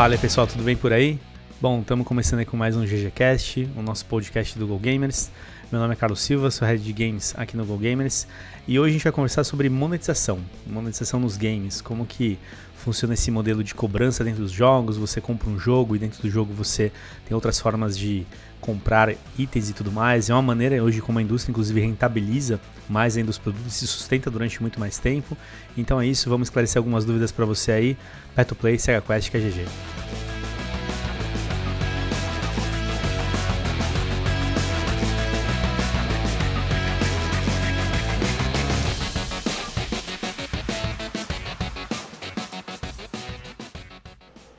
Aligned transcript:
Fala 0.00 0.16
pessoal, 0.16 0.46
tudo 0.46 0.64
bem 0.64 0.74
por 0.74 0.94
aí? 0.94 1.18
Bom, 1.60 1.82
estamos 1.82 2.06
começando 2.06 2.38
aí 2.38 2.46
com 2.46 2.56
mais 2.56 2.74
um 2.74 2.86
GGCast, 2.86 3.68
o 3.76 3.82
nosso 3.82 4.06
podcast 4.06 4.58
do 4.58 4.66
Go 4.66 4.78
Gamers. 4.78 5.30
Meu 5.70 5.78
nome 5.78 5.92
é 5.92 5.96
Carlos 5.96 6.22
Silva, 6.22 6.50
sou 6.50 6.66
head 6.66 6.82
de 6.82 6.90
games 6.90 7.34
aqui 7.36 7.54
no 7.54 7.66
Go 7.66 7.76
Gamers 7.76 8.26
e 8.66 8.80
hoje 8.80 8.88
a 8.88 8.92
gente 8.94 9.02
vai 9.02 9.12
conversar 9.12 9.44
sobre 9.44 9.68
monetização, 9.68 10.38
monetização 10.66 11.20
nos 11.20 11.36
games, 11.36 11.82
como 11.82 12.06
que 12.06 12.38
funciona 12.76 13.12
esse 13.12 13.30
modelo 13.30 13.62
de 13.62 13.74
cobrança 13.74 14.24
dentro 14.24 14.40
dos 14.42 14.50
jogos, 14.50 14.96
você 14.96 15.20
compra 15.20 15.50
um 15.50 15.58
jogo 15.58 15.94
e 15.94 15.98
dentro 15.98 16.22
do 16.22 16.30
jogo 16.30 16.50
você 16.54 16.90
tem 17.26 17.34
outras 17.34 17.60
formas 17.60 17.96
de 17.96 18.26
comprar 18.58 19.14
itens 19.38 19.68
e 19.68 19.74
tudo 19.74 19.92
mais. 19.92 20.30
É 20.30 20.32
uma 20.32 20.40
maneira 20.40 20.82
hoje 20.82 21.02
como 21.02 21.18
a 21.18 21.22
indústria 21.22 21.50
inclusive 21.50 21.78
rentabiliza 21.78 22.58
mais 22.88 23.18
ainda 23.18 23.28
os 23.28 23.36
produtos 23.36 23.74
se 23.74 23.86
sustenta 23.86 24.30
durante 24.30 24.62
muito 24.62 24.80
mais 24.80 24.96
tempo. 24.96 25.36
Então 25.76 26.00
é 26.00 26.06
isso, 26.06 26.30
vamos 26.30 26.46
esclarecer 26.46 26.78
algumas 26.78 27.04
dúvidas 27.04 27.30
para 27.30 27.44
você 27.44 27.70
aí. 27.70 27.98
Pet 28.34 28.54
Play, 28.54 28.78
Sega 28.78 29.02
Quest, 29.02 29.30
que 29.30 29.36
é 29.36 29.40
GG. 29.40 29.99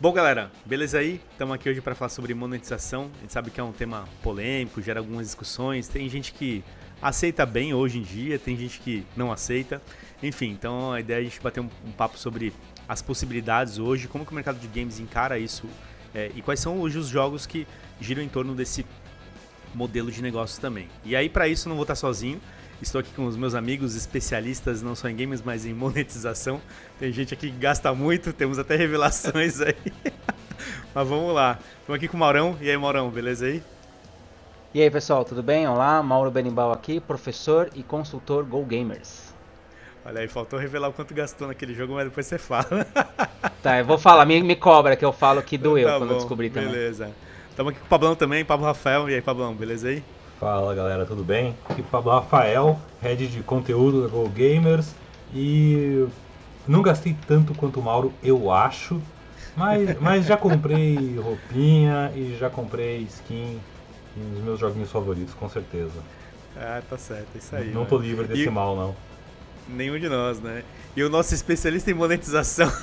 Bom, 0.01 0.11
galera, 0.11 0.51
beleza 0.65 0.97
aí? 0.97 1.21
Estamos 1.31 1.53
aqui 1.53 1.69
hoje 1.69 1.79
para 1.79 1.93
falar 1.93 2.09
sobre 2.09 2.33
monetização. 2.33 3.11
A 3.19 3.21
gente 3.21 3.31
sabe 3.31 3.51
que 3.51 3.59
é 3.61 3.63
um 3.63 3.71
tema 3.71 4.09
polêmico, 4.23 4.81
gera 4.81 4.99
algumas 4.99 5.27
discussões. 5.27 5.87
Tem 5.87 6.09
gente 6.09 6.33
que 6.33 6.63
aceita 6.99 7.45
bem 7.45 7.75
hoje 7.75 7.99
em 7.99 8.01
dia, 8.01 8.39
tem 8.39 8.57
gente 8.57 8.79
que 8.79 9.05
não 9.15 9.31
aceita. 9.31 9.79
Enfim, 10.23 10.47
então 10.47 10.91
a 10.91 10.99
ideia 10.99 11.19
é 11.19 11.21
a 11.21 11.23
gente 11.23 11.39
bater 11.39 11.59
um, 11.59 11.69
um 11.85 11.91
papo 11.91 12.17
sobre 12.17 12.51
as 12.89 12.99
possibilidades 12.99 13.77
hoje, 13.77 14.07
como 14.07 14.25
que 14.25 14.31
o 14.31 14.33
mercado 14.33 14.57
de 14.57 14.67
games 14.67 14.99
encara 14.99 15.37
isso 15.37 15.69
é, 16.15 16.31
e 16.33 16.41
quais 16.41 16.59
são 16.59 16.79
hoje 16.79 16.97
os 16.97 17.05
jogos 17.05 17.45
que 17.45 17.67
giram 17.99 18.23
em 18.23 18.27
torno 18.27 18.55
desse 18.55 18.83
modelo 19.71 20.11
de 20.11 20.23
negócio 20.23 20.59
também. 20.59 20.89
E 21.05 21.15
aí, 21.15 21.29
para 21.29 21.47
isso, 21.47 21.69
não 21.69 21.75
vou 21.75 21.83
estar 21.83 21.95
sozinho. 21.95 22.41
Estou 22.81 22.99
aqui 22.99 23.13
com 23.13 23.27
os 23.27 23.37
meus 23.37 23.53
amigos 23.53 23.95
especialistas, 23.95 24.81
não 24.81 24.95
só 24.95 25.07
em 25.07 25.15
games, 25.15 25.43
mas 25.43 25.67
em 25.67 25.73
monetização. 25.73 26.59
Tem 26.99 27.11
gente 27.11 27.31
aqui 27.31 27.51
que 27.51 27.57
gasta 27.57 27.93
muito, 27.93 28.33
temos 28.33 28.57
até 28.57 28.75
revelações 28.75 29.61
aí. 29.61 29.75
mas 30.93 31.07
vamos 31.07 31.31
lá. 31.31 31.59
Estamos 31.79 31.97
aqui 31.97 32.07
com 32.07 32.17
o 32.17 32.19
Maurão. 32.19 32.57
E 32.59 32.71
aí, 32.71 32.75
Maurão, 32.75 33.11
beleza 33.11 33.45
aí? 33.45 33.61
E 34.73 34.81
aí, 34.81 34.89
pessoal, 34.89 35.23
tudo 35.23 35.43
bem? 35.43 35.67
Olá, 35.67 36.01
Mauro 36.01 36.31
Benimbal 36.31 36.71
aqui, 36.71 36.99
professor 36.99 37.69
e 37.75 37.83
consultor 37.83 38.43
Go 38.45 38.65
Gamers. 38.65 39.31
Olha 40.03 40.21
aí, 40.21 40.27
faltou 40.27 40.57
revelar 40.57 40.89
o 40.89 40.93
quanto 40.93 41.13
gastou 41.13 41.47
naquele 41.47 41.75
jogo, 41.75 41.93
mas 41.93 42.05
depois 42.05 42.25
você 42.25 42.39
fala. 42.39 42.83
tá, 43.61 43.77
eu 43.77 43.85
vou 43.85 43.99
falar, 43.99 44.25
me, 44.25 44.41
me 44.41 44.55
cobra 44.55 44.95
que 44.95 45.05
eu 45.05 45.13
falo 45.13 45.43
que 45.43 45.55
doeu 45.55 45.87
tá 45.87 45.97
quando 45.99 46.09
bom, 46.09 46.15
eu 46.15 46.19
descobri 46.19 46.49
também. 46.49 46.71
Beleza. 46.71 47.11
Estamos 47.47 47.73
aqui 47.73 47.79
com 47.79 47.85
o 47.85 47.89
Pablão 47.89 48.15
também, 48.15 48.43
Pablo 48.43 48.65
Rafael. 48.65 49.07
E 49.07 49.13
aí, 49.13 49.21
Pablão, 49.21 49.53
beleza 49.53 49.89
aí? 49.89 50.03
Fala 50.41 50.73
galera, 50.73 51.05
tudo 51.05 51.23
bem? 51.23 51.55
Aqui 51.69 51.83
Pablo 51.83 52.11
Rafael, 52.13 52.79
head 52.99 53.27
de 53.27 53.43
conteúdo 53.43 54.01
da 54.01 54.07
Go 54.07 54.27
Gamers 54.27 54.95
e 55.35 56.07
não 56.67 56.81
gastei 56.81 57.15
tanto 57.27 57.53
quanto 57.53 57.79
o 57.79 57.83
Mauro, 57.83 58.11
eu 58.23 58.51
acho, 58.51 58.99
mas, 59.55 59.95
mas 60.01 60.25
já 60.25 60.35
comprei 60.35 61.15
roupinha 61.15 62.11
e 62.15 62.35
já 62.39 62.49
comprei 62.49 63.01
skin 63.03 63.59
nos 64.17 64.43
meus 64.43 64.59
joguinhos 64.59 64.91
favoritos, 64.91 65.35
com 65.35 65.47
certeza. 65.47 66.01
Ah, 66.57 66.81
tá 66.89 66.97
certo, 66.97 67.27
é 67.35 67.37
isso 67.37 67.55
aí. 67.55 67.67
Não, 67.67 67.81
não 67.81 67.85
tô 67.85 67.99
livre 67.99 68.25
desse 68.25 68.47
e... 68.47 68.49
mal, 68.49 68.75
não. 68.75 68.95
Nenhum 69.69 69.99
de 69.99 70.09
nós, 70.09 70.39
né? 70.39 70.63
E 70.95 71.03
o 71.03 71.09
nosso 71.09 71.35
especialista 71.35 71.91
em 71.91 71.93
monetização. 71.93 72.73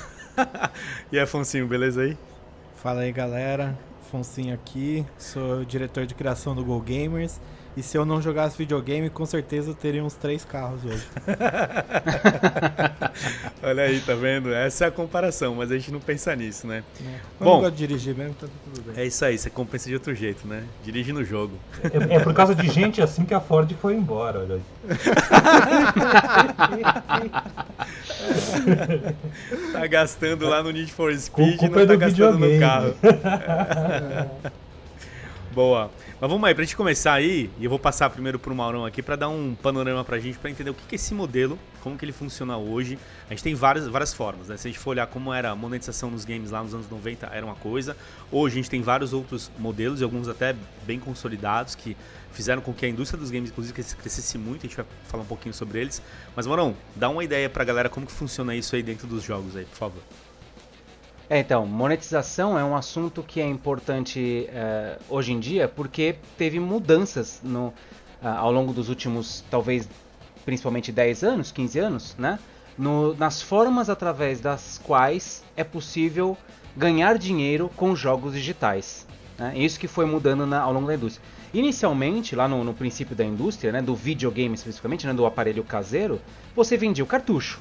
e 1.11 1.19
Afonso, 1.19 1.67
beleza 1.67 2.03
aí? 2.03 2.17
Fala 2.81 3.01
aí, 3.01 3.11
galera. 3.11 3.77
Foncinho 4.09 4.53
aqui, 4.53 5.05
sou 5.17 5.63
diretor 5.63 6.05
de 6.05 6.15
criação 6.15 6.55
do 6.55 6.65
Go 6.65 6.79
Gamers. 6.79 7.39
E 7.77 7.83
se 7.83 7.97
eu 7.97 8.03
não 8.03 8.21
jogasse 8.21 8.57
videogame, 8.57 9.09
com 9.09 9.25
certeza 9.25 9.69
eu 9.69 9.75
teria 9.75 10.03
uns 10.03 10.15
três 10.15 10.43
carros 10.43 10.83
hoje. 10.83 11.07
Olha 13.63 13.83
aí, 13.83 14.01
tá 14.01 14.15
vendo? 14.15 14.53
Essa 14.53 14.85
é 14.85 14.87
a 14.87 14.91
comparação, 14.91 15.55
mas 15.55 15.71
a 15.71 15.77
gente 15.77 15.91
não 15.91 15.99
pensa 15.99 16.35
nisso, 16.35 16.65
né? 16.65 16.83
É. 16.99 17.19
Bom, 17.39 17.57
eu 17.57 17.61
gosto 17.61 17.75
de 17.75 17.87
dirigir 17.87 18.15
mesmo, 18.15 18.33
tá 18.33 18.47
tudo 18.65 18.81
bem. 18.81 19.01
É 19.01 19.05
isso 19.05 19.23
aí, 19.23 19.37
você 19.37 19.49
compensa 19.49 19.87
de 19.87 19.93
outro 19.93 20.13
jeito, 20.15 20.47
né? 20.47 20.63
Dirige 20.83 21.13
no 21.13 21.23
jogo. 21.23 21.53
É, 21.83 22.15
é 22.15 22.19
por 22.19 22.33
causa 22.33 22.55
de 22.55 22.67
gente 22.67 23.01
assim 23.01 23.23
que 23.23 23.33
a 23.33 23.39
Ford 23.39 23.71
foi 23.79 23.95
embora, 23.95 24.39
olha 24.39 24.55
aí. 24.55 24.61
tá 29.73 29.87
gastando 29.87 30.47
lá 30.47 30.63
no 30.63 30.71
Need 30.71 30.91
for 30.91 31.15
Speed 31.15 31.61
e 31.61 31.69
não 31.69 31.85
tá 31.87 31.95
gastando 31.95 32.37
videogame. 32.37 32.53
no 32.55 32.59
carro. 32.59 32.95
Boa. 35.51 35.89
Mas 36.21 36.29
vamos 36.29 36.47
aí, 36.47 36.53
pra 36.53 36.63
gente 36.63 36.75
começar 36.75 37.13
aí, 37.13 37.49
e 37.59 37.63
eu 37.63 37.69
vou 37.69 37.79
passar 37.79 38.07
primeiro 38.11 38.37
pro 38.37 38.53
Maurão 38.53 38.85
aqui 38.85 39.01
para 39.01 39.15
dar 39.15 39.29
um 39.29 39.55
panorama 39.55 40.05
pra 40.05 40.19
gente, 40.19 40.37
para 40.37 40.51
entender 40.51 40.69
o 40.69 40.75
que, 40.75 40.85
que 40.85 40.93
é 40.93 40.97
esse 40.97 41.11
modelo, 41.13 41.57
como 41.81 41.97
que 41.97 42.05
ele 42.05 42.11
funciona 42.11 42.55
hoje. 42.55 42.99
A 43.27 43.31
gente 43.31 43.41
tem 43.41 43.55
várias, 43.55 43.87
várias 43.87 44.13
formas, 44.13 44.47
né? 44.47 44.57
Se 44.57 44.67
a 44.67 44.71
gente 44.71 44.79
for 44.79 44.91
olhar 44.91 45.07
como 45.07 45.33
era 45.33 45.49
a 45.49 45.55
monetização 45.55 46.11
nos 46.11 46.23
games 46.23 46.51
lá 46.51 46.61
nos 46.61 46.75
anos 46.75 46.87
90, 46.87 47.25
era 47.33 47.43
uma 47.43 47.55
coisa. 47.55 47.97
Hoje 48.31 48.55
a 48.55 48.57
gente 48.57 48.69
tem 48.69 48.81
vários 48.83 49.11
outros 49.11 49.49
modelos, 49.57 50.01
e 50.01 50.03
alguns 50.03 50.27
até 50.27 50.55
bem 50.85 50.99
consolidados, 50.99 51.73
que 51.73 51.97
fizeram 52.31 52.61
com 52.61 52.71
que 52.71 52.85
a 52.85 52.89
indústria 52.89 53.19
dos 53.19 53.31
games, 53.31 53.49
inclusive, 53.49 53.73
crescesse 53.73 54.37
muito. 54.37 54.67
A 54.67 54.69
gente 54.69 54.77
vai 54.77 54.85
falar 55.07 55.23
um 55.23 55.27
pouquinho 55.27 55.53
sobre 55.53 55.79
eles. 55.79 55.99
Mas, 56.35 56.45
Maurão, 56.45 56.75
dá 56.95 57.09
uma 57.09 57.23
ideia 57.23 57.49
pra 57.49 57.63
galera 57.63 57.89
como 57.89 58.05
que 58.05 58.11
funciona 58.11 58.55
isso 58.55 58.75
aí 58.75 58.83
dentro 58.83 59.07
dos 59.07 59.23
jogos 59.23 59.55
aí, 59.55 59.65
por 59.65 59.77
favor. 59.77 60.03
É, 61.29 61.37
então, 61.37 61.63
monetização 61.67 62.57
é 62.57 62.63
um 62.63 62.75
assunto 62.75 63.21
que 63.21 63.39
é 63.39 63.45
importante 63.45 64.49
é, 64.51 64.97
hoje 65.07 65.31
em 65.31 65.39
dia 65.39 65.67
porque 65.67 66.15
teve 66.35 66.59
mudanças 66.59 67.39
no, 67.43 67.71
ao 68.19 68.51
longo 68.51 68.73
dos 68.73 68.89
últimos, 68.89 69.43
talvez, 69.49 69.87
principalmente 70.43 70.91
10 70.91 71.23
anos, 71.23 71.51
15 71.51 71.79
anos, 71.79 72.15
né? 72.17 72.39
No, 72.75 73.13
nas 73.15 73.41
formas 73.41 73.89
através 73.89 74.41
das 74.41 74.79
quais 74.83 75.43
é 75.55 75.63
possível 75.63 76.35
ganhar 76.75 77.17
dinheiro 77.17 77.69
com 77.75 77.95
jogos 77.95 78.33
digitais. 78.33 79.05
Né? 79.37 79.53
Isso 79.57 79.79
que 79.79 79.87
foi 79.87 80.05
mudando 80.05 80.47
na, 80.47 80.61
ao 80.61 80.73
longo 80.73 80.87
da 80.87 80.95
indústria. 80.95 81.23
Inicialmente, 81.53 82.35
lá 82.35 82.47
no, 82.47 82.63
no 82.63 82.73
princípio 82.73 83.15
da 83.15 83.25
indústria, 83.25 83.71
né, 83.71 83.81
do 83.81 83.95
videogame 83.95 84.55
especificamente, 84.55 85.05
né, 85.05 85.13
do 85.13 85.25
aparelho 85.25 85.63
caseiro, 85.63 86.21
você 86.55 86.77
vendia 86.77 87.03
o 87.03 87.07
cartucho. 87.07 87.59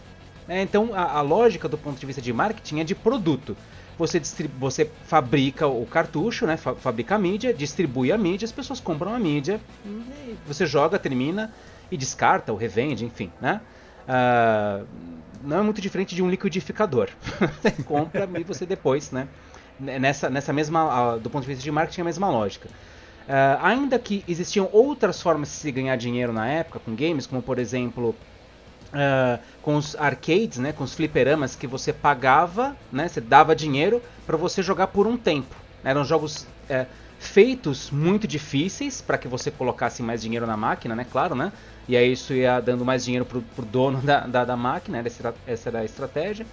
É, 0.49 0.63
então 0.63 0.95
a, 0.95 1.19
a, 1.19 1.21
lógica 1.21 1.69
do 1.69 1.77
ponto 1.77 2.01
de 2.01 2.07
vista 2.07 2.23
de 2.23 2.33
marketing 2.33 2.81
é 2.81 2.85
de 2.85 2.95
produto. 2.95 3.57
Você, 3.99 4.21
você 4.59 4.91
fabrica 5.05 5.67
o 5.67 5.85
cartucho, 5.85 6.47
né, 6.47 6.57
fa 6.57 6.75
fabrica 6.75 7.17
a 7.17 7.19
mídia, 7.19 7.53
distribui 7.53 8.13
a 8.13 8.17
mídia, 8.17 8.47
as 8.47 8.53
pessoas 8.53 8.81
compram 8.81 9.13
a 9.13 9.19
mídia, 9.19 9.61
você 10.47 10.65
joga, 10.65 10.99
termina 10.99 11.53
e 11.91 11.97
descarta 11.97 12.53
ou 12.53 12.57
revende, 12.57 13.05
enfim. 13.05 13.31
Né? 13.41 13.61
Uh, 14.09 14.87
não 15.43 15.59
é 15.59 15.63
muito 15.63 15.81
diferente 15.81 16.15
de 16.15 16.23
um 16.23 16.31
liquidificador. 16.31 17.09
você 17.61 17.83
compra 17.83 18.29
e 18.39 18.45
você 18.45 18.65
depois, 18.65 19.11
né? 19.11 19.29
Nessa, 19.79 20.31
nessa 20.31 20.53
mesma, 20.53 21.19
do 21.19 21.31
ponto 21.31 21.43
de 21.43 21.49
vista 21.49 21.63
de 21.63 21.71
marketing, 21.71 22.01
é 22.01 22.03
a 22.03 22.05
mesma 22.05 22.31
lógica. 22.31 22.69
Uh, 22.69 23.61
ainda 23.61 23.99
que 23.99 24.25
existiam 24.27 24.69
outras 24.73 25.21
formas 25.21 25.49
de 25.49 25.55
se 25.55 25.71
ganhar 25.71 25.97
dinheiro 25.97 26.33
na 26.33 26.49
época 26.49 26.79
com 26.79 26.95
games, 26.95 27.27
como 27.27 27.43
por 27.43 27.59
exemplo 27.59 28.15
Uh, 28.89 29.39
com 29.61 29.77
os 29.77 29.95
arcades, 29.97 30.57
né, 30.57 30.73
com 30.73 30.83
os 30.83 30.95
fliperamas 30.95 31.55
que 31.55 31.67
você 31.67 31.93
pagava, 31.93 32.75
né, 32.91 33.07
você 33.07 33.21
dava 33.21 33.55
dinheiro 33.55 34.03
para 34.27 34.35
você 34.35 34.63
jogar 34.63 34.87
por 34.87 35.07
um 35.07 35.15
tempo. 35.15 35.55
Eram 35.85 36.07
jogos 36.07 36.47
é, 36.71 36.87
feitos 37.19 37.91
muito 37.91 38.27
difíceis 38.27 39.03
para 39.03 39.19
que 39.19 39.29
você 39.29 39.51
colocasse 39.51 40.03
mais 40.03 40.23
dinheiro 40.23 40.47
na 40.47 40.57
máquina, 40.57 40.97
né, 40.97 41.05
claro, 41.11 41.35
né? 41.35 41.53
E 41.87 41.97
aí 41.97 42.13
isso 42.13 42.33
ia 42.33 42.61
dando 42.61 42.85
mais 42.85 43.05
dinheiro 43.05 43.25
pro, 43.25 43.43
pro 43.43 43.65
dono 43.65 44.01
da, 44.03 44.21
da, 44.27 44.45
da 44.45 44.57
máquina, 44.57 45.03
essa, 45.05 45.35
essa 45.47 45.69
era 45.69 45.81
a 45.81 45.85
estratégia. 45.85 46.47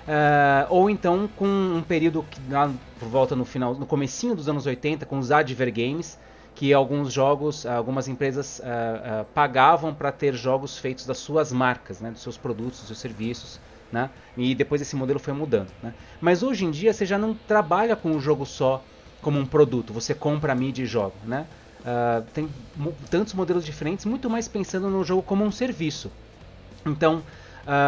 Uh, 0.00 0.66
ou 0.70 0.90
então 0.90 1.28
com 1.36 1.46
um 1.46 1.82
período 1.82 2.24
que 2.28 2.40
lá 2.50 2.72
por 2.98 3.08
volta 3.08 3.36
no 3.36 3.44
final, 3.44 3.74
no 3.74 3.86
comecinho 3.86 4.34
dos 4.34 4.48
anos 4.48 4.66
80, 4.66 5.04
com 5.06 5.18
os 5.18 5.30
Adver 5.30 5.72
Games, 5.72 6.18
que 6.60 6.74
alguns 6.74 7.10
jogos, 7.10 7.64
algumas 7.64 8.06
empresas 8.06 8.58
uh, 8.58 9.22
uh, 9.22 9.24
pagavam 9.32 9.94
para 9.94 10.12
ter 10.12 10.34
jogos 10.34 10.76
feitos 10.76 11.06
das 11.06 11.16
suas 11.16 11.50
marcas, 11.50 12.02
né, 12.02 12.10
dos 12.10 12.20
seus 12.20 12.36
produtos, 12.36 12.80
dos 12.80 12.88
seus 12.88 12.98
serviços, 12.98 13.58
né, 13.90 14.10
e 14.36 14.54
depois 14.54 14.82
esse 14.82 14.94
modelo 14.94 15.18
foi 15.18 15.32
mudando. 15.32 15.70
Né. 15.82 15.94
Mas 16.20 16.42
hoje 16.42 16.66
em 16.66 16.70
dia 16.70 16.92
você 16.92 17.06
já 17.06 17.16
não 17.16 17.32
trabalha 17.32 17.96
com 17.96 18.14
o 18.14 18.20
jogo 18.20 18.44
só 18.44 18.84
como 19.22 19.38
um 19.38 19.46
produto, 19.46 19.94
você 19.94 20.12
compra 20.12 20.52
a 20.52 20.54
mídia 20.54 20.82
e 20.82 20.86
joga. 20.86 21.14
Né. 21.24 21.46
Uh, 21.80 22.26
tem 22.34 22.46
tantos 23.08 23.32
modelos 23.32 23.64
diferentes, 23.64 24.04
muito 24.04 24.28
mais 24.28 24.46
pensando 24.46 24.90
no 24.90 25.02
jogo 25.02 25.22
como 25.22 25.42
um 25.42 25.50
serviço. 25.50 26.12
Então, 26.84 27.22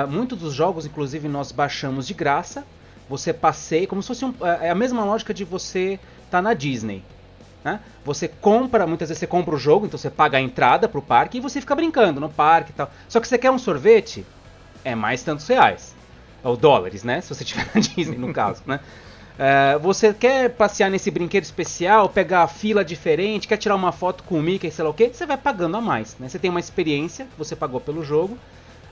muitos 0.08 0.38
dos 0.38 0.54
jogos, 0.54 0.86
inclusive, 0.86 1.28
nós 1.28 1.52
baixamos 1.52 2.06
de 2.06 2.14
graça, 2.14 2.64
você 3.06 3.34
passeia, 3.34 3.86
como 3.86 4.00
se 4.00 4.08
fosse 4.08 4.24
um, 4.24 4.34
é 4.60 4.70
a 4.70 4.74
mesma 4.74 5.04
lógica 5.04 5.34
de 5.34 5.44
você 5.44 5.98
estar 6.24 6.38
tá 6.38 6.42
na 6.42 6.54
Disney. 6.54 7.02
Né? 7.64 7.80
Você 8.04 8.26
compra, 8.26 8.86
muitas 8.86 9.08
vezes 9.08 9.20
você 9.20 9.26
compra 9.26 9.54
o 9.54 9.58
jogo, 9.58 9.86
então 9.86 9.96
você 9.96 10.10
paga 10.10 10.38
a 10.38 10.40
entrada 10.40 10.88
pro 10.88 11.00
parque 11.00 11.38
e 11.38 11.40
você 11.40 11.60
fica 11.60 11.74
brincando 11.74 12.20
no 12.20 12.28
parque 12.28 12.70
e 12.70 12.74
tal. 12.74 12.90
Só 13.08 13.20
que 13.20 13.28
você 13.28 13.38
quer 13.38 13.50
um 13.50 13.58
sorvete, 13.58 14.26
é 14.84 14.94
mais 14.94 15.22
tantos 15.22 15.46
reais. 15.46 15.94
Ou 16.42 16.56
dólares, 16.56 17.04
né? 17.04 17.20
Se 17.22 17.28
você 17.28 17.44
tiver 17.44 17.68
na 17.72 17.80
Disney, 17.80 18.18
no 18.18 18.32
caso, 18.32 18.62
né? 18.66 18.80
Uh, 19.32 19.78
você 19.78 20.12
quer 20.12 20.50
passear 20.50 20.90
nesse 20.90 21.10
brinquedo 21.10 21.44
especial, 21.44 22.08
pegar 22.08 22.42
a 22.42 22.46
fila 22.46 22.84
diferente, 22.84 23.48
quer 23.48 23.56
tirar 23.56 23.74
uma 23.74 23.90
foto 23.90 24.22
com 24.24 24.38
o 24.38 24.42
Mickey, 24.42 24.70
sei 24.70 24.84
lá 24.84 24.90
o 24.90 24.94
que, 24.94 25.08
você 25.08 25.24
vai 25.24 25.38
pagando 25.38 25.76
a 25.76 25.80
mais. 25.80 26.16
Né? 26.18 26.28
Você 26.28 26.38
tem 26.38 26.50
uma 26.50 26.60
experiência, 26.60 27.26
você 27.38 27.56
pagou 27.56 27.80
pelo 27.80 28.04
jogo, 28.04 28.36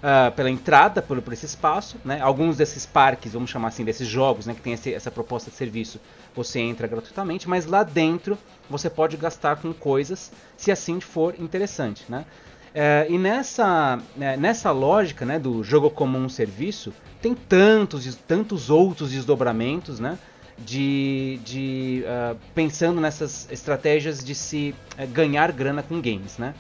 uh, 0.00 0.32
pela 0.32 0.50
entrada, 0.50 1.00
por, 1.00 1.20
por 1.23 1.32
esse 1.32 1.47
espaço. 1.47 1.97
Né? 2.05 2.20
Alguns 2.20 2.56
desses 2.56 2.85
parques, 2.87 3.32
vamos 3.32 3.50
chamar 3.50 3.69
assim, 3.69 3.85
desses 3.85 4.08
jogos 4.08 4.47
né, 4.47 4.55
que 4.55 4.61
tem 4.61 4.73
esse, 4.73 4.93
essa 4.93 5.11
proposta 5.11 5.50
de 5.50 5.56
serviço, 5.56 6.00
você 6.35 6.61
entra 6.61 6.87
gratuitamente, 6.87 7.49
mas 7.49 7.67
lá 7.67 7.82
dentro 7.82 8.38
você 8.69 8.88
pode 8.88 9.17
gastar 9.17 9.56
com 9.56 9.73
coisas 9.73 10.32
se 10.56 10.70
assim 10.70 11.00
for 11.00 11.35
interessante. 11.38 12.05
Né? 12.08 12.25
Uh, 12.70 13.12
e 13.12 13.19
nessa, 13.19 13.99
né, 14.17 14.37
nessa 14.37 14.70
lógica 14.70 15.25
né, 15.25 15.38
do 15.38 15.62
jogo 15.64 15.91
comum 15.91 16.29
serviço, 16.29 16.93
tem 17.20 17.35
tantos 17.35 18.14
tantos 18.14 18.70
outros 18.70 19.11
desdobramentos, 19.11 19.99
né? 19.99 20.19
De, 20.62 21.41
de 21.43 22.05
uh, 22.05 22.38
pensando 22.55 23.00
nessas 23.00 23.50
estratégias 23.50 24.23
de 24.23 24.35
se 24.35 24.75
uh, 24.99 25.06
ganhar 25.06 25.50
grana 25.53 25.82
com 25.82 26.03
games, 26.03 26.37
né? 26.37 26.55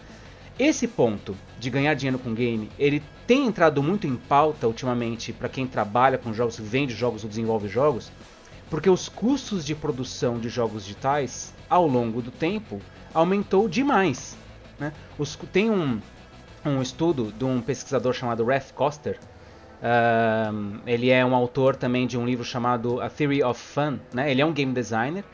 Esse 0.60 0.86
ponto 0.86 1.34
de 1.58 1.70
ganhar 1.70 1.94
dinheiro 1.94 2.18
com 2.18 2.34
game, 2.34 2.68
ele 2.78 3.02
tem 3.26 3.46
entrado 3.46 3.82
muito 3.82 4.06
em 4.06 4.14
pauta 4.14 4.66
ultimamente 4.66 5.32
para 5.32 5.48
quem 5.48 5.66
trabalha 5.66 6.18
com 6.18 6.34
jogos, 6.34 6.58
vende 6.58 6.94
jogos 6.94 7.24
ou 7.24 7.30
desenvolve 7.30 7.66
jogos, 7.66 8.12
porque 8.68 8.90
os 8.90 9.08
custos 9.08 9.64
de 9.64 9.74
produção 9.74 10.38
de 10.38 10.50
jogos 10.50 10.84
digitais 10.84 11.54
ao 11.66 11.86
longo 11.86 12.20
do 12.20 12.30
tempo 12.30 12.78
aumentou 13.14 13.70
demais. 13.70 14.36
Né? 14.78 14.92
Os, 15.18 15.34
tem 15.50 15.70
um, 15.70 15.98
um 16.62 16.82
estudo 16.82 17.32
de 17.32 17.44
um 17.46 17.62
pesquisador 17.62 18.12
chamado 18.12 18.44
Ralph 18.44 18.72
Koster, 18.72 19.18
Uh, 19.80 20.78
ele 20.86 21.08
é 21.08 21.24
um 21.24 21.34
autor 21.34 21.74
também 21.74 22.06
de 22.06 22.18
um 22.18 22.26
livro 22.26 22.44
chamado 22.44 23.00
A 23.00 23.08
Theory 23.08 23.42
of 23.42 23.58
Fun, 23.58 23.98
né? 24.12 24.30
Ele 24.30 24.42
é 24.42 24.44
um 24.44 24.52
game 24.52 24.74
designer 24.74 25.24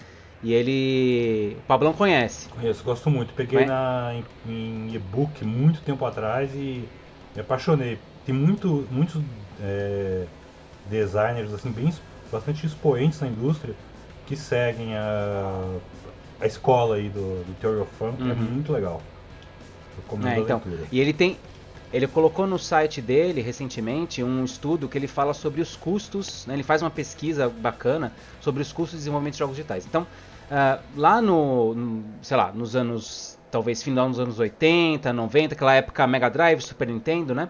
e 0.43 0.53
ele... 0.53 1.57
O 1.61 1.67
Pablão 1.67 1.93
conhece. 1.93 2.49
Conheço, 2.49 2.85
gosto 2.85 3.11
muito. 3.11 3.33
Peguei 3.35 3.65
na, 3.65 4.15
em, 4.47 4.53
em 4.53 4.95
e-book 4.95 5.45
muito 5.45 5.81
tempo 5.81 6.05
atrás 6.05 6.55
e 6.55 6.85
me 7.35 7.41
apaixonei. 7.41 7.99
Tem 8.25 8.35
muito, 8.35 8.87
muitos 8.91 9.23
é, 9.61 10.25
designers 10.89 11.53
assim 11.53 11.71
bem 11.71 11.93
bastante 12.31 12.67
expoentes 12.67 13.21
na 13.21 13.29
indústria 13.29 13.75
que 14.27 14.37
seguem 14.37 14.97
a, 14.97 15.79
a 16.41 16.47
escola 16.47 16.97
aí 16.97 17.09
do, 17.09 17.45
do 17.45 17.55
Theory 17.61 17.81
of 17.81 17.91
Fun, 17.97 18.13
que 18.13 18.23
é 18.23 18.27
uhum. 18.27 18.33
é 18.33 18.35
muito 18.35 18.73
legal. 18.73 19.01
É, 20.25 20.39
então, 20.39 20.63
e 20.93 21.01
ele 21.01 21.13
tem, 21.13 21.39
ele 21.93 22.07
colocou 22.07 22.47
no 22.47 22.59
site 22.59 23.01
dele 23.01 23.41
recentemente 23.41 24.23
um 24.23 24.45
estudo 24.45 24.89
que 24.89 24.99
ele 24.99 25.07
fala 25.07 25.33
sobre 25.33 25.61
os 25.61 25.77
custos, 25.77 26.45
né? 26.47 26.55
ele 26.55 26.63
faz 26.63 26.83
uma 26.83 26.91
pesquisa 26.91 27.49
bacana 27.49 28.13
sobre 28.41 28.63
os 28.63 28.73
custos 28.73 28.93
de 28.93 28.99
desenvolvimento 28.99 29.35
de 29.35 29.39
jogos 29.39 29.57
digitais. 29.57 29.87
Então, 29.87 30.03
uh, 30.03 30.83
lá 30.97 31.21
no, 31.21 31.75
no, 31.75 32.05
sei 32.23 32.37
lá, 32.37 32.51
nos 32.53 32.75
anos, 32.75 33.39
talvez 33.51 33.83
final 33.83 34.09
dos 34.09 34.19
anos 34.19 34.39
80, 34.39 35.13
90, 35.13 35.55
aquela 35.55 35.75
época 35.75 36.07
Mega 36.07 36.29
Drive, 36.29 36.61
Super 36.61 36.89
Nintendo, 36.89 37.35
né? 37.35 37.49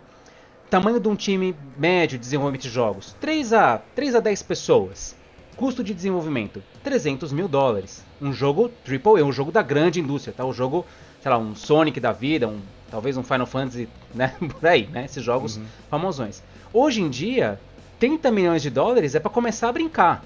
Tamanho 0.69 0.99
de 0.99 1.09
um 1.09 1.15
time 1.15 1.55
médio 1.79 2.19
de 2.19 2.25
desenvolvimento 2.25 2.63
de 2.63 2.71
jogos, 2.71 3.17
3 3.21 3.53
a, 3.53 3.79
3 3.95 4.17
a 4.17 4.21
10 4.21 4.43
pessoas. 4.43 5.17
Custo 5.57 5.83
de 5.83 5.95
desenvolvimento, 5.95 6.63
300 6.83 7.33
mil 7.33 7.49
dólares. 7.49 8.05
Um 8.21 8.31
jogo 8.31 8.71
AAA, 8.87 9.25
um 9.25 9.33
jogo 9.33 9.51
da 9.51 9.63
grande 9.63 10.01
indústria, 10.01 10.35
tá? 10.37 10.45
Um 10.45 10.53
jogo, 10.53 10.85
sei 11.23 11.31
lá, 11.31 11.39
um 11.39 11.55
Sonic 11.55 11.99
da 11.99 12.13
vida, 12.13 12.47
um 12.47 12.61
talvez 12.97 13.15
um 13.19 13.23
Final 13.23 13.47
Fantasy, 13.47 13.87
né? 14.15 14.35
Por 14.41 14.67
aí, 14.67 14.87
né? 14.87 15.05
Esses 15.05 15.23
jogos 15.23 15.59
uhum. 15.59 15.67
famosões. 15.91 16.43
Hoje 16.73 17.03
em 17.03 17.11
dia, 17.11 17.61
30 18.01 18.31
milhões 18.31 18.63
de 18.63 18.71
dólares 18.71 19.15
é 19.15 19.21
para 19.21 19.31
começar 19.31 19.69
a 19.69 19.73
brincar, 19.73 20.25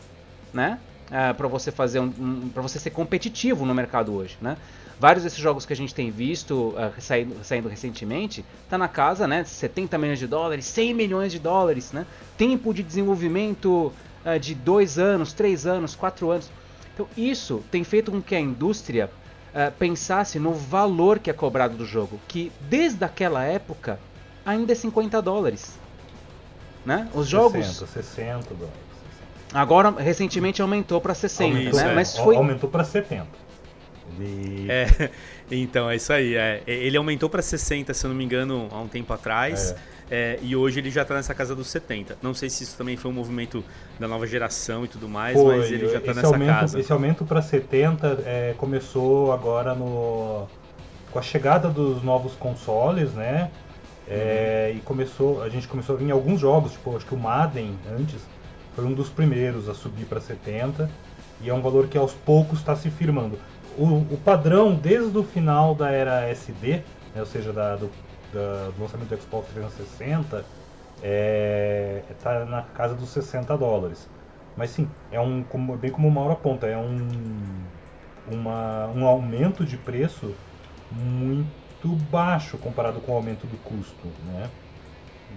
né? 0.55 0.79
É, 1.11 1.33
para 1.33 1.49
você 1.49 1.73
fazer 1.73 1.99
um, 1.99 2.13
um 2.17 2.49
para 2.55 2.63
você 2.63 2.79
ser 2.79 2.91
competitivo 2.91 3.67
no 3.67 3.75
mercado 3.75 4.15
hoje, 4.15 4.39
né? 4.41 4.57
Vários 5.01 5.25
desses 5.25 5.41
jogos 5.41 5.67
que 5.67 5.73
a 5.73 5.77
gente 5.77 5.93
tem 5.93 6.13
visto 6.13 6.69
uh, 6.69 7.01
saindo, 7.01 7.35
saindo 7.43 7.69
recentemente, 7.69 8.45
tá 8.69 8.79
na 8.79 8.87
casa, 8.87 9.27
né? 9.27 9.43
70 9.43 9.99
milhões 9.99 10.21
de 10.21 10.29
dólares, 10.29 10.65
100 10.67 10.95
milhões 10.95 11.33
de 11.33 11.41
dólares, 11.41 11.91
né? 11.91 12.07
Tempo 12.39 12.73
de 12.73 12.85
desenvolvimento 12.85 13.93
uh, 14.25 14.39
de 14.39 14.55
2 14.55 14.97
anos, 14.97 15.33
3 15.33 15.67
anos, 15.67 15.97
4 15.97 16.31
anos. 16.31 16.49
Então 16.95 17.09
isso 17.17 17.65
tem 17.69 17.83
feito 17.83 18.13
com 18.13 18.23
que 18.23 18.37
a 18.37 18.41
indústria 18.41 19.11
uh, 19.55 19.73
pensasse 19.79 20.39
no 20.39 20.53
valor 20.53 21.19
que 21.19 21.31
é 21.31 21.33
cobrado 21.33 21.77
do 21.77 21.85
jogo, 21.85 22.21
que 22.29 22.53
desde 22.63 23.05
aquela 23.05 23.45
época 23.45 23.99
ainda 24.45 24.73
é 24.73 24.75
50 24.75 25.21
dólares. 25.23 25.79
Né? 26.85 27.09
Os 27.15 27.29
60, 27.29 27.31
jogos. 27.31 27.67
60 27.93 28.55
dólares. 28.55 28.91
Agora, 29.53 29.91
recentemente 29.91 30.63
aumentou 30.63 31.01
para 31.01 31.15
60, 31.15 31.45
aumentou, 31.45 31.81
né? 31.81 31.91
É. 31.91 31.95
Mas 31.95 32.17
foi... 32.17 32.37
Aumentou 32.37 32.71
para 32.71 32.85
70. 32.85 33.27
É, 34.69 35.11
então, 35.51 35.91
é 35.91 35.97
isso 35.97 36.13
aí. 36.13 36.35
É. 36.35 36.63
Ele 36.67 36.97
aumentou 36.97 37.29
para 37.29 37.43
60, 37.43 37.93
se 37.95 38.05
eu 38.05 38.09
não 38.11 38.17
me 38.17 38.25
engano, 38.25 38.69
há 38.71 38.81
um 38.81 38.89
tempo 38.89 39.13
atrás. 39.13 39.73
É. 39.73 40.01
É, 40.13 40.41
e 40.43 40.57
hoje 40.57 40.81
ele 40.81 40.91
já 40.91 41.03
está 41.03 41.15
nessa 41.15 41.33
casa 41.33 41.55
dos 41.55 41.69
70. 41.69 42.19
Não 42.21 42.35
sei 42.35 42.51
se 42.51 42.65
isso 42.65 42.77
também 42.77 42.97
foi 42.97 43.09
um 43.11 43.15
movimento 43.15 43.65
da 43.99 44.09
nova 44.09 44.27
geração 44.27 44.85
e 44.85 44.89
tudo 44.89 45.09
mais, 45.09 45.41
mas 45.41 45.71
ele 45.71 45.89
já 45.89 45.99
está 45.99 46.13
nessa 46.13 46.27
aumento, 46.27 46.49
casa. 46.49 46.81
Esse 46.81 46.93
aumento 46.93 47.25
para 47.25 47.41
70 47.41 48.19
é, 48.27 48.55
começou 48.59 49.33
agora 49.33 49.73
no 49.73 50.49
com 51.13 51.19
a 51.19 51.23
chegada 51.23 51.69
dos 51.69 52.03
novos 52.03 52.35
consoles, 52.35 53.13
né? 53.13 53.51
É, 54.09 54.71
uhum. 54.71 54.79
E 54.79 54.81
começou, 54.81 55.43
a 55.43 55.49
gente 55.49 55.69
começou 55.69 55.95
a 55.95 55.99
vir 55.99 56.07
em 56.07 56.11
alguns 56.11 56.41
jogos, 56.41 56.73
tipo, 56.73 56.97
acho 56.97 57.07
que 57.07 57.15
o 57.15 57.19
Madden 57.19 57.77
antes 57.97 58.21
foi 58.75 58.85
um 58.85 58.93
dos 58.93 59.09
primeiros 59.09 59.69
a 59.69 59.75
subir 59.75 60.07
para 60.07 60.21
70 60.21 60.91
e 61.41 61.49
é 61.49 61.55
um 61.55 61.61
valor 61.61 61.87
que 61.87 61.97
aos 61.97 62.13
poucos 62.13 62.59
está 62.59 62.75
se 62.75 62.91
firmando. 62.91 63.39
O, 63.83 64.15
o, 64.15 64.21
padrão 64.23 64.75
desde 64.75 65.17
o 65.17 65.25
final 65.25 65.75
da 65.75 65.91
era 65.91 66.29
SD, 66.29 66.83
né, 67.15 67.21
ou 67.21 67.27
seja, 67.27 67.53
da, 67.53 67.77
do 67.77 67.91
da, 68.33 68.71
do 68.71 68.83
lançamento 68.83 69.09
do 69.09 69.21
Xbox 69.21 69.49
360 69.53 70.45
é, 71.03 72.03
tá 72.23 72.45
na 72.45 72.63
casa 72.63 72.95
dos 72.95 73.09
60 73.11 73.57
dólares. 73.57 74.09
Mas 74.57 74.71
sim, 74.71 74.89
é 75.11 75.21
um, 75.21 75.43
como, 75.43 75.77
bem 75.77 75.91
como 75.91 76.09
o 76.09 76.11
Mauro 76.11 76.33
aponta, 76.33 76.67
é 76.67 76.77
um, 76.77 77.09
uma, 78.29 78.89
um 78.89 79.07
aumento 79.07 79.65
de 79.65 79.77
preço 79.77 80.35
muito 80.91 81.89
baixo 82.11 82.59
comparado 82.59 83.01
com 83.01 83.13
o 83.13 83.15
aumento 83.15 83.47
do 83.47 83.57
custo, 83.59 84.09
né? 84.27 84.51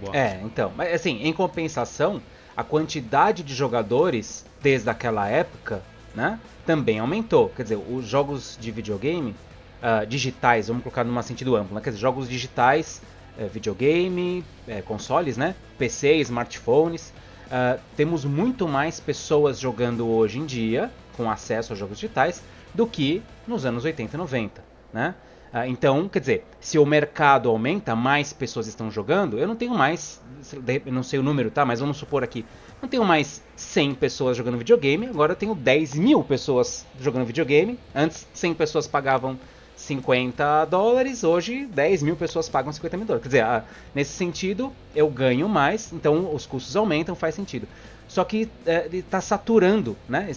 Boa. 0.00 0.16
É, 0.16 0.40
então, 0.42 0.72
mas 0.76 0.92
assim, 0.92 1.22
em 1.22 1.32
compensação, 1.32 2.20
a 2.56 2.64
quantidade 2.64 3.44
de 3.44 3.54
jogadores 3.54 4.44
desde 4.60 4.90
aquela 4.90 5.28
época, 5.28 5.82
né, 6.14 6.38
também 6.66 6.98
aumentou. 6.98 7.48
Quer 7.50 7.62
dizer, 7.62 7.76
os 7.76 8.06
jogos 8.06 8.58
de 8.60 8.70
videogame 8.70 9.34
uh, 9.82 10.06
digitais, 10.06 10.68
vamos 10.68 10.82
colocar 10.82 11.04
num 11.04 11.22
sentido 11.22 11.56
amplo, 11.56 11.74
né? 11.74 11.80
quer 11.80 11.90
dizer, 11.90 12.00
jogos 12.00 12.28
digitais, 12.28 13.02
uh, 13.38 13.48
videogame, 13.48 14.44
uh, 14.66 14.82
consoles, 14.84 15.36
né? 15.36 15.54
PC, 15.78 16.16
smartphones. 16.16 17.12
Uh, 17.46 17.80
temos 17.96 18.24
muito 18.24 18.66
mais 18.66 18.98
pessoas 18.98 19.58
jogando 19.58 20.08
hoje 20.08 20.38
em 20.38 20.46
dia, 20.46 20.90
com 21.16 21.30
acesso 21.30 21.72
aos 21.72 21.78
jogos 21.78 21.98
digitais, 21.98 22.42
do 22.74 22.86
que 22.86 23.22
nos 23.46 23.64
anos 23.64 23.84
80 23.84 24.16
e 24.16 24.18
90, 24.18 24.64
né? 24.92 25.14
Então, 25.68 26.08
quer 26.08 26.18
dizer, 26.18 26.44
se 26.60 26.78
o 26.78 26.84
mercado 26.84 27.48
aumenta, 27.48 27.94
mais 27.94 28.32
pessoas 28.32 28.66
estão 28.66 28.90
jogando, 28.90 29.38
eu 29.38 29.46
não 29.46 29.54
tenho 29.54 29.72
mais, 29.72 30.20
não 30.84 31.02
sei 31.04 31.20
o 31.20 31.22
número, 31.22 31.48
tá? 31.48 31.64
Mas 31.64 31.78
vamos 31.78 31.96
supor 31.96 32.24
aqui, 32.24 32.44
não 32.82 32.88
tenho 32.88 33.04
mais 33.04 33.40
100 33.54 33.94
pessoas 33.94 34.36
jogando 34.36 34.58
videogame, 34.58 35.06
agora 35.06 35.32
eu 35.32 35.36
tenho 35.36 35.54
10 35.54 35.94
mil 35.94 36.24
pessoas 36.24 36.84
jogando 37.00 37.24
videogame. 37.24 37.78
Antes, 37.94 38.26
100 38.34 38.54
pessoas 38.54 38.88
pagavam 38.88 39.38
50 39.76 40.64
dólares, 40.66 41.24
hoje 41.24 41.66
10 41.66 42.02
mil 42.02 42.16
pessoas 42.16 42.48
pagam 42.48 42.72
50 42.72 42.96
mil 42.96 43.06
dólares. 43.06 43.22
Quer 43.22 43.28
dizer, 43.28 43.44
ah, 43.44 43.64
nesse 43.94 44.12
sentido, 44.12 44.72
eu 44.94 45.08
ganho 45.08 45.48
mais, 45.48 45.92
então 45.92 46.34
os 46.34 46.46
custos 46.46 46.74
aumentam, 46.74 47.14
faz 47.14 47.34
sentido. 47.34 47.68
Só 48.08 48.22
que 48.24 48.48
é, 48.66 48.88
está 48.92 49.20
saturando, 49.20 49.96
né? 50.08 50.30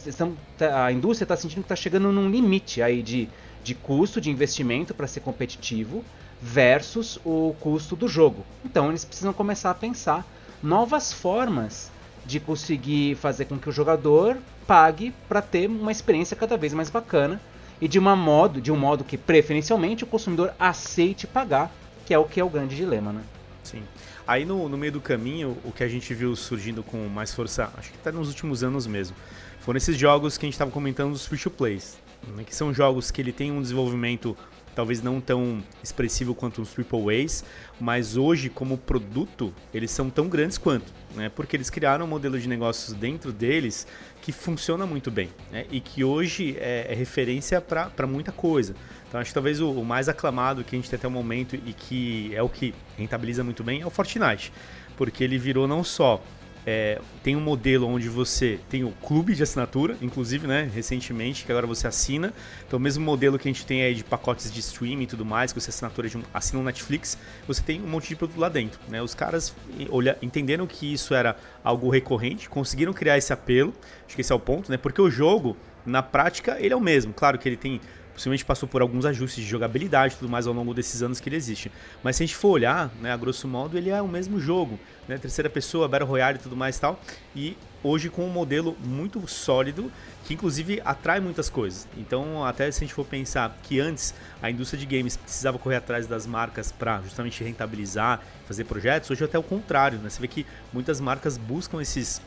Tá, 0.58 0.86
a 0.86 0.92
indústria 0.92 1.26
está 1.26 1.36
sentindo 1.36 1.60
que 1.60 1.66
está 1.66 1.76
chegando 1.76 2.12
num 2.12 2.30
limite 2.30 2.82
aí 2.82 3.02
de, 3.02 3.30
de 3.68 3.76
custo 3.76 4.22
de 4.22 4.30
investimento 4.30 4.94
para 4.94 5.08
ser 5.08 5.20
competitivo 5.20 6.02
versus 6.42 7.20
o 7.26 7.54
custo 7.60 7.98
do 7.98 8.08
jogo. 8.08 8.46
Então 8.64 8.88
eles 8.88 9.04
precisam 9.04 9.34
começar 9.34 9.72
a 9.72 9.74
pensar 9.74 10.26
novas 10.64 11.12
formas 11.12 11.92
de 12.26 12.40
conseguir 12.40 13.16
fazer 13.16 13.44
com 13.44 13.58
que 13.58 13.68
o 13.68 13.72
jogador 13.72 14.38
pague 14.66 15.14
para 15.28 15.42
ter 15.42 15.70
uma 15.70 15.92
experiência 15.92 16.36
cada 16.38 16.56
vez 16.56 16.74
mais 16.74 16.90
bacana 16.90 17.42
e 17.82 17.90
de, 17.90 18.00
uma 18.00 18.16
modo, 18.16 18.62
de 18.62 18.72
um 18.72 18.78
modo 18.78 19.04
que 19.04 19.18
preferencialmente 19.18 20.06
o 20.06 20.08
consumidor 20.08 20.54
aceite 20.58 21.28
pagar, 21.28 21.70
que 22.06 22.14
é 22.14 22.18
o 22.18 22.24
que 22.24 22.40
é 22.40 22.44
o 22.46 22.50
grande 22.50 22.74
dilema, 22.74 23.12
né? 23.12 23.22
Sim. 23.66 23.84
Aí 24.26 24.46
no, 24.46 24.70
no 24.70 24.78
meio 24.78 24.94
do 24.94 25.02
caminho, 25.02 25.58
o 25.66 25.74
que 25.74 25.84
a 25.84 25.90
gente 25.90 26.14
viu 26.14 26.34
surgindo 26.38 26.84
com 26.84 27.06
mais 27.10 27.34
força, 27.34 27.70
acho 27.78 27.92
que 27.92 27.98
está 27.98 28.14
nos 28.14 28.30
últimos 28.30 28.64
anos 28.64 28.88
mesmo, 28.88 29.16
foram 29.60 29.78
esses 29.78 29.98
jogos 29.98 30.38
que 30.38 30.46
a 30.46 30.48
gente 30.48 30.54
estava 30.54 30.72
comentando 30.72 31.12
dos 31.12 31.26
free 31.26 31.38
to 31.38 31.50
plays, 31.50 31.98
né, 32.36 32.44
que 32.44 32.56
são 32.56 32.74
jogos 32.74 33.12
que 33.12 33.22
ele 33.22 33.32
tem 33.32 33.52
um 33.52 33.62
desenvolvimento 33.62 34.38
talvez 34.78 35.02
não 35.02 35.20
tão 35.20 35.64
expressivo 35.84 36.36
quanto 36.36 36.62
os 36.62 36.72
Triple 36.72 37.24
A's, 37.24 37.44
mas 37.80 38.16
hoje, 38.16 38.48
como 38.48 38.78
produto, 38.78 39.52
eles 39.74 39.90
são 39.90 40.08
tão 40.08 40.30
grandes 40.30 40.56
quanto, 40.56 40.94
né? 41.16 41.30
Porque 41.30 41.56
eles 41.56 41.68
criaram 41.72 42.06
um 42.06 42.08
modelo 42.08 42.40
de 42.40 42.48
negócios 42.48 42.94
dentro 42.94 43.34
deles 43.34 43.88
que 44.22 44.32
funciona 44.32 44.86
muito 44.86 45.10
bem, 45.10 45.30
né? 45.52 45.66
E 45.72 45.80
que 45.80 46.04
hoje 46.04 46.56
é, 46.60 46.86
é 46.92 46.94
referência 46.94 47.60
para 47.60 48.06
muita 48.06 48.32
coisa. 48.32 48.76
Então 49.08 49.20
acho 49.20 49.32
que 49.32 49.34
talvez 49.34 49.60
o, 49.60 49.72
o, 49.72 49.84
mais 49.84 50.08
aclamado 50.08 50.64
que 50.64 50.76
a 50.76 50.78
gente 50.78 50.88
tem 50.88 50.98
até 50.98 51.08
o 51.08 51.12
momento 51.12 51.56
e 51.56 51.74
que 51.74 52.36
é 52.36 52.44
o 52.44 52.50
que 52.50 52.76
rentabiliza 52.96 53.44
muito 53.44 53.64
bem 53.64 53.82
é 53.82 53.86
o 53.86 53.90
Fortnite. 53.90 54.54
Porque 54.96 55.24
ele 55.24 55.40
virou 55.40 55.68
não 55.68 55.84
só 55.84 56.22
é, 56.70 57.00
tem 57.24 57.34
um 57.34 57.40
modelo 57.40 57.88
onde 57.88 58.10
você 58.10 58.60
tem 58.70 58.84
o 58.84 58.92
clube 59.02 59.34
de 59.34 59.42
assinatura, 59.42 59.96
inclusive, 60.02 60.46
né, 60.46 60.70
recentemente, 60.76 61.46
que 61.46 61.52
agora 61.52 61.66
você 61.66 61.88
assina. 61.88 62.34
Então, 62.68 62.78
o 62.78 62.82
mesmo 62.82 63.06
modelo 63.06 63.40
que 63.40 63.48
a 63.48 63.52
gente 63.52 63.66
tem 63.66 63.84
aí 63.84 63.96
de 63.96 64.04
pacotes 64.04 64.52
de 64.52 64.60
streaming 64.60 65.06
e 65.06 65.08
tudo 65.08 65.24
mais, 65.24 65.54
que 65.54 65.62
você 65.62 65.70
assinatura 65.70 66.10
de 66.10 66.18
um, 66.18 66.24
assina 66.34 66.60
um 66.60 66.66
Netflix, 66.66 67.18
você 67.48 67.64
tem 67.64 67.82
um 67.82 67.88
monte 67.88 68.10
de 68.10 68.18
produto 68.18 68.38
lá 68.38 68.50
dentro. 68.50 68.82
Né? 68.90 69.02
Os 69.02 69.16
caras 69.16 69.56
olha, 69.90 70.18
entenderam 70.22 70.68
que 70.68 70.92
isso 70.92 71.14
era 71.14 71.38
algo 71.64 71.90
recorrente, 71.90 72.50
conseguiram 72.50 72.92
criar 72.92 73.18
esse 73.18 73.32
apelo, 73.32 73.74
acho 74.06 74.16
que 74.16 74.22
esse 74.22 74.34
é 74.34 74.36
o 74.36 74.40
ponto, 74.40 74.70
né? 74.70 74.76
Porque 74.76 75.02
o 75.02 75.10
jogo, 75.10 75.56
na 75.86 76.04
prática, 76.04 76.58
ele 76.60 76.74
é 76.74 76.76
o 76.76 76.82
mesmo. 76.82 77.14
Claro 77.14 77.40
que 77.40 77.48
ele 77.48 77.56
tem 77.56 77.80
possivelmente 78.18 78.44
passou 78.44 78.68
por 78.68 78.82
alguns 78.82 79.06
ajustes 79.06 79.44
de 79.44 79.50
jogabilidade 79.50 80.16
e 80.16 80.18
tudo 80.18 80.28
mais 80.28 80.48
ao 80.48 80.54
longo 80.54 80.74
desses 80.74 81.04
anos 81.04 81.20
que 81.20 81.30
ele 81.30 81.36
existe. 81.36 81.72
Mas 82.02 82.16
se 82.16 82.24
a 82.24 82.26
gente 82.26 82.36
for 82.36 82.50
olhar, 82.50 82.92
né, 83.00 83.14
a 83.14 83.18
grosso 83.18 83.48
modo, 83.48 83.78
ele 83.78 83.92
é 83.92 84.02
o 84.02 84.08
mesmo 84.08 84.40
jogo, 84.40 84.80
né, 85.08 85.20
terceira 85.20 85.48
pessoa, 85.48 85.88
Battle 85.88 86.10
Royale 86.10 86.40
e 86.40 86.42
tudo 86.42 86.58
mais 86.58 86.78
e 86.78 86.82
tal, 86.82 87.00
e 87.36 87.56
hoje 87.84 88.10
com 88.10 88.26
um 88.26 88.30
modelo 88.30 88.76
muito 88.84 89.26
sólido, 89.28 89.92
que 90.26 90.34
inclusive 90.34 90.82
atrai 90.84 91.20
muitas 91.20 91.48
coisas. 91.48 91.88
Então, 91.96 92.44
até 92.44 92.72
se 92.72 92.84
a 92.84 92.88
gente 92.88 92.94
for 92.96 93.06
pensar 93.06 93.56
que 93.62 93.80
antes 93.80 94.16
a 94.42 94.50
indústria 94.50 94.80
de 94.80 94.98
games 94.98 95.16
precisava 95.16 95.60
correr 95.60 95.76
atrás 95.76 96.08
das 96.08 96.26
marcas 96.26 96.72
para 96.72 97.00
justamente 97.04 97.44
rentabilizar, 97.44 98.20
fazer 98.48 98.64
projetos, 98.64 99.12
hoje 99.12 99.22
é 99.22 99.26
até 99.26 99.38
o 99.38 99.44
contrário, 99.44 100.00
né? 100.00 100.10
Você 100.10 100.20
vê 100.20 100.28
que 100.28 100.44
muitas 100.74 101.00
marcas 101.00 101.38
buscam 101.38 101.80
esses 101.80 102.20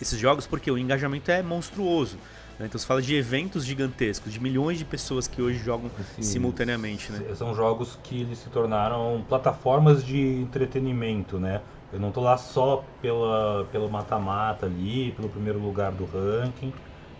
esses 0.00 0.18
jogos 0.18 0.48
porque 0.48 0.68
o 0.68 0.76
engajamento 0.76 1.30
é 1.30 1.42
monstruoso. 1.42 2.18
Né? 2.62 2.66
Então 2.68 2.78
você 2.78 2.86
fala 2.86 3.02
de 3.02 3.14
eventos 3.14 3.64
gigantescos, 3.64 4.32
de 4.32 4.40
milhões 4.40 4.78
de 4.78 4.84
pessoas 4.84 5.26
que 5.26 5.42
hoje 5.42 5.58
jogam 5.58 5.90
assim, 5.98 6.22
simultaneamente. 6.22 7.10
Né? 7.10 7.34
São 7.34 7.54
jogos 7.54 7.98
que 8.04 8.20
eles 8.20 8.38
se 8.38 8.48
tornaram 8.48 9.24
plataformas 9.28 10.04
de 10.04 10.20
entretenimento, 10.20 11.38
né? 11.38 11.60
Eu 11.92 12.00
não 12.00 12.10
tô 12.10 12.20
lá 12.20 12.38
só 12.38 12.84
pela, 13.02 13.66
pelo 13.70 13.90
mata-mata 13.90 14.64
ali, 14.64 15.12
pelo 15.12 15.28
primeiro 15.28 15.58
lugar 15.58 15.92
do 15.92 16.06
ranking, 16.06 16.72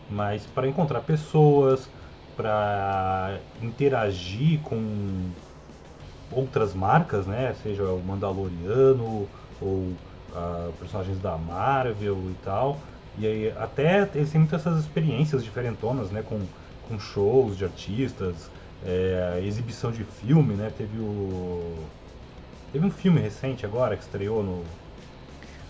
mas 0.09 0.47
para 0.47 0.67
encontrar 0.67 1.01
pessoas, 1.01 1.91
para 2.37 3.39
interagir 3.61 4.61
com 4.61 5.31
outras 6.31 6.73
marcas, 6.73 7.27
né? 7.27 7.55
Seja 7.63 7.85
o 7.85 8.03
Mandaloriano 8.03 9.29
ou 9.61 9.69
uh, 10.31 10.73
personagens 10.79 11.19
da 11.19 11.37
Marvel 11.37 12.17
e 12.31 12.35
tal. 12.43 12.79
E 13.15 13.27
aí, 13.27 13.51
até 13.53 14.03
eles 14.15 14.31
têm 14.33 14.41
muitas 14.41 14.61
essas 14.63 14.81
experiências 14.83 15.45
diferentonas, 15.45 16.11
né? 16.11 16.23
Com, 16.23 16.51
com 16.81 16.99
shows 16.99 17.57
de 17.57 17.65
artistas, 17.65 18.51
é, 18.81 19.41
exibição 19.45 19.93
de 19.93 20.05
filme, 20.05 20.57
né? 20.57 20.71
Teve 20.71 20.99
o. 21.01 21.93
Teve 22.71 22.87
um 22.87 22.91
filme 22.91 23.21
recente 23.21 23.67
agora 23.67 23.97
que 23.97 24.03
estreou 24.05 24.43
no, 24.43 24.79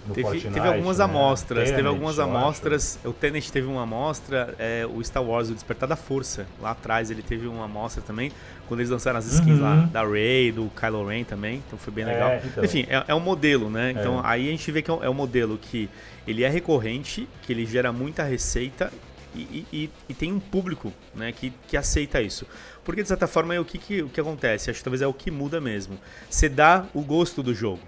no 0.06 0.14
teve, 0.14 0.26
Fortnite, 0.26 0.54
teve 0.54 0.66
algumas 0.66 0.98
né? 0.98 1.04
amostras, 1.04 1.64
Tenet, 1.64 1.76
teve 1.76 1.88
algumas 1.88 2.18
amostras. 2.18 2.98
O 3.04 3.12
Tenet 3.12 3.52
teve 3.52 3.66
uma 3.66 3.82
amostra, 3.82 4.54
é, 4.58 4.86
o 4.86 5.02
Star 5.02 5.22
Wars, 5.22 5.48
o 5.50 5.54
Despertar 5.54 5.88
da 5.88 5.96
Força, 5.96 6.46
lá 6.60 6.72
atrás 6.72 7.10
ele 7.10 7.22
teve 7.22 7.46
uma 7.46 7.66
amostra 7.66 8.02
também, 8.02 8.32
quando 8.66 8.80
eles 8.80 8.90
lançaram 8.90 9.18
as 9.18 9.26
skins 9.26 9.58
uhum. 9.58 9.62
lá 9.62 9.76
da 9.92 10.04
Rey, 10.04 10.50
do 10.50 10.70
Kylo 10.78 11.06
Ren 11.06 11.24
também, 11.24 11.62
então 11.66 11.78
foi 11.78 11.92
bem 11.92 12.04
legal. 12.04 12.30
É, 12.30 12.42
então. 12.44 12.64
Enfim, 12.64 12.86
é, 12.88 13.04
é, 13.08 13.14
um 13.14 13.20
modelo, 13.20 13.70
né? 13.70 13.92
Então 13.92 14.18
é. 14.18 14.22
aí 14.24 14.48
a 14.48 14.50
gente 14.50 14.70
vê 14.72 14.82
que 14.82 14.90
é 14.90 14.94
um, 14.94 15.04
é 15.04 15.10
um, 15.10 15.14
modelo 15.14 15.58
que 15.58 15.88
ele 16.26 16.42
é 16.42 16.48
recorrente, 16.48 17.28
que 17.42 17.52
ele 17.52 17.64
gera 17.64 17.92
muita 17.92 18.24
receita 18.24 18.92
e, 19.34 19.66
e, 19.72 19.90
e, 20.08 20.14
tem 20.14 20.30
um 20.30 20.40
público 20.40 20.92
né, 21.14 21.32
que, 21.32 21.52
que 21.66 21.76
aceita 21.76 22.20
isso. 22.20 22.46
Porque 22.84 23.02
de 23.02 23.08
certa 23.08 23.26
forma 23.26 23.54
é 23.54 23.60
o 23.60 23.64
que, 23.64 23.78
que, 23.78 24.02
o 24.02 24.08
que 24.08 24.20
acontece, 24.20 24.70
acho 24.70 24.80
que 24.80 24.84
talvez 24.84 25.00
é 25.00 25.06
o 25.06 25.14
que 25.14 25.30
muda 25.30 25.60
mesmo. 25.60 25.98
Você 26.28 26.48
dá 26.48 26.84
o 26.92 27.02
gosto 27.02 27.42
do 27.42 27.54
jogo. 27.54 27.80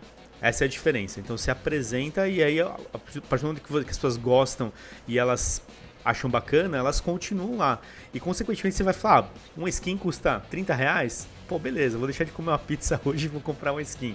Essa 0.44 0.64
é 0.64 0.66
a 0.66 0.68
diferença. 0.68 1.20
Então 1.20 1.38
se 1.38 1.50
apresenta 1.50 2.28
e 2.28 2.42
aí, 2.42 2.60
a 2.60 2.76
partir 2.98 3.40
do 3.40 3.46
momento 3.46 3.62
que 3.62 3.78
as 3.78 3.96
pessoas 3.96 4.18
gostam 4.18 4.70
e 5.08 5.18
elas 5.18 5.62
acham 6.04 6.28
bacana, 6.28 6.76
elas 6.76 7.00
continuam 7.00 7.56
lá. 7.56 7.80
E 8.12 8.20
consequentemente 8.20 8.76
você 8.76 8.82
vai 8.82 8.92
falar, 8.92 9.20
ah, 9.20 9.28
uma 9.56 9.70
skin 9.70 9.96
custa 9.96 10.40
30 10.50 10.74
reais? 10.74 11.26
Pô, 11.48 11.58
beleza, 11.58 11.96
vou 11.96 12.06
deixar 12.06 12.24
de 12.24 12.30
comer 12.30 12.50
uma 12.50 12.58
pizza 12.58 13.00
hoje 13.06 13.24
e 13.24 13.28
vou 13.28 13.40
comprar 13.40 13.72
uma 13.72 13.80
skin. 13.80 14.14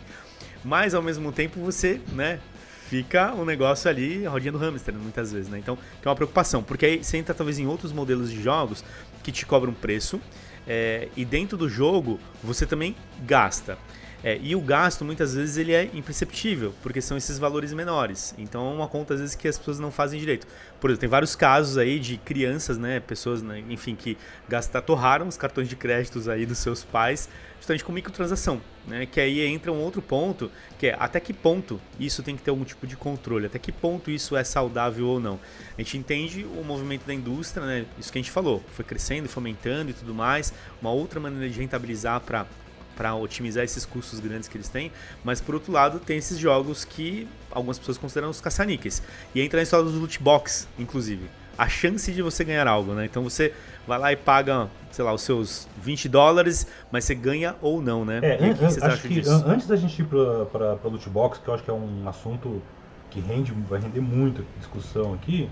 Mas 0.63 0.93
ao 0.93 1.01
mesmo 1.01 1.31
tempo 1.31 1.59
você, 1.61 1.99
né, 2.11 2.39
fica 2.87 3.33
um 3.33 3.43
negócio 3.43 3.89
ali 3.89 4.23
rodinha 4.25 4.51
do 4.51 4.59
hamster 4.59 4.93
muitas 4.93 5.31
vezes, 5.31 5.49
né? 5.49 5.57
Então, 5.57 5.79
é 6.05 6.07
uma 6.07 6.15
preocupação, 6.15 6.61
porque 6.61 6.85
aí 6.85 7.03
você 7.03 7.17
entra 7.17 7.33
talvez 7.33 7.57
em 7.57 7.65
outros 7.65 7.91
modelos 7.91 8.29
de 8.29 8.39
jogos 8.39 8.83
que 9.23 9.31
te 9.31 9.47
cobram 9.47 9.73
preço 9.73 10.21
é, 10.67 11.07
e 11.17 11.25
dentro 11.25 11.57
do 11.57 11.67
jogo 11.67 12.19
você 12.43 12.67
também 12.67 12.95
gasta. 13.25 13.79
É, 14.21 14.37
e 14.41 14.53
o 14.53 14.59
gasto 14.59 15.05
muitas 15.05 15.33
vezes 15.33 15.55
ele 15.55 15.71
é 15.73 15.89
imperceptível, 15.93 16.73
porque 16.83 17.01
são 17.01 17.15
esses 17.15 17.39
valores 17.39 17.71
menores. 17.71 18.33
Então 18.37 18.69
é 18.69 18.73
uma 18.73 18.87
conta 18.87 19.13
às 19.13 19.21
vezes 19.21 19.35
que 19.35 19.47
as 19.47 19.57
pessoas 19.57 19.79
não 19.79 19.91
fazem 19.91 20.19
direito. 20.19 20.45
Por 20.79 20.89
exemplo, 20.89 21.01
tem 21.01 21.09
vários 21.09 21.35
casos 21.35 21.77
aí 21.77 21.99
de 21.99 22.17
crianças, 22.17 22.77
né, 22.77 22.99
pessoas, 22.99 23.41
né, 23.41 23.63
enfim, 23.69 23.95
que 23.95 24.17
gastaram, 24.47 24.85
torraram 24.85 25.27
os 25.27 25.37
cartões 25.37 25.69
de 25.69 25.75
créditos 25.75 26.27
aí 26.27 26.45
dos 26.45 26.57
seus 26.57 26.83
pais, 26.83 27.29
justamente 27.57 27.83
com 27.83 27.91
microtransação, 27.93 28.61
né, 28.87 29.05
que 29.05 29.21
aí 29.21 29.41
entra 29.41 29.71
um 29.71 29.79
outro 29.79 30.01
ponto, 30.01 30.51
que 30.77 30.87
é 30.87 30.97
até 30.99 31.19
que 31.19 31.33
ponto 31.33 31.79
isso 31.97 32.21
tem 32.21 32.35
que 32.35 32.41
ter 32.41 32.49
algum 32.49 32.65
tipo 32.65 32.85
de 32.85 32.97
controle, 32.97 33.45
até 33.45 33.57
que 33.57 33.71
ponto 33.71 34.11
isso 34.11 34.35
é 34.35 34.43
saudável 34.43 35.07
ou 35.07 35.19
não. 35.19 35.39
A 35.77 35.81
gente 35.81 35.97
entende 35.97 36.45
o 36.45 36.63
movimento 36.63 37.05
da 37.05 37.13
indústria, 37.13 37.65
né, 37.65 37.85
isso 37.97 38.11
que 38.11 38.17
a 38.17 38.21
gente 38.21 38.31
falou, 38.31 38.61
foi 38.73 38.83
crescendo, 38.83 39.29
fomentando 39.29 39.91
e 39.91 39.93
tudo 39.93 40.13
mais, 40.13 40.53
uma 40.81 40.91
outra 40.91 41.21
maneira 41.21 41.49
de 41.49 41.57
rentabilizar 41.57 42.19
para 42.21 42.45
para 42.99 43.15
otimizar 43.15 43.63
esses 43.63 43.85
custos 43.85 44.19
grandes 44.19 44.49
que 44.49 44.57
eles 44.57 44.67
têm, 44.67 44.91
mas 45.23 45.39
por 45.39 45.55
outro 45.55 45.71
lado 45.71 45.99
tem 45.99 46.17
esses 46.17 46.37
jogos 46.37 46.83
que 46.83 47.25
algumas 47.49 47.79
pessoas 47.79 47.97
consideram 47.97 48.29
os 48.29 48.41
caça-níqueis. 48.41 49.01
E 49.33 49.39
entra 49.39 49.55
na 49.55 49.63
história 49.63 49.85
dos 49.85 49.95
loot 49.95 50.21
box, 50.21 50.67
inclusive. 50.77 51.29
A 51.57 51.69
chance 51.69 52.11
de 52.11 52.21
você 52.21 52.43
ganhar 52.43 52.67
algo, 52.67 52.93
né? 52.93 53.05
Então 53.05 53.23
você 53.23 53.53
vai 53.87 53.97
lá 53.97 54.11
e 54.11 54.17
paga, 54.17 54.67
sei 54.91 55.05
lá, 55.05 55.13
os 55.13 55.21
seus 55.21 55.65
20 55.81 56.09
dólares, 56.09 56.67
mas 56.91 57.05
você 57.05 57.15
ganha 57.15 57.55
ou 57.61 57.81
não, 57.81 58.03
né? 58.03 58.19
É, 58.21 58.47
e 58.47 58.51
o 58.51 58.55
que 58.55 58.65
vocês 58.65 58.83
acham 58.83 59.07
que, 59.07 59.21
disso? 59.21 59.43
Antes 59.47 59.65
da 59.65 59.77
gente 59.77 60.01
ir 60.01 60.05
para 60.05 60.77
loot 60.83 61.09
box, 61.09 61.39
que 61.39 61.47
eu 61.47 61.53
acho 61.53 61.63
que 61.63 61.69
é 61.69 61.73
um 61.73 62.05
assunto 62.05 62.61
que 63.09 63.21
rende, 63.21 63.53
vai 63.69 63.79
render 63.79 64.01
muito 64.01 64.45
discussão 64.57 65.13
aqui, 65.13 65.49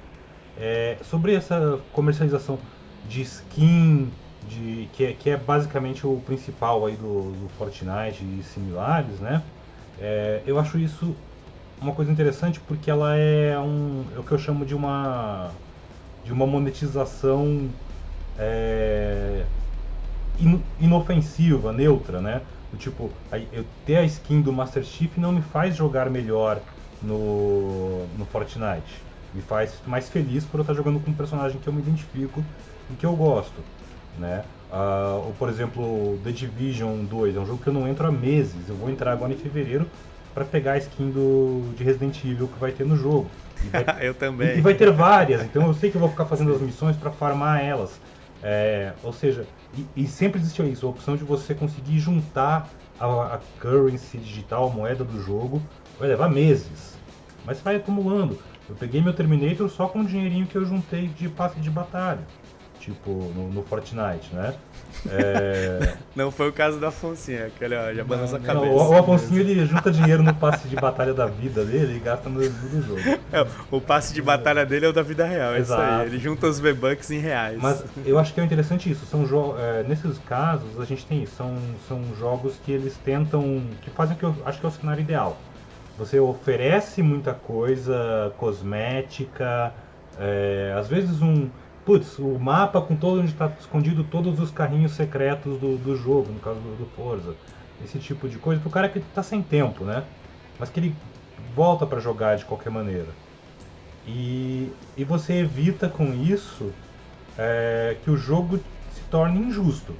é, 0.60 0.98
sobre 1.02 1.34
essa 1.34 1.80
comercialização 1.94 2.60
de 3.08 3.22
skin, 3.22 4.12
de 4.48 4.88
que 4.94 5.04
é, 5.06 5.14
que 5.14 5.30
é 5.30 5.38
basicamente 5.38 6.06
o 6.08 6.22
principal 6.22 6.86
aí 6.86 6.96
do, 6.98 7.36
do 7.36 7.50
Fortnite 7.50 8.24
e 8.24 8.44
similares, 8.44 9.20
né? 9.20 9.52
É, 9.98 10.44
eu 10.46 10.60
acho 10.60 10.78
isso 10.80 11.16
uma 11.82 11.94
coisa 11.96 12.12
interessante 12.12 12.60
porque 12.62 12.90
ela 12.92 13.16
é 13.16 13.60
um 13.60 14.12
é 14.16 14.20
o 14.20 14.24
que 14.24 14.32
eu 14.34 14.38
chamo 14.40 14.66
de 14.66 14.76
uma 14.76 15.62
de 16.24 16.34
uma 16.34 16.48
monetização 16.48 17.80
é, 18.36 19.48
in, 20.38 20.64
inofensiva, 20.78 21.72
neutra, 21.74 22.22
né? 22.22 22.48
Do 22.72 22.78
tipo, 22.78 23.22
eu 23.52 23.66
ter 23.86 23.98
a 23.98 24.04
skin 24.06 24.42
do 24.42 24.54
Master 24.54 24.84
Chief 24.84 25.18
não 25.18 25.32
me 25.34 25.42
faz 25.42 25.76
jogar 25.76 26.10
melhor 26.10 26.64
no, 27.02 28.08
no 28.10 28.26
Fortnite. 28.26 29.08
Me 29.34 29.42
faz 29.42 29.82
mais 29.86 30.10
feliz 30.10 30.46
por 30.46 30.60
eu 30.60 30.64
estar 30.64 30.74
jogando 30.74 31.00
com 31.02 31.12
um 31.12 31.16
personagem 31.16 31.60
que 31.60 31.68
eu 31.68 31.74
me 31.74 31.82
identifico 31.82 32.46
e 32.90 32.96
que 32.96 33.06
eu 33.06 33.16
gosto 33.16 33.66
né? 34.18 34.44
Uh, 34.72 35.28
ou 35.28 35.36
por 35.40 35.48
exemplo, 35.48 36.20
The 36.24 36.32
Division 36.32 37.06
2 37.06 37.36
é 37.36 37.40
um 37.40 37.46
jogo 37.46 37.64
que 37.64 37.68
eu 37.68 37.74
não 37.74 37.88
entro 37.88 38.08
há 38.08 38.12
meses. 38.12 38.68
Eu 38.68 38.76
vou 38.76 38.90
entrar 38.90 39.12
agora 39.14 39.32
em 39.32 39.38
fevereiro 39.38 39.88
para 40.34 40.46
pegar 40.46 40.74
a 40.74 40.78
skin 40.78 41.10
do, 41.10 41.74
de 41.76 41.84
Resident 41.84 42.24
Evil 42.24 42.48
que 42.48 42.60
vai 42.60 42.72
ter 42.72 42.86
no 42.86 42.96
jogo. 42.96 43.28
Vai, 43.72 43.86
eu 44.08 44.14
também. 44.14 44.58
E, 44.58 44.62
vai 44.62 44.76
ter 44.76 44.92
várias, 44.92 45.42
então 45.44 45.66
eu 45.66 45.74
sei 45.74 45.90
que 45.90 45.98
eu 45.98 46.02
vou 46.02 46.10
ficar 46.10 46.26
fazendo 46.26 46.54
as 46.54 46.62
missões 46.62 46.96
para 46.96 47.12
farmar 47.12 47.64
elas. 47.64 48.00
É, 48.44 48.94
ou 49.04 49.12
seja, 49.12 49.48
e, 49.76 50.04
e, 50.04 50.08
sempre 50.08 50.40
existiu 50.40 50.68
isso, 50.68 50.86
a 50.86 50.90
opção 50.90 51.16
de 51.16 51.24
você 51.24 51.56
conseguir 51.56 51.98
juntar 51.98 52.70
a, 53.00 53.06
a 53.06 53.40
currency 53.60 54.18
digital, 54.18 54.68
a 54.68 54.70
moeda 54.70 55.04
do 55.04 55.20
jogo, 55.24 55.62
vai 55.98 56.08
levar 56.08 56.30
meses. 56.30 56.98
Mas 57.46 57.60
vai 57.62 57.78
acumulando. 57.78 58.38
Eu 58.70 58.76
peguei 58.76 59.02
meu 59.02 59.14
Terminator 59.14 59.70
só 59.70 59.88
com 59.88 60.02
o 60.02 60.06
dinheirinho 60.06 60.46
que 60.46 60.56
eu 60.56 60.66
juntei 60.66 61.08
de 61.08 61.30
passe 61.30 61.60
de 61.60 61.70
batalha. 61.70 62.22
Tipo 62.88 63.12
no, 63.36 63.50
no 63.50 63.64
Fortnite, 63.64 64.34
né? 64.34 64.54
É... 65.10 65.96
Não 66.16 66.32
foi 66.32 66.50
o 66.50 66.54
caso 66.54 66.80
do 66.80 66.86
Afonsinho, 66.86 67.46
aquele 67.46 67.76
ó, 67.76 67.94
já 67.94 68.04
balança 68.04 68.38
a 68.38 68.40
Não, 68.40 68.46
cabeça. 68.46 68.72
o, 68.72 68.90
o 68.90 68.98
Afonso 68.98 69.34
ele 69.36 69.66
junta 69.66 69.92
dinheiro 69.92 70.24
no 70.24 70.34
passe 70.34 70.68
de 70.68 70.76
batalha 70.76 71.14
da 71.14 71.26
vida 71.26 71.66
dele 71.66 71.98
e 71.98 72.00
gasta 72.00 72.30
no, 72.30 72.40
no 72.40 72.82
jogo. 72.82 73.02
É, 73.32 73.46
o 73.70 73.82
passe 73.82 74.14
de 74.14 74.22
batalha 74.22 74.66
dele 74.66 74.86
é 74.86 74.90
o 74.90 74.94
da 74.94 75.04
vida 75.04 75.26
real, 75.26 75.54
é 75.54 75.60
isso 75.60 75.74
Exato. 75.74 76.02
aí. 76.02 76.08
Ele 76.08 76.18
junta 76.18 76.48
os 76.48 76.60
V-Bucks 76.60 77.12
em 77.12 77.20
reais. 77.20 77.60
Mas 77.62 77.84
eu 78.06 78.18
acho 78.18 78.34
que 78.34 78.40
é 78.40 78.44
interessante 78.44 78.90
isso. 78.90 79.06
São 79.06 79.28
é, 79.60 79.84
nesses 79.84 80.18
casos 80.20 80.80
a 80.80 80.86
gente 80.86 81.06
tem 81.06 81.24
isso. 81.24 81.36
São, 81.36 81.58
são 81.88 82.02
jogos 82.18 82.56
que 82.66 82.72
eles 82.72 82.96
tentam. 83.04 83.64
que 83.82 83.90
fazem 83.90 84.16
o 84.16 84.20
que 84.20 84.26
eu 84.26 84.36
acho 84.46 84.60
que 84.60 84.66
é 84.66 84.70
o 84.70 84.72
cenário 84.72 85.02
ideal. 85.02 85.38
Você 85.98 86.20
oferece 86.20 87.02
muita 87.02 87.34
coisa 87.34 88.32
cosmética, 88.38 89.74
é, 90.20 90.74
às 90.78 90.88
vezes 90.88 91.22
um. 91.22 91.50
Putz, 91.88 92.20
o 92.20 92.38
mapa 92.38 92.82
com 92.82 92.98
todo 92.98 93.22
onde 93.22 93.32
está 93.32 93.50
escondido 93.58 94.04
todos 94.04 94.42
os 94.42 94.52
carrinhos 94.52 94.92
secretos 94.92 95.58
do, 95.58 95.78
do 95.78 95.96
jogo, 95.96 96.34
no 96.34 96.40
caso 96.42 96.60
do, 96.60 96.76
do 96.80 96.86
Forza. 96.98 97.34
Esse 97.82 97.98
tipo 97.98 98.28
de 98.28 98.38
coisa 98.38 98.60
pro 98.60 98.70
cara 98.70 98.90
que 98.90 99.00
tá 99.00 99.24
sem 99.24 99.42
tempo, 99.42 99.86
né? 99.86 100.04
Mas 100.60 100.70
que 100.70 100.82
ele 100.82 100.94
volta 101.56 101.86
para 101.86 102.02
jogar 102.02 102.36
de 102.36 102.44
qualquer 102.44 102.72
maneira. 102.72 103.08
E, 104.06 104.70
e 104.98 105.06
você 105.06 105.36
evita 105.36 105.88
com 105.88 106.14
isso 106.14 106.74
é, 107.38 107.96
que 108.04 108.12
o 108.12 108.18
jogo 108.18 108.58
se 108.94 109.02
torne 109.10 109.40
injusto. 109.40 109.96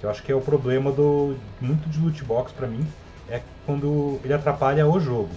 Que 0.00 0.04
eu 0.04 0.10
acho 0.10 0.22
que 0.22 0.30
é 0.30 0.34
o 0.34 0.40
problema 0.42 0.92
do 0.92 1.34
muito 1.58 1.88
de 1.88 1.98
loot 1.98 2.22
box 2.24 2.52
pra 2.52 2.68
mim 2.68 2.86
é 3.30 3.40
quando 3.64 4.20
ele 4.22 4.34
atrapalha 4.34 4.86
o 4.86 5.00
jogo. 5.00 5.30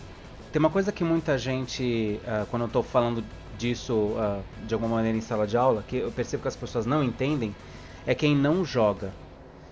Tem 0.51 0.59
uma 0.59 0.69
coisa 0.69 0.91
que 0.91 1.05
muita 1.05 1.37
gente, 1.37 2.19
ah, 2.27 2.45
quando 2.51 2.63
eu 2.63 2.67
estou 2.67 2.83
falando 2.83 3.23
disso 3.57 4.13
ah, 4.17 4.41
de 4.65 4.73
alguma 4.73 4.95
maneira 4.95 5.17
em 5.17 5.21
sala 5.21 5.47
de 5.47 5.57
aula, 5.57 5.83
que 5.87 5.97
eu 5.97 6.11
percebo 6.11 6.41
que 6.41 6.47
as 6.47 6.55
pessoas 6.55 6.85
não 6.85 7.03
entendem, 7.03 7.55
é 8.05 8.13
quem 8.13 8.35
não 8.35 8.63
joga. 8.63 9.11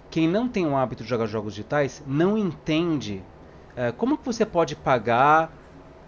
Quem 0.10 0.28
não 0.28 0.48
tem 0.48 0.66
o 0.68 0.75
hábito 0.75 1.04
de 1.04 1.10
jogar 1.10 1.25
jogos 1.25 1.54
digitais 1.54 2.04
não 2.06 2.38
entende 2.38 3.22
ah, 3.75 3.92
como 3.98 4.18
que 4.18 4.25
você 4.25 4.46
pode 4.46 4.75
pagar 4.75 5.52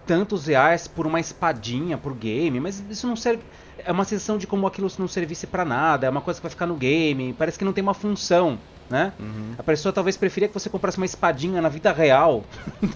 tantos 0.06 0.46
reais 0.46 0.88
por 0.88 1.08
uma 1.08 1.20
espadinha, 1.20 1.98
por 1.98 2.14
game, 2.14 2.60
mas 2.60 2.84
isso 2.90 3.08
não 3.08 3.16
serve. 3.16 3.44
É 3.78 3.92
uma 3.92 4.06
sensação 4.06 4.38
de 4.38 4.48
como 4.48 4.68
aquilo 4.68 4.90
não 4.98 5.08
servisse 5.08 5.48
pra 5.48 5.66
nada, 5.66 6.08
é 6.08 6.10
uma 6.10 6.22
coisa 6.22 6.40
que 6.40 6.44
vai 6.44 6.52
ficar 6.52 6.66
no 6.66 6.76
game, 6.76 7.34
parece 7.34 7.58
que 7.58 7.66
não 7.66 7.74
tem 7.74 7.82
uma 7.82 7.94
função, 7.94 8.58
né? 8.90 9.14
A 9.58 9.64
pessoa 9.64 9.92
talvez 9.92 10.16
preferia 10.16 10.48
que 10.48 10.54
você 10.54 10.70
comprasse 10.70 10.98
uma 10.98 11.06
espadinha 11.06 11.62
na 11.62 11.70
vida 11.70 11.92
real 11.92 12.44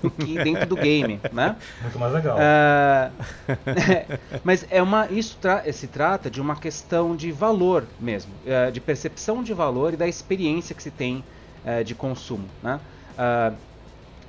do 0.02 0.12
que 0.12 0.36
dentro 0.44 0.66
do 0.68 0.76
game, 0.76 1.20
né? 1.32 1.56
Muito 1.82 2.00
mais 2.00 2.14
legal. 2.14 2.38
Ah, 2.40 3.12
mas 4.44 4.66
é 4.70 4.82
uma 4.82 5.08
isso 5.08 5.38
tra 5.38 5.72
se 5.72 5.88
trata 5.88 6.30
de 6.30 6.40
uma 6.40 6.56
questão 6.56 7.16
de 7.16 7.32
valor 7.32 7.86
mesmo, 8.00 8.32
eh, 8.46 8.72
de 8.72 8.80
percepção 8.80 9.42
de 9.42 9.54
valor 9.54 9.94
e 9.94 9.98
da 9.98 10.08
experiência 10.08 10.76
que 10.76 10.84
se 10.84 10.92
tem 10.92 11.24
eh, 11.66 11.84
de 11.84 11.96
consumo, 11.96 12.48
né? 12.62 12.80
Ah, 13.18 13.54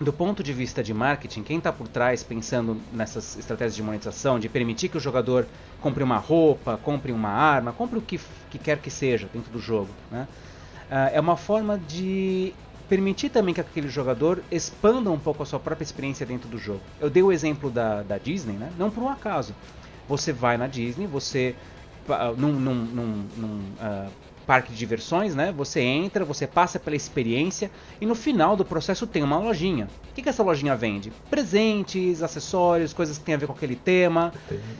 do 0.00 0.12
ponto 0.14 0.42
de 0.42 0.52
vista 0.54 0.82
de 0.82 0.94
marketing, 0.94 1.42
quem 1.42 1.58
está 1.58 1.70
por 1.70 1.86
trás 1.86 2.22
pensando 2.22 2.80
nessas 2.90 3.36
estratégias 3.36 3.76
de 3.76 3.82
monetização, 3.82 4.38
de 4.38 4.48
permitir 4.48 4.88
que 4.88 4.96
o 4.96 5.00
jogador 5.00 5.46
compre 5.78 6.02
uma 6.02 6.16
roupa, 6.16 6.78
compre 6.78 7.12
uma 7.12 7.28
arma, 7.28 7.70
compre 7.70 7.98
o 7.98 8.02
que, 8.02 8.18
que 8.48 8.58
quer 8.58 8.78
que 8.78 8.90
seja 8.90 9.28
dentro 9.30 9.52
do 9.52 9.58
jogo, 9.58 9.90
né? 10.10 10.26
Ah, 10.90 11.10
é 11.12 11.20
uma 11.20 11.36
forma 11.36 11.78
de 11.78 12.52
permitir 12.88 13.30
também 13.30 13.54
que 13.54 13.60
aquele 13.60 13.88
jogador 13.88 14.42
expanda 14.50 15.10
um 15.10 15.18
pouco 15.18 15.42
a 15.42 15.46
sua 15.46 15.60
própria 15.60 15.84
experiência 15.84 16.26
dentro 16.26 16.48
do 16.48 16.58
jogo. 16.58 16.80
Eu 16.98 17.08
dei 17.08 17.22
o 17.22 17.30
exemplo 17.30 17.70
da, 17.70 18.02
da 18.02 18.18
Disney, 18.18 18.58
né? 18.58 18.72
não 18.76 18.90
por 18.90 19.02
um 19.02 19.08
acaso. 19.08 19.54
Você 20.08 20.32
vai 20.32 20.56
na 20.56 20.66
Disney, 20.66 21.06
você 21.06 21.54
pa- 22.04 22.32
num, 22.36 22.52
num, 22.58 22.74
num, 22.74 23.28
num, 23.36 23.74
ah, 23.78 24.10
parque 24.44 24.72
de 24.72 24.78
diversões, 24.78 25.34
né? 25.34 25.52
Você 25.52 25.80
entra, 25.80 26.24
você 26.24 26.46
passa 26.46 26.78
pela 26.80 26.96
experiência 26.96 27.70
e 28.00 28.06
no 28.06 28.16
final 28.16 28.56
do 28.56 28.64
processo 28.64 29.06
tem 29.06 29.22
uma 29.22 29.38
lojinha. 29.38 29.84
O 30.10 30.14
que, 30.14 30.22
que 30.22 30.28
essa 30.28 30.42
lojinha 30.42 30.74
vende? 30.74 31.12
Presentes, 31.30 32.20
acessórios, 32.22 32.92
coisas 32.92 33.16
que 33.16 33.24
tem 33.24 33.36
a 33.36 33.38
ver 33.38 33.46
com 33.46 33.52
aquele 33.52 33.76
tema. 33.76 34.32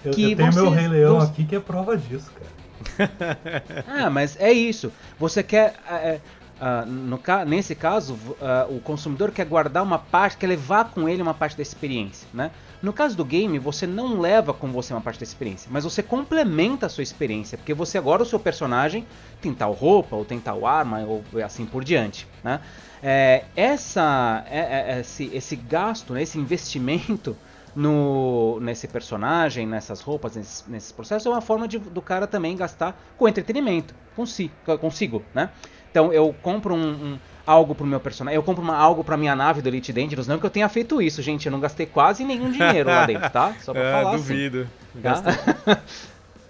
eu, 0.05 0.11
que 0.13 0.23
eu 0.25 0.35
tenho 0.35 0.51
vão 0.51 0.65
meu 0.65 0.71
ser 0.71 0.77
Rei 0.77 0.89
Leão 0.89 1.21
dos- 1.21 1.29
aqui 1.31 1.45
que 1.45 1.55
é 1.55 1.61
prova 1.61 1.97
disso, 1.97 2.33
cara. 2.33 2.51
Ah, 3.87 4.11
mas 4.11 4.37
é 4.41 4.53
isso. 4.53 4.93
Você 5.19 5.43
quer. 5.43 5.75
ah, 5.87 5.97
é, 5.99 6.21
ah, 6.63 6.85
no, 6.85 7.19
nesse 7.47 7.75
caso, 7.75 8.19
ah, 8.41 8.67
o 8.69 8.81
consumidor 8.81 9.31
quer 9.33 9.47
guardar 9.47 9.83
uma 9.83 9.99
parte, 9.99 10.37
quer 10.37 10.47
levar 10.47 10.91
com 10.91 11.09
ele 11.09 11.23
uma 11.23 11.33
parte 11.35 11.57
da 11.57 11.63
experiência. 11.63 12.29
Né? 12.35 12.51
No 12.83 12.93
caso 12.93 13.17
do 13.17 13.25
game, 13.25 13.59
você 13.59 13.87
não 13.87 14.19
leva 14.21 14.53
com 14.53 14.71
você 14.71 14.93
uma 14.93 15.01
parte 15.01 15.21
da 15.21 15.25
experiência, 15.25 15.71
mas 15.73 15.85
você 15.85 16.03
complementa 16.03 16.87
a 16.87 16.89
sua 16.89 17.03
experiência, 17.03 17.57
porque 17.59 17.73
você 17.75 17.97
agora, 17.99 18.23
o 18.23 18.27
seu 18.27 18.39
personagem, 18.39 19.07
tem 19.41 19.55
tal 19.55 19.73
roupa, 19.73 20.17
ou 20.17 20.25
tem 20.25 20.39
tal 20.41 20.67
arma, 20.67 21.01
ou 21.01 21.23
assim 21.45 21.65
por 21.67 21.83
diante. 21.85 22.27
Né? 22.45 22.61
É, 23.03 23.45
essa, 23.57 24.45
é- 24.51 24.95
é- 24.97 25.01
esse, 25.01 25.31
esse 25.33 25.57
gasto, 25.57 26.13
né, 26.13 26.23
esse 26.23 26.39
investimento 26.39 27.37
no, 27.75 28.59
nesse 28.61 28.89
personagem, 28.89 29.67
nessas 29.67 30.01
roupas, 30.01 30.37
nesses, 30.37 30.65
nesses 30.67 30.93
processos, 30.93 31.27
é 31.27 31.31
uma 31.31 31.41
forma 31.41 31.67
de, 31.69 31.79
do 31.79 32.03
cara 32.03 32.27
também 32.27 32.57
gastar 32.57 33.01
com 33.17 33.29
entretenimento, 33.29 33.95
consi, 34.17 34.51
consigo, 34.81 35.23
né? 35.35 35.51
Então 35.91 36.13
eu 36.13 36.35
compro 36.43 36.75
um, 36.75 36.89
um- 36.91 37.19
algo 37.47 37.75
pro 37.75 37.87
meu 37.87 37.99
personagem, 38.01 38.37
eu 38.37 38.43
compro 38.43 38.63
uma, 38.63 38.77
algo 38.77 39.03
pra 39.03 39.17
minha 39.17 39.35
nave 39.35 39.61
do 39.63 39.69
Elite 39.69 39.93
Dangerous, 39.93 40.27
não 40.29 40.39
que 40.39 40.47
eu 40.47 40.51
tenha 40.51 40.69
feito 40.69 41.01
isso, 41.03 41.21
gente, 41.23 41.47
eu 41.47 41.53
não 41.53 41.59
gastei 41.61 41.87
quase 41.87 42.25
nenhum 42.25 42.51
dinheiro 42.51 42.89
lá 42.91 43.07
dentro, 43.07 43.29
tá? 43.31 43.55
Só 43.61 43.73
pra 43.73 43.83
Ah, 43.83 43.93
falar 44.03 44.15
assim. 44.15 44.23
duvido. 44.27 44.69
Tá? 45.03 45.23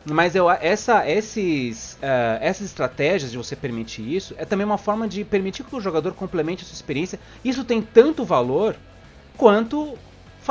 Mas 0.04 0.35
eu, 0.35 0.50
essa, 0.50 1.06
esses, 1.09 1.98
eh, 2.00 2.38
essas 2.40 2.66
estratégias 2.66 3.30
de 3.30 3.37
você 3.37 3.54
permitir 3.54 4.00
isso 4.14 4.35
é 4.38 4.46
também 4.46 4.64
uma 4.64 4.78
forma 4.78 5.06
de 5.06 5.24
permitir 5.24 5.62
que 5.62 5.76
o 5.76 5.80
jogador 5.80 6.14
complemente 6.14 6.64
a 6.64 6.66
sua 6.66 6.74
experiência. 6.74 7.20
Isso 7.44 7.64
tem 7.64 7.83
tanto 7.83 8.24
valor 8.24 8.76
quanto 9.37 9.98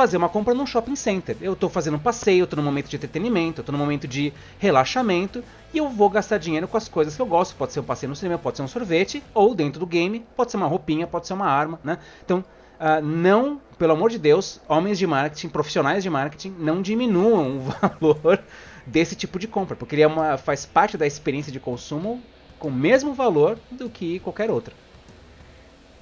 fazer 0.00 0.16
uma 0.16 0.30
compra 0.30 0.54
num 0.54 0.64
shopping 0.64 0.96
center. 0.96 1.36
Eu 1.42 1.52
estou 1.52 1.68
fazendo 1.68 1.98
um 1.98 2.00
passeio, 2.00 2.44
estou 2.44 2.56
num 2.56 2.62
momento 2.62 2.88
de 2.88 2.96
entretenimento, 2.96 3.60
estou 3.60 3.70
num 3.70 3.78
momento 3.78 4.08
de 4.08 4.32
relaxamento 4.58 5.44
e 5.74 5.76
eu 5.76 5.90
vou 5.90 6.08
gastar 6.08 6.38
dinheiro 6.38 6.66
com 6.66 6.78
as 6.78 6.88
coisas 6.88 7.14
que 7.14 7.20
eu 7.20 7.26
gosto. 7.26 7.54
Pode 7.54 7.74
ser 7.74 7.80
um 7.80 7.84
passeio 7.84 8.08
no 8.08 8.16
cinema, 8.16 8.38
pode 8.38 8.56
ser 8.56 8.62
um 8.62 8.68
sorvete, 8.68 9.22
ou 9.34 9.54
dentro 9.54 9.78
do 9.78 9.84
game, 9.84 10.24
pode 10.34 10.52
ser 10.52 10.56
uma 10.56 10.66
roupinha, 10.66 11.06
pode 11.06 11.26
ser 11.26 11.34
uma 11.34 11.44
arma, 11.44 11.78
né? 11.84 11.98
Então, 12.24 12.42
ah, 12.78 12.98
não, 13.02 13.60
pelo 13.78 13.92
amor 13.92 14.08
de 14.08 14.18
Deus, 14.18 14.58
homens 14.66 14.98
de 14.98 15.06
marketing, 15.06 15.50
profissionais 15.50 16.02
de 16.02 16.08
marketing, 16.08 16.56
não 16.58 16.80
diminuam 16.80 17.58
o 17.58 17.60
valor 18.00 18.42
desse 18.86 19.14
tipo 19.14 19.38
de 19.38 19.46
compra, 19.46 19.76
porque 19.76 19.96
ele 19.96 20.02
é 20.02 20.06
uma, 20.06 20.38
faz 20.38 20.64
parte 20.64 20.96
da 20.96 21.06
experiência 21.06 21.52
de 21.52 21.60
consumo 21.60 22.22
com 22.58 22.68
o 22.68 22.72
mesmo 22.72 23.12
valor 23.12 23.58
do 23.70 23.90
que 23.90 24.18
qualquer 24.20 24.50
outra. 24.50 24.72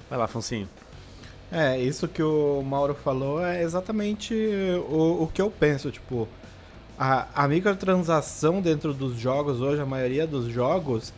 Vai 0.09 0.17
lá, 0.17 0.23
Afonsinho. 0.23 0.69
É, 1.51 1.79
isso 1.79 2.07
que 2.07 2.21
o 2.21 2.61
Mauro 2.61 2.93
falou 2.93 3.43
é 3.43 3.63
exatamente 3.63 4.35
o, 4.87 5.23
o 5.23 5.27
que 5.33 5.41
eu 5.41 5.49
penso, 5.49 5.89
tipo, 5.89 6.27
a, 6.97 7.27
a 7.33 7.47
microtransação 7.47 8.61
dentro 8.61 8.93
dos 8.93 9.17
jogos 9.17 9.59
hoje, 9.59 9.81
a 9.81 9.85
maioria 9.85 10.27
dos 10.27 10.45
jogos, 10.45 11.11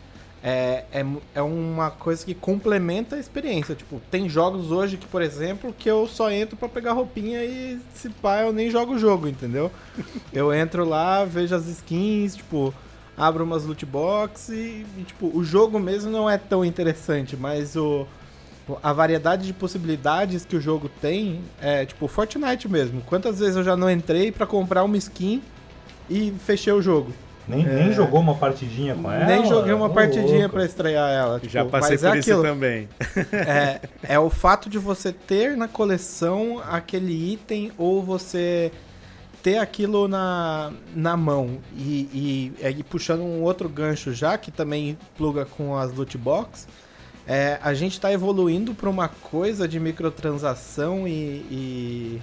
é, 0.44 0.86
é, 0.92 1.06
é 1.36 1.42
uma 1.42 1.92
coisa 1.92 2.26
que 2.26 2.34
complementa 2.34 3.16
a 3.16 3.20
experiência. 3.20 3.76
Tipo, 3.76 4.02
tem 4.10 4.30
jogos 4.30 4.72
hoje 4.72 4.98
que, 4.98 5.06
por 5.06 5.22
exemplo, 5.22 5.74
que 5.78 5.90
eu 5.90 6.08
só 6.08 6.32
entro 6.32 6.56
pra 6.56 6.70
pegar 6.70 6.94
roupinha 6.94 7.44
e 7.44 7.80
se 7.94 8.10
pá, 8.10 8.42
eu 8.42 8.54
nem 8.54 8.70
jogo 8.70 8.94
o 8.94 9.00
jogo, 9.00 9.28
entendeu? 9.28 9.72
Eu 10.32 10.54
entro 10.54 10.86
lá, 10.86 11.26
vejo 11.26 11.54
as 11.54 11.68
skins, 11.68 12.38
tipo, 12.38 12.74
abro 13.18 13.44
umas 13.44 13.66
loot 13.66 13.86
box 13.86 14.50
e, 14.50 14.86
e, 14.98 15.04
tipo, 15.06 15.30
o 15.38 15.44
jogo 15.44 15.78
mesmo 15.78 16.10
não 16.10 16.30
é 16.30 16.38
tão 16.38 16.64
interessante, 16.64 17.36
mas 17.36 17.76
o 17.76 18.08
a 18.82 18.94
variedade 18.94 19.46
de 19.46 19.54
possibilidades 19.54 20.46
que 20.46 20.56
o 20.56 20.62
jogo 20.62 20.90
tem 21.02 21.42
é 21.62 21.86
tipo 21.86 22.08
Fortnite 22.08 22.68
mesmo. 22.70 23.02
Quantas 23.02 23.40
vezes 23.40 23.56
eu 23.56 23.64
já 23.64 23.76
não 23.76 23.90
entrei 23.90 24.32
pra 24.32 24.46
comprar 24.46 24.84
uma 24.84 24.98
skin 24.98 25.42
e 26.10 26.34
fechei 26.46 26.72
o 26.74 26.82
jogo? 26.82 27.12
Nem, 27.48 27.66
É. 27.66 27.74
nem 27.74 27.92
jogou 27.94 28.20
uma 28.20 28.36
partidinha 28.36 28.96
com 28.96 29.12
ela? 29.12 29.26
Nem 29.26 29.46
joguei 29.46 29.74
uma 29.74 29.90
partidinha 29.90 30.48
pra 30.48 30.64
estrear 30.64 31.10
ela. 31.10 31.40
tipo, 31.40 31.52
Já 31.52 31.66
passei 31.66 31.92
mas 31.98 32.02
por 32.02 32.16
é 32.16 32.20
isso 32.20 32.30
aquilo. 32.32 32.44
também. 32.44 32.88
É, 33.34 33.82
é 34.16 34.20
o 34.20 34.30
fato 34.30 34.70
de 34.70 34.78
você 34.78 35.12
ter 35.12 35.58
na 35.58 35.68
coleção 35.68 36.62
aquele 36.70 37.34
item 37.34 37.72
ou 37.78 38.02
você 38.04 38.72
ter 39.42 39.58
aquilo 39.58 40.08
na, 40.08 40.72
na 40.96 41.18
mão. 41.18 41.58
E, 41.76 42.54
e, 42.62 42.68
e 42.80 42.84
puxando 42.84 43.22
um 43.22 43.42
outro 43.42 43.68
gancho 43.68 44.14
já, 44.14 44.38
que 44.38 44.52
também 44.52 44.96
pluga 45.18 45.44
com 45.44 45.76
as 45.76 45.92
loot 45.92 46.16
box, 46.20 46.68
é, 47.28 47.60
a 47.62 47.74
gente 47.74 47.94
está 47.94 48.12
evoluindo 48.12 48.74
para 48.74 48.90
uma 48.90 49.08
coisa 49.08 49.68
de 49.68 49.80
microtransação 49.80 51.08
e, 51.08 51.12
e, 51.12 52.22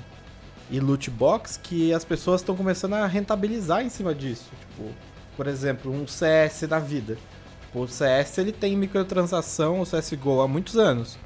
e 0.71 0.81
loot 0.81 1.11
box 1.11 1.59
que 1.63 1.93
as 1.93 2.05
pessoas 2.05 2.41
estão 2.41 2.57
começando 2.57 2.95
a 2.95 3.07
rentabilizar 3.07 3.83
em 3.83 3.89
cima 3.89 4.15
disso. 4.15 4.51
Tipo, 4.61 4.91
por 5.37 5.47
exemplo, 5.47 5.93
um 5.93 6.07
CS 6.07 6.63
da 6.69 6.79
vida. 6.79 7.17
O 7.75 7.87
CS 7.87 8.39
ele 8.39 8.53
tem 8.53 8.77
microtransação, 8.77 9.81
o 9.81 9.85
CSGO, 9.85 10.41
há 10.41 10.49
muitos 10.49 10.77
anos. 10.77 11.19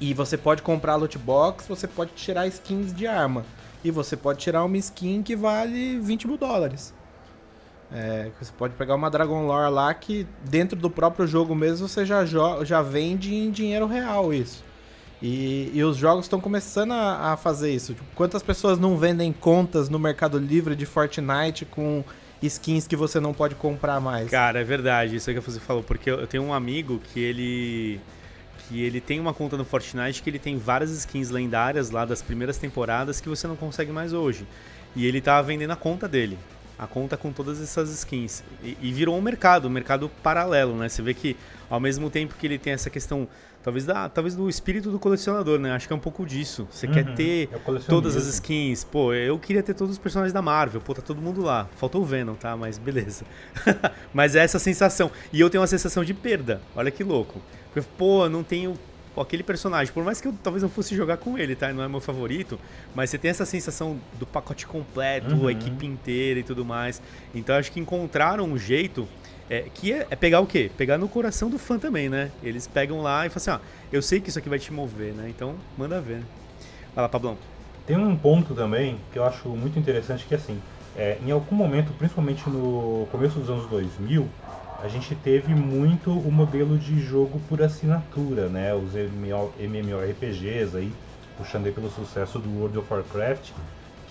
E 0.00 0.12
você 0.12 0.36
pode 0.36 0.62
comprar 0.62 0.96
loot 0.96 1.16
box, 1.16 1.66
você 1.66 1.86
pode 1.86 2.12
tirar 2.12 2.46
skins 2.48 2.92
de 2.92 3.06
arma. 3.06 3.46
E 3.82 3.90
você 3.90 4.16
pode 4.16 4.40
tirar 4.40 4.64
uma 4.64 4.76
skin 4.76 5.22
que 5.22 5.36
vale 5.36 5.98
20 6.00 6.26
mil 6.26 6.36
dólares. 6.36 6.92
É, 7.94 8.28
você 8.40 8.52
pode 8.58 8.74
pegar 8.74 8.96
uma 8.96 9.08
Dragon 9.08 9.46
Lore 9.46 9.72
lá 9.72 9.94
que 9.94 10.26
dentro 10.42 10.76
do 10.76 10.90
próprio 10.90 11.28
jogo 11.28 11.54
mesmo 11.54 11.86
você 11.86 12.04
já, 12.04 12.24
já 12.26 12.82
vende 12.82 13.32
em 13.32 13.52
dinheiro 13.52 13.86
real 13.86 14.34
isso. 14.34 14.64
E, 15.22 15.70
e 15.72 15.82
os 15.84 15.96
jogos 15.96 16.24
estão 16.24 16.40
começando 16.40 16.90
a, 16.90 17.32
a, 17.32 17.36
fazer 17.36 17.72
isso. 17.72 17.94
Tipo, 17.94 18.06
quantas 18.16 18.42
pessoas 18.42 18.80
não 18.80 18.98
vendem 18.98 19.32
contas 19.32 19.88
no 19.88 19.98
Mercado 19.98 20.38
Livre 20.38 20.74
de 20.74 20.84
Fortnite 20.84 21.64
com 21.64 22.02
skins 22.42 22.88
que 22.88 22.96
você 22.96 23.20
não 23.20 23.32
pode 23.32 23.54
comprar 23.54 24.00
mais? 24.00 24.28
Cara, 24.28 24.60
é 24.60 24.64
verdade, 24.64 25.14
isso 25.14 25.30
aí 25.30 25.36
que 25.36 25.40
você 25.40 25.60
falou, 25.60 25.82
porque 25.84 26.10
eu 26.10 26.26
tenho 26.26 26.42
um 26.42 26.52
amigo 26.52 26.98
que 26.98 27.20
ele 27.20 28.00
que 28.68 28.82
ele 28.82 29.00
tem 29.00 29.20
uma 29.20 29.32
conta 29.32 29.56
no 29.56 29.64
Fortnite 29.64 30.22
que 30.22 30.28
ele 30.28 30.38
tem 30.38 30.56
várias 30.56 30.90
skins 30.90 31.30
lendárias 31.30 31.90
lá 31.90 32.04
das 32.04 32.22
primeiras 32.22 32.56
temporadas 32.56 33.20
que 33.20 33.28
você 33.28 33.46
não 33.46 33.56
consegue 33.56 33.92
mais 33.92 34.12
hoje. 34.12 34.46
E 34.96 35.06
ele 35.06 35.20
tava 35.20 35.46
vendendo 35.46 35.70
a 35.72 35.76
conta 35.76 36.08
dele 36.08 36.36
a 36.78 36.86
conta 36.86 37.16
com 37.16 37.32
todas 37.32 37.60
essas 37.60 37.90
skins. 37.90 38.42
E, 38.62 38.76
e, 38.80 38.92
virou 38.92 39.16
um 39.16 39.20
mercado, 39.20 39.68
um 39.68 39.70
mercado 39.70 40.10
paralelo, 40.22 40.76
né? 40.76 40.88
Você 40.88 41.02
vê 41.02 41.14
que 41.14 41.36
ao 41.70 41.78
mesmo 41.80 42.10
tempo 42.10 42.34
que 42.34 42.46
ele 42.46 42.58
tem 42.58 42.72
essa 42.72 42.90
questão, 42.90 43.28
talvez, 43.62 43.86
da, 43.86 44.08
talvez 44.08 44.34
do 44.34 44.48
espírito 44.48 44.90
do 44.90 44.98
colecionador, 44.98 45.58
né? 45.58 45.72
Acho 45.72 45.86
que 45.86 45.92
é 45.92 45.96
um 45.96 46.00
pouco 46.00 46.26
disso. 46.26 46.66
Você 46.70 46.86
uhum, 46.86 46.92
quer 46.92 47.14
ter 47.14 47.48
é 47.52 47.58
todas 47.88 48.16
as 48.16 48.26
skins. 48.26 48.82
Pô, 48.84 49.12
eu 49.14 49.38
queria 49.38 49.62
ter 49.62 49.74
todos 49.74 49.92
os 49.92 49.98
personagens 49.98 50.32
da 50.32 50.42
Marvel. 50.42 50.80
Pô, 50.80 50.94
tá 50.94 51.02
todo 51.02 51.20
mundo 51.20 51.42
lá. 51.42 51.68
Faltou 51.76 52.02
o 52.02 52.04
Venom, 52.04 52.34
tá? 52.34 52.56
Mas 52.56 52.76
beleza. 52.76 53.24
Mas 54.12 54.34
é 54.34 54.40
essa 54.40 54.58
sensação. 54.58 55.10
E 55.32 55.40
eu 55.40 55.48
tenho 55.48 55.60
uma 55.60 55.68
sensação 55.68 56.04
de 56.04 56.12
perda. 56.12 56.60
Olha 56.74 56.90
que 56.90 57.04
louco. 57.04 57.40
Pô, 57.96 58.28
não 58.28 58.42
tenho 58.42 58.78
Pô, 59.14 59.20
aquele 59.20 59.42
personagem, 59.42 59.92
por 59.92 60.02
mais 60.02 60.20
que 60.20 60.26
eu 60.26 60.34
talvez 60.42 60.62
não 60.62 60.68
fosse 60.68 60.94
jogar 60.96 61.18
com 61.18 61.38
ele, 61.38 61.54
tá? 61.54 61.72
Não 61.72 61.84
é 61.84 61.88
meu 61.88 62.00
favorito, 62.00 62.58
mas 62.94 63.10
você 63.10 63.18
tem 63.18 63.30
essa 63.30 63.46
sensação 63.46 63.98
do 64.18 64.26
pacote 64.26 64.66
completo, 64.66 65.34
uhum. 65.34 65.46
a 65.46 65.52
equipe 65.52 65.86
inteira 65.86 66.40
e 66.40 66.42
tudo 66.42 66.64
mais. 66.64 67.00
Então 67.34 67.54
acho 67.54 67.70
que 67.70 67.78
encontraram 67.78 68.44
um 68.44 68.58
jeito 68.58 69.08
é, 69.48 69.66
que 69.72 69.92
é, 69.92 70.06
é, 70.10 70.16
pegar 70.16 70.40
o 70.40 70.46
quê? 70.46 70.70
Pegar 70.76 70.98
no 70.98 71.08
coração 71.08 71.48
do 71.48 71.58
fã 71.58 71.78
também, 71.78 72.08
né? 72.08 72.30
Eles 72.42 72.66
pegam 72.66 73.02
lá 73.02 73.26
e 73.26 73.30
falam 73.30 73.36
assim, 73.36 73.50
ah, 73.50 73.60
eu 73.92 74.02
sei 74.02 74.20
que 74.20 74.30
isso 74.30 74.38
aqui 74.38 74.48
vai 74.48 74.58
te 74.58 74.72
mover, 74.72 75.12
né? 75.12 75.28
Então 75.28 75.54
manda 75.76 76.00
ver. 76.00 76.22
Vai 76.94 77.02
lá, 77.02 77.08
Pablão. 77.08 77.36
Tem 77.86 77.96
um 77.96 78.16
ponto 78.16 78.54
também 78.54 78.98
que 79.12 79.18
eu 79.18 79.24
acho 79.24 79.48
muito 79.50 79.78
interessante 79.78 80.24
que 80.24 80.34
assim, 80.34 80.58
é, 80.96 81.18
em 81.24 81.30
algum 81.30 81.54
momento, 81.54 81.92
principalmente 81.92 82.48
no 82.48 83.06
começo 83.12 83.38
dos 83.38 83.50
anos 83.50 83.66
2000, 83.66 84.28
a 84.84 84.88
gente 84.88 85.14
teve 85.14 85.54
muito 85.54 86.12
o 86.12 86.30
modelo 86.30 86.76
de 86.76 87.00
jogo 87.00 87.40
por 87.48 87.62
assinatura, 87.62 88.50
né? 88.50 88.74
Os 88.74 88.94
MMORPGs 88.94 90.76
aí, 90.76 90.92
puxando 91.38 91.64
aí 91.64 91.72
pelo 91.72 91.88
sucesso 91.88 92.38
do 92.38 92.50
World 92.58 92.76
of 92.76 92.92
Warcraft, 92.92 93.52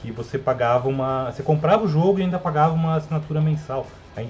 que 0.01 0.11
você 0.11 0.39
pagava 0.39 0.89
uma. 0.89 1.31
Você 1.31 1.43
comprava 1.43 1.83
o 1.83 1.87
jogo 1.87 2.17
e 2.17 2.23
ainda 2.23 2.39
pagava 2.39 2.73
uma 2.73 2.95
assinatura 2.95 3.39
mensal. 3.39 3.85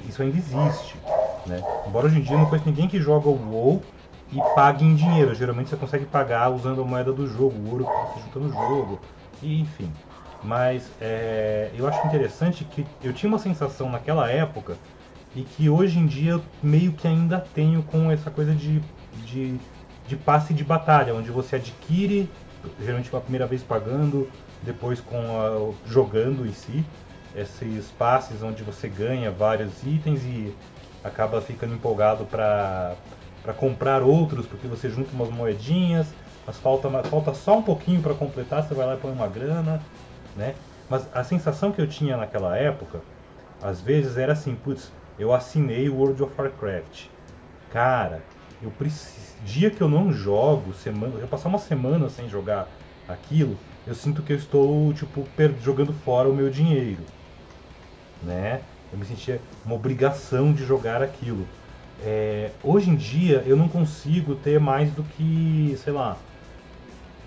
Isso 0.06 0.22
ainda 0.22 0.38
existe. 0.38 0.98
Né? 1.46 1.64
Embora 1.88 2.08
hoje 2.08 2.20
em 2.20 2.22
dia 2.22 2.36
não 2.36 2.46
conheça 2.46 2.70
ninguém 2.70 2.90
que 2.90 3.00
joga 3.00 3.30
o 3.30 3.50
WoW 3.50 3.82
e 4.34 4.38
pague 4.54 4.84
em 4.84 4.96
dinheiro. 4.96 5.34
Geralmente 5.34 5.70
você 5.70 5.78
consegue 5.78 6.06
pagar 6.06 6.50
usando 6.50 6.82
a 6.82 6.86
moeda 6.86 7.14
do 7.14 7.26
jogo, 7.26 7.58
o 7.58 7.72
ouro 7.72 7.86
que 7.86 8.20
você 8.20 8.26
junta 8.26 8.40
no 8.40 8.52
jogo, 8.52 9.00
e 9.42 9.62
enfim. 9.62 9.90
Mas 10.44 10.92
é, 11.00 11.72
eu 11.74 11.88
acho 11.88 12.06
interessante 12.06 12.66
que 12.66 12.86
eu 13.02 13.14
tinha 13.14 13.30
uma 13.30 13.40
sensação 13.40 13.90
naquela 13.90 14.30
época 14.30 14.76
e 15.36 15.44
que 15.44 15.70
hoje 15.70 16.00
em 16.00 16.06
dia 16.06 16.34
eu 16.34 16.44
meio 16.62 16.94
que 16.94 17.08
ainda 17.08 17.40
tenho 17.40 17.84
com 17.84 18.12
essa 18.12 18.30
coisa 18.30 18.54
de, 18.54 18.82
de, 19.26 19.60
de 20.08 20.16
passe 20.16 20.54
de 20.54 20.64
batalha, 20.64 21.14
onde 21.16 21.32
você 21.32 21.56
adquire, 21.56 22.30
geralmente 22.80 23.10
pela 23.10 23.22
primeira 23.22 23.48
vez 23.48 23.64
pagando, 23.64 24.28
depois 24.62 25.02
com 25.02 25.18
a, 25.18 25.90
jogando 25.90 26.46
em 26.46 26.52
si, 26.54 26.86
esses 27.36 27.90
passes 27.92 28.44
onde 28.44 28.64
você 28.64 28.88
ganha 28.88 29.32
vários 29.32 29.82
itens 29.84 30.24
e 30.24 30.54
acaba 31.04 31.42
ficando 31.42 31.74
empolgado 31.74 32.26
para 32.26 32.96
comprar 33.58 34.04
outros, 34.04 34.46
porque 34.46 34.68
você 34.68 34.90
junta 34.90 35.14
umas 35.14 35.30
moedinhas, 35.30 36.14
mas 36.46 36.58
falta, 36.60 36.90
falta 37.04 37.34
só 37.34 37.58
um 37.58 37.64
pouquinho 37.64 38.02
para 38.02 38.14
completar, 38.14 38.64
você 38.64 38.74
vai 38.74 38.86
lá 38.86 38.94
e 38.96 38.98
põe 38.98 39.12
uma 39.12 39.28
grana, 39.28 39.82
né? 40.36 40.56
Mas 40.90 41.10
a 41.14 41.24
sensação 41.24 41.72
que 41.72 41.82
eu 41.82 41.88
tinha 41.88 42.16
naquela 42.18 42.56
época, 42.58 43.02
às 43.62 43.82
vezes 43.82 44.18
era 44.18 44.34
assim, 44.34 44.56
putz, 44.56 44.92
eu 45.18 45.34
assinei 45.34 45.90
o 45.90 45.96
World 45.96 46.24
of 46.24 46.34
Warcraft. 46.38 47.08
Cara, 47.72 48.22
eu 48.62 48.72
preciso, 48.72 49.44
dia 49.44 49.70
que 49.70 49.82
eu 49.82 49.90
não 49.90 50.12
jogo, 50.12 50.74
semana, 50.74 51.20
eu 51.20 51.28
passar 51.28 51.50
uma 51.50 51.60
semana 51.60 52.10
sem 52.10 52.30
jogar 52.30 52.68
aquilo, 53.08 53.58
eu 53.86 53.94
sinto 53.94 54.24
que 54.24 54.32
eu 54.32 54.38
estou 54.38 54.94
tipo 54.94 55.26
jogando 55.60 55.94
fora 55.94 56.30
o 56.30 56.36
meu 56.36 56.50
dinheiro, 56.50 57.04
né? 58.22 58.62
Eu 58.92 58.98
me 58.98 59.06
sentia 59.06 59.42
uma 59.66 59.76
obrigação 59.76 60.54
de 60.54 60.64
jogar 60.66 61.02
aquilo. 61.02 61.46
É, 62.00 62.52
hoje 62.64 62.90
em 62.90 62.96
dia 62.96 63.44
eu 63.46 63.56
não 63.58 63.68
consigo 63.68 64.36
ter 64.36 64.60
mais 64.60 64.92
do 64.92 65.04
que, 65.04 65.76
sei 65.78 65.94
lá, 65.94 66.18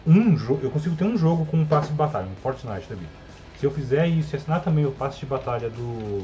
um 0.06 0.36
jogo. 0.36 0.60
Eu 0.62 0.70
consigo 0.70 0.94
ter 0.96 1.04
um 1.04 1.16
jogo 1.16 1.44
com 1.46 1.58
um 1.58 1.66
passe 1.66 1.88
de 1.88 1.94
batalha, 1.94 2.28
um 2.28 2.36
Fortnite 2.36 2.88
vida. 2.94 3.10
Se 3.58 3.66
eu 3.66 3.70
fizer 3.70 4.06
isso 4.06 4.34
e 4.34 4.36
assinar 4.36 4.62
também 4.62 4.86
o 4.86 4.92
passe 4.92 5.18
de 5.18 5.26
batalha 5.26 5.68
do 5.68 6.18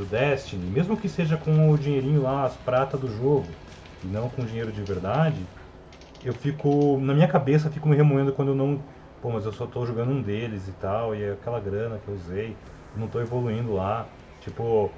do 0.00 0.06
Destiny, 0.06 0.70
mesmo 0.70 0.96
que 0.96 1.08
seja 1.08 1.36
com 1.36 1.70
o 1.70 1.78
dinheirinho 1.78 2.22
lá, 2.22 2.44
as 2.44 2.56
pratas 2.56 3.00
do 3.00 3.08
jogo, 3.08 3.56
e 4.02 4.08
não 4.08 4.28
com 4.30 4.44
dinheiro 4.44 4.72
de 4.72 4.82
verdade, 4.82 5.48
eu 6.22 6.34
fico, 6.34 6.98
na 7.00 7.14
minha 7.14 7.28
cabeça, 7.28 7.70
fico 7.70 7.88
me 7.88 7.96
remoendo 7.96 8.32
quando 8.32 8.48
eu 8.50 8.54
não, 8.54 8.84
pô, 9.20 9.30
mas 9.30 9.46
eu 9.46 9.52
só 9.52 9.66
tô 9.66 9.86
jogando 9.86 10.12
um 10.12 10.22
deles 10.22 10.68
e 10.68 10.72
tal, 10.74 11.14
e 11.14 11.22
é 11.22 11.32
aquela 11.32 11.60
grana 11.60 11.98
que 11.98 12.08
eu 12.08 12.14
usei, 12.14 12.58
não 12.94 13.08
tô 13.08 13.20
evoluindo 13.20 13.72
lá, 13.72 14.12
tipo, 14.40 14.94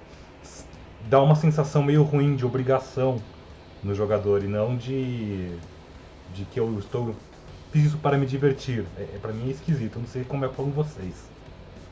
dá 1.00 1.20
uma 1.22 1.34
sensação 1.34 1.82
meio 1.82 2.02
ruim 2.02 2.36
de 2.36 2.46
obrigação 2.46 3.24
no 3.82 3.94
jogador 3.94 4.44
e 4.44 4.48
não 4.48 4.76
de 4.76 5.60
de 6.28 6.46
que 6.46 6.60
eu 6.60 6.78
estou 6.78 7.16
fiz 7.72 7.84
isso 7.86 7.98
para 8.00 8.18
me 8.18 8.26
divertir. 8.26 8.90
É, 8.96 9.16
é 9.16 9.20
para 9.20 9.32
mim 9.34 9.48
é 9.48 9.52
esquisito, 9.52 10.00
não 10.00 10.06
sei 10.06 10.24
como 10.24 10.44
é 10.46 10.50
com 10.50 10.72
vocês. 10.72 11.31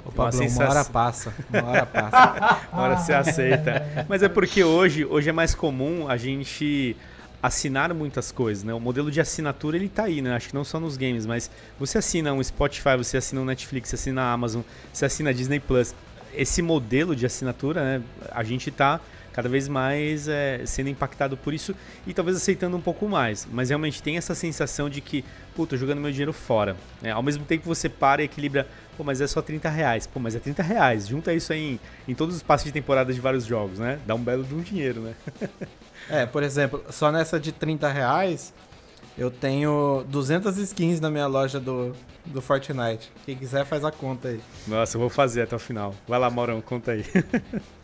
Ô, 0.04 0.10
Pablo, 0.10 0.24
uma, 0.24 0.32
sensação... 0.32 0.66
uma 0.66 0.70
hora 0.70 0.84
passa. 0.84 1.34
Uma 1.48 1.68
hora 1.68 1.86
passa. 1.86 2.68
uma 2.72 2.82
hora 2.82 2.96
você 2.96 3.12
aceita. 3.12 4.06
Mas 4.08 4.22
é 4.22 4.28
porque 4.28 4.64
hoje, 4.64 5.04
hoje 5.04 5.28
é 5.28 5.32
mais 5.32 5.54
comum 5.54 6.08
a 6.08 6.16
gente 6.16 6.96
assinar 7.42 7.92
muitas 7.94 8.30
coisas, 8.30 8.62
né? 8.64 8.74
O 8.74 8.80
modelo 8.80 9.10
de 9.10 9.20
assinatura 9.20 9.76
ele 9.76 9.88
tá 9.88 10.04
aí, 10.04 10.20
né? 10.20 10.34
Acho 10.34 10.48
que 10.48 10.54
não 10.54 10.64
só 10.64 10.78
nos 10.78 10.96
games, 10.96 11.24
mas 11.24 11.50
você 11.78 11.98
assina 11.98 12.32
um 12.32 12.42
Spotify, 12.42 12.96
você 12.96 13.16
assina 13.16 13.40
um 13.40 13.44
Netflix, 13.44 13.88
você 13.88 13.94
assina 13.94 14.22
a 14.22 14.32
Amazon, 14.32 14.62
você 14.92 15.06
assina 15.06 15.30
a 15.30 15.32
Disney 15.32 15.60
Plus. 15.60 15.94
Esse 16.34 16.62
modelo 16.62 17.16
de 17.16 17.26
assinatura, 17.26 17.82
né? 17.82 18.02
A 18.30 18.42
gente 18.42 18.70
tá 18.70 19.00
cada 19.32 19.48
vez 19.48 19.68
mais 19.68 20.28
é, 20.28 20.62
sendo 20.66 20.88
impactado 20.88 21.36
por 21.36 21.54
isso 21.54 21.74
e 22.06 22.12
talvez 22.12 22.36
aceitando 22.36 22.76
um 22.76 22.80
pouco 22.80 23.08
mais. 23.08 23.46
Mas 23.50 23.68
realmente 23.68 24.02
tem 24.02 24.16
essa 24.16 24.34
sensação 24.34 24.88
de 24.88 25.00
que, 25.00 25.24
puta, 25.54 25.70
tô 25.70 25.76
jogando 25.76 26.00
meu 26.00 26.10
dinheiro 26.10 26.32
fora. 26.32 26.76
Né? 27.00 27.10
Ao 27.12 27.22
mesmo 27.22 27.44
tempo 27.44 27.62
que 27.62 27.68
você 27.68 27.88
para 27.88 28.22
e 28.22 28.24
equilibra, 28.24 28.66
pô, 28.96 29.04
mas 29.04 29.20
é 29.20 29.26
só 29.26 29.40
30 29.40 29.68
reais. 29.68 30.06
Pô, 30.06 30.18
mas 30.18 30.34
é 30.34 30.38
30 30.38 30.62
reais. 30.62 31.06
Junta 31.06 31.32
isso 31.32 31.52
aí 31.52 31.74
em, 31.74 31.80
em 32.12 32.14
todos 32.14 32.34
os 32.36 32.42
passos 32.42 32.64
de 32.64 32.72
temporada 32.72 33.12
de 33.12 33.20
vários 33.20 33.44
jogos, 33.44 33.78
né? 33.78 33.98
Dá 34.06 34.14
um 34.14 34.22
belo 34.22 34.44
de 34.44 34.54
um 34.54 34.60
dinheiro, 34.60 35.00
né? 35.00 35.14
é, 36.10 36.26
por 36.26 36.42
exemplo, 36.42 36.84
só 36.90 37.12
nessa 37.12 37.38
de 37.38 37.52
30 37.52 37.88
reais, 37.88 38.52
eu 39.16 39.30
tenho 39.30 40.04
200 40.08 40.56
skins 40.58 41.00
na 41.00 41.10
minha 41.10 41.26
loja 41.26 41.60
do, 41.60 41.94
do 42.26 42.40
Fortnite. 42.40 43.12
Quem 43.24 43.36
quiser 43.36 43.64
faz 43.64 43.84
a 43.84 43.92
conta 43.92 44.28
aí. 44.28 44.40
Nossa, 44.66 44.96
eu 44.96 45.00
vou 45.00 45.10
fazer 45.10 45.42
até 45.42 45.54
o 45.54 45.58
final. 45.58 45.94
Vai 46.08 46.18
lá, 46.18 46.28
Maurão, 46.30 46.60
conta 46.60 46.92
aí. 46.92 47.04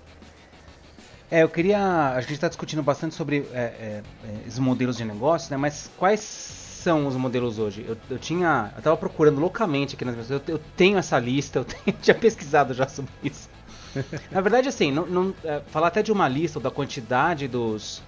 É, 1.30 1.42
eu 1.42 1.48
queria. 1.48 2.12
A 2.14 2.20
gente 2.20 2.34
está 2.34 2.48
discutindo 2.48 2.82
bastante 2.82 3.14
sobre 3.14 3.46
é, 3.52 3.58
é, 3.58 4.02
é, 4.24 4.46
esses 4.46 4.58
modelos 4.58 4.96
de 4.96 5.04
negócio, 5.04 5.50
né? 5.50 5.56
Mas 5.56 5.90
quais 5.96 6.20
são 6.20 7.06
os 7.06 7.16
modelos 7.16 7.58
hoje? 7.58 7.84
Eu, 7.86 7.96
eu 8.08 8.18
tinha. 8.18 8.70
Eu 8.74 8.78
estava 8.78 8.96
procurando 8.96 9.40
loucamente 9.40 9.96
aqui 9.96 10.04
nas 10.04 10.14
minhas. 10.14 10.30
Eu, 10.30 10.40
eu 10.46 10.60
tenho 10.76 10.98
essa 10.98 11.18
lista, 11.18 11.58
eu 11.58 11.64
tenho, 11.66 11.96
tinha 12.00 12.14
pesquisado 12.14 12.74
já 12.74 12.86
sobre 12.86 13.12
isso. 13.24 13.48
Na 14.30 14.40
verdade, 14.40 14.68
assim, 14.68 14.92
não, 14.92 15.06
não 15.06 15.34
é, 15.42 15.60
falar 15.68 15.88
até 15.88 16.02
de 16.02 16.12
uma 16.12 16.28
lista 16.28 16.58
ou 16.58 16.62
da 16.62 16.70
quantidade 16.70 17.48
dos, 17.48 18.02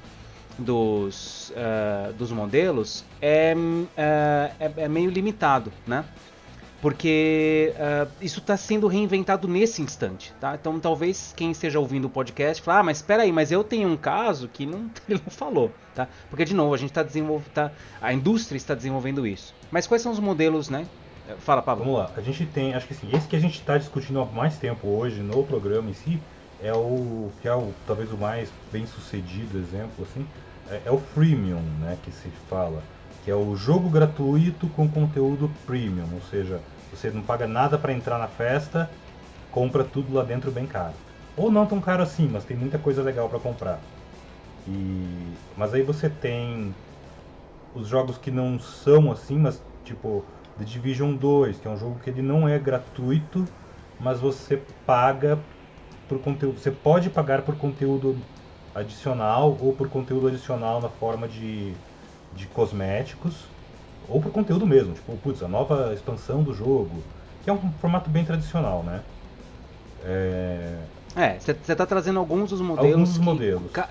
dos, 0.59 1.51
uh, 1.51 2.13
dos 2.13 2.31
modelos 2.31 3.05
é, 3.23 3.55
é, 3.97 4.73
é, 4.77 4.89
meio 4.89 5.11
limitado, 5.11 5.73
né? 5.87 6.05
Porque 6.81 7.75
uh, 7.75 8.11
isso 8.21 8.39
está 8.39 8.57
sendo 8.57 8.87
reinventado 8.87 9.49
nesse 9.49 9.83
instante, 9.83 10.33
tá? 10.41 10.55
Então 10.55 10.79
talvez 10.79 11.33
quem 11.37 11.51
esteja 11.51 11.81
ouvindo 11.81 12.07
o 12.07 12.11
podcast 12.11 12.63
fale, 12.63 12.81
ah, 12.81 12.83
mas 12.83 12.99
espera 12.99 13.25
aí, 13.25 13.33
mas 13.33 13.51
eu 13.51 13.65
tenho 13.65 13.89
um 13.89 13.97
caso 13.97 14.49
que 14.49 14.65
não, 14.65 14.89
ele 15.09 15.21
não 15.25 15.31
falou, 15.31 15.73
tá? 15.95 16.09
Porque 16.31 16.45
de 16.45 16.55
novo 16.55 16.75
a 16.75 16.77
gente 16.77 16.91
está 16.91 17.03
desenvolvendo, 17.03 17.51
tá, 17.51 17.73
a 18.01 18.13
indústria 18.13 18.57
está 18.57 18.75
desenvolvendo 18.75 19.27
isso. 19.27 19.55
Mas 19.71 19.87
quais 19.87 20.03
são 20.03 20.13
os 20.13 20.21
modelos, 20.21 20.69
né? 20.69 20.87
Fala, 21.41 21.61
Pablo. 21.61 21.85
Vamos 21.85 22.01
lá, 22.01 22.11
a 22.17 22.23
gente 22.23 22.47
tem, 22.47 22.75
acho 22.75 22.87
que 22.87 22.95
assim, 22.95 23.09
esse 23.13 23.29
que 23.29 23.37
a 23.37 23.41
gente 23.41 23.59
está 23.59 23.77
discutindo 23.77 24.21
há 24.21 24.25
mais 24.25 24.57
tempo 24.57 24.89
hoje 24.89 25.21
no 25.21 25.45
programa 25.45 25.91
em 25.91 25.95
si 25.95 26.21
é 26.63 26.73
o 26.73 27.31
que 27.43 27.49
é 27.49 27.55
o 27.55 27.73
talvez 27.87 28.11
o 28.11 28.17
mais 28.17 28.51
bem 28.73 28.87
sucedido 28.87 29.59
exemplo 29.59 30.07
assim, 30.11 30.27
é, 30.71 30.83
é 30.87 30.91
o 30.91 30.99
freemium, 30.99 31.61
né, 31.81 31.99
que 32.03 32.11
se 32.11 32.29
fala 32.49 32.83
que 33.29 33.33
é 33.33 33.37
o 33.37 33.55
jogo 33.55 33.91
gratuito 33.91 34.71
com 34.71 34.91
conteúdo 34.91 35.51
premium, 35.67 36.15
ou 36.15 36.21
seja, 36.23 36.65
você 36.91 37.11
não 37.11 37.23
paga 37.23 37.47
nada 37.47 37.79
para 37.79 37.93
entrar 37.93 38.19
na 38.19 38.27
festa, 38.29 38.97
compra 39.51 39.85
tudo 39.85 40.15
lá 40.15 40.25
dentro 40.25 40.51
bem 40.51 40.67
caro. 40.67 40.99
ou 41.37 41.51
não 41.51 41.67
tão 41.67 41.81
caro 41.81 42.03
assim, 42.03 42.29
mas 42.29 42.45
tem 42.47 42.57
muita 42.57 42.79
coisa 42.79 43.03
legal 43.03 43.29
para 43.29 43.41
comprar. 43.41 43.87
E, 44.67 45.41
mas 45.57 45.75
aí 45.75 45.83
você 45.83 46.11
tem 46.11 46.77
os 47.75 47.89
jogos 47.89 48.19
que 48.19 48.31
não 48.31 48.59
são 48.59 49.11
assim, 49.13 49.39
mas 49.39 49.65
tipo 49.85 50.29
The 50.57 50.65
Division 50.65 51.17
2, 51.17 51.59
que 51.61 51.69
é 51.69 51.71
um 51.71 51.77
jogo 51.77 51.99
que 52.01 52.11
ele 52.11 52.23
não 52.23 52.49
é 52.49 52.59
gratuito, 52.59 53.51
mas 53.99 54.21
você 54.21 54.57
paga 54.87 55.45
por 56.07 56.21
conteúdo. 56.21 56.61
Você 56.61 56.73
pode 56.73 57.11
pagar 57.11 57.45
por 57.45 57.57
conteúdo 57.57 58.27
adicional 58.75 59.57
ou 59.61 59.75
por 59.77 59.89
conteúdo 59.89 60.29
adicional 60.29 60.81
na 60.81 60.91
forma 60.91 61.29
de, 61.29 61.81
de 62.39 62.47
cosméticos 62.47 63.35
ou 64.09 64.21
por 64.21 64.33
conteúdo 64.33 64.67
mesmo, 64.67 64.95
tipo, 64.95 65.15
putz, 65.19 65.43
a 65.43 65.49
nova 65.49 65.93
expansão 65.93 66.43
do 66.43 66.55
jogo, 66.55 67.03
que 67.43 67.51
é 67.51 67.53
um 67.53 67.59
formato 67.81 68.09
bem 68.09 68.25
tradicional, 68.25 68.83
né? 68.83 69.03
É, 70.05 71.39
você 71.39 71.51
é, 71.51 71.55
está 71.55 71.85
trazendo 71.85 72.19
alguns 72.19 72.51
dos 72.51 72.61
modelos. 72.61 72.93
Alguns 72.93 73.09
dos 73.11 73.19
modelos. 73.19 73.73
Ca, 73.73 73.89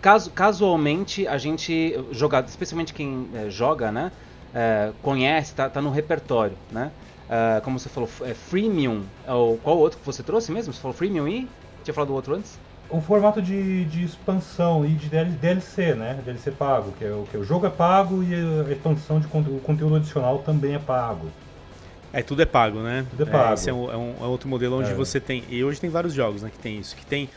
caso, 0.00 0.30
casualmente, 0.30 1.28
a 1.28 1.38
gente, 1.38 1.94
joga, 2.10 2.44
especialmente 2.48 2.92
quem 2.92 3.28
é, 3.34 3.50
joga, 3.50 3.92
né? 3.92 4.10
É, 4.54 4.90
conhece, 5.02 5.54
tá, 5.54 5.68
tá 5.68 5.82
no 5.82 5.90
repertório, 5.90 6.56
né? 6.72 6.90
Uh, 7.26 7.60
como 7.62 7.78
você 7.78 7.88
falou, 7.88 8.08
é 8.22 8.34
freemium. 8.34 9.02
Ou 9.26 9.58
qual 9.58 9.76
outro 9.78 9.98
que 9.98 10.06
você 10.06 10.22
trouxe 10.22 10.52
mesmo? 10.52 10.72
Você 10.72 10.80
falou 10.80 10.96
freemium 10.96 11.26
e 11.26 11.48
tinha 11.82 11.92
falado 11.92 12.08
do 12.08 12.14
outro 12.14 12.34
antes? 12.34 12.56
O 12.88 13.00
formato 13.00 13.42
de, 13.42 13.84
de 13.86 14.04
expansão 14.04 14.84
e 14.86 14.90
de 14.90 15.08
DLC, 15.08 15.94
né? 15.94 16.18
DLC 16.24 16.52
pago, 16.52 16.92
que 16.92 17.04
é 17.04 17.10
o 17.10 17.26
que 17.30 17.36
o 17.36 17.44
jogo 17.44 17.66
é 17.66 17.70
pago 17.70 18.22
e 18.22 18.32
a 18.34 18.72
expansão 18.72 19.18
de 19.18 19.26
conteúdo, 19.26 19.56
o 19.56 19.60
conteúdo 19.60 19.96
adicional 19.96 20.38
também 20.38 20.74
é 20.74 20.78
pago. 20.78 21.28
É, 22.12 22.22
tudo 22.22 22.42
é 22.42 22.46
pago, 22.46 22.78
né? 22.78 23.04
Tudo 23.10 23.24
é 23.24 23.26
pago. 23.26 23.50
É, 23.50 23.54
esse 23.54 23.68
é 23.68 23.74
um, 23.74 23.90
é 23.90 23.96
um, 23.96 24.14
é 24.20 24.24
outro 24.24 24.48
modelo 24.48 24.78
onde 24.78 24.90
é. 24.90 24.94
você 24.94 25.18
tem. 25.18 25.42
E 25.48 25.64
hoje 25.64 25.80
tem 25.80 25.90
vários 25.90 26.14
jogos, 26.14 26.42
né? 26.42 26.50
Que 26.50 26.58
tem 26.58 26.78
isso. 26.78 26.94
Que 26.94 27.04
tem 27.04 27.28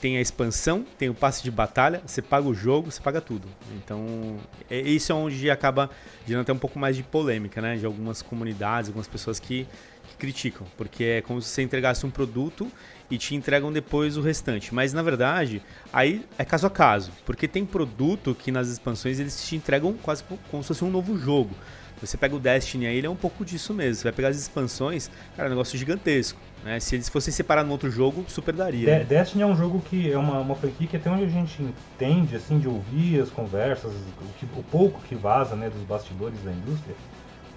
tem 0.00 0.18
a 0.18 0.20
expansão, 0.20 0.84
tem 0.98 1.08
o 1.08 1.14
passe 1.14 1.42
de 1.42 1.50
batalha, 1.50 2.02
você 2.06 2.20
paga 2.20 2.46
o 2.46 2.54
jogo, 2.54 2.90
você 2.90 3.00
paga 3.00 3.20
tudo. 3.20 3.48
Então, 3.76 4.36
é, 4.70 4.78
isso 4.80 5.10
é 5.10 5.14
onde 5.14 5.50
acaba 5.50 5.90
gerando 6.26 6.42
até 6.42 6.52
um 6.52 6.58
pouco 6.58 6.78
mais 6.78 6.96
de 6.96 7.02
polêmica, 7.02 7.60
né? 7.60 7.76
De 7.76 7.86
algumas 7.86 8.22
comunidades, 8.22 8.88
algumas 8.88 9.08
pessoas 9.08 9.40
que, 9.40 9.66
que 10.06 10.16
criticam, 10.16 10.66
porque 10.76 11.04
é 11.04 11.20
como 11.20 11.40
se 11.42 11.48
você 11.48 11.62
entregasse 11.62 12.06
um 12.06 12.10
produto 12.10 12.70
e 13.10 13.18
te 13.18 13.34
entregam 13.34 13.72
depois 13.72 14.16
o 14.16 14.20
restante. 14.20 14.74
Mas 14.74 14.92
na 14.92 15.02
verdade, 15.02 15.62
aí 15.92 16.24
é 16.38 16.44
caso 16.44 16.66
a 16.66 16.70
caso, 16.70 17.12
porque 17.24 17.46
tem 17.46 17.64
produto 17.64 18.34
que 18.34 18.50
nas 18.50 18.68
expansões 18.68 19.20
eles 19.20 19.46
te 19.46 19.56
entregam 19.56 19.94
quase 19.94 20.24
como 20.50 20.62
se 20.62 20.68
fosse 20.68 20.84
um 20.84 20.90
novo 20.90 21.16
jogo. 21.18 21.54
Você 22.00 22.16
pega 22.16 22.36
o 22.36 22.38
Destiny 22.38 22.86
aí, 22.86 22.98
ele 22.98 23.06
é 23.06 23.10
um 23.10 23.16
pouco 23.16 23.44
disso 23.44 23.72
mesmo. 23.72 23.94
Você 23.96 24.04
vai 24.04 24.12
pegar 24.12 24.28
as 24.28 24.36
expansões, 24.36 25.10
cara, 25.34 25.48
é 25.48 25.50
um 25.50 25.54
negócio 25.54 25.78
gigantesco. 25.78 26.38
Né? 26.62 26.78
Se 26.78 26.94
eles 26.94 27.08
fossem 27.08 27.32
separar 27.32 27.64
no 27.64 27.72
outro 27.72 27.90
jogo, 27.90 28.24
super 28.28 28.54
daria. 28.54 28.80
De 28.80 28.86
né? 28.86 29.04
Destiny 29.04 29.42
é 29.42 29.46
um 29.46 29.56
jogo 29.56 29.80
que 29.80 30.12
é 30.12 30.18
uma, 30.18 30.40
uma 30.40 30.54
franquia 30.54 30.86
que 30.86 30.96
até 30.96 31.08
onde 31.10 31.24
a 31.24 31.28
gente 31.28 31.62
entende, 31.62 32.36
assim, 32.36 32.58
de 32.58 32.68
ouvir 32.68 33.20
as 33.20 33.30
conversas, 33.30 33.92
o, 33.92 34.38
que, 34.38 34.44
o 34.44 34.62
pouco 34.64 35.00
que 35.02 35.14
vaza 35.14 35.56
né, 35.56 35.70
dos 35.70 35.82
bastidores 35.84 36.38
da 36.42 36.52
indústria, 36.52 36.94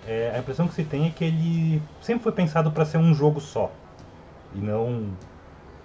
é, 0.09 0.31
a 0.35 0.39
impressão 0.39 0.67
que 0.67 0.73
se 0.73 0.83
tem 0.83 1.05
é 1.05 1.11
que 1.11 1.23
ele 1.23 1.79
sempre 2.01 2.23
foi 2.23 2.31
pensado 2.31 2.71
para 2.71 2.83
ser 2.83 2.97
um 2.97 3.13
jogo 3.13 3.39
só. 3.39 3.71
E 4.55 4.57
não 4.57 5.15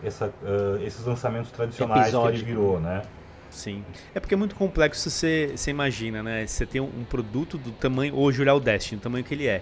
essa, 0.02 0.28
uh, 0.28 0.82
esses 0.82 1.04
lançamentos 1.04 1.50
tradicionais 1.50 2.04
Episódio. 2.04 2.30
que 2.30 2.36
ele 2.38 2.44
virou, 2.46 2.80
né? 2.80 3.02
Sim. 3.50 3.84
É 4.14 4.18
porque 4.18 4.32
é 4.32 4.36
muito 4.36 4.54
complexo 4.54 5.10
você, 5.10 5.52
você 5.54 5.70
imagina, 5.70 6.22
né? 6.22 6.46
Você 6.46 6.64
tem 6.64 6.80
um, 6.80 7.04
produto 7.04 7.58
do 7.58 7.70
tamanho, 7.72 8.16
hoje 8.16 8.40
olhar 8.40 8.54
o 8.54 8.60
Destiny, 8.60 8.98
o 8.98 9.02
tamanho 9.02 9.22
que 9.22 9.34
ele 9.34 9.46
é. 9.46 9.60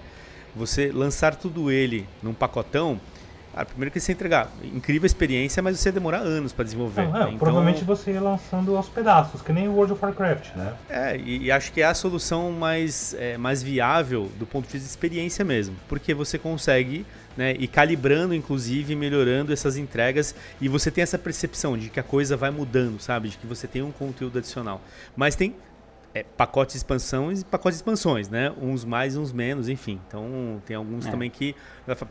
Você 0.54 0.92
lançar 0.92 1.34
tudo 1.34 1.68
ele 1.68 2.06
num 2.22 2.32
pacotão, 2.32 3.00
Cara, 3.52 3.66
primeiro 3.66 3.90
que 3.90 4.00
você 4.00 4.12
entregar 4.12 4.50
incrível 4.62 5.06
experiência, 5.06 5.62
mas 5.62 5.78
você 5.78 5.90
ia 5.90 5.92
demorar 5.92 6.18
anos 6.18 6.52
para 6.52 6.64
desenvolver. 6.64 7.02
Não, 7.02 7.16
é, 7.16 7.20
né? 7.20 7.24
então, 7.26 7.38
provavelmente 7.38 7.84
você 7.84 8.12
ia 8.12 8.20
lançando 8.20 8.74
aos 8.76 8.88
pedaços, 8.88 9.42
que 9.42 9.52
nem 9.52 9.68
o 9.68 9.72
World 9.72 9.92
of 9.92 10.04
Warcraft, 10.04 10.56
né? 10.56 10.72
É, 10.88 11.16
e, 11.16 11.44
e 11.44 11.52
acho 11.52 11.70
que 11.72 11.82
é 11.82 11.84
a 11.84 11.94
solução 11.94 12.50
mais, 12.50 13.14
é, 13.18 13.36
mais 13.36 13.62
viável 13.62 14.30
do 14.38 14.46
ponto 14.46 14.66
de 14.66 14.72
vista 14.72 14.86
de 14.86 14.90
experiência 14.90 15.44
mesmo. 15.44 15.76
Porque 15.86 16.14
você 16.14 16.38
consegue 16.38 17.04
né, 17.36 17.52
ir 17.52 17.68
calibrando, 17.68 18.34
inclusive, 18.34 18.96
melhorando 18.96 19.52
essas 19.52 19.76
entregas 19.76 20.34
e 20.60 20.68
você 20.68 20.90
tem 20.90 21.02
essa 21.02 21.18
percepção 21.18 21.76
de 21.76 21.90
que 21.90 22.00
a 22.00 22.02
coisa 22.02 22.36
vai 22.36 22.50
mudando, 22.50 23.00
sabe? 23.00 23.28
De 23.28 23.36
que 23.36 23.46
você 23.46 23.66
tem 23.66 23.82
um 23.82 23.92
conteúdo 23.92 24.38
adicional. 24.38 24.80
Mas 25.14 25.36
tem 25.36 25.54
é, 26.14 26.22
pacotes 26.22 26.74
de 26.74 26.78
expansões 26.78 27.40
e 27.40 27.44
pacotes 27.44 27.78
de 27.78 27.82
expansões, 27.82 28.28
né? 28.28 28.52
Uns 28.60 28.84
mais, 28.84 29.16
uns 29.16 29.32
menos, 29.32 29.68
enfim. 29.68 29.98
Então 30.06 30.62
tem 30.66 30.76
alguns 30.76 31.06
é. 31.06 31.10
também 31.10 31.30
que, 31.30 31.54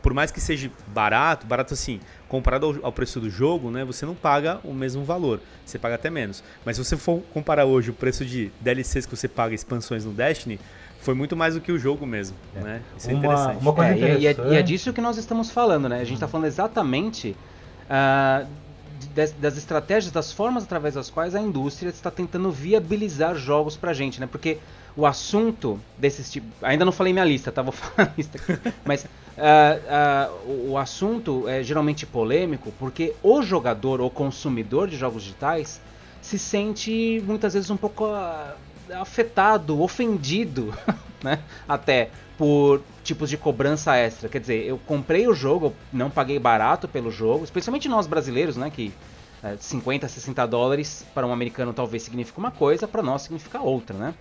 por 0.02 0.12
mais 0.12 0.30
que 0.30 0.40
seja 0.40 0.70
barato, 0.88 1.46
barato 1.46 1.72
assim, 1.72 2.00
comparado 2.28 2.66
ao, 2.66 2.86
ao, 2.86 2.92
preço 2.92 3.20
do 3.20 3.30
jogo, 3.30 3.70
né? 3.70 3.84
Você 3.84 4.04
não 4.04 4.14
paga 4.14 4.60
o 4.64 4.72
mesmo 4.72 5.04
valor, 5.04 5.40
você 5.64 5.78
paga 5.78 5.94
até 5.94 6.10
menos. 6.10 6.42
Mas 6.64 6.76
se 6.76 6.84
você 6.84 6.96
for 6.96 7.22
comparar 7.32 7.64
hoje 7.64 7.90
o 7.90 7.94
preço 7.94 8.24
de 8.24 8.50
DLCs 8.60 9.06
que 9.06 9.16
você 9.16 9.28
paga 9.28 9.54
expansões 9.54 10.04
no 10.04 10.12
Destiny, 10.12 10.58
foi 11.00 11.14
muito 11.14 11.36
mais 11.36 11.54
do 11.54 11.60
que 11.60 11.70
o 11.70 11.78
jogo 11.78 12.06
mesmo, 12.06 12.36
é. 12.56 12.60
né? 12.60 12.82
Isso 12.96 13.10
é 13.10 13.14
uma, 13.14 13.16
é 13.16 13.26
interessante. 13.26 13.62
Uma 13.62 13.72
coisa 13.72 13.92
interessante. 13.92 14.22
E, 14.22 14.26
é, 14.26 14.52
e, 14.52 14.56
é, 14.56 14.62
disso 14.62 14.92
que 14.92 15.00
nós 15.00 15.16
estamos 15.16 15.50
falando, 15.50 15.88
né? 15.88 15.96
A 16.00 16.04
gente 16.04 16.14
está 16.14 16.28
falando 16.28 16.46
exatamente 16.46 17.36
uh, 17.88 18.46
das, 19.14 19.32
das, 19.32 19.56
estratégias, 19.56 20.12
das 20.12 20.32
formas 20.32 20.64
através 20.64 20.94
das 20.94 21.10
quais 21.10 21.34
a 21.34 21.40
indústria 21.40 21.90
está 21.90 22.10
tentando 22.10 22.50
viabilizar 22.50 23.34
jogos 23.36 23.76
pra 23.76 23.92
gente, 23.92 24.20
né? 24.20 24.26
Porque 24.30 24.58
o 24.96 25.06
assunto 25.06 25.78
desses 25.96 26.30
tipo. 26.30 26.46
Ainda 26.62 26.84
não 26.84 26.92
falei 26.92 27.12
minha 27.12 27.24
lista, 27.24 27.50
tá? 27.50 27.62
Vou 27.62 27.72
falar 27.72 28.08
a 28.08 28.12
lista 28.16 28.38
aqui. 28.38 28.72
Mas 28.84 29.04
uh, 29.04 29.08
uh, 30.46 30.70
o, 30.70 30.78
assunto 30.78 31.48
é 31.48 31.62
geralmente 31.62 32.06
polêmico 32.06 32.72
porque 32.78 33.14
o 33.22 33.42
jogador 33.42 34.00
ou 34.00 34.10
consumidor 34.10 34.88
de 34.88 34.96
jogos 34.96 35.22
digitais 35.22 35.80
se 36.20 36.38
sente 36.38 37.22
muitas 37.26 37.54
vezes 37.54 37.70
um 37.70 37.76
pouco 37.76 38.06
uh, 38.06 38.52
afetado, 39.00 39.80
ofendido, 39.80 40.74
né? 41.22 41.40
Até 41.68 42.10
por 42.36 42.82
tipos 43.04 43.28
de 43.30 43.36
cobrança 43.36 43.96
extra. 43.96 44.28
Quer 44.28 44.40
dizer, 44.40 44.66
eu 44.66 44.78
comprei 44.78 45.26
o 45.28 45.34
jogo, 45.34 45.74
não 45.92 46.10
paguei 46.10 46.38
barato 46.38 46.88
pelo 46.88 47.10
jogo, 47.10 47.44
especialmente 47.44 47.88
nós 47.88 48.06
brasileiros, 48.06 48.56
né? 48.56 48.70
Que 48.70 48.92
é, 49.42 49.56
50, 49.58 50.08
60 50.08 50.46
dólares 50.46 51.04
para 51.14 51.26
um 51.26 51.32
americano 51.32 51.72
talvez 51.72 52.02
significa 52.02 52.38
uma 52.38 52.50
coisa, 52.50 52.86
para 52.86 53.02
nós 53.02 53.22
significa 53.22 53.60
outra, 53.60 53.96
né? 53.96 54.14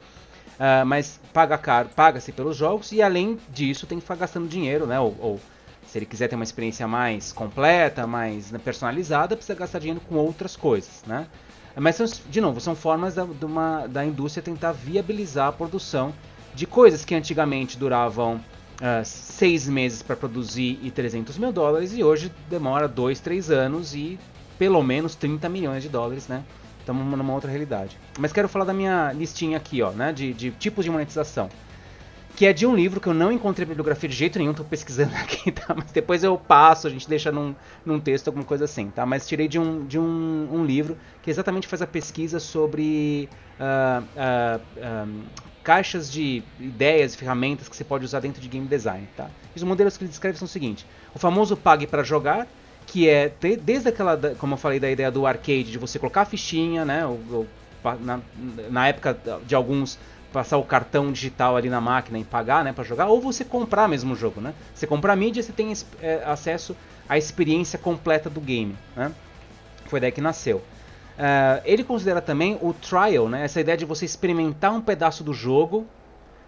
Uh, 0.60 0.86
mas 0.86 1.20
paga 1.34 1.58
caro, 1.58 1.90
paga-se 1.96 2.32
pelos 2.32 2.56
jogos 2.56 2.92
e 2.92 3.02
além 3.02 3.40
disso 3.50 3.88
tem 3.88 3.98
que 3.98 4.04
ficar 4.04 4.16
gastando 4.16 4.48
dinheiro, 4.48 4.86
né? 4.86 5.00
Ou, 5.00 5.16
ou 5.20 5.40
se 5.88 5.98
ele 5.98 6.06
quiser 6.06 6.28
ter 6.28 6.36
uma 6.36 6.44
experiência 6.44 6.88
mais 6.88 7.34
completa, 7.34 8.06
mais 8.06 8.52
né, 8.52 8.60
personalizada, 8.60 9.36
precisa 9.36 9.58
gastar 9.58 9.80
dinheiro 9.80 10.02
com 10.08 10.16
outras 10.16 10.56
coisas, 10.56 11.04
né? 11.06 11.28
Mas, 11.76 12.22
de 12.30 12.42
novo, 12.42 12.60
são 12.60 12.76
formas 12.76 13.16
da, 13.16 13.24
uma, 13.24 13.88
da 13.88 14.06
indústria 14.06 14.44
tentar 14.44 14.72
viabilizar 14.72 15.48
a 15.48 15.52
produção 15.52 16.14
de 16.54 16.66
coisas 16.66 17.06
que 17.06 17.16
antigamente 17.16 17.78
duravam 17.78 18.36
uh, 18.36 19.06
seis 19.06 19.68
meses 19.68 20.02
para 20.02 20.16
produzir 20.16 20.80
e 20.82 20.92
300 20.92 21.38
mil 21.38 21.52
dólares 21.52 21.94
e 21.94 22.04
hoje 22.04 22.32
demora 22.50 22.88
dois, 22.88 23.20
três 23.20 23.50
anos 23.50 23.96
e 23.96 24.20
pelo 24.60 24.84
menos 24.84 25.16
30 25.16 25.48
milhões 25.50 25.82
de 25.82 25.90
dólares, 25.90 26.28
né? 26.28 26.44
Estamos 26.80 27.06
numa 27.06 27.34
outra 27.34 27.50
realidade. 27.50 27.98
Mas 28.20 28.34
quero 28.34 28.50
falar 28.50 28.66
da 28.66 28.74
minha 28.74 29.12
listinha 29.14 29.58
aqui, 29.58 29.82
ó, 29.82 29.92
né? 29.92 30.12
De, 30.12 30.34
de 30.34 30.52
tipos 30.52 30.84
de 30.84 30.92
monetização. 30.92 31.50
Que 32.42 32.48
é 32.48 32.54
de 32.54 32.66
um 32.66 32.76
livro 32.76 33.00
que 33.00 33.06
eu 33.06 33.14
não 33.14 33.32
encontrei 33.32 33.68
bibliografia 33.68 34.10
de 34.10 34.16
jeito 34.16 34.40
nenhum, 34.40 34.52
tô 34.52 34.64
pesquisando 34.64 35.14
aqui, 35.22 35.52
tá? 35.52 35.76
Mas 35.76 35.92
depois 35.92 36.24
eu 36.24 36.36
passo, 36.40 36.88
a 36.88 36.90
gente 36.90 37.08
deixa 37.08 37.32
num, 37.32 37.54
num 37.86 38.00
texto, 38.00 38.30
alguma 38.30 38.44
coisa 38.44 38.66
assim, 38.66 38.90
tá? 38.90 39.06
Mas 39.06 39.28
tirei 39.28 39.48
de 39.48 39.60
um, 39.60 39.86
de 39.86 40.00
um, 40.00 40.50
um 40.52 40.66
livro 40.66 40.98
que 41.22 41.30
exatamente 41.30 41.68
faz 41.68 41.84
a 41.84 41.86
pesquisa 41.86 42.40
sobre 42.40 43.30
uh, 43.60 44.02
uh, 44.02 45.08
um, 45.08 45.22
caixas 45.64 46.12
de 46.12 46.42
ideias 46.60 47.14
e 47.14 47.18
ferramentas 47.18 47.70
que 47.70 47.76
você 47.76 47.84
pode 47.84 48.06
usar 48.06 48.22
dentro 48.22 48.42
de 48.42 48.48
game 48.48 48.66
design. 48.66 49.08
Tá? 49.16 49.30
E 49.56 49.58
os 49.58 49.64
modelos 49.64 49.96
que 49.96 50.04
ele 50.04 50.10
descreve 50.10 50.36
são 50.36 50.48
o 50.48 50.50
seguinte: 50.50 50.84
o 51.14 51.20
famoso 51.20 51.56
pague 51.56 51.86
para 51.86 52.02
jogar, 52.02 52.48
que 52.88 53.08
é 53.08 53.32
desde 53.62 53.90
aquela, 53.90 54.18
como 54.40 54.56
eu 54.56 54.58
falei, 54.58 54.80
da 54.80 54.90
ideia 54.90 55.12
do 55.12 55.28
arcade, 55.28 55.66
de 55.66 55.78
você 55.78 56.00
colocar 56.00 56.22
a 56.22 56.26
fichinha, 56.26 56.84
né? 56.86 57.06
Ou, 57.06 57.20
ou, 57.32 57.48
na, 58.00 58.20
na 58.68 58.88
época 58.88 59.16
de 59.46 59.54
alguns 59.54 60.00
passar 60.32 60.58
o 60.58 60.64
cartão 60.64 61.12
digital 61.12 61.58
ali 61.58 61.70
na 61.70 61.82
máquina 61.82 62.18
e 62.18 62.24
pagar, 62.24 62.64
né, 62.64 62.72
para 62.72 62.84
jogar, 62.84 63.08
ou 63.08 63.20
você 63.20 63.44
comprar 63.44 63.88
mesmo 63.88 64.14
o 64.14 64.16
jogo, 64.16 64.40
né? 64.40 64.54
Você 64.74 64.88
compra 64.88 65.14
a 65.14 65.16
mídia, 65.16 65.44
você 65.44 65.52
tem 65.52 65.74
é, 66.02 66.24
acesso 66.26 66.76
à 67.08 67.18
experiência 67.18 67.78
completa 67.78 68.30
do 68.30 68.40
game, 68.40 68.78
né? 68.96 69.12
Foi 69.86 70.00
daí 70.00 70.12
que 70.12 70.22
nasceu. 70.22 70.58
Uh, 70.58 71.62
ele 71.66 71.84
considera 71.84 72.22
também 72.22 72.58
o 72.62 72.74
trial, 72.74 73.28
né? 73.28 73.44
essa 73.44 73.60
ideia 73.60 73.78
de 73.78 73.86
você 73.86 74.06
experimentar 74.06 74.74
um 74.74 74.82
pedaço 74.82 75.24
do 75.24 75.34
jogo 75.34 75.86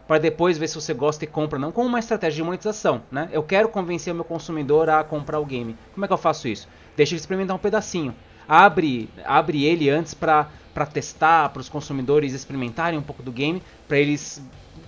para 0.08 0.18
depois 0.18 0.58
ver 0.58 0.68
se 0.68 0.76
você 0.76 0.94
gosta 0.94 1.24
e 1.26 1.28
compra 1.28 1.60
não, 1.60 1.72
como 1.72 1.88
uma 1.88 2.00
estratégia 2.00 2.38
de 2.38 2.44
monetização. 2.44 3.04
Né? 3.12 3.30
Eu 3.32 3.44
quero 3.44 3.70
convencer 3.70 4.12
o 4.12 4.16
meu 4.16 4.26
consumidor 4.26 4.90
a 4.90 5.04
comprar 5.04 5.40
o 5.40 5.46
game. 5.46 5.78
Como 5.94 6.06
é 6.06 6.08
que 6.08 6.14
eu 6.14 6.18
faço 6.18 6.48
isso? 6.48 6.68
Deixa 6.96 7.14
ele 7.14 7.20
experimentar 7.20 7.56
um 7.56 7.60
pedacinho. 7.60 8.16
Abre, 8.48 9.10
abre 9.26 9.64
ele 9.64 9.90
antes 9.90 10.14
para 10.14 10.50
testar, 10.86 11.50
para 11.50 11.60
os 11.60 11.70
consumidores 11.70 12.34
experimentarem 12.34 12.98
um 12.98 13.04
pouco 13.04 13.22
do 13.22 13.32
game, 13.32 13.62
para 13.88 13.98
eles 13.98 14.42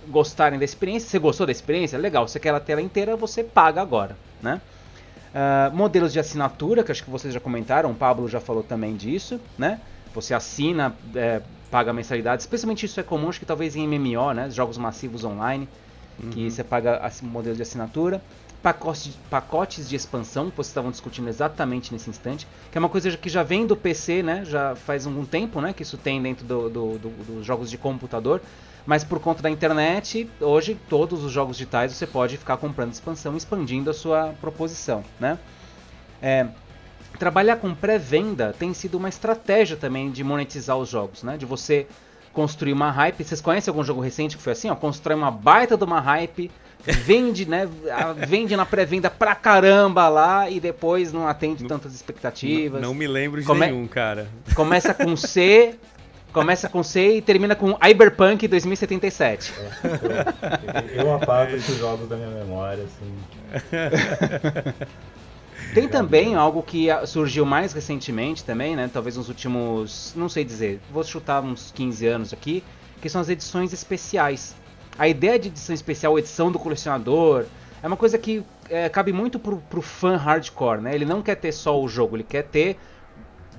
gostarem 0.08 0.58
da 0.58 0.64
experiência. 0.64 1.08
Você 1.08 1.18
gostou 1.18 1.46
da 1.46 1.52
experiência? 1.52 1.98
Legal. 1.98 2.26
Você 2.26 2.40
quer 2.40 2.54
a 2.54 2.60
tela 2.60 2.82
inteira, 2.82 3.16
você 3.16 3.44
paga 3.44 3.80
agora. 3.80 4.16
Né? 4.42 4.60
Uh, 5.36 5.76
modelos 5.76 6.12
de 6.12 6.18
assinatura, 6.18 6.82
que 6.82 6.90
acho 6.90 7.04
que 7.04 7.10
vocês 7.10 7.32
já 7.32 7.40
comentaram, 7.40 7.90
o 7.90 7.94
Pablo 7.94 8.28
já 8.28 8.40
falou 8.40 8.62
também 8.62 8.96
disso, 8.96 9.40
né? 9.58 9.80
Você 10.14 10.32
assina, 10.32 10.96
é, 11.14 11.42
paga 11.70 11.92
mensalidade, 11.92 12.40
especialmente 12.40 12.86
isso 12.86 12.98
é 12.98 13.02
comum, 13.02 13.28
acho 13.28 13.38
que 13.38 13.44
talvez 13.44 13.76
em 13.76 13.86
MMO, 13.86 14.32
né? 14.32 14.48
Jogos 14.48 14.78
massivos 14.78 15.24
online, 15.24 15.68
uhum. 16.18 16.30
que 16.30 16.50
você 16.50 16.64
paga 16.64 17.02
modelo 17.22 17.54
de 17.54 17.60
assinatura. 17.60 18.22
Pacotes, 18.66 19.16
pacotes 19.30 19.88
de 19.88 19.94
expansão, 19.94 20.50
que 20.50 20.56
vocês 20.56 20.66
estavam 20.66 20.90
discutindo 20.90 21.28
exatamente 21.28 21.92
nesse 21.92 22.10
instante, 22.10 22.48
que 22.72 22.76
é 22.76 22.80
uma 22.80 22.88
coisa 22.88 23.16
que 23.16 23.28
já 23.28 23.44
vem 23.44 23.64
do 23.64 23.76
PC, 23.76 24.24
né? 24.24 24.44
Já 24.44 24.74
faz 24.74 25.06
algum 25.06 25.24
tempo, 25.24 25.60
né? 25.60 25.72
Que 25.72 25.84
isso 25.84 25.96
tem 25.96 26.20
dentro 26.20 26.44
do, 26.44 26.68
do, 26.68 26.98
do, 26.98 27.08
dos 27.10 27.46
jogos 27.46 27.70
de 27.70 27.78
computador. 27.78 28.42
Mas 28.84 29.04
por 29.04 29.20
conta 29.20 29.40
da 29.40 29.48
internet, 29.48 30.28
hoje 30.40 30.76
todos 30.88 31.22
os 31.22 31.30
jogos 31.30 31.56
digitais 31.56 31.92
você 31.92 32.08
pode 32.08 32.36
ficar 32.36 32.56
comprando 32.56 32.92
expansão, 32.92 33.36
expandindo 33.36 33.88
a 33.88 33.94
sua 33.94 34.34
proposição, 34.40 35.04
né? 35.20 35.38
É, 36.20 36.48
trabalhar 37.20 37.58
com 37.58 37.72
pré-venda 37.72 38.52
tem 38.58 38.74
sido 38.74 38.96
uma 38.98 39.08
estratégia 39.08 39.76
também 39.76 40.10
de 40.10 40.24
monetizar 40.24 40.76
os 40.76 40.88
jogos, 40.88 41.22
né? 41.22 41.36
De 41.36 41.46
você 41.46 41.86
construir 42.32 42.72
uma 42.72 42.90
hype. 42.90 43.22
Vocês 43.22 43.40
conhecem 43.40 43.70
algum 43.70 43.84
jogo 43.84 44.00
recente 44.00 44.36
que 44.36 44.42
foi 44.42 44.54
assim? 44.54 44.68
Ó, 44.70 44.74
constrói 44.74 45.16
uma 45.16 45.30
baita 45.30 45.76
de 45.76 45.84
uma 45.84 46.00
hype, 46.00 46.50
vende, 46.86 47.48
né? 47.48 47.68
Vende 48.26 48.56
na 48.56 48.64
pré-venda 48.64 49.10
pra 49.10 49.34
caramba 49.34 50.08
lá 50.08 50.48
e 50.50 50.60
depois 50.60 51.12
não 51.12 51.26
atende 51.26 51.64
tantas 51.64 51.94
expectativas. 51.94 52.80
Não, 52.80 52.88
não 52.88 52.94
me 52.94 53.06
lembro 53.06 53.40
de 53.40 53.46
Come... 53.46 53.66
nenhum, 53.66 53.86
cara. 53.86 54.28
Começa 54.54 54.94
com 54.94 55.16
C, 55.16 55.76
Começa 56.36 56.68
com 56.68 56.82
C 56.82 57.16
e 57.16 57.22
termina 57.22 57.56
com 57.56 57.78
Cyberpunk 57.82 58.46
2077. 58.46 59.54
É, 60.94 61.00
eu 61.00 61.14
apago 61.14 61.56
esses 61.56 61.78
jogos 61.78 62.06
da 62.10 62.16
minha 62.16 62.28
memória, 62.28 62.84
assim. 62.84 63.16
Tem 65.72 65.88
também 65.88 66.34
algo 66.34 66.62
que 66.62 66.88
surgiu 67.06 67.46
mais 67.46 67.72
recentemente 67.72 68.44
também, 68.44 68.76
né? 68.76 68.90
Talvez 68.92 69.16
nos 69.16 69.30
últimos, 69.30 70.12
não 70.14 70.28
sei 70.28 70.44
dizer, 70.44 70.78
vou 70.90 71.02
chutar 71.02 71.42
uns 71.42 71.72
15 71.74 72.06
anos 72.06 72.32
aqui, 72.34 72.62
que 73.00 73.08
são 73.08 73.22
as 73.22 73.30
edições 73.30 73.72
especiais. 73.72 74.54
A 74.98 75.08
ideia 75.08 75.38
de 75.38 75.48
edição 75.48 75.74
especial, 75.74 76.18
edição 76.18 76.50
do 76.50 76.58
colecionador, 76.58 77.44
é 77.82 77.86
uma 77.86 77.96
coisa 77.96 78.18
que 78.18 78.42
é, 78.70 78.88
cabe 78.88 79.12
muito 79.12 79.38
pro, 79.38 79.58
pro 79.58 79.82
fã 79.82 80.16
hardcore, 80.16 80.80
né? 80.80 80.94
Ele 80.94 81.04
não 81.04 81.22
quer 81.22 81.36
ter 81.36 81.52
só 81.52 81.80
o 81.80 81.88
jogo, 81.88 82.16
ele 82.16 82.24
quer 82.24 82.44
ter 82.44 82.76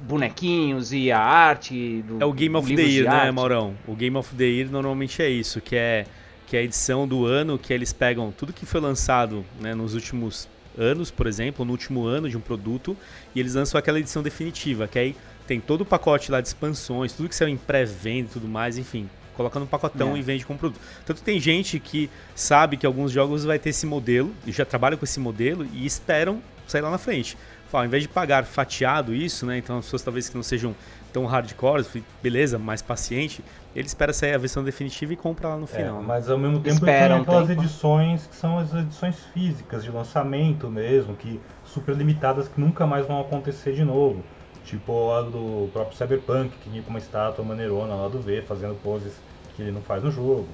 bonequinhos 0.02 0.92
e 0.94 1.12
a 1.12 1.20
arte. 1.20 2.04
Do, 2.04 2.22
é 2.22 2.26
o 2.26 2.34
Game 2.34 2.56
of 2.56 2.76
the 2.76 2.82
Year, 2.82 3.10
né, 3.10 3.32
Maurão? 3.32 3.76
O 3.88 3.96
Game 3.96 4.16
of 4.18 4.36
the 4.36 4.44
Year 4.44 4.70
normalmente 4.70 5.22
é 5.22 5.30
isso, 5.30 5.62
que 5.62 5.76
é, 5.76 6.06
que 6.46 6.56
é 6.56 6.60
a 6.60 6.64
edição 6.64 7.08
do 7.08 7.26
ano 7.26 7.58
que 7.58 7.74
eles 7.74 7.94
pegam 7.94 8.32
tudo 8.32 8.54
que 8.54 8.66
foi 8.66 8.82
lançado 8.82 9.46
né, 9.60 9.74
nos 9.74 9.94
últimos 9.94 10.48
anos, 10.78 11.10
por 11.10 11.26
exemplo, 11.26 11.66
no 11.66 11.72
último 11.72 12.06
ano 12.06 12.30
de 12.30 12.38
um 12.38 12.42
produto, 12.42 12.96
e 13.34 13.40
eles 13.40 13.56
lançam 13.56 13.80
aquela 13.80 14.00
edição 14.00 14.22
definitiva, 14.22 14.88
que 14.88 15.00
aí 15.00 15.16
tem 15.48 15.60
todo 15.60 15.82
o 15.82 15.86
pacote 15.86 16.32
lá 16.32 16.40
de 16.40 16.48
expansões, 16.48 17.14
tudo 17.14 17.30
que 17.30 17.36
saiu 17.36 17.50
em 17.50 17.58
pré-venda 17.58 18.28
e 18.30 18.34
tudo 18.34 18.48
mais, 18.48 18.78
enfim. 18.78 19.10
Coloca 19.38 19.60
no 19.60 19.68
pacotão 19.68 20.16
é. 20.16 20.20
e 20.20 20.22
vende 20.22 20.46
como 20.46 20.60
produto. 20.60 20.82
Tanto 21.06 21.22
tem 21.22 21.40
gente 21.40 21.80
que 21.80 22.10
sabe 22.36 22.76
que 22.76 22.86
alguns 22.86 23.12
jogos 23.12 23.46
vai 23.46 23.58
ter 23.58 23.70
esse 23.70 23.86
modelo, 23.86 24.34
e 24.46 24.52
já 24.52 24.66
trabalha 24.66 24.98
com 24.98 25.06
esse 25.06 25.20
modelo, 25.20 25.66
e 25.72 25.86
esperam 25.86 26.42
sair 26.68 26.82
lá 26.82 26.90
na 26.90 26.98
frente 26.98 27.38
ao 27.76 27.86
invés 27.86 28.04
de 28.04 28.10
pagar 28.10 28.46
fatiado 28.46 29.14
isso, 29.14 29.46
né? 29.46 29.58
Então 29.58 29.78
as 29.78 29.86
pessoas 29.86 30.02
talvez 30.02 30.30
que 30.30 30.36
não 30.36 30.44
sejam 30.44 30.74
tão 31.12 31.26
hardcore, 31.26 31.86
beleza, 32.22 32.58
mais 32.58 32.82
paciente, 32.82 33.44
ele 33.76 33.88
espera 33.88 34.14
sair 34.14 34.34
a 34.34 34.38
versão 34.38 34.64
definitiva 34.64 35.14
e 35.14 35.16
compra 35.16 35.50
lá 35.50 35.58
no 35.58 35.66
é, 35.66 35.68
final. 35.68 36.00
É, 36.00 36.04
mas 36.04 36.30
ao 36.30 36.38
mesmo 36.38 36.60
tempo 36.60 36.76
Esperam 36.76 37.18
tem 37.18 37.24
aquelas 37.24 37.48
tempo. 37.48 37.62
edições 37.62 38.28
que 38.28 38.36
são 38.36 38.58
as 38.58 38.74
edições 38.74 39.18
físicas 39.34 39.84
de 39.84 39.92
lançamento 39.92 40.70
mesmo, 40.70 41.16
que 41.16 41.40
super 41.66 41.96
limitadas 41.96 42.48
que 42.48 42.60
nunca 42.60 42.86
mais 42.86 43.06
vão 43.06 43.20
acontecer 43.20 43.74
de 43.74 43.84
novo. 43.84 44.24
Tipo 44.66 45.12
a 45.14 45.22
do 45.22 45.70
próprio 45.72 45.98
Cyberpunk, 45.98 46.50
que 46.58 46.70
vinha 46.70 46.84
com 46.84 46.90
uma 46.90 47.00
estátua 47.00 47.44
maneirona 47.44 47.96
lá 47.96 48.10
do 48.10 48.20
V, 48.20 48.42
fazendo 48.42 48.76
poses 48.84 49.14
que 49.58 49.64
ele 49.64 49.72
não 49.72 49.82
faz 49.82 50.04
no 50.04 50.12
jogo. 50.12 50.48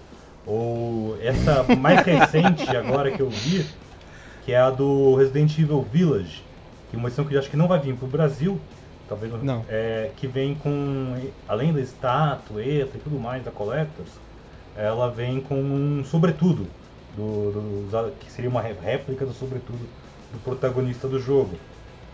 Ou 0.47 1.17
essa 1.21 1.63
mais 1.75 2.01
recente 2.07 2.75
agora 2.75 3.11
que 3.11 3.21
eu 3.21 3.29
vi, 3.29 3.65
que 4.43 4.53
é 4.53 4.57
a 4.57 4.71
do 4.71 5.15
Resident 5.15 5.57
Evil 5.59 5.85
Village, 5.91 6.43
tem 6.89 6.99
uma 6.99 7.09
edição 7.09 7.25
que 7.25 7.35
eu 7.35 7.39
acho 7.39 7.49
que 7.49 7.57
não 7.57 7.67
vai 7.67 7.79
vir 7.79 7.95
para 7.95 8.05
o 8.05 8.09
Brasil, 8.09 8.59
talvez 9.07 9.31
não. 9.43 9.63
É, 9.69 10.11
que 10.17 10.25
vem 10.25 10.55
com, 10.55 11.15
além 11.47 11.73
da 11.73 11.81
estatueta 11.81 12.97
e 12.97 12.99
tudo 12.99 13.19
mais 13.19 13.43
da 13.43 13.51
Collectors, 13.51 14.09
ela 14.75 15.09
vem 15.09 15.39
com 15.39 15.55
um 15.55 16.03
sobretudo, 16.03 16.67
do, 17.15 17.51
do, 17.51 18.13
que 18.19 18.31
seria 18.31 18.49
uma 18.49 18.61
réplica 18.61 19.25
do 19.25 19.33
sobretudo 19.33 19.79
do 20.31 20.43
protagonista 20.43 21.07
do 21.07 21.19
jogo. 21.19 21.57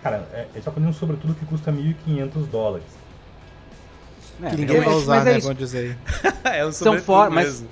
Cara, 0.03 0.27
é, 0.33 0.47
é 0.55 0.61
só 0.61 0.71
um 0.77 0.93
sobretudo 0.93 1.33
que 1.33 1.45
custa 1.45 1.71
1.500 1.71 2.47
dólares. 2.49 2.98
É, 4.41 4.49
que 4.49 4.55
ninguém 4.57 4.81
vai 4.81 4.93
usar, 4.93 5.23
né? 5.23 5.37
É 5.37 5.39
Vamos 5.39 5.57
dizer 5.57 5.97
é 6.43 6.65
um 6.65 6.71
são 6.71 6.99
formas, 6.99 7.63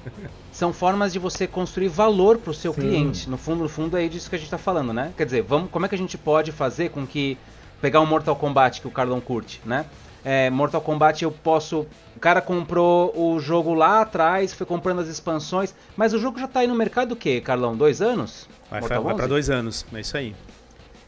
são 0.51 0.73
formas 0.73 1.13
de 1.13 1.19
você 1.19 1.47
construir 1.47 1.87
valor 1.87 2.37
para 2.37 2.51
o 2.51 2.53
seu 2.53 2.73
Sim. 2.73 2.81
cliente. 2.81 3.29
No 3.29 3.37
fundo, 3.37 3.63
no 3.63 3.69
fundo 3.69 3.97
é 3.97 4.07
disso 4.07 4.29
que 4.29 4.35
a 4.35 4.39
gente 4.39 4.47
está 4.47 4.57
falando, 4.57 4.93
né? 4.93 5.13
Quer 5.15 5.25
dizer, 5.25 5.43
vamos, 5.43 5.69
como 5.71 5.85
é 5.85 5.89
que 5.89 5.95
a 5.95 5.97
gente 5.97 6.17
pode 6.17 6.51
fazer 6.51 6.89
com 6.89 7.05
que 7.05 7.37
pegar 7.81 8.01
um 8.01 8.05
Mortal 8.05 8.35
Kombat 8.35 8.81
que 8.81 8.87
o 8.87 8.91
Carlão 8.91 9.21
curte, 9.21 9.61
né? 9.65 9.85
É, 10.25 10.49
Mortal 10.49 10.81
Kombat 10.81 11.23
eu 11.23 11.31
posso. 11.31 11.85
O 12.15 12.19
cara 12.19 12.41
comprou 12.41 13.13
o 13.15 13.39
jogo 13.39 13.73
lá 13.73 14.01
atrás, 14.01 14.51
foi 14.51 14.65
comprando 14.65 14.99
as 14.99 15.07
expansões, 15.07 15.73
mas 15.95 16.13
o 16.13 16.19
jogo 16.19 16.39
já 16.39 16.45
está 16.45 16.61
aí 16.61 16.67
no 16.67 16.75
mercado 16.75 17.13
o 17.13 17.15
quê, 17.15 17.39
Carlão? 17.39 17.77
Dois 17.77 18.01
anos? 18.01 18.49
Vai, 18.69 18.81
vai 18.81 19.15
para 19.15 19.27
dois 19.27 19.49
anos, 19.49 19.85
é 19.93 19.99
isso 20.01 20.17
aí. 20.17 20.35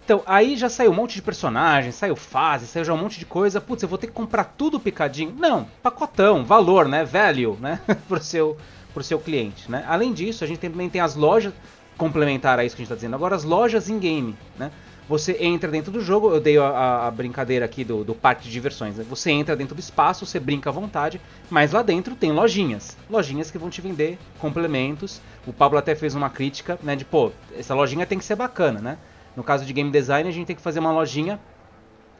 Então, 0.09 0.23
aí 0.25 0.57
já 0.57 0.69
saiu 0.69 0.89
um 0.89 0.95
monte 0.95 1.13
de 1.13 1.21
personagens, 1.21 1.93
saiu 1.93 2.15
fase, 2.15 2.65
saiu 2.65 2.83
já 2.83 2.91
um 2.91 2.97
monte 2.97 3.19
de 3.19 3.27
coisa. 3.27 3.61
Putz, 3.61 3.83
eu 3.83 3.87
vou 3.87 3.95
ter 3.95 4.07
que 4.07 4.13
comprar 4.13 4.43
tudo 4.43 4.79
picadinho. 4.79 5.35
Não, 5.37 5.67
pacotão, 5.83 6.43
valor, 6.43 6.87
né? 6.87 7.05
Value, 7.05 7.55
né? 7.61 7.79
pro, 8.09 8.19
seu, 8.19 8.57
pro 8.91 9.03
seu 9.03 9.19
cliente, 9.19 9.69
né? 9.69 9.85
Além 9.87 10.11
disso, 10.11 10.43
a 10.43 10.47
gente 10.47 10.57
também 10.57 10.89
tem 10.89 10.99
as 10.99 11.15
lojas, 11.15 11.53
complementar 11.95 12.57
a 12.57 12.65
isso 12.65 12.75
que 12.75 12.81
a 12.81 12.83
gente 12.83 12.87
está 12.87 12.95
dizendo 12.95 13.13
agora, 13.13 13.35
as 13.35 13.43
lojas 13.43 13.87
in-game, 13.87 14.35
né? 14.57 14.71
Você 15.07 15.37
entra 15.39 15.69
dentro 15.69 15.91
do 15.91 16.01
jogo, 16.01 16.31
eu 16.31 16.39
dei 16.39 16.57
a, 16.57 17.05
a 17.05 17.11
brincadeira 17.11 17.65
aqui 17.65 17.83
do, 17.83 18.03
do, 18.03 18.15
parque 18.15 18.45
de 18.45 18.51
diversões. 18.51 18.95
Né? 18.95 19.05
Você 19.07 19.29
entra 19.29 19.55
dentro 19.55 19.75
do 19.75 19.79
espaço, 19.79 20.25
você 20.25 20.39
brinca 20.39 20.71
à 20.71 20.73
vontade, 20.73 21.21
mas 21.51 21.71
lá 21.71 21.83
dentro 21.83 22.15
tem 22.15 22.31
lojinhas. 22.31 22.97
Lojinhas 23.07 23.51
que 23.51 23.59
vão 23.59 23.69
te 23.69 23.79
vender 23.79 24.17
complementos. 24.39 25.21
O 25.45 25.53
Pablo 25.53 25.77
até 25.77 25.93
fez 25.93 26.15
uma 26.15 26.31
crítica, 26.31 26.79
né? 26.81 26.95
De 26.95 27.05
pô, 27.05 27.31
essa 27.55 27.75
lojinha 27.75 28.07
tem 28.07 28.17
que 28.17 28.25
ser 28.25 28.35
bacana, 28.35 28.79
né? 28.81 28.97
No 29.35 29.43
caso 29.43 29.65
de 29.65 29.73
game 29.73 29.89
design, 29.91 30.27
a 30.27 30.31
gente 30.31 30.47
tem 30.47 30.55
que 30.55 30.61
fazer 30.61 30.79
uma 30.79 30.91
lojinha 30.91 31.39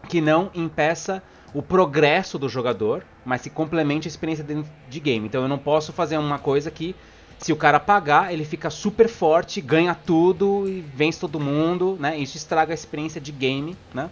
que 0.08 0.22
não 0.22 0.50
impeça 0.54 1.22
o 1.54 1.62
progresso 1.62 2.38
do 2.38 2.48
jogador, 2.48 3.04
mas 3.26 3.42
que 3.42 3.50
complemente 3.50 4.08
a 4.08 4.10
experiência 4.10 4.46
de 4.90 5.00
game. 5.00 5.28
Então 5.28 5.42
eu 5.42 5.48
não 5.48 5.58
posso 5.58 5.92
fazer 5.92 6.18
uma 6.18 6.40
coisa 6.40 6.70
que, 6.70 6.96
se 7.38 7.52
o 7.52 7.56
cara 7.56 7.80
pagar, 7.80 8.34
ele 8.34 8.46
fica 8.46 8.70
super 8.70 9.08
forte, 9.08 9.60
ganha 9.60 9.96
tudo 9.96 10.68
e 10.68 10.82
vence 10.82 11.20
todo 11.20 11.40
mundo, 11.40 11.98
né? 12.00 12.18
Isso 12.18 12.38
estraga 12.38 12.74
a 12.74 12.76
experiência 12.76 13.20
de 13.20 13.32
game, 13.32 13.76
né? 13.94 14.10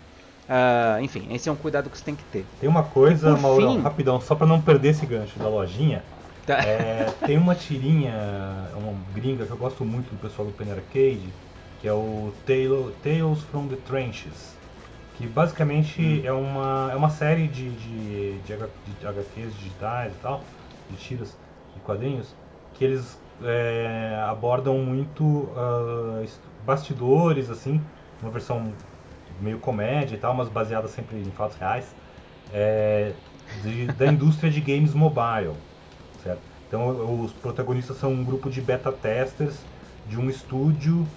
Uh, 0.47 1.01
enfim, 1.01 1.27
esse 1.31 1.49
é 1.49 1.51
um 1.51 1.57
cuidado 1.57 1.89
que 1.89 1.97
você 1.97 2.05
tem 2.05 2.15
que 2.15 2.23
ter. 2.23 2.45
Tem 2.59 2.69
uma 2.69 2.83
coisa, 2.83 3.35
Mauro, 3.35 3.69
fim... 3.69 3.81
rapidão, 3.81 4.19
só 4.21 4.33
para 4.33 4.47
não 4.47 4.61
perder 4.61 4.89
esse 4.89 5.05
gancho 5.05 5.37
da 5.37 5.49
lojinha. 5.49 6.03
Tá. 6.45 6.59
É, 6.59 7.13
tem 7.25 7.37
uma 7.37 7.53
tirinha, 7.53 8.13
uma 8.77 8.93
gringa 9.13 9.45
que 9.45 9.51
eu 9.51 9.57
gosto 9.57 9.83
muito 9.83 10.09
do 10.09 10.17
pessoal 10.17 10.47
do 10.47 10.53
Penny 10.53 10.71
Arcade, 10.71 11.27
que 11.79 11.87
é 11.87 11.93
o 11.93 12.31
Tales 12.45 13.41
from 13.43 13.67
the 13.67 13.75
Trenches, 13.77 14.55
que 15.13 15.27
basicamente 15.27 16.01
hum. 16.01 16.21
é, 16.25 16.31
uma, 16.31 16.89
é 16.91 16.95
uma 16.95 17.09
série 17.09 17.47
de, 17.47 17.69
de, 17.71 18.39
de, 18.41 18.93
de 18.99 19.07
HQs 19.07 19.55
digitais 19.55 20.13
e 20.13 20.17
tal, 20.17 20.43
de 20.89 20.95
tiras 20.97 21.37
e 21.75 21.79
quadrinhos, 21.79 22.35
que 22.73 22.83
eles 22.83 23.19
é, 23.41 24.19
abordam 24.27 24.77
muito 24.79 25.23
uh, 25.23 26.25
bastidores, 26.65 27.49
assim, 27.49 27.81
uma 28.21 28.31
versão 28.31 28.73
meio 29.39 29.59
comédia 29.59 30.15
e 30.15 30.19
tal, 30.19 30.33
mas 30.33 30.49
baseada 30.49 30.87
sempre 30.87 31.17
em 31.21 31.31
fatos 31.31 31.57
reais, 31.57 31.95
é, 32.51 33.13
de, 33.61 33.87
da 33.87 34.07
indústria 34.11 34.49
de 34.51 34.61
games 34.61 34.93
mobile, 34.93 35.55
certo? 36.17 36.41
Então 36.67 37.21
os 37.21 37.33
protagonistas 37.33 37.97
são 37.97 38.11
um 38.11 38.23
grupo 38.23 38.49
de 38.49 38.61
beta 38.61 38.91
testers 38.91 39.67
de 40.05 40.19
um 40.19 40.29
estúdio 40.29 41.07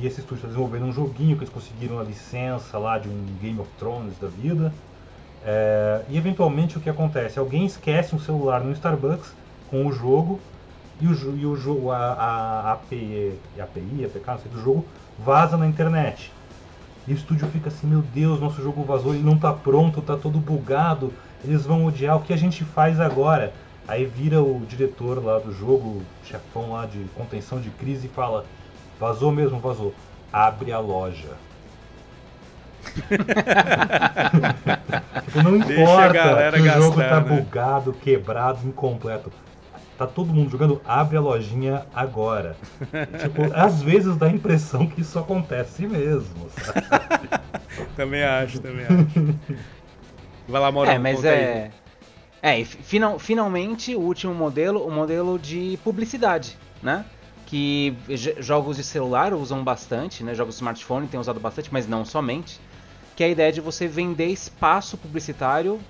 e 0.00 0.06
esse 0.06 0.20
estúdio 0.20 0.36
está 0.36 0.48
desenvolvendo 0.48 0.84
um 0.84 0.92
joguinho 0.92 1.36
que 1.36 1.44
eles 1.44 1.52
conseguiram 1.52 1.98
a 1.98 2.04
licença 2.04 2.78
lá 2.78 2.98
de 2.98 3.08
um 3.08 3.26
Game 3.40 3.58
of 3.58 3.70
Thrones 3.78 4.18
da 4.18 4.28
vida. 4.28 4.72
É, 5.44 6.02
e 6.08 6.16
eventualmente 6.16 6.76
o 6.76 6.80
que 6.80 6.90
acontece? 6.90 7.38
Alguém 7.38 7.64
esquece 7.64 8.14
um 8.14 8.18
celular 8.18 8.60
no 8.60 8.72
Starbucks 8.72 9.32
com 9.70 9.86
o 9.86 9.92
jogo 9.92 10.40
e 11.00 11.06
o, 11.06 11.36
e 11.36 11.46
o 11.46 11.56
jogo, 11.56 11.90
a, 11.90 11.96
a, 11.96 12.60
a 12.60 12.72
API, 12.72 13.38
API, 13.58 14.04
APK, 14.04 14.26
não 14.26 14.38
sei, 14.38 14.50
do 14.52 14.62
jogo 14.62 14.84
vaza 15.18 15.56
na 15.56 15.66
internet. 15.66 16.32
E 17.06 17.12
o 17.12 17.14
estúdio 17.14 17.48
fica 17.48 17.68
assim, 17.68 17.86
meu 17.86 18.02
Deus, 18.02 18.40
nosso 18.40 18.62
jogo 18.62 18.84
vazou, 18.84 19.14
ele 19.14 19.22
não 19.22 19.34
está 19.34 19.52
pronto, 19.52 20.00
está 20.00 20.16
todo 20.16 20.38
bugado, 20.38 21.12
eles 21.42 21.64
vão 21.64 21.86
odiar, 21.86 22.16
o 22.16 22.22
que 22.22 22.32
a 22.32 22.36
gente 22.36 22.64
faz 22.64 23.00
agora? 23.00 23.52
Aí 23.86 24.04
vira 24.04 24.42
o 24.42 24.60
diretor 24.68 25.24
lá 25.24 25.38
do 25.38 25.52
jogo, 25.52 26.02
chefão 26.24 26.72
lá 26.72 26.84
de 26.84 26.98
contenção 27.16 27.60
de 27.60 27.70
crise 27.70 28.06
e 28.06 28.10
fala, 28.10 28.44
Vazou 28.98 29.30
mesmo, 29.30 29.60
vazou. 29.60 29.94
Abre 30.32 30.72
a 30.72 30.78
loja. 30.78 31.36
tipo, 35.24 35.42
não 35.42 35.56
importa 35.56 36.52
que 36.52 36.60
o 36.60 36.82
jogo 36.82 36.96
tá 36.96 37.20
né? 37.20 37.36
bugado, 37.36 37.92
quebrado, 37.92 38.66
incompleto. 38.66 39.32
Tá 39.96 40.06
todo 40.06 40.32
mundo 40.32 40.50
jogando, 40.50 40.80
abre 40.86 41.16
a 41.16 41.20
lojinha 41.20 41.84
agora. 41.94 42.56
tipo, 43.20 43.52
às 43.52 43.82
vezes 43.82 44.16
dá 44.16 44.26
a 44.26 44.30
impressão 44.30 44.86
que 44.86 45.00
isso 45.00 45.18
acontece 45.18 45.86
mesmo. 45.86 46.48
também 47.96 48.22
acho, 48.22 48.60
também 48.60 48.84
acho. 48.84 49.34
Vai 50.48 50.60
lá, 50.60 50.70
Moro. 50.70 50.90
É, 50.90 50.98
mas 50.98 51.24
é. 51.24 51.70
Aí. 52.40 52.62
É, 52.62 52.64
final, 52.64 53.18
finalmente 53.18 53.94
o 53.96 54.00
último 54.00 54.32
modelo, 54.32 54.86
o 54.86 54.90
modelo 54.90 55.38
de 55.38 55.78
publicidade, 55.82 56.56
né? 56.80 57.04
Que 57.48 57.96
jogos 58.38 58.76
de 58.76 58.84
celular 58.84 59.32
usam 59.32 59.64
bastante, 59.64 60.22
né? 60.22 60.34
Jogos 60.34 60.56
de 60.56 60.58
smartphone 60.58 61.08
têm 61.08 61.18
usado 61.18 61.40
bastante, 61.40 61.72
mas 61.72 61.88
não 61.88 62.04
somente. 62.04 62.60
Que 63.16 63.24
é 63.24 63.26
a 63.26 63.30
ideia 63.30 63.50
de 63.50 63.62
você 63.62 63.88
vender 63.88 64.26
espaço 64.26 64.98
publicitário 64.98 65.80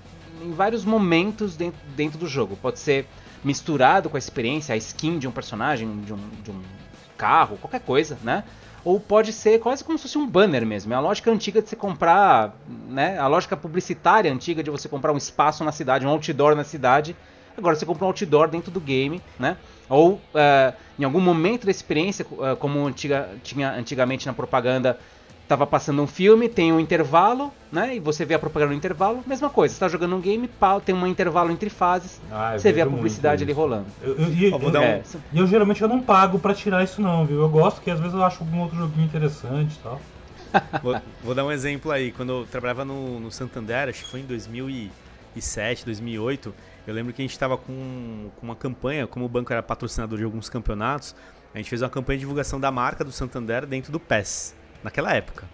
em 0.41 0.53
vários 0.53 0.85
momentos 0.85 1.57
dentro, 1.57 1.79
dentro 1.97 2.17
do 2.17 2.27
jogo. 2.27 2.55
Pode 2.55 2.79
ser 2.79 3.05
misturado 3.43 4.09
com 4.09 4.15
a 4.15 4.19
experiência, 4.19 4.73
a 4.73 4.77
skin 4.77 5.19
de 5.19 5.27
um 5.27 5.31
personagem, 5.31 5.99
de 5.99 6.13
um, 6.13 6.29
de 6.41 6.49
um 6.49 6.61
carro, 7.17 7.57
qualquer 7.57 7.81
coisa, 7.81 8.17
né? 8.23 8.45
ou 8.85 8.97
pode 8.97 9.33
ser 9.33 9.59
quase 9.59 9.83
como 9.83 9.97
se 9.97 10.03
fosse 10.03 10.17
um 10.17 10.25
banner 10.25 10.65
mesmo. 10.65 10.93
É 10.93 10.95
a 10.95 11.01
lógica 11.01 11.29
antiga 11.29 11.61
de 11.61 11.67
você 11.67 11.75
comprar, 11.75 12.55
né? 12.87 13.19
A 13.19 13.27
lógica 13.27 13.57
publicitária 13.57 14.31
antiga 14.31 14.63
de 14.63 14.69
você 14.69 14.87
comprar 14.87 15.11
um 15.11 15.17
espaço 15.17 15.61
na 15.65 15.73
cidade, 15.73 16.05
um 16.05 16.09
outdoor 16.09 16.55
na 16.55 16.63
cidade. 16.63 17.13
Agora 17.57 17.75
você 17.75 17.85
compra 17.85 18.05
um 18.05 18.07
outdoor 18.07 18.47
dentro 18.47 18.71
do 18.71 18.79
game, 18.79 19.21
né? 19.37 19.57
Ou 19.89 20.13
uh, 20.13 20.73
em 20.99 21.03
algum 21.03 21.19
momento 21.19 21.65
da 21.65 21.71
experiência, 21.71 22.25
uh, 22.31 22.55
como 22.57 22.85
antiga, 22.85 23.29
tinha 23.43 23.71
antigamente 23.71 24.27
na 24.27 24.33
propaganda, 24.33 24.99
tava 25.49 25.65
passando 25.65 25.99
um 26.03 26.05
filme, 26.05 26.47
tem 26.47 26.71
um 26.71 26.79
intervalo, 26.79 27.51
né? 27.71 27.95
E 27.95 27.99
você 27.99 28.23
vê 28.23 28.35
a 28.35 28.39
propaganda 28.39 28.71
no 28.71 28.77
intervalo, 28.77 29.23
mesma 29.25 29.49
coisa. 29.49 29.73
Você 29.73 29.79
tá 29.79 29.87
jogando 29.87 30.15
um 30.15 30.21
game, 30.21 30.47
pau, 30.47 30.79
tem 30.79 30.93
um 30.93 31.07
intervalo 31.07 31.51
entre 31.51 31.71
fases, 31.71 32.21
ah, 32.31 32.55
você 32.55 32.71
vê 32.71 32.81
a 32.81 32.85
publicidade 32.85 33.43
ali 33.43 33.51
rolando. 33.51 33.87
Eu, 33.99 34.15
eu, 34.15 34.27
eu, 34.27 34.61
eu, 34.61 34.81
é, 34.81 35.01
eu 35.33 35.47
geralmente 35.47 35.81
eu 35.81 35.87
não 35.87 35.99
pago 35.99 36.37
para 36.37 36.53
tirar 36.53 36.83
isso 36.83 37.01
não, 37.01 37.25
viu? 37.25 37.41
Eu 37.41 37.49
gosto 37.49 37.81
que 37.81 37.89
às 37.89 37.99
vezes 37.99 38.13
eu 38.13 38.23
acho 38.23 38.43
algum 38.43 38.59
outro 38.59 38.77
joguinho 38.77 39.05
interessante 39.05 39.73
e 39.73 39.79
tal. 39.79 39.99
vou, 40.83 41.01
vou, 41.23 41.33
dar 41.33 41.43
um 41.43 41.51
exemplo 41.51 41.91
aí. 41.91 42.11
Quando 42.11 42.29
eu 42.31 42.47
trabalhava 42.49 42.85
no, 42.85 43.19
no 43.19 43.31
Santander, 43.31 43.89
acho 43.89 44.03
que 44.03 44.09
foi 44.09 44.19
em 44.19 44.25
2007, 44.25 45.83
2008, 45.83 46.53
eu 46.89 46.95
lembro 46.95 47.13
que 47.13 47.21
a 47.21 47.23
gente 47.23 47.31
estava 47.31 47.55
com, 47.55 48.31
com 48.35 48.45
uma 48.45 48.55
campanha, 48.55 49.05
como 49.05 49.23
o 49.25 49.29
banco 49.29 49.53
era 49.53 49.61
patrocinador 49.61 50.17
de 50.17 50.23
alguns 50.23 50.49
campeonatos, 50.49 51.15
a 51.53 51.57
gente 51.57 51.69
fez 51.69 51.81
uma 51.81 51.89
campanha 51.89 52.17
de 52.17 52.21
divulgação 52.21 52.59
da 52.59 52.71
marca 52.71 53.03
do 53.03 53.11
Santander 53.11 53.65
dentro 53.65 53.91
do 53.91 53.99
PES 53.99 54.55
naquela 54.83 55.13
época. 55.13 55.47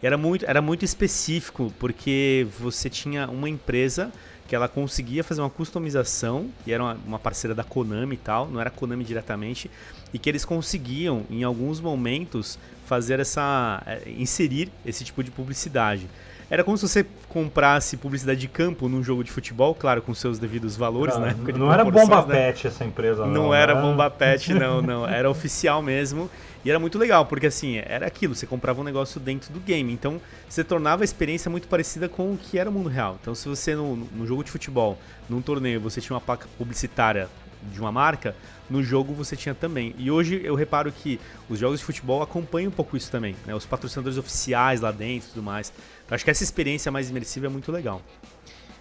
E 0.00 0.06
era 0.06 0.16
muito, 0.16 0.46
era 0.46 0.62
muito 0.62 0.84
específico, 0.84 1.72
porque 1.78 2.46
você 2.58 2.88
tinha 2.88 3.28
uma 3.28 3.48
empresa 3.48 4.12
que 4.46 4.54
ela 4.54 4.68
conseguia 4.68 5.22
fazer 5.24 5.40
uma 5.42 5.50
customização, 5.50 6.48
e 6.66 6.72
era 6.72 6.82
uma, 6.82 6.94
uma 7.06 7.18
parceira 7.18 7.54
da 7.54 7.64
Konami 7.64 8.14
e 8.14 8.18
tal, 8.18 8.48
não 8.48 8.60
era 8.60 8.70
Konami 8.70 9.04
diretamente, 9.04 9.70
e 10.14 10.18
que 10.18 10.28
eles 10.28 10.44
conseguiam, 10.44 11.24
em 11.28 11.42
alguns 11.42 11.80
momentos, 11.80 12.58
fazer 12.86 13.20
essa. 13.20 13.82
É, 13.84 14.02
inserir 14.16 14.70
esse 14.86 15.04
tipo 15.04 15.22
de 15.22 15.30
publicidade. 15.30 16.08
Era 16.50 16.64
como 16.64 16.78
se 16.78 16.88
você 16.88 17.04
comprasse 17.28 17.96
publicidade 17.96 18.40
de 18.40 18.48
campo 18.48 18.88
num 18.88 19.02
jogo 19.02 19.22
de 19.22 19.30
futebol, 19.30 19.74
claro, 19.74 20.00
com 20.00 20.14
seus 20.14 20.38
devidos 20.38 20.76
valores, 20.76 21.14
não, 21.14 21.22
né? 21.22 21.36
Não 21.54 21.72
era 21.72 21.84
Bomba 21.84 22.24
né? 22.24 22.34
Pet 22.34 22.66
essa 22.66 22.84
empresa, 22.84 23.26
não. 23.26 23.32
Não 23.32 23.54
era 23.54 23.74
né? 23.74 23.82
Bomba 23.82 24.10
Pet, 24.10 24.52
não, 24.54 24.80
não. 24.80 25.06
Era 25.06 25.28
oficial 25.28 25.82
mesmo. 25.82 26.30
E 26.64 26.70
era 26.70 26.78
muito 26.78 26.98
legal, 26.98 27.24
porque 27.26 27.46
assim, 27.46 27.76
era 27.76 28.06
aquilo, 28.06 28.34
você 28.34 28.46
comprava 28.46 28.80
um 28.80 28.84
negócio 28.84 29.20
dentro 29.20 29.52
do 29.52 29.60
game. 29.60 29.92
Então, 29.92 30.20
você 30.48 30.64
tornava 30.64 31.02
a 31.02 31.04
experiência 31.04 31.50
muito 31.50 31.68
parecida 31.68 32.08
com 32.08 32.32
o 32.32 32.36
que 32.36 32.58
era 32.58 32.68
o 32.68 32.72
mundo 32.72 32.88
real. 32.88 33.16
Então, 33.20 33.34
se 33.34 33.48
você 33.48 33.76
no, 33.76 33.96
no 33.96 34.26
jogo 34.26 34.42
de 34.42 34.50
futebol, 34.50 34.98
num 35.28 35.40
torneio, 35.40 35.80
você 35.80 36.00
tinha 36.00 36.14
uma 36.14 36.20
placa 36.20 36.48
publicitária 36.56 37.28
de 37.72 37.80
uma 37.80 37.92
marca, 37.92 38.34
no 38.68 38.82
jogo 38.82 39.14
você 39.14 39.36
tinha 39.36 39.54
também. 39.54 39.94
E 39.98 40.10
hoje 40.10 40.40
eu 40.44 40.54
reparo 40.54 40.92
que 40.92 41.20
os 41.48 41.58
jogos 41.58 41.80
de 41.80 41.84
futebol 41.84 42.22
acompanham 42.22 42.68
um 42.68 42.74
pouco 42.74 42.96
isso 42.96 43.10
também, 43.10 43.34
né? 43.46 43.54
Os 43.54 43.66
patrocinadores 43.66 44.18
oficiais 44.18 44.80
lá 44.80 44.90
dentro 44.90 45.28
e 45.28 45.32
tudo 45.32 45.42
mais. 45.42 45.72
Eu 46.08 46.14
acho 46.14 46.24
que 46.24 46.30
essa 46.30 46.42
experiência 46.42 46.90
mais 46.90 47.10
imersiva 47.10 47.46
é 47.46 47.48
muito 47.48 47.70
legal. 47.70 48.00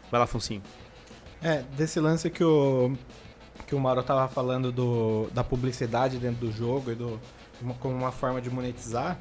Vai 0.09 0.19
lá, 0.19 0.27
Foncinho. 0.27 0.61
É, 1.41 1.63
desse 1.75 1.99
lance 1.99 2.29
que 2.29 2.43
o 2.43 2.95
que 3.65 3.75
o 3.75 3.79
Mauro 3.79 4.01
tava 4.01 4.27
falando 4.29 4.71
do, 4.71 5.27
da 5.33 5.43
publicidade 5.43 6.17
dentro 6.17 6.47
do 6.47 6.51
jogo 6.51 6.91
e 6.91 6.95
do 6.95 7.19
como 7.79 7.95
uma 7.95 8.11
forma 8.11 8.39
de 8.39 8.49
monetizar, 8.49 9.17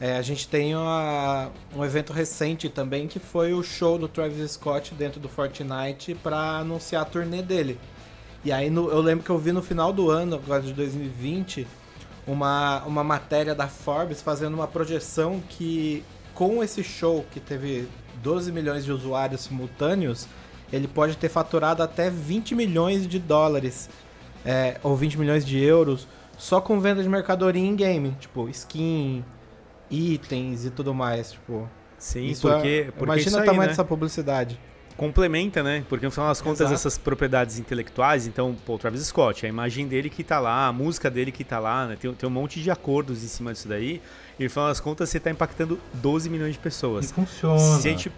é, 0.00 0.16
a 0.16 0.22
gente 0.22 0.48
tem 0.48 0.74
uma, 0.74 1.50
um 1.74 1.84
evento 1.84 2.12
recente 2.12 2.68
também 2.68 3.06
que 3.06 3.18
foi 3.18 3.52
o 3.52 3.62
show 3.62 3.98
do 3.98 4.08
Travis 4.08 4.52
Scott 4.52 4.94
dentro 4.94 5.20
do 5.20 5.28
Fortnite 5.28 6.14
para 6.14 6.58
anunciar 6.58 7.02
a 7.02 7.04
turnê 7.04 7.42
dele. 7.42 7.78
E 8.44 8.50
aí 8.50 8.70
no, 8.70 8.90
eu 8.90 9.00
lembro 9.00 9.24
que 9.24 9.30
eu 9.30 9.38
vi 9.38 9.52
no 9.52 9.62
final 9.62 9.92
do 9.92 10.10
ano, 10.10 10.36
agora 10.36 10.62
de 10.62 10.72
2020, 10.72 11.66
uma, 12.26 12.82
uma 12.84 13.04
matéria 13.04 13.54
da 13.54 13.68
Forbes 13.68 14.20
fazendo 14.20 14.54
uma 14.54 14.66
projeção 14.66 15.40
que 15.48 16.02
com 16.36 16.62
esse 16.62 16.84
show 16.84 17.24
que 17.32 17.40
teve 17.40 17.88
12 18.22 18.52
milhões 18.52 18.84
de 18.84 18.92
usuários 18.92 19.40
simultâneos, 19.40 20.28
ele 20.70 20.86
pode 20.86 21.16
ter 21.16 21.30
faturado 21.30 21.82
até 21.82 22.10
20 22.10 22.54
milhões 22.54 23.08
de 23.08 23.18
dólares 23.18 23.88
é, 24.44 24.78
ou 24.82 24.94
20 24.94 25.18
milhões 25.18 25.44
de 25.46 25.58
euros 25.58 26.06
só 26.36 26.60
com 26.60 26.78
venda 26.78 27.02
de 27.02 27.08
mercadoria 27.08 27.64
em 27.64 27.74
game, 27.74 28.14
tipo 28.20 28.48
skin, 28.50 29.24
itens 29.90 30.66
e 30.66 30.70
tudo 30.70 30.92
mais, 30.92 31.32
tipo. 31.32 31.68
Sim, 31.98 32.34
porque, 32.42 32.68
é, 32.88 32.90
porque 32.90 33.04
imagina 33.04 33.38
o 33.38 33.44
tamanho 33.44 33.62
né? 33.62 33.68
dessa 33.68 33.84
publicidade 33.84 34.60
complementa, 34.96 35.62
né? 35.62 35.84
Porque 35.88 36.06
no 36.06 36.10
final 36.10 36.28
das 36.28 36.40
contas, 36.40 36.60
Exato. 36.60 36.74
essas 36.74 36.98
propriedades 36.98 37.58
intelectuais, 37.58 38.26
então, 38.26 38.56
pô, 38.64 38.74
o 38.74 38.78
Travis 38.78 39.02
Scott, 39.06 39.44
a 39.44 39.48
imagem 39.48 39.86
dele 39.86 40.08
que 40.08 40.24
tá 40.24 40.40
lá, 40.40 40.66
a 40.66 40.72
música 40.72 41.10
dele 41.10 41.30
que 41.30 41.44
tá 41.44 41.58
lá, 41.58 41.86
né? 41.86 41.96
Tem, 42.00 42.12
tem 42.12 42.28
um 42.28 42.32
monte 42.32 42.62
de 42.62 42.70
acordos 42.70 43.22
em 43.22 43.28
cima 43.28 43.52
disso 43.52 43.68
daí. 43.68 44.00
E 44.38 44.44
no 44.44 44.50
final 44.50 44.68
das 44.68 44.80
contas, 44.80 45.08
você 45.08 45.18
tá 45.18 45.30
impactando 45.30 45.78
12 45.94 46.28
milhões 46.28 46.52
de 46.52 46.58
pessoas. 46.58 47.10
E 47.10 47.14
funciona. 47.14 47.58
Se 47.58 47.88
a 47.88 47.90
gente, 47.90 48.12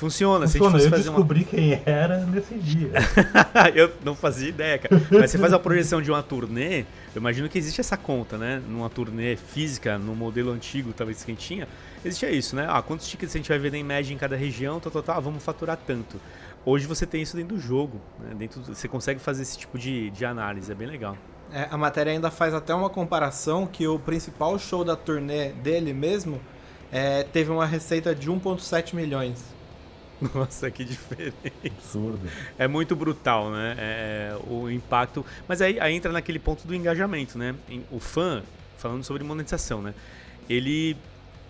Funciona. 0.00 0.48
Funciona. 0.48 0.78
Se 0.78 0.86
eu 0.86 0.90
descobri 0.92 1.40
uma... 1.40 1.46
quem 1.46 1.82
era 1.84 2.24
nesse 2.24 2.54
dia. 2.54 2.90
eu 3.76 3.92
não 4.02 4.14
fazia 4.14 4.48
ideia, 4.48 4.78
cara. 4.78 5.02
Mas 5.10 5.30
você 5.30 5.36
faz 5.36 5.52
a 5.52 5.58
projeção 5.58 6.00
de 6.00 6.10
uma 6.10 6.22
turnê, 6.22 6.86
eu 7.14 7.20
imagino 7.20 7.50
que 7.50 7.58
existe 7.58 7.82
essa 7.82 7.98
conta, 7.98 8.38
né? 8.38 8.62
Numa 8.66 8.88
turnê 8.88 9.36
física, 9.36 9.98
no 9.98 10.16
modelo 10.16 10.52
antigo, 10.52 10.94
talvez 10.94 11.22
quem 11.22 11.34
tinha, 11.34 11.68
existia 12.02 12.30
isso, 12.30 12.56
né? 12.56 12.66
Ah, 12.66 12.80
quantos 12.80 13.06
tickets 13.08 13.34
a 13.34 13.38
gente 13.38 13.50
vai 13.50 13.58
vender 13.58 13.76
em 13.76 13.84
média 13.84 14.14
em 14.14 14.16
cada 14.16 14.36
região, 14.36 14.80
tal, 14.80 14.90
tal, 14.90 15.02
tal, 15.02 15.18
ah, 15.18 15.20
vamos 15.20 15.44
faturar 15.44 15.76
tanto. 15.76 16.18
Hoje 16.64 16.86
você 16.86 17.04
tem 17.04 17.20
isso 17.20 17.36
dentro 17.36 17.56
do 17.56 17.60
jogo, 17.60 18.00
né? 18.20 18.34
dentro 18.34 18.60
do... 18.60 18.74
você 18.74 18.88
consegue 18.88 19.20
fazer 19.20 19.42
esse 19.42 19.58
tipo 19.58 19.78
de, 19.78 20.08
de 20.08 20.24
análise, 20.24 20.72
é 20.72 20.74
bem 20.74 20.88
legal. 20.88 21.14
É, 21.52 21.68
a 21.70 21.76
matéria 21.76 22.12
ainda 22.12 22.30
faz 22.30 22.54
até 22.54 22.74
uma 22.74 22.88
comparação 22.88 23.66
que 23.66 23.86
o 23.86 23.98
principal 23.98 24.58
show 24.58 24.84
da 24.84 24.96
turnê 24.96 25.52
dele 25.52 25.92
mesmo 25.92 26.40
é, 26.92 27.22
teve 27.22 27.50
uma 27.50 27.66
receita 27.66 28.14
de 28.14 28.30
1,7 28.30 28.94
milhões. 28.94 29.44
Nossa, 30.34 30.70
que 30.70 30.84
diferença. 30.84 31.36
Absurdo. 31.64 32.20
É 32.58 32.68
muito 32.68 32.94
brutal, 32.94 33.50
né? 33.50 33.76
É, 33.78 34.36
o 34.48 34.70
impacto. 34.70 35.24
Mas 35.48 35.62
aí, 35.62 35.80
aí 35.80 35.94
entra 35.94 36.12
naquele 36.12 36.38
ponto 36.38 36.66
do 36.66 36.74
engajamento, 36.74 37.38
né? 37.38 37.54
O 37.90 37.98
fã, 37.98 38.42
falando 38.76 39.02
sobre 39.02 39.24
monetização, 39.24 39.80
né? 39.80 39.94
Ele 40.48 40.96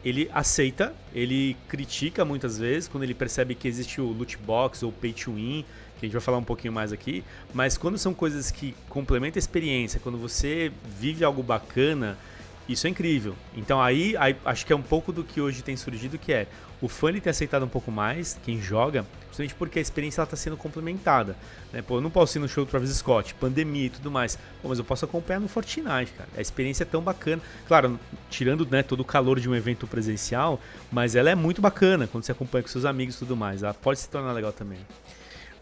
ele 0.03 0.30
aceita, 0.32 0.94
ele 1.14 1.55
critica 1.68 2.24
muitas 2.24 2.59
vezes 2.59 2.88
quando 2.88 3.05
ele 3.05 3.12
percebe 3.12 3.55
que 3.55 3.68
existe 3.68 4.01
o 4.01 4.07
loot 4.07 4.38
box 4.38 4.82
ou 4.82 4.90
pay 4.90 5.12
to 5.12 5.34
win, 5.34 5.62
que 6.01 6.07
a 6.07 6.09
gente 6.09 6.14
vai 6.14 6.22
falar 6.22 6.38
um 6.38 6.44
pouquinho 6.44 6.72
mais 6.72 6.92
aqui, 6.92 7.22
mas 7.53 7.76
quando 7.76 7.98
são 7.98 8.14
coisas 8.14 8.51
que 8.51 8.74
complementam 8.88 9.38
a 9.38 9.42
experiência, 9.42 10.01
quando 10.01 10.16
você 10.16 10.72
vive 10.98 11.22
algo 11.24 11.42
bacana, 11.42 12.18
isso 12.66 12.86
é 12.86 12.90
incrível. 12.90 13.34
Então 13.55 13.80
aí, 13.80 14.16
aí, 14.16 14.34
acho 14.44 14.64
que 14.64 14.72
é 14.72 14.76
um 14.76 14.82
pouco 14.82 15.12
do 15.12 15.22
que 15.22 15.40
hoje 15.40 15.62
tem 15.62 15.76
surgido, 15.76 16.18
que 16.18 16.32
é 16.32 16.46
o 16.80 16.88
fã 16.88 17.11
ele 17.11 17.20
tem 17.20 17.30
aceitado 17.30 17.64
um 17.64 17.68
pouco 17.68 17.90
mais, 17.90 18.38
quem 18.42 18.59
joga, 18.61 19.05
justamente 19.28 19.55
porque 19.55 19.78
a 19.78 19.82
experiência 19.82 20.22
está 20.22 20.34
sendo 20.34 20.57
complementada. 20.57 21.36
Né? 21.72 21.82
Pô, 21.82 21.96
eu 21.96 22.01
não 22.01 22.11
posso 22.11 22.38
ir 22.38 22.40
no 22.40 22.48
show 22.48 22.64
do 22.64 22.70
Travis 22.70 22.90
Scott, 22.96 23.34
pandemia 23.34 23.86
e 23.86 23.90
tudo 23.90 24.11
mais, 24.11 24.36
Pô, 24.62 24.68
mas 24.68 24.78
eu 24.78 24.84
posso 24.84 25.05
acompanhar 25.05 25.40
no 25.40 25.48
Fortnite, 25.48 26.12
cara. 26.16 26.30
A 26.34 26.40
experiência 26.40 26.84
é 26.84 26.86
tão 26.86 27.03
bacana. 27.03 27.42
Claro, 27.68 28.01
tirando 28.30 28.66
né, 28.66 28.82
todo 28.82 29.01
o 29.01 29.05
calor 29.05 29.38
de 29.38 29.48
um 29.48 29.55
evento 29.55 29.86
presencial, 29.86 30.59
mas 30.90 31.14
ela 31.14 31.28
é 31.28 31.34
muito 31.34 31.61
bacana 31.61 32.07
quando 32.07 32.24
você 32.24 32.32
acompanha 32.32 32.62
com 32.62 32.68
seus 32.68 32.86
amigos 32.86 33.16
e 33.16 33.18
tudo 33.18 33.36
mais. 33.36 33.62
Ela 33.62 33.74
pode 33.74 34.01
se 34.01 34.09
tornar 34.09 34.32
legal 34.32 34.53
também. 34.53 34.78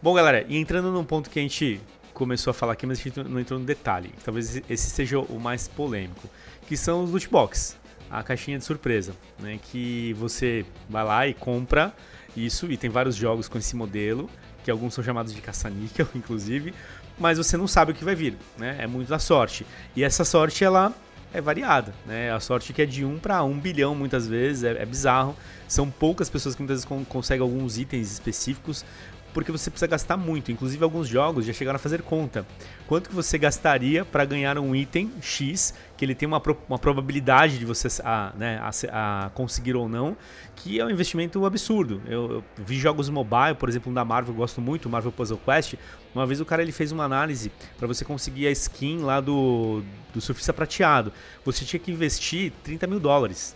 Bom, 0.01 0.15
galera, 0.15 0.47
e 0.49 0.57
entrando 0.57 0.93
num 0.93 1.03
ponto 1.03 1.29
que 1.29 1.41
a 1.41 1.43
gente 1.43 1.81
começou 2.15 2.53
a 2.53 2.55
falar 2.55 2.75
aqui, 2.75 2.87
mas 2.87 3.01
a 3.01 3.03
gente 3.03 3.21
não 3.21 3.41
entrou 3.41 3.59
no 3.59 3.67
detalhe. 3.67 4.13
Talvez 4.25 4.63
esse 4.71 4.91
seja 4.91 5.19
o 5.19 5.41
mais 5.41 5.67
polêmico 5.67 6.29
que 6.69 6.77
são 6.77 7.03
os 7.03 7.11
loot 7.11 7.29
box, 7.29 7.77
a 8.09 8.23
caixinha 8.23 8.59
de 8.59 8.65
surpresa, 8.65 9.13
né? 9.41 9.59
Que 9.61 10.13
você 10.13 10.65
vai 10.89 11.03
lá 11.03 11.27
e 11.27 11.35
compra 11.35 11.93
isso 12.37 12.71
e 12.71 12.77
tem 12.77 12.89
vários 12.89 13.17
jogos 13.17 13.49
com 13.49 13.59
esse 13.59 13.75
modelo, 13.75 14.31
que 14.63 14.71
alguns 14.71 14.95
são 14.95 15.03
chamados 15.03 15.35
de 15.35 15.41
caça-níquel, 15.41 16.07
inclusive, 16.15 16.73
mas 17.19 17.37
você 17.37 17.57
não 17.57 17.67
sabe 17.67 17.91
o 17.91 17.95
que 17.95 18.05
vai 18.05 18.15
vir, 18.15 18.37
né? 18.57 18.77
É 18.79 18.87
muito 18.87 19.09
da 19.09 19.19
sorte. 19.19 19.67
E 19.97 20.05
essa 20.05 20.25
sorte 20.25 20.63
ela 20.63 20.95
é 21.33 21.41
variada, 21.41 21.93
né? 22.07 22.33
A 22.33 22.39
sorte 22.39 22.73
que 22.73 22.83
é 22.83 22.87
de 22.87 23.05
1 23.05 23.19
para 23.19 23.43
1 23.43 23.59
bilhão 23.59 23.95
muitas 23.95 24.29
vezes, 24.29 24.63
é, 24.63 24.81
é 24.81 24.87
bizarro. 24.87 25.37
São 25.67 25.91
poucas 25.91 26.31
pessoas 26.31 26.55
que 26.55 26.63
muitas 26.63 26.85
vezes 26.85 27.05
conseguem 27.09 27.43
alguns 27.43 27.79
itens 27.79 28.13
específicos, 28.13 28.85
porque 29.33 29.53
você 29.53 29.71
precisa 29.71 29.87
gastar 29.87 30.17
muito. 30.17 30.51
Inclusive 30.51 30.83
alguns 30.83 31.09
jogos 31.09 31.45
já 31.45 31.53
chegaram 31.53 31.77
a 31.77 31.79
fazer 31.79 32.03
conta. 32.03 32.47
Quanto 32.87 33.09
que 33.09 33.15
você 33.15 33.39
gastaria 33.39 34.05
para 34.05 34.25
ganhar 34.25 34.59
um 34.59 34.75
item 34.75 35.13
X, 35.21 35.75
que 35.97 36.05
ele 36.05 36.15
tem 36.15 36.27
uma, 36.27 36.41
pro, 36.41 36.57
uma 36.69 36.79
probabilidade 36.79 37.59
de 37.59 37.65
você 37.65 37.89
a, 38.03 38.33
né, 38.37 38.61
a, 38.61 39.27
a, 39.27 39.31
conseguir 39.31 39.77
ou 39.77 39.89
não, 39.89 40.17
que 40.57 40.81
é 40.81 40.85
um 40.85 40.91
investimento 40.91 41.45
absurdo. 41.45 42.01
Eu, 42.07 42.33
eu, 42.33 42.45
vi 42.57 42.77
jogos 42.79 43.09
mobile, 43.09 43.55
por 43.59 43.69
exemplo, 43.69 43.91
um 43.91 43.95
da 43.95 44.05
Marvel, 44.05 44.33
eu 44.33 44.39
gosto 44.39 44.61
muito, 44.61 44.89
Marvel 44.89 45.13
Puzzle 45.13 45.41
Quest. 45.45 45.75
Uma 46.15 46.27
vez 46.27 46.41
o 46.41 46.45
cara 46.45 46.63
ele 46.63 46.73
fez 46.73 46.91
uma 46.91 47.05
análise 47.05 47.53
para 47.79 47.87
você 47.87 48.05
conseguir 48.05 48.47
a 48.47 48.51
skin 48.51 48.99
lá 48.99 49.21
do, 49.21 49.83
do 50.13 50.21
surfista 50.21 50.53
prateado. 50.53 51.13
Você 51.45 51.65
tinha 51.65 51.79
que 51.79 51.93
investir 51.93 52.53
30 52.65 52.87
mil 52.87 52.99
dólares 52.99 53.55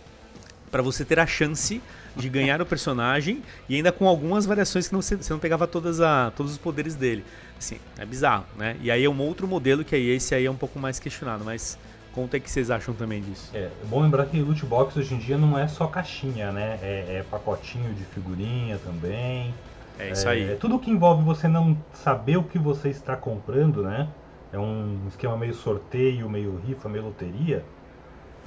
para 0.71 0.81
você 0.81 1.03
ter 1.05 1.19
a 1.19 1.27
chance 1.27 1.81
de 2.15 2.29
ganhar 2.29 2.61
o 2.61 2.65
personagem 2.65 3.41
e 3.67 3.75
ainda 3.75 3.91
com 3.91 4.07
algumas 4.07 4.45
variações 4.45 4.87
que 4.87 4.93
não, 4.93 5.01
você 5.01 5.17
não 5.29 5.39
pegava 5.39 5.67
todas 5.67 5.99
a, 5.99 6.31
todos 6.35 6.51
os 6.51 6.57
poderes 6.57 6.95
dele. 6.95 7.23
Assim, 7.57 7.77
é 7.97 8.05
bizarro, 8.05 8.45
né? 8.57 8.75
E 8.81 8.91
aí 8.91 9.03
é 9.03 9.09
um 9.09 9.21
outro 9.21 9.47
modelo 9.47 9.83
que 9.83 9.95
aí 9.95 10.09
esse 10.09 10.35
aí 10.35 10.45
é 10.45 10.51
um 10.51 10.55
pouco 10.55 10.79
mais 10.79 10.99
questionado, 10.99 11.43
mas 11.43 11.77
conta 12.13 12.37
o 12.37 12.41
que 12.41 12.49
vocês 12.49 12.69
acham 12.69 12.93
também 12.93 13.21
disso. 13.21 13.49
É, 13.53 13.59
é 13.59 13.71
bom 13.85 14.01
lembrar 14.01 14.25
que 14.25 14.39
loot 14.39 14.65
box 14.65 14.97
hoje 14.97 15.13
em 15.13 15.17
dia 15.17 15.37
não 15.37 15.57
é 15.57 15.67
só 15.67 15.87
caixinha, 15.87 16.51
né? 16.51 16.79
É, 16.81 17.17
é 17.19 17.25
pacotinho 17.29 17.93
de 17.93 18.03
figurinha 18.05 18.77
também. 18.83 19.53
É 19.99 20.11
isso 20.11 20.27
aí. 20.27 20.51
É, 20.51 20.55
tudo 20.55 20.79
que 20.79 20.89
envolve 20.89 21.23
você 21.23 21.47
não 21.47 21.77
saber 21.93 22.37
o 22.37 22.43
que 22.43 22.57
você 22.57 22.89
está 22.89 23.15
comprando, 23.15 23.83
né? 23.83 24.07
É 24.51 24.59
um 24.59 24.99
esquema 25.07 25.35
meio 25.37 25.53
sorteio, 25.53 26.29
meio 26.29 26.61
rifa, 26.65 26.87
meio 26.87 27.05
loteria. 27.05 27.63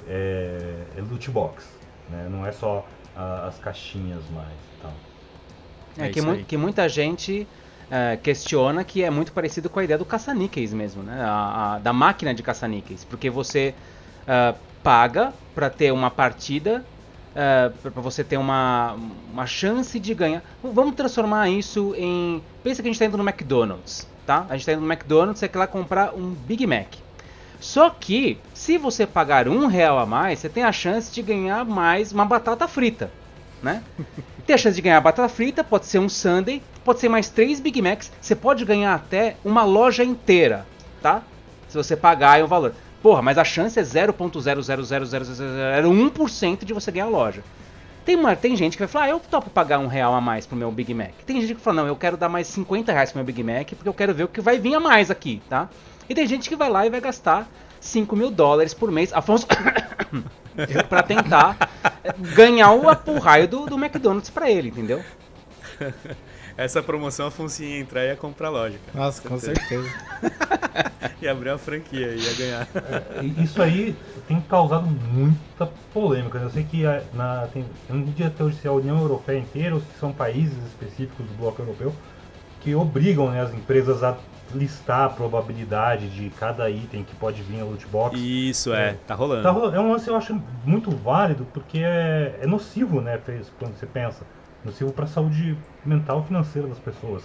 É, 0.07 0.83
é 0.97 1.01
loot 1.01 1.29
box. 1.31 1.67
Né? 2.09 2.27
Não 2.29 2.45
é 2.45 2.51
só 2.51 2.85
a, 3.17 3.47
as 3.47 3.57
caixinhas 3.57 4.23
mais 4.33 4.53
tal. 4.81 4.93
É, 5.97 6.07
é 6.07 6.09
que, 6.09 6.21
mu 6.21 6.37
que, 6.45 6.55
muita 6.55 6.87
gente 6.87 7.47
é, 7.89 8.17
questiona 8.17 8.83
que 8.83 9.03
é 9.03 9.09
muito 9.09 9.31
parecido 9.31 9.69
com 9.69 9.79
a 9.79 9.83
ideia 9.83 9.97
do 9.97 10.05
caça-níqueis 10.05 10.73
mesmo, 10.73 11.01
né? 11.01 11.19
A, 11.21 11.75
a, 11.75 11.79
da 11.79 11.91
máquina 11.91 12.33
de 12.33 12.43
caça-níqueis. 12.43 13.03
Porque 13.03 13.29
você 13.29 13.73
uh, 14.23 14.57
paga 14.83 15.33
para 15.55 15.69
ter 15.69 15.91
uma 15.91 16.11
partida, 16.11 16.85
uh, 17.35 17.87
é, 17.87 17.89
para 17.89 18.01
você 18.01 18.23
ter 18.23 18.37
uma, 18.37 18.95
uma 19.31 19.47
chance 19.47 19.99
de 19.99 20.13
ganhar. 20.13 20.43
Vamos 20.61 20.95
transformar 20.95 21.49
isso 21.49 21.95
em. 21.97 22.41
Pensa 22.63 22.81
que 22.81 22.87
a 22.87 22.91
gente 22.91 22.95
está 22.95 23.05
indo 23.05 23.17
no 23.17 23.27
McDonald's, 23.27 24.07
tá? 24.25 24.45
A 24.49 24.53
gente 24.53 24.61
está 24.61 24.73
indo 24.73 24.81
no 24.81 24.91
McDonald's, 24.91 25.39
você 25.39 25.47
quer 25.47 25.57
lá 25.57 25.67
comprar 25.67 26.13
um 26.13 26.31
Big 26.33 26.67
Mac. 26.67 27.06
Só 27.59 27.89
que, 27.89 28.37
se 28.53 28.77
você 28.77 29.07
pagar 29.07 29.47
um 29.47 29.65
real 29.65 29.97
a 29.97 30.05
mais, 30.05 30.39
você 30.39 30.49
tem 30.49 30.63
a 30.63 30.71
chance 30.71 31.11
de 31.11 31.21
ganhar 31.21 31.65
mais 31.65 32.11
uma 32.11 32.25
batata 32.25 32.67
frita, 32.67 33.09
né? 33.61 33.83
tem 34.45 34.53
a 34.53 34.57
chance 34.57 34.75
de 34.75 34.81
ganhar 34.81 35.01
batata 35.01 35.27
frita, 35.27 35.63
pode 35.63 35.87
ser 35.87 35.99
um 35.99 36.07
sundae, 36.07 36.61
pode 36.85 36.99
ser 36.99 37.09
mais 37.09 37.29
três 37.29 37.59
Big 37.59 37.81
Macs, 37.81 38.11
você 38.21 38.35
pode 38.35 38.63
ganhar 38.63 38.93
até 38.93 39.35
uma 39.43 39.63
loja 39.63 40.03
inteira, 40.03 40.67
tá? 41.01 41.23
Se 41.67 41.75
você 41.75 41.95
pagar 41.95 42.43
o 42.43 42.47
valor. 42.47 42.75
Porra, 43.01 43.21
mas 43.21 43.37
a 43.37 43.43
chance 43.43 43.79
é 43.79 43.83
0.0000001% 43.83 46.65
de 46.65 46.73
você 46.73 46.91
ganhar 46.91 47.05
a 47.05 47.09
loja. 47.09 47.43
Tem, 48.07 48.15
uma, 48.15 48.37
tem 48.37 48.55
gente 48.55 48.77
que 48.77 48.83
vai 48.83 48.87
falar, 48.87 49.05
ah, 49.05 49.09
eu 49.09 49.19
topo 49.19 49.49
pagar 49.49 49.79
um 49.79 49.87
real 49.87 50.15
a 50.15 50.21
mais 50.21 50.45
pro 50.45 50.55
meu 50.55 50.71
Big 50.71 50.93
Mac. 50.93 51.11
Tem 51.25 51.41
gente 51.41 51.55
que 51.55 51.61
fala, 51.61 51.81
não, 51.81 51.87
eu 51.87 51.95
quero 51.95 52.15
dar 52.15 52.29
mais 52.29 52.47
50 52.47 52.93
reais 52.93 53.11
pro 53.11 53.17
meu 53.17 53.25
Big 53.25 53.43
Mac, 53.43 53.67
porque 53.71 53.89
eu 53.89 53.93
quero 53.93 54.13
ver 54.13 54.23
o 54.23 54.27
que 54.29 54.39
vai 54.39 54.57
vir 54.57 54.75
a 54.75 54.79
mais 54.79 55.11
aqui, 55.11 55.41
tá? 55.49 55.67
E 56.09 56.15
tem 56.15 56.27
gente 56.27 56.49
que 56.49 56.55
vai 56.55 56.69
lá 56.69 56.85
e 56.85 56.89
vai 56.89 57.01
gastar 57.01 57.49
5 57.79 58.15
mil 58.15 58.31
dólares 58.31 58.73
por 58.73 58.91
mês. 58.91 59.11
Afonso. 59.13 59.47
para 60.89 61.03
tentar 61.03 61.69
ganhar 62.35 62.71
o, 62.71 62.81
o 62.81 63.19
raio 63.19 63.47
do, 63.47 63.65
do 63.65 63.75
McDonald's 63.75 64.29
para 64.29 64.49
ele, 64.49 64.69
entendeu? 64.69 65.03
Essa 66.57 66.81
promoção 66.81 67.25
a 67.25 67.27
Afonso 67.27 67.61
ia 67.61 67.79
entrar 67.79 68.03
e 68.03 68.07
ia 68.07 68.15
comprar 68.15 68.47
a 68.47 68.51
loja. 68.51 68.79
Cara. 68.87 69.05
Nossa, 69.05 69.21
com 69.21 69.37
certeza. 69.37 69.87
ia 71.21 71.31
abrir 71.31 71.49
uma 71.49 71.59
franquia, 71.59 72.15
ia 72.15 72.33
ganhar. 72.33 72.67
É, 72.73 73.43
isso 73.43 73.61
aí 73.61 73.95
tem 74.27 74.41
causado 74.41 74.87
muita 74.87 75.67
polêmica. 75.93 76.39
Eu 76.39 76.49
sei 76.49 76.63
que 76.63 76.81
na, 77.13 77.47
tem, 77.53 77.63
eu 77.87 77.95
não 77.95 78.05
podia 78.05 78.31
ter 78.31 78.53
se 78.53 78.65
é 78.65 78.71
a 78.71 78.73
União 78.73 78.99
Europeia 78.99 79.37
inteira 79.37 79.75
ou 79.75 79.81
se 79.81 79.99
são 79.99 80.11
países 80.11 80.57
específicos 80.65 81.27
do 81.27 81.37
bloco 81.37 81.61
europeu 81.61 81.93
que 82.61 82.73
obrigam 82.73 83.29
né, 83.29 83.41
as 83.41 83.53
empresas 83.53 84.03
a 84.03 84.17
listar 84.53 85.05
a 85.05 85.09
probabilidade 85.09 86.09
de 86.09 86.29
cada 86.31 86.69
item 86.69 87.03
que 87.03 87.15
pode 87.15 87.41
vir 87.43 87.57
na 87.57 87.65
loot 87.65 87.85
box. 87.87 88.17
Isso, 88.17 88.73
é, 88.73 88.89
é 88.89 88.93
tá 89.05 89.15
rolando. 89.15 89.43
Tá 89.43 89.51
rolando. 89.51 89.75
É 89.75 89.79
um 89.79 89.91
lance 89.91 90.07
eu 90.07 90.15
acho 90.15 90.41
muito 90.65 90.91
válido 90.91 91.45
porque 91.53 91.79
é, 91.79 92.39
é 92.41 92.47
nocivo, 92.47 93.01
né, 93.01 93.19
quando 93.59 93.75
você 93.75 93.85
pensa. 93.85 94.25
Nocivo 94.63 94.91
para 94.91 95.05
a 95.05 95.07
saúde 95.07 95.57
mental 95.85 96.21
e 96.23 96.27
financeira 96.27 96.67
das 96.67 96.79
pessoas. 96.79 97.23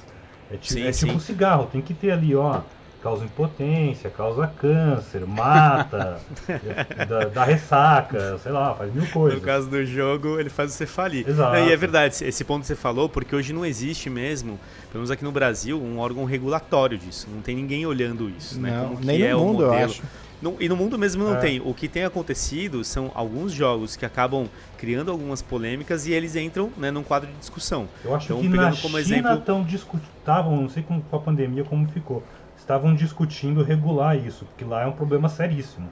É, 0.50 0.58
sim, 0.60 0.82
é 0.82 0.92
tipo 0.92 1.12
sim. 1.12 1.18
cigarro, 1.18 1.66
tem 1.72 1.80
que 1.80 1.94
ter 1.94 2.10
ali, 2.10 2.34
ó, 2.34 2.60
causa 3.02 3.24
impotência, 3.24 4.08
causa 4.08 4.46
câncer, 4.46 5.26
mata, 5.26 6.20
dá, 7.08 7.24
dá, 7.24 7.44
ressaca, 7.44 8.38
sei 8.38 8.52
lá, 8.52 8.74
faz 8.74 8.94
mil 8.94 9.06
coisas. 9.08 9.40
No 9.40 9.44
caso 9.44 9.68
do 9.68 9.84
jogo, 9.84 10.38
ele 10.38 10.48
faz 10.48 10.72
você 10.72 10.86
falir. 10.86 11.28
Exato. 11.28 11.56
e 11.56 11.72
é 11.72 11.76
verdade, 11.76 12.24
esse 12.24 12.44
ponto 12.44 12.60
que 12.60 12.68
você 12.68 12.76
falou, 12.76 13.08
porque 13.08 13.34
hoje 13.34 13.52
não 13.52 13.66
existe 13.66 14.08
mesmo, 14.08 14.58
pelo 14.90 15.00
menos 15.00 15.10
aqui 15.10 15.24
no 15.24 15.32
Brasil, 15.32 15.82
um 15.82 15.98
órgão 15.98 16.24
regulatório 16.24 16.96
disso. 16.96 17.26
Não 17.32 17.42
tem 17.42 17.56
ninguém 17.56 17.84
olhando 17.84 18.30
isso, 18.30 18.60
né? 18.60 18.70
Não, 18.70 18.88
Como 18.90 19.04
nem 19.04 19.18
no 19.18 19.26
é 19.26 19.34
mundo, 19.34 19.62
eu 19.64 19.72
acho. 19.72 20.02
No, 20.40 20.56
e 20.58 20.68
no 20.68 20.76
mundo 20.76 20.98
mesmo 20.98 21.22
não 21.22 21.36
é. 21.36 21.38
tem. 21.38 21.60
O 21.64 21.72
que 21.72 21.86
tem 21.86 22.04
acontecido 22.04 22.82
são 22.82 23.12
alguns 23.14 23.52
jogos 23.52 23.94
que 23.94 24.04
acabam 24.04 24.48
criando 24.76 25.10
algumas 25.10 25.40
polêmicas 25.40 26.04
e 26.06 26.12
eles 26.12 26.34
entram 26.34 26.70
né, 26.76 26.90
num 26.90 27.04
quadro 27.04 27.30
de 27.30 27.38
discussão. 27.38 27.88
Eu 28.04 28.12
acho 28.12 28.26
então, 28.26 28.40
que 28.40 28.48
na 28.48 28.74
como 28.76 29.00
China 29.00 29.18
exemplo... 29.18 29.40
tão 29.40 29.62
discutavam, 29.62 30.62
não 30.62 30.68
sei 30.68 30.82
com 30.82 31.00
a 31.12 31.18
pandemia 31.20 31.62
como 31.62 31.86
ficou, 31.88 32.24
estavam 32.62 32.94
discutindo 32.94 33.62
regular 33.62 34.16
isso, 34.16 34.44
porque 34.46 34.64
lá 34.64 34.82
é 34.82 34.86
um 34.86 34.92
problema 34.92 35.28
seríssimo. 35.28 35.88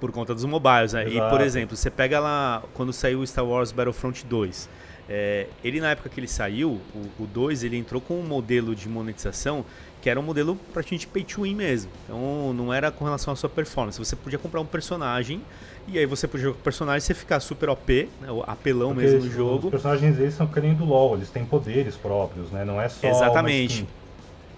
Por 0.00 0.12
conta 0.12 0.34
dos 0.34 0.44
mobiles, 0.44 0.92
né? 0.92 1.08
E, 1.08 1.20
por 1.28 1.40
exemplo, 1.40 1.76
você 1.76 1.90
pega 1.90 2.20
lá, 2.20 2.62
quando 2.74 2.92
saiu 2.92 3.20
o 3.20 3.26
Star 3.26 3.44
Wars 3.44 3.72
Battlefront 3.72 4.24
2, 4.26 4.68
é, 5.08 5.46
ele 5.64 5.80
na 5.80 5.90
época 5.90 6.08
que 6.08 6.20
ele 6.20 6.28
saiu, 6.28 6.80
o, 6.94 7.22
o 7.22 7.26
2, 7.26 7.64
ele 7.64 7.76
entrou 7.76 8.00
com 8.00 8.14
um 8.14 8.22
modelo 8.22 8.74
de 8.74 8.88
monetização 8.88 9.64
que 10.00 10.08
era 10.08 10.20
um 10.20 10.22
modelo 10.22 10.56
praticamente 10.72 11.08
pay 11.08 11.24
to 11.24 11.42
win 11.42 11.54
mesmo. 11.54 11.90
Então 12.04 12.52
não 12.52 12.72
era 12.72 12.90
com 12.90 13.04
relação 13.04 13.32
à 13.32 13.36
sua 13.36 13.48
performance. 13.48 13.98
Você 13.98 14.14
podia 14.14 14.38
comprar 14.38 14.60
um 14.60 14.66
personagem 14.66 15.42
e 15.88 15.98
aí 15.98 16.06
você 16.06 16.28
podia 16.28 16.44
jogar 16.44 16.54
com 16.54 16.60
o 16.60 16.64
personagem 16.64 16.98
e 16.98 17.00
você 17.00 17.14
ficar 17.14 17.40
super 17.40 17.68
OP, 17.68 18.08
né, 18.20 18.28
apelão 18.46 18.94
Porque 18.94 19.06
mesmo 19.06 19.24
no 19.24 19.30
jogo. 19.30 19.66
Os 19.66 19.70
personagens 19.70 20.18
eles 20.18 20.34
são 20.34 20.46
querendo 20.46 20.84
LOL, 20.84 21.16
eles 21.16 21.30
têm 21.30 21.44
poderes 21.44 21.96
próprios, 21.96 22.50
né? 22.52 22.64
Não 22.64 22.80
é 22.80 22.88
só 22.88 23.08
Exatamente. 23.08 23.86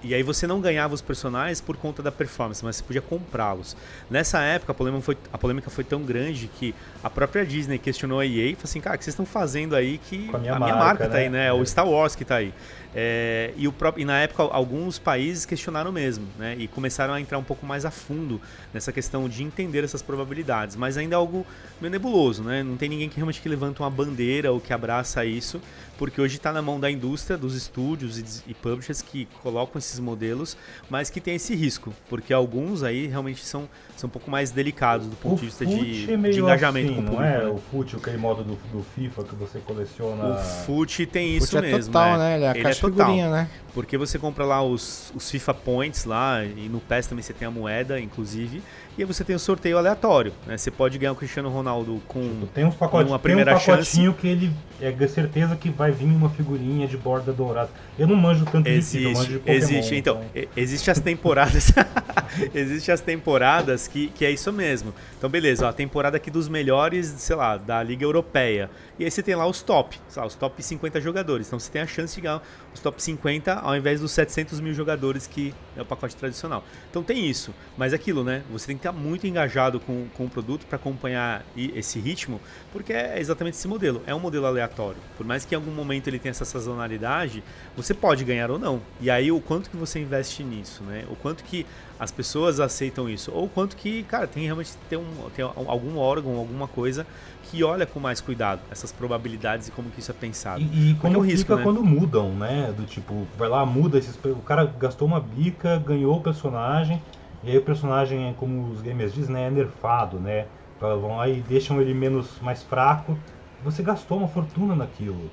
E 0.03 0.15
aí 0.15 0.23
você 0.23 0.47
não 0.47 0.61
ganhava 0.61 0.95
os 0.95 1.03
personagens 1.03 1.61
por 1.61 1.77
conta 1.77 2.03
da 2.03 2.11
performance, 2.11 2.65
mas 2.65 2.77
você 2.77 2.83
podia 2.83 3.03
comprá-los. 3.03 3.77
Nessa 4.11 4.41
época 4.41 4.73
a 4.73 4.75
polêmica, 4.75 5.03
foi, 5.03 5.19
a 5.33 5.39
polêmica 5.39 5.71
foi 5.71 5.85
tão 5.85 6.03
grande 6.03 6.49
que 6.49 6.75
a 7.03 7.11
própria 7.11 7.45
Disney 7.45 7.79
questionou 7.79 8.21
a 8.21 8.27
EA 8.27 8.51
e 8.51 8.55
falou 8.55 8.65
assim, 8.65 8.81
cara, 8.81 8.97
o 8.97 8.99
que 8.99 9.05
vocês 9.05 9.13
estão 9.13 9.27
fazendo 9.27 9.77
aí 9.77 9.99
que 9.99 10.31
a 10.33 10.39
minha, 10.39 10.55
a 10.55 10.59
minha 10.59 10.75
marca, 10.75 10.77
marca 10.77 11.05
né? 11.05 11.11
tá 11.11 11.19
aí, 11.19 11.29
né? 11.29 11.47
É. 11.49 11.53
O 11.53 11.65
Star 11.65 11.87
Wars 11.87 12.15
que 12.15 12.25
tá 12.25 12.37
aí. 12.37 12.53
É, 12.95 13.53
e, 13.57 13.69
o 13.69 13.73
próprio, 13.73 14.03
e 14.03 14.05
na 14.05 14.19
época 14.19 14.43
alguns 14.43 14.99
países 14.99 15.47
questionaram 15.47 15.93
mesmo, 15.93 16.27
né? 16.39 16.57
E 16.59 16.67
começaram 16.67 17.15
a 17.15 17.21
entrar 17.21 17.39
um 17.39 17.43
pouco 17.43 17.65
mais 17.65 17.85
a 17.85 17.91
fundo 17.91 18.41
nessa 18.75 18.93
questão 18.93 19.29
de 19.29 19.43
entender 19.43 19.85
essas 19.85 20.03
probabilidades. 20.03 20.75
Mas 20.75 20.97
ainda 20.97 21.15
é 21.15 21.19
algo 21.19 21.47
meio 21.81 21.93
nebuloso, 21.93 22.43
né? 22.43 22.63
Não 22.63 22.77
tem 22.77 22.89
ninguém 22.89 23.09
que 23.09 23.17
realmente 23.17 23.41
que 23.41 23.49
levanta 23.49 23.83
uma 23.83 23.91
bandeira 23.91 24.51
ou 24.51 24.61
que 24.61 24.73
abraça 24.73 25.25
isso, 25.25 25.61
porque 25.97 26.21
hoje 26.21 26.37
está 26.37 26.53
na 26.53 26.63
mão 26.63 26.81
da 26.81 26.91
indústria, 26.91 27.37
dos 27.37 27.55
estúdios 27.55 28.19
e, 28.19 28.51
e 28.51 28.55
publishers 28.55 29.03
que 29.03 29.29
colocam 29.43 29.79
esses 29.79 30.01
modelos, 30.01 30.57
mas 30.89 31.11
que 31.11 31.21
tem 31.21 31.37
esse 31.37 31.55
risco, 31.55 31.95
porque 32.09 32.33
alguns 32.33 32.83
aí 32.83 33.07
realmente 33.07 33.45
são, 33.45 33.69
são 33.97 34.09
um 34.09 34.11
pouco 34.11 34.31
mais 34.31 34.51
delicados 34.51 35.07
do 35.07 35.15
ponto 35.17 35.35
o 35.35 35.39
de 35.39 35.45
vista 35.47 35.65
de, 35.65 36.13
é 36.13 36.17
de 36.17 36.41
engajamento 36.41 36.93
assim, 36.93 36.95
com 36.97 37.03
o 37.03 37.05
público. 37.05 37.23
Não 37.23 37.29
é? 37.29 37.45
Né? 37.45 37.51
O 37.51 37.59
FUT, 37.59 37.97
aquele 37.97 38.17
modo 38.17 38.43
do, 38.43 38.57
do 38.73 38.83
FIFA 38.95 39.25
que 39.25 39.35
você 39.37 39.59
coleciona. 39.61 40.25
O 40.25 40.37
FUT 40.65 41.07
tem 41.07 41.37
isso 41.37 41.57
é 41.57 41.61
mesmo. 41.61 41.93
Total, 41.93 42.19
né? 42.19 42.19
né? 42.19 42.37
Ele 42.37 42.45
é, 42.45 42.61
Ele 42.63 42.69
é 42.69 42.80
total. 42.81 43.07
né? 43.31 43.49
Porque 43.75 43.97
você 43.97 44.19
compra 44.19 44.45
lá 44.45 44.63
os, 44.63 45.13
os 45.15 45.31
FIFA 45.31 45.55
Points 45.55 46.05
lá, 46.05 46.45
e 46.45 46.69
no 46.69 46.81
PES 46.81 47.07
também 47.07 47.23
você 47.23 47.33
tem 47.33 47.47
a 47.47 47.51
moeda, 47.51 48.01
inclusive, 48.01 48.63
e 48.99 49.03
aí 49.03 49.07
você 49.07 49.25
tem 49.25 49.35
o 49.35 49.37
um 49.37 49.41
sorteio 49.41 49.79
aleatório, 49.79 50.33
né? 50.47 50.57
Você 50.57 50.71
pode 50.71 50.99
ganhar 50.99 51.13
o 51.13 51.17
Cristiano 51.17 51.49
Ronaldo 51.49 52.03
com 52.07 52.47
tem 52.53 52.65
uns 52.65 52.75
pacote, 52.75 53.09
uma 53.09 53.19
primeira 53.19 53.53
tem 53.55 53.63
um 53.63 53.67
pacotinho 53.67 54.11
chance. 54.13 54.21
que 54.21 54.29
ele 54.29 54.53
é 54.81 55.09
certeza 55.09 55.57
que 55.57 55.69
vai 55.69 55.91
vir 55.91 56.07
uma 56.07 56.31
figurinha 56.31 56.87
de 56.87 56.97
borda 56.97 57.33
dourada. 57.33 57.71
Eu 57.99 58.07
não 58.07 58.17
manjo 58.17 58.45
tanto 58.47 58.67
existe, 58.69 59.09
de 59.09 59.15
manjo 59.15 59.33
de 59.33 59.39
Pokémon. 59.39 59.57
Existe, 59.57 59.95
então, 59.95 60.23
então. 60.35 60.51
existe 60.57 60.91
as 60.91 61.01
temporadas. 61.01 61.73
existe 62.55 62.91
as 62.91 63.01
temporadas 63.01 63.87
que, 63.87 64.09
que 64.09 64.25
é 64.25 64.31
isso 64.31 64.53
mesmo. 64.53 64.95
Então, 65.19 65.29
beleza, 65.29 65.67
ó, 65.67 65.69
a 65.69 65.73
temporada 65.73 66.17
aqui 66.17 66.31
dos 66.31 66.49
melhores, 66.49 67.07
sei 67.07 67.37
lá, 67.37 67.57
da 67.57 67.83
Liga 67.83 68.05
Europeia. 68.05 68.71
E 68.99 69.05
aí 69.05 69.11
você 69.11 69.23
tem 69.23 69.35
lá 69.35 69.47
os 69.47 69.63
top, 69.63 69.99
lá, 70.17 70.27
os 70.27 70.35
top 70.35 70.63
50 70.63 71.01
jogadores. 71.01 71.47
Então 71.47 71.59
você 71.59 71.71
tem 71.71 71.83
a 71.83 71.87
chance 71.87 72.15
de 72.15 72.21
ganhar 72.21 72.43
os 72.73 72.81
top 72.81 73.03
50 73.03 73.55
ao 73.55 73.77
invés 73.77 74.01
dos 74.01 74.13
700 74.13 74.61
mil 74.61 74.75
jogadores 74.75 75.27
que 75.27 75.55
é 75.77 75.83
o 75.83 75.85
pacote 75.85 76.17
tradicional. 76.17 76.65
Então 76.91 77.03
tem 77.03 77.27
isso. 77.27 77.55
Mas 77.77 77.93
é 77.93 77.97
aquilo, 77.97 78.23
né? 78.25 78.43
Você 78.51 78.67
tem 78.67 78.77
que 78.81 78.89
estar 78.89 78.99
muito 78.99 79.27
engajado 79.27 79.79
com, 79.79 80.07
com 80.17 80.25
o 80.25 80.29
produto 80.29 80.67
para 80.67 80.77
acompanhar 80.77 81.45
esse 81.57 82.01
ritmo, 82.01 82.41
porque 82.73 82.93
é 82.93 83.21
exatamente 83.21 83.55
esse 83.55 83.69
modelo. 83.69 84.03
É 84.07 84.15
um 84.15 84.21
modelo 84.21 84.47
aleatório. 84.47 84.99
Por 85.17 85.27
mais 85.27 85.45
que 85.45 85.55
em 85.55 85.57
algum 85.57 85.71
momento 85.71 86.09
ele 86.09 86.19
tenha 86.19 86.31
essa 86.31 86.45
sazonalidade, 86.45 87.43
você 87.77 87.93
pode 87.95 88.25
ganhar 88.25 88.51
ou 88.51 88.59
não. 88.59 88.81
E 89.01 89.11
aí 89.11 89.31
o 89.31 89.41
quanto 89.41 89.71
que 89.71 89.77
você 89.77 90.01
investe 90.01 90.43
nisso, 90.43 90.83
né? 90.83 91.05
O 91.11 91.17
quanto 91.17 91.45
que 91.45 91.67
as 91.99 92.11
pessoas 92.11 92.59
aceitam 92.61 93.09
isso. 93.09 93.31
Ou 93.33 93.49
quanto 93.49 93.77
que, 93.77 94.03
cara, 94.05 94.27
tem 94.27 94.45
realmente 94.45 94.73
tem, 94.89 94.99
um, 94.99 95.31
tem 95.37 95.45
algum 95.45 95.99
órgão, 95.99 96.37
alguma 96.37 96.67
coisa 96.67 97.07
que 97.45 97.63
olha 97.63 97.85
com 97.85 98.01
mais 98.01 98.21
cuidado 98.21 98.61
essas 98.71 98.93
probabilidades 98.93 99.69
e 99.69 99.71
como 99.71 99.91
que 99.91 100.01
isso 100.01 100.11
é 100.11 100.15
pensado. 100.15 100.63
E, 100.63 100.93
e 100.93 100.95
como 100.95 101.15
é 101.15 101.19
um 101.19 101.21
risco, 101.21 101.55
né? 101.55 101.63
quando 101.63 101.85
mudam, 101.85 102.31
né? 102.31 102.73
Do 102.75 102.85
tipo, 102.85 103.27
vai 103.37 103.49
lá, 103.49 103.67
muda 103.67 103.99
esses. 103.99 104.19
O 104.25 104.37
cara 104.37 104.65
gastou 104.65 105.07
uma 105.07 105.21
bica, 105.21 105.79
ganhou 105.79 106.17
o 106.17 106.21
personagem, 106.21 107.03
e 107.43 107.51
aí 107.51 107.59
o 107.59 107.63
personagem, 107.63 108.35
como 108.39 108.71
os 108.71 108.83
gamers 108.83 109.15
dizem, 109.15 109.35
né, 109.35 109.47
é 109.47 109.51
nerfado, 109.51 110.19
né? 110.19 110.47
Vão 110.79 111.17
lá 111.19 111.29
e 111.29 111.41
deixam 111.41 111.81
ele 111.81 111.93
menos 111.93 112.41
mais 112.41 112.63
fraco. 112.63 113.19
Você 113.63 113.83
gastou 113.83 114.19
uma 114.19 114.29
fortuna 114.29 114.75
naquilo. 114.75 115.31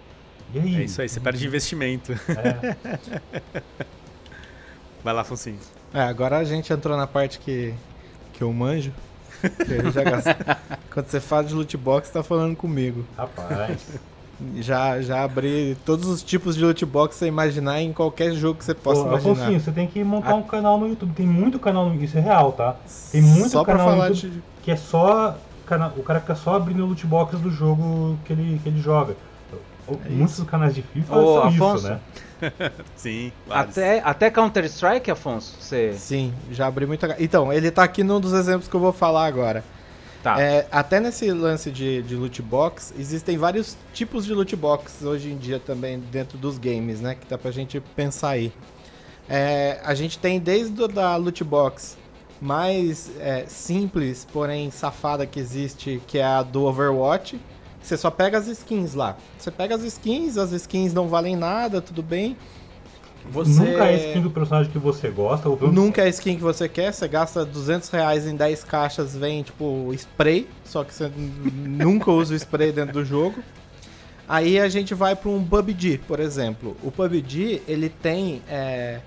E 0.53 0.59
aí? 0.59 0.75
É 0.75 0.83
isso 0.83 1.01
aí, 1.01 1.07
você 1.07 1.19
perde 1.19 1.45
investimento. 1.45 2.13
É. 2.13 2.75
Vai 5.03 5.13
lá, 5.13 5.23
Foncinho. 5.23 5.59
É, 5.93 6.01
agora 6.01 6.37
a 6.37 6.43
gente 6.43 6.71
entrou 6.71 6.97
na 6.97 7.07
parte 7.07 7.39
que, 7.39 7.73
que 8.33 8.41
eu 8.41 8.51
manjo. 8.51 8.91
Quando 10.91 11.07
você 11.07 11.21
fala 11.21 11.43
de 11.43 11.53
loot 11.53 11.77
box, 11.77 12.09
tá 12.09 12.23
falando 12.23 12.55
comigo. 12.55 13.05
Rapaz. 13.15 13.99
Já, 14.57 15.01
já 15.01 15.23
abri 15.23 15.75
todos 15.83 16.07
os 16.07 16.21
tipos 16.21 16.55
de 16.55 16.63
loot 16.63 16.85
box 16.85 17.15
que 17.15 17.19
você 17.19 17.27
imaginar 17.27 17.81
em 17.81 17.91
qualquer 17.91 18.33
jogo 18.33 18.59
que 18.59 18.65
você 18.65 18.73
possa 18.73 19.01
Pô, 19.01 19.07
imaginar. 19.07 19.47
Afonso, 19.47 19.59
você 19.59 19.71
tem 19.71 19.87
que 19.87 20.03
montar 20.03 20.35
um 20.35 20.43
canal 20.43 20.79
no 20.79 20.87
YouTube. 20.87 21.13
Tem 21.13 21.25
muito 21.25 21.57
canal 21.57 21.85
no 21.85 21.89
YouTube, 21.91 22.05
isso 22.05 22.17
é 22.17 22.21
real, 22.21 22.51
tá? 22.51 22.75
Tem 23.11 23.21
muito 23.21 23.49
só 23.49 23.63
canal 23.63 23.95
no 23.95 24.05
YouTube 24.05 24.31
de... 24.31 24.43
que 24.61 24.71
é 24.71 24.75
só. 24.75 25.37
O 25.97 26.03
cara 26.03 26.21
fica 26.21 26.35
só 26.35 26.55
abrindo 26.55 26.85
loot 26.85 27.05
box 27.05 27.37
do 27.39 27.51
jogo 27.51 28.17
que 28.23 28.31
ele, 28.31 28.59
que 28.63 28.69
ele 28.69 28.79
joga. 28.79 29.15
É 30.05 30.09
Muitos 30.09 30.41
canais 30.43 30.75
de 30.75 30.81
FIFA 30.81 31.15
Ô, 31.15 31.33
são 31.33 31.43
Afonso, 31.43 31.77
isso, 31.77 31.87
né? 31.87 31.99
Sim, 32.95 33.31
Até, 33.49 34.01
até 34.03 34.29
Counter-Strike, 34.29 35.09
Afonso? 35.09 35.55
Você... 35.59 35.93
Sim, 35.93 36.33
já 36.51 36.67
abri 36.67 36.85
muita. 36.85 37.15
Então, 37.19 37.51
ele 37.51 37.71
tá 37.71 37.83
aqui 37.83 38.03
num 38.03 38.19
dos 38.19 38.33
exemplos 38.33 38.67
que 38.67 38.75
eu 38.75 38.79
vou 38.79 38.91
falar 38.91 39.25
agora. 39.25 39.63
Tá. 40.27 40.41
É, 40.41 40.67
até 40.69 40.99
nesse 40.99 41.31
lance 41.31 41.71
de, 41.71 42.01
de 42.01 42.15
loot 42.15 42.41
box, 42.41 42.93
existem 42.99 43.37
vários 43.37 43.77
tipos 43.93 44.25
de 44.25 44.33
loot 44.33 44.53
box 44.57 45.01
hoje 45.03 45.31
em 45.31 45.37
dia 45.37 45.57
também 45.57 45.99
dentro 45.99 46.37
dos 46.37 46.57
games, 46.57 46.99
né? 46.99 47.15
Que 47.15 47.25
dá 47.27 47.37
pra 47.37 47.49
gente 47.49 47.79
pensar 47.95 48.31
aí. 48.31 48.51
É, 49.29 49.79
a 49.83 49.93
gente 49.93 50.19
tem 50.19 50.37
desde 50.37 50.83
a 50.83 50.87
da 50.87 51.15
loot 51.15 51.43
box 51.45 51.97
mais 52.41 53.09
é, 53.19 53.45
simples, 53.47 54.27
porém 54.31 54.69
safada 54.69 55.25
que 55.25 55.39
existe, 55.39 56.01
que 56.05 56.17
é 56.17 56.25
a 56.25 56.43
do 56.43 56.65
Overwatch 56.65 57.39
você 57.87 57.95
só 57.95 58.11
pega 58.11 58.37
as 58.37 58.47
skins 58.47 58.93
lá. 58.93 59.15
Você 59.39 59.49
pega 59.49 59.75
as 59.75 59.81
skins, 59.83 60.37
as 60.37 60.51
skins 60.51 60.93
não 60.93 61.07
valem 61.07 61.37
nada, 61.37 61.81
tudo 61.81 62.03
bem. 62.03 62.35
Você... 63.31 63.51
Nunca 63.51 63.85
é 63.85 63.89
a 63.89 64.07
skin 64.07 64.21
do 64.21 64.31
personagem 64.31 64.71
que 64.71 64.79
você 64.79 65.09
gosta. 65.09 65.49
Ou... 65.49 65.71
Nunca 65.71 66.01
é 66.01 66.05
a 66.05 66.09
skin 66.09 66.35
que 66.35 66.43
você 66.43 66.69
quer. 66.69 66.93
Você 66.93 67.07
gasta 67.07 67.45
200 67.45 67.89
reais 67.89 68.25
em 68.25 68.35
10 68.35 68.63
caixas, 68.63 69.15
vem 69.15 69.43
tipo 69.43 69.91
spray. 69.93 70.47
Só 70.63 70.83
que 70.83 70.93
você 70.93 71.11
nunca 71.53 72.11
usa 72.11 72.33
o 72.33 72.37
spray 72.37 72.71
dentro 72.71 72.93
do 72.93 73.05
jogo. 73.05 73.43
Aí 74.27 74.59
a 74.59 74.67
gente 74.67 74.93
vai 74.93 75.15
para 75.15 75.29
um 75.29 75.43
PUBG, 75.43 75.99
por 76.07 76.19
exemplo. 76.19 76.75
O 76.83 76.91
PUBG, 76.91 77.61
ele 77.67 77.89
tem... 77.89 78.41
É... 78.49 79.01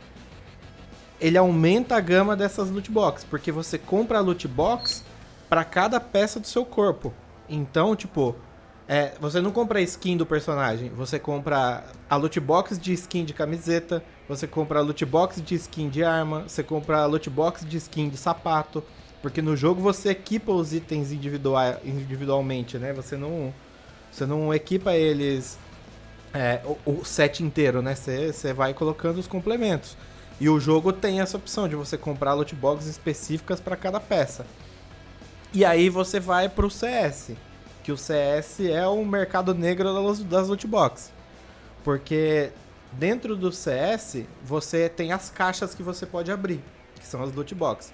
Ele 1.20 1.36
aumenta 1.36 1.96
a 1.96 2.00
gama 2.00 2.34
dessas 2.34 2.70
loot 2.70 2.90
box. 2.90 3.24
Porque 3.24 3.52
você 3.52 3.76
compra 3.76 4.18
a 4.18 4.20
loot 4.20 4.48
box 4.48 5.04
para 5.48 5.64
cada 5.64 6.00
peça 6.00 6.40
do 6.40 6.46
seu 6.46 6.64
corpo. 6.64 7.12
Então, 7.48 7.96
tipo, 7.96 8.36
é, 8.92 9.12
você 9.20 9.40
não 9.40 9.52
compra 9.52 9.78
a 9.78 9.82
skin 9.82 10.16
do 10.16 10.26
personagem, 10.26 10.88
você 10.88 11.16
compra 11.16 11.84
a 12.08 12.16
loot 12.16 12.40
box 12.40 12.76
de 12.76 12.92
skin 12.92 13.24
de 13.24 13.32
camiseta, 13.32 14.02
você 14.28 14.48
compra 14.48 14.80
a 14.80 14.82
loot 14.82 15.04
box 15.04 15.40
de 15.40 15.54
skin 15.54 15.88
de 15.88 16.02
arma, 16.02 16.48
você 16.48 16.60
compra 16.64 16.98
a 16.98 17.06
loot 17.06 17.30
box 17.30 17.64
de 17.64 17.76
skin 17.76 18.08
de 18.08 18.16
sapato, 18.16 18.82
porque 19.22 19.40
no 19.40 19.56
jogo 19.56 19.80
você 19.80 20.08
equipa 20.08 20.50
os 20.50 20.72
itens 20.72 21.12
individual, 21.12 21.76
individualmente, 21.84 22.78
né? 22.78 22.92
Você 22.92 23.16
não, 23.16 23.54
você 24.10 24.26
não 24.26 24.52
equipa 24.52 24.92
eles 24.92 25.56
é, 26.34 26.60
o, 26.64 26.76
o, 26.84 27.04
set 27.04 27.44
inteiro, 27.44 27.80
né? 27.80 27.94
Você, 27.94 28.32
você 28.32 28.52
vai 28.52 28.74
colocando 28.74 29.18
os 29.18 29.28
complementos. 29.28 29.96
E 30.40 30.48
o 30.48 30.58
jogo 30.58 30.92
tem 30.92 31.20
essa 31.20 31.36
opção 31.36 31.68
de 31.68 31.76
você 31.76 31.96
comprar 31.96 32.34
loot 32.34 32.56
boxes 32.56 32.88
específicas 32.88 33.60
para 33.60 33.76
cada 33.76 34.00
peça. 34.00 34.44
E 35.54 35.64
aí 35.64 35.88
você 35.88 36.18
vai 36.18 36.48
pro 36.48 36.68
CS 36.68 37.36
que 37.82 37.92
o 37.92 37.96
CS 37.96 38.60
é 38.60 38.86
o 38.86 39.04
mercado 39.04 39.54
negro 39.54 39.88
das 40.24 40.48
loot 40.48 40.66
box. 40.66 41.12
Porque 41.82 42.50
dentro 42.92 43.36
do 43.36 43.50
CS 43.50 44.24
você 44.44 44.88
tem 44.88 45.12
as 45.12 45.30
caixas 45.30 45.74
que 45.74 45.82
você 45.82 46.04
pode 46.04 46.30
abrir, 46.30 46.60
que 46.98 47.06
são 47.06 47.22
as 47.22 47.34
loot 47.34 47.54
box. 47.54 47.92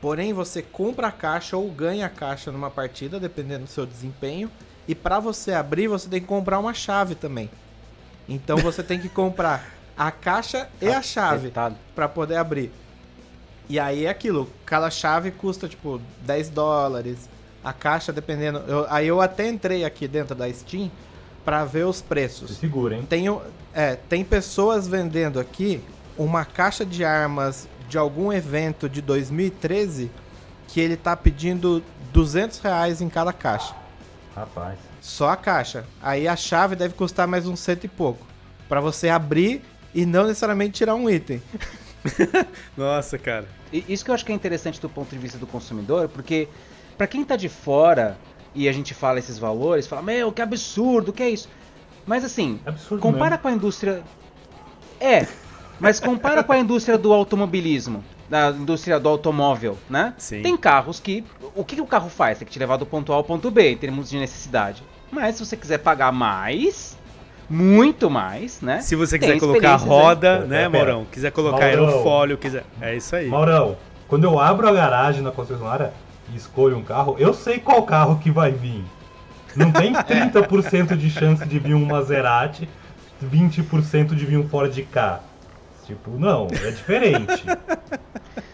Porém, 0.00 0.32
você 0.32 0.62
compra 0.62 1.06
a 1.06 1.12
caixa 1.12 1.56
ou 1.56 1.70
ganha 1.70 2.06
a 2.06 2.10
caixa 2.10 2.50
numa 2.50 2.70
partida, 2.70 3.20
dependendo 3.20 3.64
do 3.64 3.70
seu 3.70 3.86
desempenho. 3.86 4.50
E 4.86 4.94
para 4.96 5.20
você 5.20 5.52
abrir, 5.52 5.86
você 5.86 6.08
tem 6.08 6.20
que 6.20 6.26
comprar 6.26 6.58
uma 6.58 6.74
chave 6.74 7.14
também. 7.14 7.48
Então 8.28 8.56
você 8.58 8.82
tem 8.82 9.00
que 9.00 9.08
comprar 9.08 9.72
a 9.96 10.10
caixa 10.10 10.68
e 10.80 10.88
a 10.88 11.00
chave 11.00 11.52
para 11.94 12.08
poder 12.08 12.36
abrir. 12.36 12.72
E 13.68 13.78
aí 13.78 14.06
é 14.06 14.10
aquilo, 14.10 14.50
cada 14.66 14.90
chave 14.90 15.30
custa 15.30 15.68
tipo 15.68 16.00
10 16.22 16.48
dólares, 16.50 17.28
a 17.62 17.72
caixa, 17.72 18.12
dependendo. 18.12 18.58
Eu, 18.66 18.86
aí 18.88 19.06
eu 19.06 19.20
até 19.20 19.48
entrei 19.48 19.84
aqui 19.84 20.08
dentro 20.08 20.34
da 20.34 20.52
Steam 20.52 20.90
para 21.44 21.64
ver 21.64 21.86
os 21.86 22.00
preços. 22.00 22.52
Se 22.52 22.60
segura, 22.60 22.96
hein? 22.96 23.06
Tem, 23.08 23.24
é, 23.74 23.96
tem 23.96 24.24
pessoas 24.24 24.86
vendendo 24.86 25.40
aqui 25.40 25.80
uma 26.16 26.44
caixa 26.44 26.84
de 26.84 27.04
armas 27.04 27.68
de 27.88 27.98
algum 27.98 28.32
evento 28.32 28.88
de 28.88 29.02
2013 29.02 30.10
que 30.68 30.80
ele 30.80 30.96
tá 30.96 31.16
pedindo 31.16 31.82
200 32.12 32.58
reais 32.60 33.00
em 33.00 33.08
cada 33.08 33.32
caixa. 33.32 33.74
Rapaz. 34.34 34.78
Só 35.00 35.30
a 35.30 35.36
caixa. 35.36 35.84
Aí 36.00 36.26
a 36.26 36.36
chave 36.36 36.76
deve 36.76 36.94
custar 36.94 37.26
mais 37.26 37.46
um 37.46 37.56
cento 37.56 37.84
e 37.84 37.88
pouco. 37.88 38.26
para 38.68 38.80
você 38.80 39.10
abrir 39.10 39.62
e 39.94 40.06
não 40.06 40.26
necessariamente 40.26 40.72
tirar 40.72 40.94
um 40.94 41.10
item. 41.10 41.42
Nossa, 42.76 43.18
cara. 43.18 43.46
Isso 43.72 44.04
que 44.04 44.10
eu 44.10 44.14
acho 44.14 44.24
que 44.24 44.32
é 44.32 44.34
interessante 44.34 44.80
do 44.80 44.88
ponto 44.88 45.10
de 45.10 45.18
vista 45.18 45.38
do 45.38 45.46
consumidor, 45.46 46.08
porque 46.08 46.48
para 46.96 47.06
quem 47.06 47.24
tá 47.24 47.36
de 47.36 47.48
fora 47.48 48.18
e 48.54 48.68
a 48.68 48.72
gente 48.72 48.94
fala 48.94 49.18
esses 49.18 49.38
valores, 49.38 49.86
fala, 49.86 50.02
meu, 50.02 50.30
que 50.32 50.42
absurdo, 50.42 51.12
que 51.12 51.22
é 51.22 51.30
isso? 51.30 51.48
Mas 52.06 52.24
assim, 52.24 52.60
absurdo 52.66 53.00
compara 53.00 53.30
mesmo. 53.30 53.42
com 53.42 53.48
a 53.48 53.52
indústria. 53.52 54.02
É, 55.00 55.26
mas 55.80 55.98
compara 55.98 56.44
com 56.44 56.52
a 56.52 56.58
indústria 56.58 56.98
do 56.98 57.12
automobilismo, 57.12 58.04
da 58.28 58.50
indústria 58.50 59.00
do 59.00 59.08
automóvel, 59.08 59.78
né? 59.88 60.14
Sim. 60.18 60.42
Tem 60.42 60.56
carros 60.56 61.00
que. 61.00 61.24
O 61.54 61.64
que, 61.64 61.76
que 61.76 61.82
o 61.82 61.86
carro 61.86 62.08
faz? 62.08 62.38
Tem 62.38 62.46
que 62.46 62.52
te 62.52 62.58
levar 62.58 62.76
do 62.76 62.86
ponto 62.86 63.12
A 63.12 63.16
ao 63.16 63.24
ponto 63.24 63.50
B, 63.50 63.72
em 63.72 63.76
termos 63.76 64.10
de 64.10 64.18
necessidade. 64.18 64.82
Mas 65.10 65.36
se 65.36 65.44
você 65.44 65.56
quiser 65.56 65.78
pagar 65.78 66.12
mais, 66.12 66.96
muito 67.48 68.08
mais, 68.08 68.60
né? 68.60 68.80
Se 68.80 68.96
você 68.96 69.18
quiser 69.18 69.38
colocar 69.38 69.76
roda, 69.76 70.40
né, 70.40 70.62
né 70.62 70.68
Maurão? 70.68 71.04
Quiser 71.04 71.30
colocar 71.30 71.66
Maurão. 71.66 71.86
aerofólio, 71.86 72.38
quiser. 72.38 72.64
É 72.80 72.96
isso 72.96 73.14
aí. 73.14 73.28
Maurão, 73.28 73.76
quando 74.08 74.24
eu 74.24 74.38
abro 74.38 74.68
a 74.68 74.72
garagem 74.72 75.20
na 75.20 75.30
concessionária, 75.30 75.92
e 76.32 76.36
escolho 76.36 76.76
um 76.76 76.82
carro, 76.82 77.16
eu 77.18 77.34
sei 77.34 77.58
qual 77.58 77.82
carro 77.84 78.18
que 78.18 78.30
vai 78.30 78.52
vir. 78.52 78.84
Não 79.54 79.70
tem 79.70 79.92
30% 79.94 80.96
de 80.96 81.10
chance 81.10 81.44
de 81.46 81.58
vir 81.58 81.74
um 81.74 81.84
Maserati, 81.84 82.68
20% 83.22 84.14
de 84.14 84.24
vir 84.24 84.38
um 84.38 84.48
Ford 84.48 84.74
K. 84.90 85.20
Tipo, 85.86 86.12
não, 86.12 86.46
é 86.50 86.70
diferente. 86.70 87.44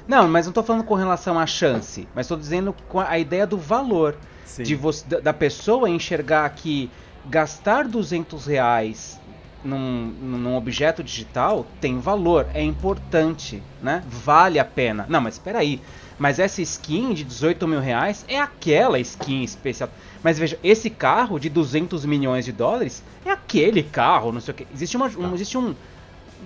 Não, 0.08 0.26
mas 0.26 0.46
não 0.46 0.54
tô 0.54 0.62
falando 0.62 0.84
com 0.84 0.94
relação 0.94 1.38
à 1.38 1.46
chance, 1.46 2.08
mas 2.14 2.26
tô 2.26 2.34
dizendo 2.34 2.74
com 2.88 2.98
a 2.98 3.18
ideia 3.18 3.46
do 3.46 3.58
valor. 3.58 4.16
Sim. 4.46 4.62
De 4.62 4.74
você, 4.74 5.20
da 5.20 5.34
pessoa 5.34 5.90
enxergar 5.90 6.48
que 6.48 6.90
gastar 7.26 7.86
200 7.86 8.46
reais 8.46 9.20
num, 9.64 10.06
num 10.20 10.56
objeto 10.56 11.02
digital 11.02 11.66
tem 11.80 11.98
valor, 11.98 12.46
é 12.54 12.62
importante, 12.62 13.62
né? 13.82 14.02
Vale 14.06 14.58
a 14.58 14.64
pena. 14.64 15.06
Não, 15.08 15.20
mas 15.20 15.34
espera 15.34 15.58
aí. 15.58 15.80
Mas 16.18 16.38
essa 16.38 16.60
skin 16.60 17.14
de 17.14 17.22
18 17.22 17.66
mil 17.68 17.80
reais 17.80 18.24
é 18.28 18.40
aquela 18.40 18.98
skin 18.98 19.42
especial. 19.42 19.88
Mas 20.22 20.38
veja, 20.38 20.58
esse 20.64 20.90
carro 20.90 21.38
de 21.38 21.48
200 21.48 22.04
milhões 22.04 22.44
de 22.44 22.52
dólares 22.52 23.04
é 23.24 23.30
aquele 23.30 23.82
carro, 23.82 24.32
não 24.32 24.40
sei 24.40 24.52
o 24.52 24.56
que. 24.56 24.66
Existe 24.74 24.96
uma, 24.96 25.06
um, 25.06 25.34
existe 25.34 25.56
um, 25.56 25.74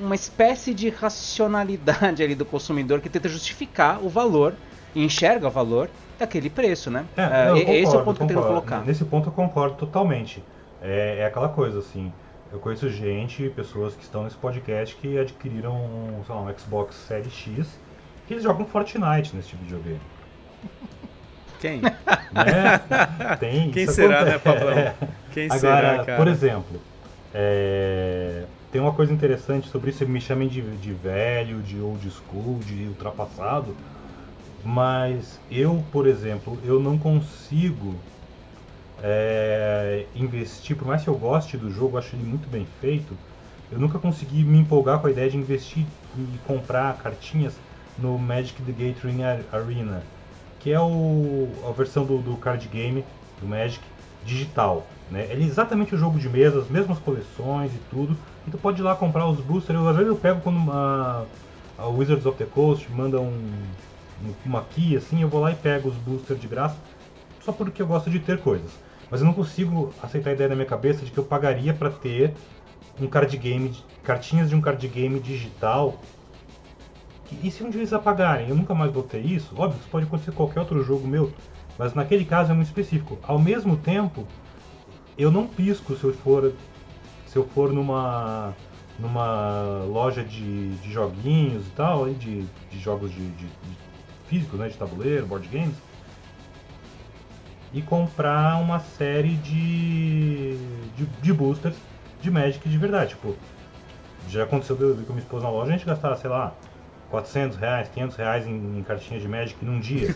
uma 0.01 0.15
espécie 0.15 0.75
de 0.75 0.91
racionalidade 0.91 2.23
ali 2.23 2.35
do 2.35 2.45
consumidor 2.45 3.01
que 3.01 3.09
tenta 3.09 3.29
justificar 3.29 3.99
o 4.05 4.11
valor 4.11 4.55
e 4.95 5.03
enxerga 5.03 5.49
o 5.49 5.51
valor 5.51 5.89
daquele 6.19 6.51
preço, 6.51 6.91
né? 6.91 7.07
É, 7.17 7.49
não, 7.49 7.57
esse 7.57 7.67
concordo, 7.67 7.97
é 7.97 8.01
o 8.01 8.05
ponto 8.05 8.17
que 8.17 8.23
eu 8.23 8.29
tento 8.29 8.43
colocar. 8.43 8.85
Nesse 8.85 9.05
ponto 9.05 9.29
eu 9.29 9.33
concordo 9.33 9.77
totalmente. 9.77 10.45
É, 10.83 11.21
é 11.21 11.27
aquela 11.27 11.49
coisa, 11.49 11.79
assim. 11.79 12.13
Eu 12.53 12.59
conheço 12.59 12.89
gente, 12.91 13.49
pessoas 13.57 13.95
que 13.95 14.03
estão 14.03 14.25
nesse 14.25 14.37
podcast 14.37 14.95
que 14.97 15.19
adquiriram 15.19 16.23
sei 16.27 16.35
lá, 16.35 16.43
um 16.43 16.59
Xbox 16.59 16.95
Series 16.97 17.33
X 17.33 17.81
que 18.27 18.35
eles 18.35 18.43
jogam 18.43 18.67
Fortnite 18.67 19.35
nesse 19.35 19.49
tipo 19.49 19.65
de 19.65 19.75
videogame. 19.75 20.01
Quem? 21.61 21.81
Né? 21.81 21.93
Tem, 23.41 23.71
Quem 23.73 23.87
será, 23.87 24.25
né, 24.25 24.35
acontece. 24.35 24.65
Pablão? 24.65 24.95
Quem 25.33 25.47
Agora, 25.47 25.59
será, 25.59 26.05
cara? 26.05 26.19
por 26.19 26.29
exemplo, 26.29 26.81
é, 27.33 28.45
tem 28.71 28.81
uma 28.81 28.93
coisa 28.93 29.13
interessante 29.13 29.69
sobre 29.69 29.91
isso, 29.91 30.07
me 30.07 30.21
chamem 30.21 30.49
de, 30.49 30.61
de 30.61 30.93
velho, 30.93 31.63
de 31.63 31.81
old 31.81 32.11
school, 32.11 32.59
de 32.67 32.85
ultrapassado, 32.89 33.75
mas 34.65 35.41
eu, 35.51 35.83
por 35.91 36.07
exemplo, 36.07 36.59
eu 36.65 36.79
não 36.79 36.99
consigo 36.99 37.95
é, 39.03 40.07
investir, 40.15 40.77
por 40.77 40.87
mais 40.87 41.03
que 41.03 41.09
eu 41.09 41.15
goste 41.15 41.57
do 41.57 41.71
jogo, 41.71 41.99
acho 41.99 42.15
ele 42.15 42.25
muito 42.25 42.49
bem 42.49 42.67
feito, 42.81 43.17
eu 43.71 43.79
nunca 43.79 43.99
consegui 43.99 44.45
me 44.45 44.59
empolgar 44.59 45.01
com 45.01 45.07
a 45.07 45.11
ideia 45.11 45.31
de 45.31 45.37
investir 45.37 45.85
e 46.17 46.39
comprar 46.47 46.97
cartinhas 46.99 47.55
no 47.99 48.19
Magic 48.19 48.63
the 48.63 48.73
Gathering 48.73 49.23
Arena, 49.51 50.03
que 50.61 50.71
é 50.71 50.81
o, 50.81 51.49
a 51.67 51.73
versão 51.73 52.05
do, 52.05 52.19
do 52.19 52.37
card 52.37 52.69
game 52.69 53.05
do 53.41 53.47
Magic 53.47 53.81
digital. 54.25 54.87
Né? 55.11 55.27
Ele 55.31 55.45
é 55.45 55.47
exatamente 55.47 55.95
o 55.95 55.99
jogo 55.99 56.19
de 56.19 56.29
mesa, 56.29 56.61
as 56.61 56.69
mesmas 56.69 56.99
coleções 56.99 57.75
e 57.75 57.79
tudo. 57.91 58.17
E 58.47 58.51
tu 58.51 58.59
pode 58.59 58.81
ir 58.81 58.85
lá 58.85 58.95
comprar 58.95 59.27
os 59.29 59.41
boosters. 59.41 59.79
Eu, 59.79 59.89
às 59.89 59.97
vezes 59.97 60.11
eu 60.11 60.17
pego 60.17 60.41
quando 60.41 60.71
a, 60.71 61.27
a 61.79 61.87
Wizards 61.89 62.27
of 62.27 62.39
the 62.39 62.47
Coast 62.47 62.91
manda 62.93 63.21
um, 63.21 63.75
uma 64.45 64.63
key 64.65 64.97
assim, 64.97 65.23
eu 65.23 65.29
vou 65.29 65.41
lá 65.41 65.51
e 65.51 65.57
pego 65.57 65.89
os 65.89 65.97
boosters 65.97 66.41
de 66.41 66.47
graça, 66.47 66.77
só 67.41 67.53
porque 67.53 67.83
eu 67.83 67.87
gosto 67.87 68.11
de 68.11 68.21
ter 68.21 68.39
coisas. 68.41 68.71
Mas 69.13 69.21
eu 69.21 69.27
não 69.27 69.35
consigo 69.35 69.93
aceitar 70.03 70.31
a 70.31 70.33
ideia 70.33 70.49
na 70.49 70.55
minha 70.55 70.67
cabeça 70.67 71.05
de 71.05 71.11
que 71.11 71.19
eu 71.19 71.25
pagaria 71.25 71.75
para 71.75 71.91
ter 71.91 72.33
um 72.99 73.07
card 73.07 73.37
game, 73.37 73.77
cartinhas 74.03 74.49
de 74.49 74.57
um 74.57 74.61
card 74.63 74.89
game 74.89 75.21
digital. 75.21 76.01
E 77.43 77.51
se 77.51 77.63
um 77.63 77.69
dia 77.69 77.83
eles 77.83 77.93
apagarem, 77.93 78.49
eu 78.49 78.57
nunca 78.57 78.75
mais 78.75 78.91
vou 78.91 79.03
ter 79.03 79.19
isso? 79.19 79.55
Óbvio, 79.55 79.79
isso 79.79 79.89
pode 79.91 80.07
acontecer 80.07 80.31
com 80.31 80.39
qualquer 80.39 80.61
outro 80.61 80.83
jogo 80.83 81.07
meu, 81.07 81.31
mas 81.79 81.93
naquele 81.93 82.25
caso 82.25 82.53
é 82.53 82.55
muito 82.55 82.69
específico. 82.69 83.19
Ao 83.23 83.39
mesmo 83.39 83.77
tempo, 83.77 84.27
eu 85.19 85.31
não 85.31 85.47
pisco 85.47 85.95
se 85.95 86.05
eu 86.05 86.15
for 86.15 86.51
se 87.27 87.37
eu 87.37 87.47
for 87.49 87.71
numa 87.71 88.55
numa 88.99 89.85
loja 89.85 90.25
de, 90.25 90.71
de 90.77 90.91
joguinhos 90.91 91.67
e 91.67 91.71
tal, 91.73 92.09
de, 92.09 92.47
de 92.71 92.79
jogos 92.79 93.11
de, 93.11 93.29
de, 93.33 93.45
de 93.45 93.77
físicos, 94.27 94.59
né, 94.59 94.69
de 94.69 94.79
tabuleiro, 94.79 95.27
board 95.27 95.47
games, 95.49 95.77
e 97.73 97.81
comprar 97.81 98.61
uma 98.61 98.81
série 98.81 99.37
de, 99.37 100.57
de, 100.97 101.07
de 101.21 101.33
boosters 101.33 101.77
de 102.21 102.31
Magic 102.31 102.69
de 102.69 102.79
verdade. 102.79 103.11
Tipo, 103.11 103.37
já 104.29 104.45
aconteceu 104.45 104.77
de 104.77 104.83
eu 104.83 105.01
ir 105.01 105.05
com 105.05 105.13
minha 105.13 105.23
esposa 105.23 105.45
na 105.45 105.51
loja, 105.51 105.71
a 105.71 105.77
gente 105.77 105.87
gastava, 105.87 106.17
sei 106.17 106.31
lá, 106.31 106.55
400 107.11 107.59
reais, 107.59 107.89
500 107.89 108.17
reais 108.17 108.47
em, 108.47 108.79
em 108.79 108.83
cartinhas 108.83 109.23
de 109.23 109.29
Magic 109.29 109.65
num 109.65 109.81
dia. 109.81 110.09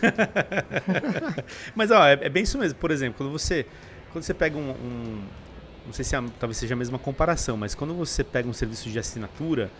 Mas 1.75 1.91
ó, 1.91 2.05
é, 2.05 2.13
é 2.13 2.29
bem 2.29 2.43
isso 2.43 2.57
mesmo. 2.57 2.79
Por 2.79 2.91
exemplo, 2.91 3.17
quando 3.17 3.31
você, 3.31 3.65
quando 4.11 4.23
você 4.23 4.33
pega 4.33 4.57
um, 4.57 4.71
um 4.71 5.23
não 5.87 5.93
sei 5.93 6.03
se 6.03 6.15
é, 6.15 6.23
talvez 6.39 6.57
seja 6.57 6.73
a 6.73 6.77
mesma 6.77 6.99
comparação, 6.99 7.55
mas 7.55 7.73
quando 7.73 7.93
você 7.93 8.21
pega 8.21 8.47
um 8.47 8.53
serviço 8.53 8.89
de 8.89 8.99
assinatura, 8.99 9.71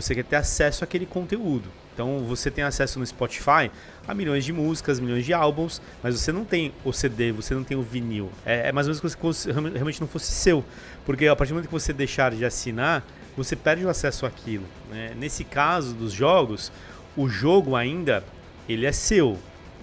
você 0.00 0.14
quer 0.14 0.24
ter 0.24 0.36
acesso 0.36 0.84
àquele 0.84 1.06
conteúdo. 1.06 1.68
Então 1.92 2.20
você 2.20 2.50
tem 2.50 2.62
acesso 2.62 2.98
no 2.98 3.06
Spotify 3.06 3.70
a 4.06 4.14
milhões 4.14 4.44
de 4.44 4.52
músicas, 4.52 5.00
milhões 5.00 5.24
de 5.24 5.32
álbuns, 5.32 5.80
mas 6.02 6.18
você 6.18 6.30
não 6.30 6.44
tem 6.44 6.72
o 6.84 6.92
CD, 6.92 7.32
você 7.32 7.54
não 7.54 7.64
tem 7.64 7.76
o 7.76 7.82
vinil. 7.82 8.30
É, 8.44 8.68
é 8.68 8.72
mais 8.72 8.86
ou 8.86 8.94
menos 8.94 9.14
como 9.14 9.32
se 9.32 9.50
realmente 9.50 10.00
não 10.00 10.06
fosse 10.06 10.30
seu. 10.30 10.62
Porque 11.04 11.26
a 11.26 11.34
partir 11.34 11.50
do 11.50 11.54
momento 11.54 11.68
que 11.68 11.72
você 11.72 11.92
deixar 11.92 12.32
de 12.32 12.44
assinar, 12.44 13.02
você 13.36 13.56
perde 13.56 13.84
o 13.84 13.88
acesso 13.88 14.26
àquilo. 14.26 14.66
Né? 14.90 15.12
Nesse 15.16 15.42
caso 15.42 15.94
dos 15.94 16.12
jogos, 16.12 16.70
o 17.16 17.28
jogo 17.28 17.74
ainda 17.74 18.22
ele 18.68 18.84
é 18.84 18.92
seu, 18.92 19.38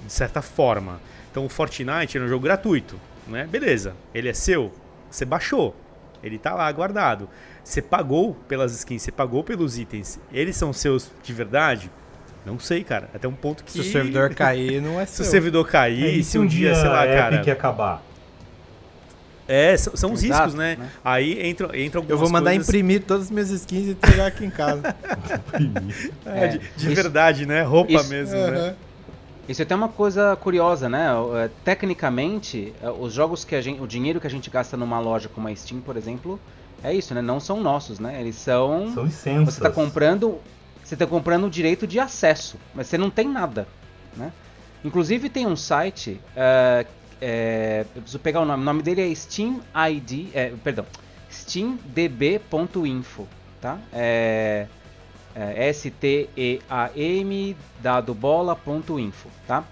de 0.05 0.13
certa 0.13 0.41
forma. 0.41 0.99
Então 1.31 1.45
o 1.45 1.49
Fortnite 1.49 2.17
é 2.17 2.21
um 2.21 2.27
jogo 2.27 2.43
gratuito, 2.43 2.99
né? 3.27 3.47
Beleza, 3.47 3.95
ele 4.13 4.29
é 4.29 4.33
seu, 4.33 4.71
você 5.09 5.25
baixou, 5.25 5.75
ele 6.23 6.37
tá 6.37 6.53
lá 6.53 6.71
guardado. 6.71 7.27
Você 7.63 7.81
pagou 7.81 8.35
pelas 8.47 8.73
skins, 8.73 9.01
você 9.01 9.11
pagou 9.11 9.43
pelos 9.43 9.77
itens, 9.77 10.19
eles 10.31 10.55
são 10.55 10.71
seus 10.73 11.11
de 11.23 11.33
verdade? 11.33 11.91
Não 12.45 12.59
sei, 12.59 12.83
cara. 12.83 13.09
Até 13.13 13.27
um 13.27 13.33
ponto 13.33 13.63
que. 13.63 13.71
Se 13.71 13.79
o 13.79 13.83
servidor 13.83 14.33
cair, 14.35 14.81
não 14.81 14.99
é 14.99 15.05
Se 15.05 15.17
seu. 15.17 15.25
o 15.25 15.27
servidor 15.29 15.67
cair, 15.67 16.17
E 16.19 16.23
se 16.23 16.37
um 16.37 16.45
dia, 16.45 16.75
sei 16.75 16.89
lá, 16.89 17.03
a 17.03 17.07
cara. 17.07 17.35
Epic 17.37 17.47
acabar. 17.49 18.01
É, 19.47 19.75
são, 19.75 19.95
são 19.95 20.13
os 20.13 20.23
Exato, 20.23 20.43
riscos, 20.43 20.55
né? 20.55 20.77
né? 20.77 20.89
Aí 21.03 21.49
entram, 21.49 21.67
entram 21.75 21.99
algumas 22.01 22.09
Eu 22.11 22.17
vou 22.17 22.29
mandar 22.29 22.51
coisas, 22.51 22.67
imprimir 22.69 23.03
todas 23.03 23.23
as 23.25 23.31
minhas 23.31 23.49
skins 23.49 23.87
e 23.87 23.91
entregar 23.91 24.27
aqui 24.27 24.45
em 24.45 24.49
casa. 24.49 24.95
é, 26.25 26.47
de, 26.47 26.57
de 26.59 26.65
Isso- 26.77 26.95
verdade, 26.95 27.45
né? 27.45 27.61
Roupa 27.61 27.91
isso- 27.91 28.09
mesmo, 28.09 28.37
né? 28.37 28.75
Isso 29.47 29.61
é 29.61 29.65
até 29.65 29.75
uma 29.75 29.89
coisa 29.89 30.35
curiosa, 30.37 30.87
né? 30.87 31.07
É, 31.43 31.49
Tecnicamente, 31.65 32.73
é, 32.81 32.89
os 32.89 33.13
jogos 33.13 33.43
que 33.43 33.55
a 33.55 33.61
gente, 33.61 33.81
o 33.81 33.87
dinheiro 33.87 34.19
que 34.21 34.27
a 34.27 34.29
gente 34.29 34.49
gasta 34.49 34.77
numa 34.77 34.99
loja 34.99 35.27
como 35.27 35.47
a 35.47 35.55
Steam, 35.55 35.81
por 35.81 35.97
exemplo, 35.97 36.39
é 36.81 36.93
isso, 36.93 37.13
né? 37.13 37.21
Não 37.21 37.39
são 37.39 37.61
nossos, 37.61 37.99
né? 37.99 38.19
Eles 38.19 38.35
são, 38.35 38.91
São 38.93 39.03
licenças. 39.03 39.55
você 39.55 39.59
está 39.59 39.69
comprando, 39.69 40.39
você 40.83 40.95
tá 40.95 41.05
comprando 41.05 41.45
o 41.45 41.49
direito 41.49 41.85
de 41.85 41.99
acesso, 41.99 42.57
mas 42.73 42.87
você 42.87 42.97
não 42.97 43.09
tem 43.09 43.27
nada, 43.27 43.67
né? 44.15 44.31
Inclusive 44.83 45.29
tem 45.29 45.45
um 45.45 45.55
site, 45.55 46.19
é, 46.35 46.85
é, 47.21 47.85
eu 47.95 48.01
preciso 48.01 48.19
pegar 48.19 48.41
o 48.41 48.45
nome, 48.45 48.61
o 48.61 48.65
nome 48.65 48.81
dele 48.81 49.11
é 49.11 49.15
Steam 49.15 49.61
ID, 49.89 50.27
é, 50.33 50.53
perdão, 50.63 50.85
steamdb.info, 51.29 53.27
tá? 53.61 53.77
É, 53.91 54.67
é, 55.35 55.69
S-T-E-A-M 55.69 57.57
dado 57.81 58.13
bola.info, 58.13 59.29
tá? 59.47 59.63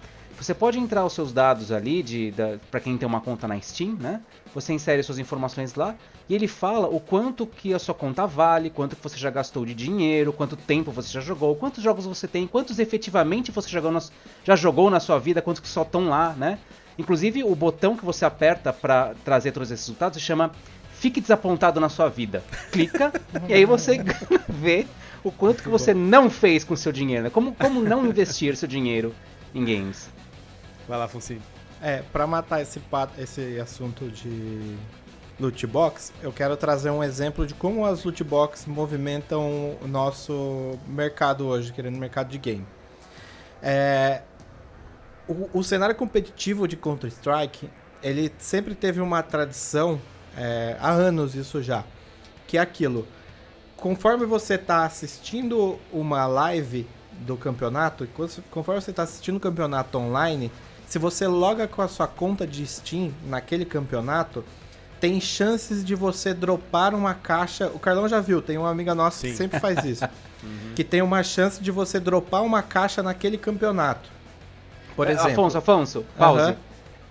Você 0.41 0.55
pode 0.55 0.79
entrar 0.79 1.05
os 1.05 1.13
seus 1.13 1.31
dados 1.31 1.71
ali 1.71 2.01
de 2.01 2.33
para 2.71 2.79
quem 2.79 2.97
tem 2.97 3.07
uma 3.07 3.21
conta 3.21 3.47
na 3.47 3.61
Steam, 3.61 3.93
né? 3.93 4.21
Você 4.55 4.73
insere 4.73 5.03
suas 5.03 5.19
informações 5.19 5.75
lá 5.75 5.95
e 6.27 6.33
ele 6.33 6.47
fala 6.47 6.87
o 6.87 6.99
quanto 6.99 7.45
que 7.45 7.75
a 7.75 7.79
sua 7.79 7.93
conta 7.93 8.25
vale, 8.25 8.71
quanto 8.71 8.95
que 8.95 9.03
você 9.03 9.19
já 9.19 9.29
gastou 9.29 9.63
de 9.65 9.75
dinheiro, 9.75 10.33
quanto 10.33 10.55
tempo 10.57 10.91
você 10.91 11.09
já 11.09 11.21
jogou, 11.21 11.55
quantos 11.55 11.83
jogos 11.83 12.07
você 12.07 12.27
tem, 12.27 12.47
quantos 12.47 12.79
efetivamente 12.79 13.51
você 13.51 13.69
jogou 13.69 13.95
já 14.43 14.55
jogou 14.55 14.89
na 14.89 14.99
sua 14.99 15.19
vida, 15.19 15.43
quantos 15.43 15.59
que 15.59 15.67
só 15.67 15.83
estão 15.83 16.09
lá, 16.09 16.33
né? 16.33 16.57
Inclusive 16.97 17.43
o 17.43 17.55
botão 17.55 17.95
que 17.95 18.03
você 18.03 18.25
aperta 18.25 18.73
para 18.73 19.13
trazer 19.23 19.51
todos 19.51 19.69
esses 19.69 19.85
resultados 19.85 20.17
se 20.17 20.25
chama 20.25 20.51
Fique 21.01 21.19
desapontado 21.19 21.79
na 21.79 21.89
sua 21.89 22.09
vida. 22.09 22.43
Clica 22.71 23.11
e 23.49 23.55
aí 23.55 23.65
você 23.65 23.97
vê 24.47 24.85
o 25.23 25.31
quanto 25.31 25.63
que 25.63 25.67
você 25.67 25.95
não 25.95 26.29
fez 26.29 26.63
com 26.63 26.75
o 26.75 26.77
seu 26.77 26.91
dinheiro, 26.91 27.23
né? 27.23 27.29
Como, 27.31 27.55
como 27.55 27.81
não 27.81 28.05
investir 28.05 28.55
seu 28.55 28.67
dinheiro 28.67 29.11
em 29.51 29.65
games. 29.65 30.07
Vai 30.87 30.99
lá, 30.99 31.07
Foncinho. 31.07 31.41
É, 31.81 32.03
pra 32.13 32.27
matar 32.27 32.61
esse, 32.61 32.79
esse 33.17 33.59
assunto 33.59 34.09
de 34.09 34.77
loot 35.39 35.65
box, 35.65 36.13
eu 36.21 36.31
quero 36.31 36.55
trazer 36.55 36.91
um 36.91 37.03
exemplo 37.03 37.47
de 37.47 37.55
como 37.55 37.83
as 37.83 38.03
loot 38.03 38.23
box 38.23 38.67
movimentam 38.67 39.75
o 39.81 39.87
nosso 39.87 40.77
mercado 40.87 41.47
hoje, 41.47 41.73
querendo 41.73 41.97
mercado 41.97 42.29
de 42.29 42.37
game. 42.37 42.67
É, 43.59 44.21
o, 45.27 45.49
o 45.51 45.63
cenário 45.63 45.95
competitivo 45.95 46.67
de 46.67 46.77
Counter-Strike, 46.77 47.67
ele 48.03 48.31
sempre 48.37 48.75
teve 48.75 49.01
uma 49.01 49.23
tradição, 49.23 49.99
é, 50.37 50.75
há 50.79 50.91
anos 50.91 51.35
isso 51.35 51.61
já, 51.61 51.83
que 52.47 52.57
é 52.57 52.61
aquilo, 52.61 53.07
conforme 53.77 54.25
você 54.25 54.55
está 54.55 54.85
assistindo 54.85 55.77
uma 55.91 56.25
live 56.27 56.87
do 57.19 57.37
campeonato, 57.37 58.07
conforme 58.49 58.81
você 58.81 58.91
está 58.91 59.03
assistindo 59.03 59.35
o 59.37 59.39
campeonato 59.39 59.97
online, 59.97 60.51
se 60.87 60.99
você 60.99 61.27
loga 61.27 61.67
com 61.67 61.81
a 61.81 61.87
sua 61.87 62.07
conta 62.07 62.45
de 62.45 62.65
Steam 62.65 63.13
naquele 63.25 63.63
campeonato, 63.65 64.43
tem 64.99 65.19
chances 65.19 65.83
de 65.83 65.95
você 65.95 66.33
dropar 66.33 66.93
uma 66.93 67.13
caixa. 67.13 67.67
O 67.73 67.79
Carlão 67.79 68.07
já 68.07 68.19
viu, 68.19 68.41
tem 68.41 68.57
uma 68.57 68.69
amiga 68.69 68.93
nossa 68.93 69.21
que 69.21 69.31
Sim. 69.31 69.37
sempre 69.37 69.59
faz 69.59 69.83
isso. 69.85 70.05
Que 70.75 70.83
tem 70.83 71.01
uma 71.01 71.23
chance 71.23 71.61
de 71.61 71.71
você 71.71 71.99
dropar 71.99 72.43
uma 72.43 72.61
caixa 72.61 73.01
naquele 73.01 73.37
campeonato. 73.37 74.09
Por 74.95 75.07
É, 75.07 75.13
exemplo. 75.13 75.31
Afonso, 75.31 75.57
Afonso, 75.57 76.05
pause. 76.17 76.39
Aham. 76.41 76.55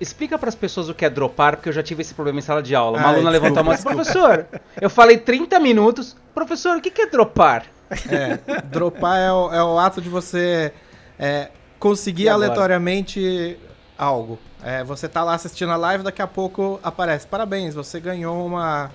Explica 0.01 0.39
para 0.39 0.49
as 0.49 0.55
pessoas 0.55 0.89
o 0.89 0.95
que 0.95 1.05
é 1.05 1.11
dropar, 1.11 1.57
porque 1.57 1.69
eu 1.69 1.73
já 1.73 1.83
tive 1.83 2.03
esse 2.03 2.15
problema 2.15 2.39
em 2.39 2.43
sala 2.43 2.63
de 2.63 2.75
aula. 2.75 2.99
Uma 2.99 3.09
Ai, 3.09 3.15
aluna 3.15 3.31
levantou 3.31 3.61
a 3.61 3.63
mão 3.63 3.73
e 3.73 3.77
disse, 3.77 3.87
professor, 3.87 4.47
eu 4.81 4.89
falei 4.89 5.19
30 5.19 5.59
minutos, 5.61 6.17
professor, 6.35 6.77
o 6.77 6.81
que 6.81 7.03
é 7.03 7.07
dropar? 7.07 7.67
É, 8.09 8.61
dropar 8.65 9.19
é 9.19 9.33
o, 9.33 9.53
é 9.53 9.63
o 9.65 9.79
ato 9.79 10.01
de 10.01 10.09
você 10.09 10.73
é, 11.19 11.49
conseguir 11.79 12.25
E 12.25 12.29
agora? 12.29 12.47
aleatoriamente 12.47 13.59
algo. 13.99 14.39
É, 14.63 14.85
você 14.85 15.09
tá 15.09 15.23
lá 15.23 15.35
assistindo 15.35 15.73
a 15.73 15.77
live, 15.77 16.05
daqui 16.05 16.23
a 16.23 16.27
pouco 16.27 16.79
aparece. 16.83 17.27
Parabéns, 17.27 17.75
você 17.75 17.99
ganhou 18.01 18.47
uma. 18.47 18.91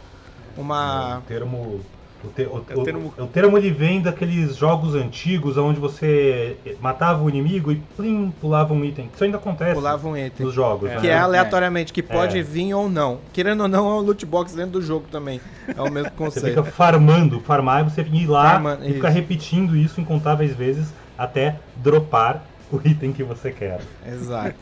Uma. 0.58 1.20
O 1.20 1.22
termo. 1.22 1.82
O, 2.26 2.30
te- 2.30 2.42
o- 2.44 2.66
É 2.70 2.76
o 2.76 2.84
termo- 2.84 3.14
o- 3.18 3.24
o 3.24 3.28
termo 3.28 3.58
ele 3.58 3.70
vem 3.72 4.02
daqueles 4.02 4.56
jogos 4.56 4.96
antigos 4.96 5.58
onde 5.58 5.80
você 5.80 6.58
matava 6.82 7.24
o 7.24 7.30
inimigo 7.30 7.72
e 7.72 7.76
plim, 7.96 8.34
pulava 8.42 8.74
um 8.74 8.84
item. 8.84 9.10
Isso 9.14 9.24
ainda 9.24 9.38
acontece 9.38 9.76
Pulava 9.76 10.08
um 10.08 10.18
item. 10.18 10.46
nos 10.46 10.56
jogos. 10.56 10.90
É. 10.90 10.96
né? 10.96 11.02
Que 11.02 11.08
é 11.10 11.18
aleatoriamente, 11.18 11.94
que 11.94 12.02
pode 12.02 12.40
É. 12.40 12.42
vir 12.42 12.74
ou 12.74 12.90
não. 12.90 13.20
Querendo 13.32 13.62
ou 13.62 13.68
não, 13.68 13.88
é 13.88 13.94
um 13.96 14.00
loot 14.00 14.26
box 14.26 14.56
dentro 14.56 14.72
do 14.74 14.82
jogo 14.82 15.06
também. 15.12 15.40
É 15.68 15.82
o 15.82 15.92
mesmo 15.92 16.10
Você 16.18 16.18
conceito. 16.18 16.48
fica 16.48 16.64
farmando, 16.64 17.40
farmar 17.42 17.82
e 17.86 17.90
você 17.90 18.02
ir 18.02 18.26
lá 18.28 18.52
Farma- 18.52 18.80
e 18.84 18.94
ficar 18.94 19.10
repetindo 19.10 19.76
isso 19.78 20.02
incontáveis 20.02 20.56
vezes 20.56 20.94
até 21.18 21.60
dropar 21.78 22.44
o 22.72 22.80
item 22.84 23.14
que 23.14 23.24
você 23.24 23.52
quer. 23.52 23.80
Exato. 24.06 24.56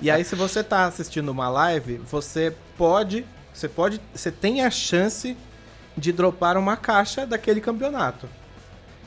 E 0.00 0.10
aí, 0.10 0.24
se 0.24 0.34
você 0.34 0.64
tá 0.64 0.86
assistindo 0.86 1.28
uma 1.28 1.48
live, 1.50 2.00
você 2.10 2.54
pode. 2.78 3.24
Você 3.52 3.68
pode. 3.68 4.00
Você 4.14 4.30
tem 4.30 4.62
a 4.64 4.70
chance 4.70 5.36
de 5.96 6.12
dropar 6.12 6.56
uma 6.56 6.76
caixa 6.76 7.26
daquele 7.26 7.60
campeonato. 7.60 8.28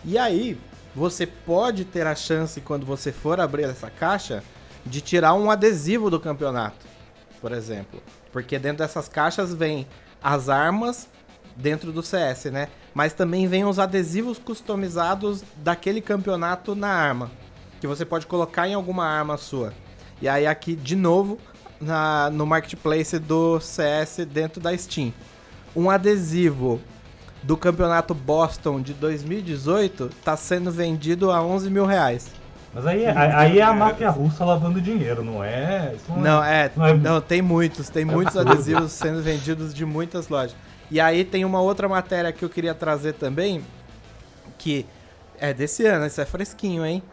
E 0.06 0.18
aí, 0.18 0.58
você 0.96 1.26
pode 1.26 1.86
ter 1.86 2.06
a 2.06 2.16
chance, 2.16 2.62
quando 2.62 2.86
você 2.86 3.12
for 3.12 3.40
abrir 3.40 3.64
essa 3.64 3.90
caixa, 3.90 4.44
de 4.86 5.02
tirar 5.02 5.34
um 5.34 5.50
adesivo 5.50 6.10
do 6.10 6.20
campeonato, 6.20 6.86
por 7.42 7.52
exemplo. 7.52 8.02
Porque 8.32 8.60
dentro 8.60 8.80
dessas 8.80 9.08
caixas 9.08 9.54
vem 9.54 9.88
as 10.22 10.50
armas 10.50 11.08
dentro 11.56 11.92
do 11.92 12.04
CS, 12.04 12.46
né? 12.46 12.68
Mas 12.94 13.14
também 13.14 13.48
vem 13.48 13.66
os 13.66 13.80
adesivos 13.80 14.38
customizados 14.38 15.44
daquele 15.58 16.02
campeonato 16.02 16.76
na 16.76 16.90
arma. 16.90 17.32
Que 17.80 17.88
você 17.88 18.06
pode 18.06 18.28
colocar 18.28 18.68
em 18.68 18.74
alguma 18.74 19.06
arma 19.06 19.38
sua. 19.38 19.74
E 20.22 20.28
aí 20.28 20.46
aqui, 20.46 20.76
de 20.76 20.96
novo, 20.96 21.38
na, 21.80 22.30
no 22.30 22.46
marketplace 22.46 23.20
do 23.20 23.60
CS 23.60 24.26
dentro 24.28 24.62
da 24.62 24.76
Steam. 24.78 25.14
Um 25.76 25.90
adesivo 25.90 26.80
do 27.42 27.58
campeonato 27.58 28.14
Boston 28.14 28.82
de 28.82 28.94
2018 28.94 30.10
tá 30.24 30.38
sendo 30.38 30.72
vendido 30.72 31.32
a 31.32 31.42
11 31.44 31.70
mil 31.70 31.86
reais. 31.86 32.30
Mas 32.74 32.88
aí, 32.88 33.04
é- 33.04 33.12
aí 33.12 33.60
é 33.60 33.62
a 33.62 33.74
máfia 33.74 34.10
russa 34.10 34.44
lavando 34.44 34.82
dinheiro, 34.82 35.24
não 35.24 35.44
é? 35.44 35.94
Isso 35.96 36.12
Não, 36.18 36.44
é, 36.44 36.72
não 36.76 36.86
é- 36.88 36.94
não, 36.96 37.22
tem 37.22 37.42
muitos, 37.42 37.90
tem 37.90 38.04
muitos 38.06 38.36
adesivos 38.38 38.92
sendo 38.92 39.22
vendidos 39.22 39.74
de 39.74 39.86
muitas 39.86 40.28
lojas. 40.28 40.56
E 40.90 41.00
aí 41.00 41.24
tem 41.24 41.46
uma 41.46 41.62
outra 41.62 41.88
matéria 41.88 42.32
que 42.32 42.44
eu 42.44 42.50
queria 42.50 42.74
trazer 42.74 43.14
também, 43.14 43.64
que 44.58 44.86
é 45.40 45.54
desse 45.54 45.86
ano, 45.86 46.06
isso 46.06 46.20
é 46.22 46.26
fresquinho, 46.26 46.86
hein? 46.86 47.04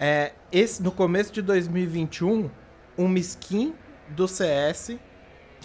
É, 0.00 0.32
esse, 0.50 0.82
no 0.82 0.90
começo 0.90 1.32
de 1.32 1.42
2021, 1.42 2.48
uma 2.96 3.18
skin 3.18 3.74
do 4.08 4.26
CS, 4.26 4.96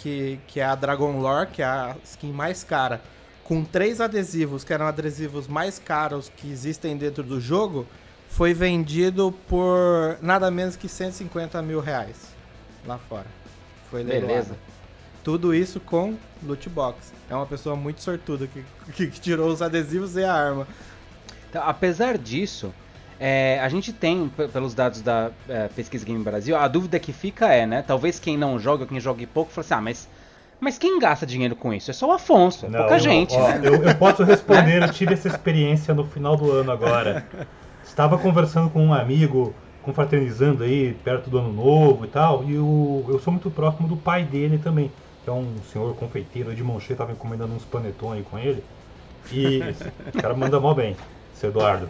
que, 0.04 0.38
que 0.46 0.60
é 0.60 0.64
a 0.66 0.74
Dragon 0.74 1.18
Lore, 1.18 1.48
que 1.50 1.62
é 1.62 1.64
a 1.64 1.96
skin 2.04 2.30
mais 2.30 2.62
cara, 2.62 3.00
com 3.42 3.64
três 3.64 4.02
adesivos, 4.02 4.62
que 4.62 4.70
eram 4.70 4.86
adesivos 4.86 5.48
mais 5.48 5.78
caros 5.78 6.30
que 6.36 6.50
existem 6.52 6.94
dentro 6.94 7.22
do 7.22 7.40
jogo, 7.40 7.86
foi 8.28 8.52
vendido 8.52 9.32
por 9.48 10.18
nada 10.20 10.50
menos 10.50 10.76
que 10.76 10.90
150 10.90 11.62
mil 11.62 11.80
reais 11.80 12.34
lá 12.86 12.98
fora. 12.98 13.26
Foi 13.90 14.02
leiloado. 14.02 14.26
Beleza. 14.26 14.56
Tudo 15.22 15.54
isso 15.54 15.80
com 15.80 16.18
loot 16.42 16.68
box. 16.68 17.10
É 17.30 17.34
uma 17.34 17.46
pessoa 17.46 17.74
muito 17.74 18.02
sortuda 18.02 18.46
que, 18.46 18.62
que, 18.92 19.06
que 19.08 19.20
tirou 19.20 19.48
os 19.48 19.62
adesivos 19.62 20.16
e 20.16 20.24
a 20.24 20.34
arma. 20.34 20.68
Então, 21.48 21.62
apesar 21.66 22.18
disso, 22.18 22.74
é, 23.26 23.58
a 23.58 23.70
gente 23.70 23.90
tem, 23.90 24.30
pelos 24.52 24.74
dados 24.74 25.00
da 25.00 25.30
é, 25.48 25.66
Pesquisa 25.68 26.04
Game 26.04 26.22
Brasil, 26.22 26.54
a 26.58 26.68
dúvida 26.68 26.98
que 26.98 27.10
fica 27.10 27.46
é, 27.48 27.64
né? 27.64 27.82
Talvez 27.82 28.18
quem 28.20 28.36
não 28.36 28.58
joga, 28.58 28.84
quem 28.84 29.00
joga 29.00 29.26
pouco, 29.26 29.50
fala 29.50 29.64
assim, 29.64 29.74
ah, 29.74 29.80
mas, 29.80 30.08
mas 30.60 30.76
quem 30.76 30.98
gasta 30.98 31.24
dinheiro 31.24 31.56
com 31.56 31.72
isso? 31.72 31.90
É 31.90 31.94
só 31.94 32.06
o 32.06 32.12
Afonso, 32.12 32.66
é 32.66 32.68
Não, 32.68 32.80
pouca 32.80 32.96
eu- 32.96 33.00
gente, 33.00 33.34
ó, 33.34 33.48
né? 33.48 33.62
Eu, 33.64 33.82
eu 33.82 33.94
posso 33.94 34.22
responder, 34.24 34.82
eu 34.82 34.90
tive 34.92 35.14
essa 35.14 35.28
experiência 35.28 35.94
no 35.94 36.04
final 36.04 36.36
do 36.36 36.52
ano 36.52 36.70
agora. 36.70 37.24
Estava 37.82 38.18
conversando 38.18 38.68
com 38.68 38.84
um 38.84 38.92
amigo, 38.92 39.54
confraternizando 39.82 40.62
aí, 40.62 40.92
perto 41.02 41.30
do 41.30 41.38
ano 41.38 41.50
novo 41.50 42.04
e 42.04 42.08
tal, 42.08 42.44
e 42.44 42.58
o, 42.58 43.06
eu 43.08 43.18
sou 43.20 43.32
muito 43.32 43.50
próximo 43.50 43.88
do 43.88 43.96
pai 43.96 44.24
dele 44.24 44.58
também, 44.58 44.92
que 45.24 45.30
é 45.30 45.32
um 45.32 45.46
senhor 45.72 45.94
confeiteiro 45.96 46.54
de 46.54 46.62
Monchê, 46.62 46.92
estava 46.92 47.12
encomendando 47.12 47.54
uns 47.54 47.64
panetone 47.64 48.22
com 48.22 48.38
ele. 48.38 48.62
E 49.32 49.60
o 50.14 50.20
cara 50.20 50.34
manda 50.34 50.60
mal 50.60 50.74
bem, 50.74 50.94
seu 51.32 51.48
Eduardo. 51.48 51.88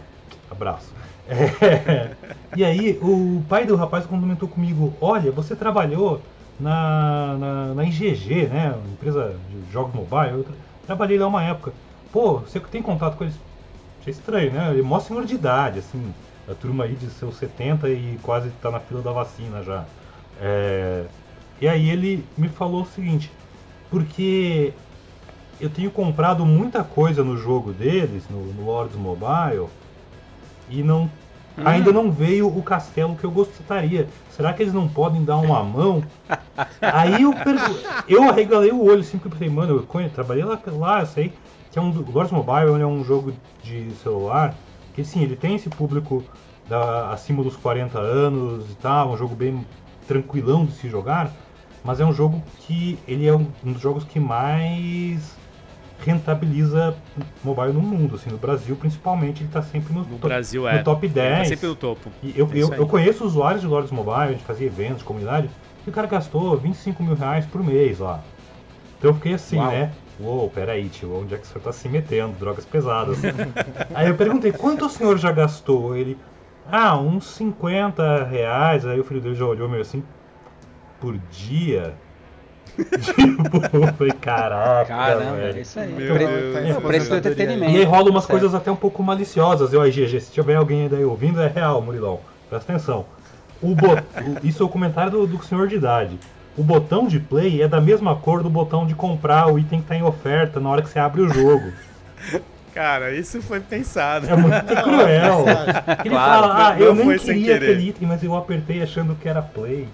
Abraço. 0.49 0.93
É, 1.25 2.17
e 2.53 2.63
aí, 2.63 2.99
o 3.01 3.43
pai 3.47 3.65
do 3.65 3.75
rapaz 3.75 4.05
comentou 4.05 4.47
comigo: 4.49 4.97
Olha, 5.01 5.31
você 5.31 5.55
trabalhou 5.55 6.27
na, 6.57 7.37
na, 7.37 7.75
na 7.75 7.83
IGG, 7.83 8.47
né? 8.47 8.69
Empresa 8.87 9.39
de 9.47 9.63
jogos 9.65 9.93
mobile. 9.95 10.31
Eu 10.33 10.43
tra- 10.43 10.55
trabalhei 10.81 11.17
lá 11.17 11.27
uma 11.27 11.43
época. 11.43 11.75
Pô, 12.11 12.39
você 12.41 12.59
tem 12.61 12.81
contato 12.81 13.17
com 13.17 13.23
eles? 13.23 13.43
Achei 13.99 14.11
estranho, 14.11 14.53
né? 14.53 14.71
Ele 14.71 14.81
é 14.81 14.83
mó 14.83 14.99
senhor 14.99 15.25
de 15.25 15.35
idade, 15.35 15.79
assim. 15.79 16.15
A 16.47 16.55
turma 16.55 16.85
aí 16.85 16.95
de 16.95 17.09
seus 17.09 17.37
70 17.37 17.89
e 17.89 18.19
quase 18.19 18.51
tá 18.53 18.71
na 18.71 18.79
fila 18.79 19.01
da 19.03 19.11
vacina 19.13 19.63
já. 19.63 19.89
É, 20.35 21.09
e 21.59 21.67
aí 21.67 21.89
ele 21.89 22.31
me 22.37 22.49
falou 22.49 22.83
o 22.83 22.85
seguinte: 22.85 23.37
Porque 23.89 24.79
eu 25.59 25.69
tenho 25.71 25.91
comprado 25.91 26.45
muita 26.45 26.83
coisa 26.83 27.23
no 27.23 27.37
jogo 27.37 27.73
deles, 27.73 28.27
no, 28.29 28.53
no 28.53 28.63
Lords 28.63 28.95
Mobile, 28.97 29.69
e 30.69 30.83
não 30.83 31.09
ainda 31.63 31.91
não 31.91 32.11
veio 32.11 32.47
o 32.47 32.61
castelo 32.61 33.15
que 33.15 33.23
eu 33.23 33.31
gostaria. 33.31 34.07
Será 34.29 34.51
que 34.51 34.61
eles 34.61 34.73
não 34.73 34.87
podem 34.89 35.23
dar 35.23 35.37
uma 35.37 35.63
mão? 35.63 36.03
Aí 36.81 37.21
eu, 37.23 37.33
pergu- 37.33 37.79
eu 38.07 38.23
arregalei 38.29 38.71
o 38.71 38.83
olho 38.83 38.99
assim, 38.99 39.17
porque 39.17 39.27
eu 39.27 39.31
pensei, 39.31 39.49
mano, 39.49 39.77
eu 39.77 39.83
conhe- 39.83 40.09
trabalhei 40.09 40.43
lá, 40.43 40.59
lá, 40.67 40.99
eu 41.01 41.05
sei 41.05 41.31
que 41.71 41.79
é 41.79 41.81
um 41.81 41.89
o 41.91 42.11
Lords 42.11 42.31
Mobile 42.31 42.81
é 42.81 42.85
um 42.85 43.03
jogo 43.03 43.33
de 43.63 43.89
celular 44.03 44.53
que 44.93 45.03
sim, 45.03 45.21
ele 45.23 45.35
tem 45.35 45.55
esse 45.55 45.69
público 45.69 46.23
da, 46.69 47.09
acima 47.11 47.43
dos 47.43 47.55
40 47.57 47.99
anos 47.99 48.69
e 48.71 48.75
tal, 48.75 49.11
um 49.11 49.17
jogo 49.17 49.35
bem 49.35 49.65
tranquilão 50.07 50.65
de 50.65 50.71
se 50.73 50.89
jogar, 50.89 51.31
mas 51.83 51.99
é 51.99 52.05
um 52.05 52.13
jogo 52.13 52.41
que 52.65 52.97
ele 53.07 53.27
é 53.27 53.33
um, 53.33 53.45
um 53.63 53.73
dos 53.73 53.81
jogos 53.81 54.03
que 54.05 54.19
mais 54.19 55.35
rentabiliza 55.99 56.95
mobile 57.43 57.73
no 57.73 57.81
mundo, 57.81 58.15
assim, 58.15 58.29
no 58.29 58.37
Brasil 58.37 58.75
principalmente, 58.75 59.43
ele 59.43 59.49
tá 59.51 59.61
sempre 59.61 59.93
no, 59.93 60.01
No 60.01 60.05
top, 60.05 60.27
Brasil 60.27 60.61
no 60.63 60.67
é. 60.67 60.83
top 60.83 61.05
Ele 61.05 61.13
10. 61.13 61.37
Tá 61.39 61.45
sempre 61.45 61.67
no 61.67 61.75
topo. 61.75 62.11
E 62.21 62.33
eu, 62.35 62.49
É 62.51 62.57
eu, 62.57 62.73
eu 62.73 62.87
conheço 62.87 63.25
usuários 63.25 63.61
de 63.61 63.67
Lords 63.67 63.91
Mobile, 63.91 64.15
a 64.15 64.31
gente 64.31 64.43
fazia 64.43 64.67
eventos, 64.67 65.03
comunidade, 65.03 65.49
e 65.85 65.89
o 65.89 65.93
cara 65.93 66.07
gastou 66.07 66.57
25 66.57 67.03
mil 67.03 67.15
reais 67.15 67.45
por 67.45 67.63
mês 67.63 67.99
lá. 67.99 68.21
Então 68.97 69.11
eu 69.11 69.15
fiquei 69.15 69.33
assim, 69.33 69.57
Uau. 69.57 69.71
né? 69.71 69.91
Uou, 70.19 70.49
peraí, 70.49 70.87
tio, 70.87 71.21
onde 71.21 71.35
é 71.35 71.37
que 71.37 71.43
o 71.43 71.47
senhor 71.47 71.61
tá 71.61 71.71
se 71.73 71.89
metendo? 71.89 72.33
Drogas 72.39 72.65
pesadas. 72.65 73.19
aí 73.93 74.07
eu 74.07 74.15
perguntei, 74.15 74.51
quanto 74.51 74.85
o 74.85 74.89
senhor 74.89 75.17
já 75.17 75.31
gastou? 75.31 75.95
Ele, 75.95 76.17
ah, 76.71 76.97
uns 76.97 77.25
50 77.31 78.23
reais. 78.23 78.85
Aí 78.85 78.99
o 78.99 79.03
filho 79.03 79.19
dele 79.19 79.35
já 79.35 79.45
olhou 79.45 79.67
meio 79.67 79.81
assim, 79.81 80.03
por 81.01 81.17
dia? 81.29 81.93
Tipo, 82.75 83.77
eu 83.77 83.93
falei, 83.93 84.13
caraca, 84.13 84.85
Caramba, 84.85 85.37
é 85.37 85.47
velho. 85.47 85.61
isso 85.61 85.79
aí. 85.79 85.91
Meu 85.93 86.15
Pre- 86.15 86.27
Deus. 86.27 86.53
Tá 86.53 86.59
é 86.59 86.73
preço 86.73 87.07
do 87.07 87.13
aí. 87.13 87.19
entretenimento. 87.19 87.71
E 87.71 87.77
aí 87.77 87.83
rola 87.83 88.09
umas 88.09 88.23
Certo. 88.25 88.31
coisas 88.39 88.55
até 88.55 88.71
um 88.71 88.75
pouco 88.75 89.01
maliciosas. 89.03 89.71
Eu, 89.73 89.81
aí, 89.81 89.91
GG, 89.91 90.19
se 90.21 90.31
tiver 90.31 90.55
alguém 90.55 90.87
daí 90.89 91.05
ouvindo, 91.05 91.41
é 91.41 91.47
real, 91.47 91.81
Murilão. 91.81 92.19
Presta 92.49 92.71
atenção. 92.73 93.05
O 93.61 93.73
bo- 93.73 93.93
o- 93.93 94.45
isso 94.47 94.61
é 94.61 94.65
o 94.65 94.69
comentário 94.69 95.11
do, 95.11 95.25
do 95.27 95.43
senhor 95.43 95.67
de 95.67 95.75
idade. 95.75 96.19
O 96.57 96.63
botão 96.63 97.07
de 97.07 97.19
play 97.19 97.61
é 97.61 97.67
da 97.67 97.81
mesma 97.81 98.15
cor 98.15 98.41
do 98.43 98.49
botão 98.49 98.85
de 98.85 98.95
comprar 98.95 99.47
o 99.51 99.59
item 99.59 99.81
que 99.81 99.87
tá 99.87 99.95
em 99.95 100.03
oferta 100.03 100.59
na 100.59 100.69
hora 100.69 100.81
que 100.81 100.89
você 100.89 100.99
abre 100.99 101.21
o 101.21 101.27
jogo. 101.33 101.71
Cara, 102.73 103.13
isso 103.13 103.41
foi 103.41 103.59
pensado. 103.61 104.27
É 104.29 104.35
muito 104.35 104.53
cruel. 104.83 105.45
Ele 106.03 106.09
Claro, 106.09 106.41
fala, 106.43 106.67
ah, 106.67 106.73
não 106.75 106.79
eu 106.85 106.95
nem 106.95 107.05
foi 107.05 107.19
queria 107.19 107.55
aquele 107.55 107.89
item, 107.89 108.07
mas 108.07 108.21
eu 108.23 108.35
apertei 108.35 108.81
achando 108.83 109.15
que 109.15 109.27
era 109.29 109.41
play. 109.41 109.87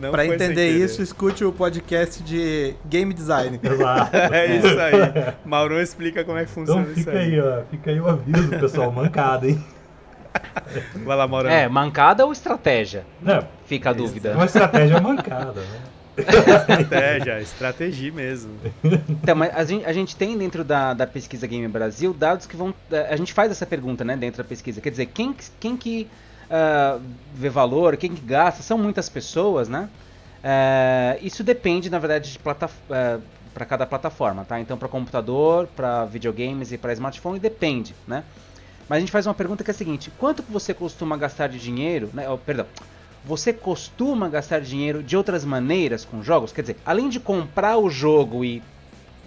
Não 0.00 0.10
Pra 0.10 0.24
foi 0.24 0.36
sem 0.38 0.46
entender 0.46 0.70
isso, 0.70 1.02
escute 1.02 1.44
o 1.44 1.52
podcast 1.52 2.22
de 2.22 2.74
Game 2.86 3.12
Design. 3.14 3.58
Exato. 3.62 4.16
É 4.16 4.56
isso 4.56 4.66
aí. 4.80 5.34
Maurão 5.44 5.80
explica 5.80 6.24
como 6.24 6.38
é 6.38 6.44
que 6.44 6.50
funciona 6.50 6.80
Então 6.82 6.92
isso 6.92 7.04
fica 7.04 7.18
aí. 7.18 7.34
aí, 7.34 7.40
ó. 7.40 7.62
Fica 7.70 7.90
aí 7.90 8.00
o 8.00 8.08
aviso, 8.08 8.48
pessoal. 8.48 8.90
Mancada, 8.92 9.48
hein? 9.48 9.62
Vai 11.04 11.16
lá, 11.16 11.28
Maurão. 11.28 11.50
É, 11.50 11.68
mancada 11.68 12.24
ou 12.26 12.32
estratégia? 12.32 13.04
Não, 13.22 13.46
Fica 13.66 13.90
a 13.90 13.92
dúvida. 13.92 14.30
é 14.30 14.34
uma 14.34 14.44
estratégia 14.46 15.00
mancada, 15.00 15.60
né? 15.60 15.78
Estratégia, 16.16 17.40
estratégia 17.40 18.12
mesmo. 18.12 18.52
Então, 18.84 19.34
mas 19.34 19.54
a 19.54 19.64
gente, 19.64 19.84
a 19.84 19.92
gente 19.92 20.14
tem 20.16 20.36
dentro 20.38 20.62
da, 20.64 20.94
da 20.94 21.06
pesquisa 21.06 21.46
Game 21.46 21.66
Brasil 21.68 22.12
dados 22.14 22.46
que 22.46 22.56
vão. 22.56 22.72
eh, 22.90 23.08
A 23.10 23.16
gente 23.16 23.32
faz 23.32 23.50
essa 23.50 23.66
pergunta, 23.66 24.04
né, 24.04 24.16
dentro 24.16 24.42
da 24.42 24.48
pesquisa. 24.48 24.80
Quer 24.80 24.90
dizer, 24.90 25.06
quem, 25.06 25.32
que- 25.32 25.44
quem 25.58 25.76
que 25.76 26.06
ah, 26.56 27.00
vê 27.34 27.48
valor, 27.48 27.96
quem 27.96 28.14
que 28.14 28.24
gasta, 28.24 28.62
são 28.62 28.78
muitas 28.78 29.08
pessoas, 29.08 29.68
né? 29.68 29.88
É, 30.40 31.18
isso 31.20 31.42
depende, 31.42 31.90
na 31.90 31.98
verdade, 31.98 32.30
de 32.30 32.38
plata, 32.38 32.70
é, 32.90 33.18
para 33.52 33.66
cada 33.66 33.84
plataforma, 33.84 34.44
tá? 34.44 34.60
Então, 34.60 34.78
para 34.78 34.86
computador, 34.86 35.66
para 35.74 36.04
videogames 36.04 36.70
e 36.70 36.78
para 36.78 36.92
smartphone, 36.92 37.40
depende, 37.40 37.92
né? 38.06 38.22
Mas 38.88 38.98
a 38.98 39.00
gente 39.00 39.10
faz 39.10 39.26
uma 39.26 39.34
pergunta 39.34 39.64
que 39.64 39.70
é 39.70 39.74
a 39.74 39.76
seguinte: 39.76 40.12
quanto 40.16 40.44
você 40.48 40.72
costuma 40.72 41.16
gastar 41.16 41.48
de 41.48 41.58
dinheiro, 41.58 42.08
né? 42.14 42.30
Oh, 42.30 42.38
perdão, 42.38 42.66
você 43.24 43.52
costuma 43.52 44.28
gastar 44.28 44.60
dinheiro 44.60 45.02
de 45.02 45.16
outras 45.16 45.44
maneiras 45.44 46.04
com 46.04 46.22
jogos? 46.22 46.52
Quer 46.52 46.60
dizer, 46.60 46.76
além 46.86 47.08
de 47.08 47.18
comprar 47.18 47.78
o 47.78 47.90
jogo 47.90 48.44
e 48.44 48.62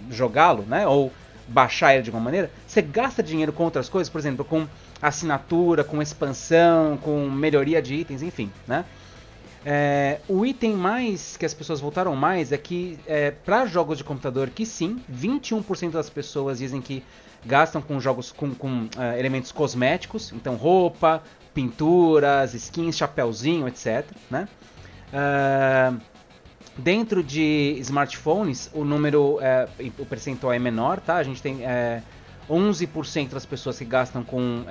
jogá-lo, 0.08 0.62
né? 0.62 0.86
Ou 0.86 1.12
baixar 1.48 1.94
ele 1.94 2.02
de 2.02 2.10
alguma 2.10 2.24
maneira, 2.24 2.50
você 2.66 2.82
gasta 2.82 3.22
dinheiro 3.22 3.52
com 3.52 3.64
outras 3.64 3.88
coisas, 3.88 4.10
por 4.10 4.18
exemplo, 4.18 4.44
com 4.44 4.66
assinatura, 5.00 5.82
com 5.82 6.00
expansão, 6.02 6.96
com 6.98 7.28
melhoria 7.28 7.80
de 7.80 7.94
itens, 7.94 8.22
enfim, 8.22 8.50
né? 8.66 8.84
É, 9.64 10.20
o 10.28 10.46
item 10.46 10.72
mais 10.74 11.36
que 11.36 11.44
as 11.44 11.52
pessoas 11.52 11.80
voltaram 11.80 12.14
mais 12.14 12.52
é 12.52 12.56
que 12.56 12.98
é, 13.06 13.32
para 13.32 13.66
jogos 13.66 13.98
de 13.98 14.04
computador 14.04 14.50
que 14.50 14.64
sim, 14.64 15.02
21% 15.12 15.90
das 15.90 16.08
pessoas 16.08 16.58
dizem 16.58 16.80
que 16.80 17.02
gastam 17.44 17.82
com 17.82 18.00
jogos 18.00 18.32
com, 18.32 18.54
com 18.54 18.84
uh, 18.84 19.18
elementos 19.18 19.52
cosméticos, 19.52 20.32
então 20.32 20.54
roupa, 20.54 21.22
pinturas, 21.52 22.54
skins, 22.54 22.96
chapéuzinho, 22.96 23.66
etc. 23.68 24.04
Né? 24.30 24.48
Uh, 25.12 26.00
dentro 26.78 27.22
de 27.22 27.76
smartphones, 27.80 28.70
o 28.72 28.84
número, 28.84 29.36
uh, 29.36 29.92
o 29.98 30.06
percentual 30.06 30.52
é 30.52 30.58
menor, 30.58 31.00
tá? 31.00 31.16
A 31.16 31.22
gente 31.22 31.42
tem 31.42 31.60
11% 32.48 33.30
das 33.30 33.44
pessoas 33.44 33.78
que 33.78 33.84
gastam 33.84 34.22
com 34.22 34.64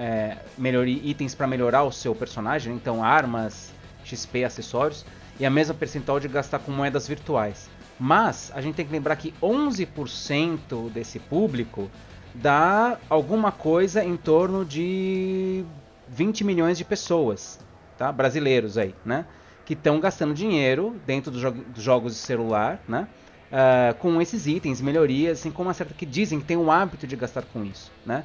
melhoria, 0.58 1.00
itens 1.04 1.36
para 1.36 1.46
melhorar 1.46 1.84
o 1.84 1.92
seu 1.92 2.16
personagem, 2.16 2.74
então 2.74 3.04
armas, 3.04 3.72
XP, 4.04 4.44
acessórios, 4.44 5.06
e 5.40 5.46
a 5.46 5.50
mesma 5.50 5.76
percentual 5.76 6.20
de 6.20 6.28
gastar 6.28 6.60
com 6.60 6.72
moedas 6.72 7.08
virtuais. 7.08 7.70
Mas 8.00 8.52
a 8.54 8.62
gente 8.62 8.76
tem 8.76 8.86
que 8.86 8.92
lembrar 8.92 9.16
que 9.16 9.34
11% 9.42 10.92
desse 10.92 11.20
público 11.20 11.90
dá 12.34 12.98
alguma 13.10 13.52
coisa 13.52 14.04
em 14.04 14.16
torno 14.16 14.64
de 14.64 15.64
20 16.08 16.44
milhões 16.44 16.78
de 16.78 16.86
pessoas, 16.86 17.60
tá? 17.98 18.12
Brasileiros 18.12 18.78
aí, 18.78 18.94
né? 19.04 19.26
Que 19.68 19.74
estão 19.74 20.00
gastando 20.00 20.34
dinheiro 20.34 20.96
dentro 21.06 21.30
dos, 21.30 21.42
jo 21.42 21.52
dos, 21.52 21.84
jogos 21.84 22.14
de 22.14 22.20
celular, 22.20 22.80
né? 22.88 23.08
Uh, 23.52 23.94
com 24.00 24.20
esses 24.22 24.48
itens, 24.48 24.82
melhorias, 24.82 25.40
assim 25.40 25.52
como 25.52 25.68
uma 25.68 25.74
certa 25.74 25.94
que 25.94 26.06
dizem 26.06 26.40
que 26.40 26.46
tem 26.46 26.58
o 26.58 26.72
hábito 26.72 27.06
de 27.06 27.16
gastar 27.16 27.44
com 27.44 27.64
isso, 27.64 27.92
né? 28.06 28.24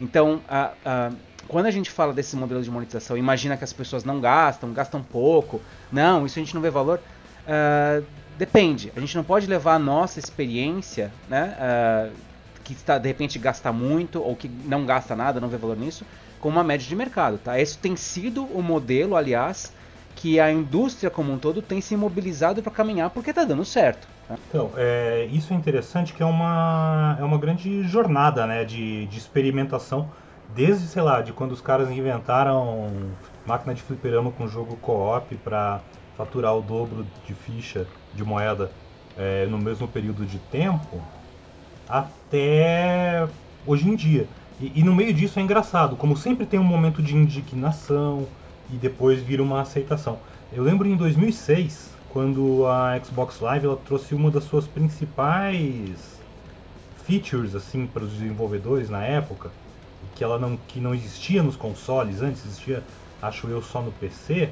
Então, 0.00 0.40
uh, 0.48 1.12
uh, 1.12 1.16
quando 1.48 1.66
a 1.66 1.70
gente 1.70 1.90
fala 1.90 2.12
desse 2.12 2.34
modelo 2.36 2.62
de 2.62 2.70
monetização, 2.70 3.16
imagina 3.16 3.56
que 3.56 3.64
as 3.64 3.72
pessoas 3.72 4.04
não 4.04 4.20
gastam, 4.20 4.72
gastam 4.72 5.02
pouco. 5.02 5.60
Não, 5.92 6.24
isso 6.24 6.38
a 6.38 6.42
gente 6.42 6.54
não 6.54 6.62
vê 6.62 6.70
valor. 6.70 7.00
Uh, 7.44 8.04
depende. 8.38 8.92
A 8.96 9.00
gente 9.00 9.16
não 9.16 9.24
pode 9.24 9.46
levar 9.46 9.74
a 9.74 9.78
nossa 9.78 10.18
experiência, 10.18 11.12
né? 11.28 11.56
Uh, 11.58 12.34
que 12.64 12.72
está 12.72 12.96
de 12.96 13.06
repente 13.06 13.38
gasta 13.38 13.70
muito 13.70 14.22
ou 14.22 14.34
que 14.34 14.48
não 14.48 14.86
gasta 14.86 15.14
nada, 15.14 15.38
não 15.38 15.48
vê 15.48 15.58
valor 15.58 15.76
nisso, 15.76 16.04
como 16.40 16.56
uma 16.56 16.64
média 16.64 16.86
de 16.86 16.96
mercado, 16.96 17.38
tá? 17.38 17.60
Esse 17.60 17.76
tem 17.76 17.94
sido 17.94 18.44
o 18.44 18.62
modelo, 18.62 19.16
aliás, 19.16 19.72
que 20.16 20.38
a 20.40 20.50
indústria 20.50 21.10
como 21.10 21.32
um 21.32 21.38
todo 21.38 21.60
tem 21.60 21.80
se 21.80 21.96
mobilizado 21.96 22.62
para 22.62 22.72
caminhar 22.72 23.10
porque 23.10 23.30
está 23.30 23.44
dando 23.44 23.64
certo. 23.64 24.06
Tá? 24.28 24.36
Então, 24.48 24.70
é, 24.76 25.28
isso 25.30 25.52
é 25.52 25.56
interessante 25.56 26.12
que 26.12 26.22
é 26.22 26.26
uma, 26.26 27.16
é 27.18 27.24
uma 27.24 27.38
grande 27.38 27.82
jornada 27.82 28.46
né, 28.46 28.64
de, 28.64 29.06
de 29.06 29.18
experimentação 29.18 30.08
desde, 30.54 30.86
sei 30.86 31.02
lá, 31.02 31.20
de 31.20 31.32
quando 31.32 31.52
os 31.52 31.60
caras 31.60 31.90
inventaram 31.90 32.90
máquina 33.46 33.74
de 33.74 33.82
fliperama 33.82 34.30
com 34.30 34.46
jogo 34.46 34.76
co-op 34.76 35.34
para 35.36 35.80
faturar 36.16 36.56
o 36.56 36.62
dobro 36.62 37.06
de 37.26 37.34
ficha 37.34 37.86
de 38.14 38.24
moeda 38.24 38.70
é, 39.18 39.46
no 39.46 39.58
mesmo 39.58 39.88
período 39.88 40.24
de 40.24 40.38
tempo, 40.38 41.02
até 41.88 43.26
hoje 43.66 43.88
em 43.88 43.96
dia. 43.96 44.26
E, 44.60 44.72
e, 44.76 44.84
no 44.84 44.94
meio 44.94 45.12
disso 45.12 45.38
é 45.38 45.42
engraçado, 45.42 45.96
como 45.96 46.16
sempre 46.16 46.46
tem 46.46 46.60
um 46.60 46.64
momento 46.64 47.02
de 47.02 47.16
indignação 47.16 48.26
e 48.72 48.76
depois 48.76 49.20
vira 49.20 49.42
uma 49.42 49.60
aceitação. 49.60 50.18
Eu 50.52 50.62
lembro 50.62 50.88
em 50.88 50.96
2006, 50.96 51.90
quando 52.12 52.66
a 52.66 52.98
Xbox 53.02 53.40
Live 53.40 53.66
ela 53.66 53.76
trouxe 53.76 54.14
uma 54.14 54.30
das 54.30 54.44
suas 54.44 54.66
principais 54.66 56.14
features 57.04 57.54
assim 57.54 57.86
para 57.86 58.04
os 58.04 58.12
desenvolvedores 58.12 58.88
na 58.88 59.04
época, 59.04 59.50
que 60.14 60.22
ela 60.22 60.38
não, 60.38 60.56
que 60.56 60.80
não 60.80 60.94
existia 60.94 61.42
nos 61.42 61.56
consoles, 61.56 62.22
antes 62.22 62.44
existia, 62.44 62.82
acho 63.20 63.48
eu, 63.48 63.60
só 63.60 63.82
no 63.82 63.92
PC, 63.92 64.50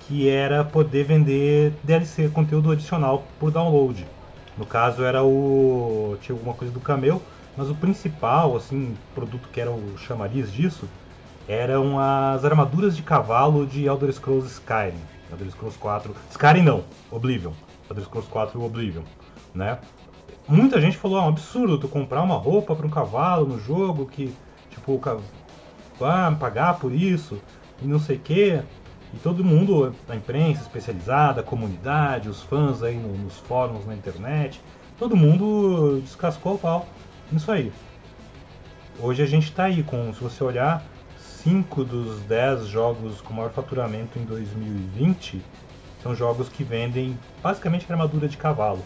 que 0.00 0.28
era 0.28 0.64
poder 0.64 1.04
vender 1.04 1.72
DLC, 1.84 2.28
conteúdo 2.28 2.70
adicional 2.70 3.24
por 3.38 3.50
download. 3.50 4.06
No 4.56 4.66
caso 4.66 5.04
era 5.04 5.22
o. 5.22 6.16
tinha 6.20 6.34
alguma 6.34 6.54
coisa 6.54 6.72
do 6.72 6.80
Camel, 6.80 7.22
mas 7.56 7.70
o 7.70 7.74
principal, 7.74 8.56
assim, 8.56 8.96
produto 9.14 9.48
que 9.52 9.60
era 9.60 9.70
o 9.70 9.96
chamariz 9.96 10.52
disso, 10.52 10.88
eram 11.48 11.98
as 11.98 12.44
armaduras 12.44 12.94
de 12.94 13.02
cavalo 13.02 13.66
de 13.66 13.86
Elder 13.86 14.12
Scrolls 14.12 14.46
Skyrim. 14.46 15.00
Elder 15.32 15.50
Scrolls 15.50 15.78
4. 15.78 16.14
Skyrim 16.30 16.62
não, 16.62 16.84
Oblivion. 17.10 17.52
Elder 17.88 18.04
Scrolls 18.04 18.30
4 18.30 18.62
Oblivion, 18.62 19.02
né? 19.54 19.78
Muita 20.46 20.80
gente 20.80 20.96
falou, 20.96 21.18
ah, 21.18 21.24
um 21.24 21.28
absurdo 21.28 21.78
tu 21.78 21.88
comprar 21.88 22.22
uma 22.22 22.36
roupa 22.36 22.76
para 22.76 22.86
um 22.86 22.90
cavalo 22.90 23.46
no 23.46 23.58
jogo 23.58 24.06
que 24.06 24.34
tipo, 24.70 25.00
ah, 26.00 26.36
pagar 26.38 26.78
por 26.78 26.92
isso 26.92 27.40
e 27.82 27.86
não 27.86 27.98
sei 27.98 28.16
o 28.16 28.20
quê. 28.20 28.62
E 29.14 29.16
todo 29.18 29.42
mundo, 29.42 29.94
a 30.06 30.16
imprensa 30.16 30.60
especializada, 30.60 31.40
a 31.40 31.44
comunidade, 31.44 32.28
os 32.28 32.42
fãs 32.42 32.82
aí 32.82 32.96
no, 32.96 33.08
nos 33.16 33.38
fóruns 33.38 33.86
na 33.86 33.94
internet, 33.94 34.60
todo 34.98 35.16
mundo 35.16 36.00
descascou 36.02 36.56
o 36.56 36.58
pau 36.58 36.86
nisso 37.32 37.50
aí. 37.50 37.72
Hoje 39.00 39.22
a 39.22 39.26
gente 39.26 39.44
está 39.44 39.64
aí 39.64 39.82
com, 39.82 40.12
se 40.12 40.20
você 40.20 40.44
olhar, 40.44 40.84
5 41.42 41.84
dos 41.84 42.20
10 42.20 42.66
jogos 42.66 43.20
com 43.20 43.32
maior 43.32 43.50
faturamento 43.50 44.18
em 44.18 44.24
2020 44.24 45.42
são 46.02 46.14
jogos 46.14 46.48
que 46.48 46.64
vendem 46.64 47.18
basicamente 47.42 47.90
armadura 47.90 48.28
de 48.28 48.36
cavalo 48.36 48.84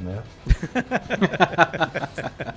né? 0.00 0.22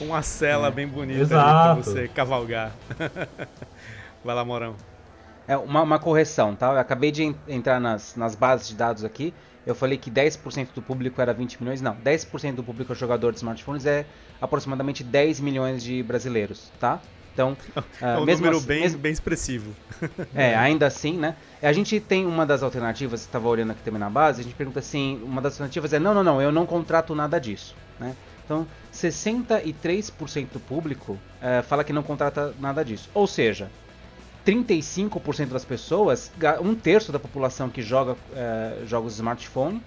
Uma 0.00 0.22
cela 0.22 0.68
é. 0.68 0.70
bem 0.70 0.86
bonita 0.86 1.26
para 1.26 1.74
você 1.74 2.08
cavalgar. 2.08 2.72
Vai 4.24 4.34
lá, 4.34 4.42
Morão. 4.44 4.76
É 5.48 5.56
uma, 5.56 5.82
uma, 5.82 5.98
correção, 5.98 6.56
tá? 6.56 6.72
Eu 6.72 6.78
acabei 6.78 7.12
de 7.12 7.34
entrar 7.46 7.80
nas, 7.80 8.16
nas 8.16 8.34
bases 8.34 8.68
de 8.68 8.74
dados 8.74 9.04
aqui. 9.04 9.32
Eu 9.64 9.74
falei 9.74 9.98
que 9.98 10.10
10% 10.10 10.68
do 10.74 10.82
público 10.82 11.20
era 11.20 11.32
20 11.32 11.60
milhões. 11.60 11.80
Não, 11.80 11.94
10% 11.96 12.54
do 12.54 12.64
público 12.64 12.92
é 12.92 12.96
jogador 12.96 13.32
de 13.32 13.38
smartphones 13.38 13.86
é 13.86 14.06
aproximadamente 14.40 15.04
10 15.04 15.40
milhões 15.40 15.82
de 15.82 16.02
brasileiros, 16.02 16.70
tá? 16.80 17.00
Então, 17.36 17.54
é 18.00 18.16
um 18.16 18.22
uh, 18.22 18.26
número 18.26 18.56
assim, 18.56 18.66
bem, 18.66 18.80
mesmo... 18.80 18.98
bem 18.98 19.12
expressivo. 19.12 19.76
É, 20.34 20.56
ainda 20.56 20.86
assim, 20.86 21.18
né? 21.18 21.36
A 21.62 21.70
gente 21.70 22.00
tem 22.00 22.24
uma 22.24 22.46
das 22.46 22.62
alternativas, 22.62 23.20
estava 23.20 23.46
olhando 23.46 23.72
aqui 23.72 23.82
também 23.82 24.00
na 24.00 24.08
base, 24.08 24.40
a 24.40 24.44
gente 24.44 24.54
pergunta 24.54 24.78
assim, 24.78 25.20
uma 25.22 25.42
das 25.42 25.52
alternativas 25.52 25.92
é, 25.92 25.98
não, 25.98 26.14
não, 26.14 26.24
não, 26.24 26.40
eu 26.40 26.50
não 26.50 26.64
contrato 26.64 27.14
nada 27.14 27.38
disso, 27.38 27.76
né? 28.00 28.16
Então, 28.42 28.66
63% 28.94 30.46
do 30.52 30.60
público 30.60 31.12
uh, 31.12 31.62
fala 31.64 31.84
que 31.84 31.92
não 31.92 32.02
contrata 32.02 32.54
nada 32.58 32.82
disso. 32.84 33.10
Ou 33.12 33.26
seja, 33.26 33.68
35% 34.46 35.48
das 35.48 35.64
pessoas, 35.64 36.32
um 36.62 36.74
terço 36.74 37.10
da 37.12 37.18
população 37.18 37.68
que 37.68 37.82
joga 37.82 38.12
uh, 38.12 38.86
jogos 38.86 39.12
de 39.12 39.16
smartphone, 39.16 39.82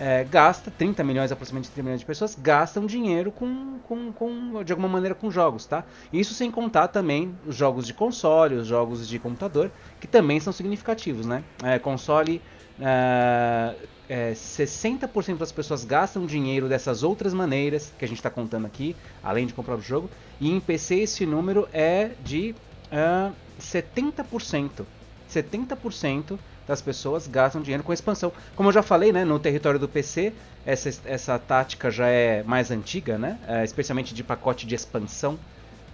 é, 0.00 0.24
gasta 0.24 0.70
30 0.70 1.04
milhões, 1.04 1.30
aproximadamente 1.30 1.70
30 1.72 1.82
milhões 1.82 2.00
de 2.00 2.06
pessoas, 2.06 2.34
gastam 2.34 2.86
dinheiro 2.86 3.30
com, 3.30 3.78
com, 3.86 4.10
com, 4.10 4.64
de 4.64 4.72
alguma 4.72 4.88
maneira 4.88 5.14
com 5.14 5.30
jogos, 5.30 5.66
tá? 5.66 5.84
Isso 6.10 6.32
sem 6.32 6.50
contar 6.50 6.88
também 6.88 7.36
os 7.46 7.54
jogos 7.54 7.86
de 7.86 7.92
console, 7.92 8.54
os 8.54 8.66
jogos 8.66 9.06
de 9.06 9.18
computador, 9.18 9.70
que 10.00 10.06
também 10.06 10.40
são 10.40 10.54
significativos, 10.54 11.26
né? 11.26 11.44
É, 11.62 11.78
console, 11.78 12.40
é, 12.80 13.74
é, 14.08 14.32
60% 14.32 15.36
das 15.36 15.52
pessoas 15.52 15.84
gastam 15.84 16.24
dinheiro 16.24 16.66
dessas 16.66 17.02
outras 17.02 17.34
maneiras 17.34 17.92
que 17.98 18.04
a 18.04 18.08
gente 18.08 18.16
está 18.16 18.30
contando 18.30 18.66
aqui, 18.66 18.96
além 19.22 19.46
de 19.46 19.52
comprar 19.52 19.76
o 19.76 19.82
jogo, 19.82 20.08
e 20.40 20.50
em 20.50 20.58
PC 20.58 21.00
esse 21.00 21.26
número 21.26 21.68
é 21.74 22.12
de 22.24 22.54
uh, 22.90 23.34
70%. 23.60 24.86
70% 25.30 26.38
das 26.70 26.80
pessoas 26.80 27.26
gastam 27.26 27.60
dinheiro 27.60 27.82
com 27.82 27.92
expansão. 27.92 28.32
Como 28.54 28.68
eu 28.68 28.72
já 28.72 28.80
falei, 28.80 29.12
né, 29.12 29.24
no 29.24 29.40
território 29.40 29.78
do 29.78 29.88
PC, 29.88 30.32
essa, 30.64 30.88
essa 31.04 31.36
tática 31.36 31.90
já 31.90 32.06
é 32.06 32.44
mais 32.44 32.70
antiga, 32.70 33.18
né, 33.18 33.38
é, 33.48 33.64
especialmente 33.64 34.14
de 34.14 34.22
pacote 34.22 34.64
de 34.64 34.76
expansão 34.76 35.36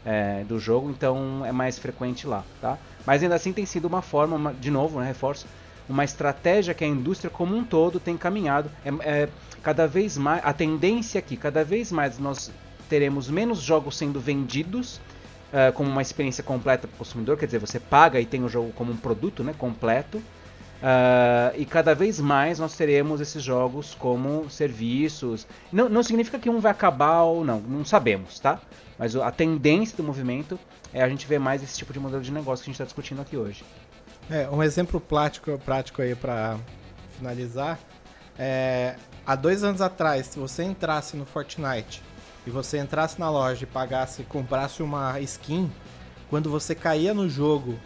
é, 0.04 0.44
do 0.44 0.58
jogo, 0.58 0.90
então 0.90 1.42
é 1.46 1.50
mais 1.50 1.78
frequente 1.78 2.26
lá. 2.26 2.44
Tá? 2.60 2.76
Mas 3.06 3.22
ainda 3.22 3.34
assim 3.34 3.54
tem 3.54 3.64
sido 3.64 3.86
uma 3.86 4.02
forma, 4.02 4.36
uma, 4.36 4.52
de 4.52 4.70
novo, 4.70 5.00
né, 5.00 5.06
reforço, 5.06 5.46
uma 5.88 6.04
estratégia 6.04 6.74
que 6.74 6.84
a 6.84 6.86
indústria 6.86 7.30
como 7.30 7.56
um 7.56 7.64
todo 7.64 7.98
tem 7.98 8.18
caminhado. 8.18 8.70
É, 8.84 9.22
é, 9.22 9.28
cada 9.62 9.86
vez 9.86 10.18
mais, 10.18 10.42
a 10.44 10.52
tendência 10.52 11.18
aqui, 11.18 11.38
cada 11.38 11.64
vez 11.64 11.90
mais 11.90 12.18
nós 12.18 12.50
teremos 12.86 13.30
menos 13.30 13.60
jogos 13.60 13.96
sendo 13.96 14.20
vendidos 14.20 15.00
uh, 15.52 15.72
como 15.72 15.90
uma 15.90 16.02
experiência 16.02 16.44
completa 16.44 16.86
para 16.86 16.94
o 16.94 16.98
consumidor, 16.98 17.36
quer 17.36 17.46
dizer, 17.46 17.58
você 17.58 17.80
paga 17.80 18.20
e 18.20 18.26
tem 18.26 18.44
o 18.44 18.48
jogo 18.48 18.72
como 18.74 18.92
um 18.92 18.96
produto 18.96 19.42
né, 19.42 19.54
completo, 19.56 20.22
Uh, 20.76 21.56
e 21.56 21.64
cada 21.64 21.94
vez 21.94 22.20
mais 22.20 22.58
nós 22.58 22.76
teremos 22.76 23.20
esses 23.20 23.42
jogos 23.42 23.94
como 23.94 24.48
serviços. 24.50 25.46
Não, 25.72 25.88
não 25.88 26.02
significa 26.02 26.38
que 26.38 26.50
um 26.50 26.60
vai 26.60 26.72
acabar 26.72 27.22
ou 27.22 27.44
não, 27.44 27.60
não 27.60 27.84
sabemos, 27.84 28.38
tá? 28.38 28.60
Mas 28.98 29.16
a 29.16 29.30
tendência 29.30 29.96
do 29.96 30.02
movimento 30.02 30.58
é 30.92 31.02
a 31.02 31.08
gente 31.08 31.26
ver 31.26 31.38
mais 31.38 31.62
esse 31.62 31.76
tipo 31.76 31.92
de 31.92 31.98
modelo 31.98 32.22
de 32.22 32.30
negócio 32.30 32.64
que 32.64 32.70
a 32.70 32.72
gente 32.72 32.74
está 32.74 32.84
discutindo 32.84 33.20
aqui 33.20 33.36
hoje. 33.36 33.64
É, 34.30 34.48
um 34.50 34.62
exemplo 34.62 35.00
prático, 35.00 35.58
prático 35.58 36.02
aí 36.02 36.14
para 36.14 36.58
finalizar. 37.16 37.78
É, 38.38 38.96
há 39.26 39.34
dois 39.34 39.64
anos 39.64 39.80
atrás, 39.80 40.26
se 40.26 40.38
você 40.38 40.62
entrasse 40.62 41.16
no 41.16 41.24
Fortnite 41.24 42.02
e 42.46 42.50
você 42.50 42.78
entrasse 42.78 43.18
na 43.18 43.30
loja 43.30 43.64
e 43.64 43.66
pagasse, 43.66 44.24
comprasse 44.24 44.82
uma 44.82 45.18
skin, 45.20 45.70
quando 46.28 46.50
você 46.50 46.74
caía 46.74 47.14
no 47.14 47.28
jogo, 47.28 47.78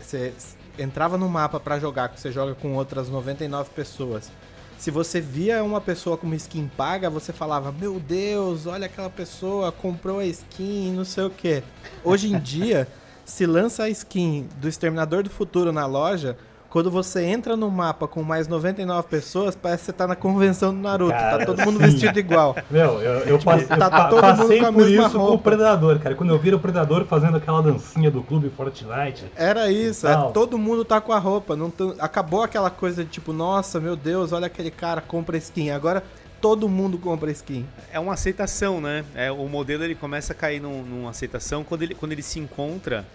você 0.00 0.32
entrava 0.78 1.18
no 1.18 1.28
mapa 1.28 1.58
para 1.58 1.78
jogar, 1.78 2.08
que 2.08 2.20
você 2.20 2.30
joga 2.30 2.54
com 2.54 2.74
outras 2.74 3.08
99 3.08 3.70
pessoas. 3.70 4.30
Se 4.78 4.90
você 4.92 5.20
via 5.20 5.62
uma 5.64 5.80
pessoa 5.80 6.16
com 6.16 6.26
uma 6.26 6.36
skin 6.36 6.70
paga, 6.76 7.10
você 7.10 7.32
falava: 7.32 7.72
Meu 7.72 7.98
Deus, 7.98 8.66
olha 8.66 8.86
aquela 8.86 9.10
pessoa, 9.10 9.72
comprou 9.72 10.20
a 10.20 10.24
skin, 10.26 10.92
não 10.92 11.04
sei 11.04 11.24
o 11.24 11.30
que. 11.30 11.62
Hoje 12.04 12.32
em 12.32 12.38
dia, 12.38 12.86
se 13.26 13.44
lança 13.44 13.82
a 13.82 13.90
skin 13.90 14.48
do 14.56 14.68
Exterminador 14.68 15.24
do 15.24 15.30
Futuro 15.30 15.72
na 15.72 15.84
loja, 15.84 16.38
quando 16.70 16.90
você 16.90 17.24
entra 17.24 17.56
no 17.56 17.70
mapa 17.70 18.06
com 18.06 18.22
mais 18.22 18.46
99 18.46 19.08
pessoas, 19.08 19.56
parece 19.56 19.80
que 19.80 19.86
você 19.86 19.92
tá 19.92 20.06
na 20.06 20.14
convenção 20.14 20.74
do 20.74 20.80
Naruto. 20.80 21.12
Tá 21.12 21.18
cara, 21.18 21.38
tá 21.38 21.46
todo 21.46 21.64
mundo 21.64 21.78
sim. 21.78 21.90
vestido 21.90 22.18
igual. 22.18 22.54
Meu, 22.70 23.00
eu, 23.00 23.12
eu, 23.20 23.38
tipo, 23.38 23.50
passe, 23.50 23.66
tá 23.66 24.08
eu 24.12 24.20
passei 24.20 24.62
por 24.62 24.88
isso 24.88 25.02
roupa. 25.02 25.18
com 25.18 25.34
o 25.34 25.38
Predador, 25.38 25.98
cara. 25.98 26.14
Quando 26.14 26.30
eu 26.30 26.38
vi 26.38 26.52
o 26.52 26.58
Predador 26.58 27.06
fazendo 27.06 27.38
aquela 27.38 27.62
dancinha 27.62 28.10
do 28.10 28.22
clube 28.22 28.50
Fortnite. 28.50 29.24
Era 29.34 29.70
isso, 29.70 30.06
é, 30.06 30.30
todo 30.32 30.58
mundo 30.58 30.84
tá 30.84 31.00
com 31.00 31.12
a 31.12 31.18
roupa. 31.18 31.56
Não 31.56 31.72
acabou 31.98 32.42
aquela 32.42 32.70
coisa 32.70 33.02
de 33.02 33.10
tipo, 33.10 33.32
nossa, 33.32 33.80
meu 33.80 33.96
Deus, 33.96 34.32
olha 34.32 34.46
aquele 34.46 34.70
cara, 34.70 35.00
compra 35.00 35.38
skin. 35.38 35.70
Agora 35.70 36.02
todo 36.38 36.68
mundo 36.68 36.98
compra 36.98 37.30
skin. 37.30 37.66
É 37.90 37.98
uma 37.98 38.12
aceitação, 38.12 38.80
né? 38.80 39.04
É, 39.14 39.30
o 39.30 39.48
modelo 39.48 39.84
ele 39.84 39.94
começa 39.94 40.34
a 40.34 40.36
cair 40.36 40.60
num, 40.60 40.82
numa 40.82 41.10
aceitação 41.10 41.64
quando 41.64 41.82
ele, 41.82 41.94
quando 41.94 42.12
ele 42.12 42.22
se 42.22 42.38
encontra 42.38 43.06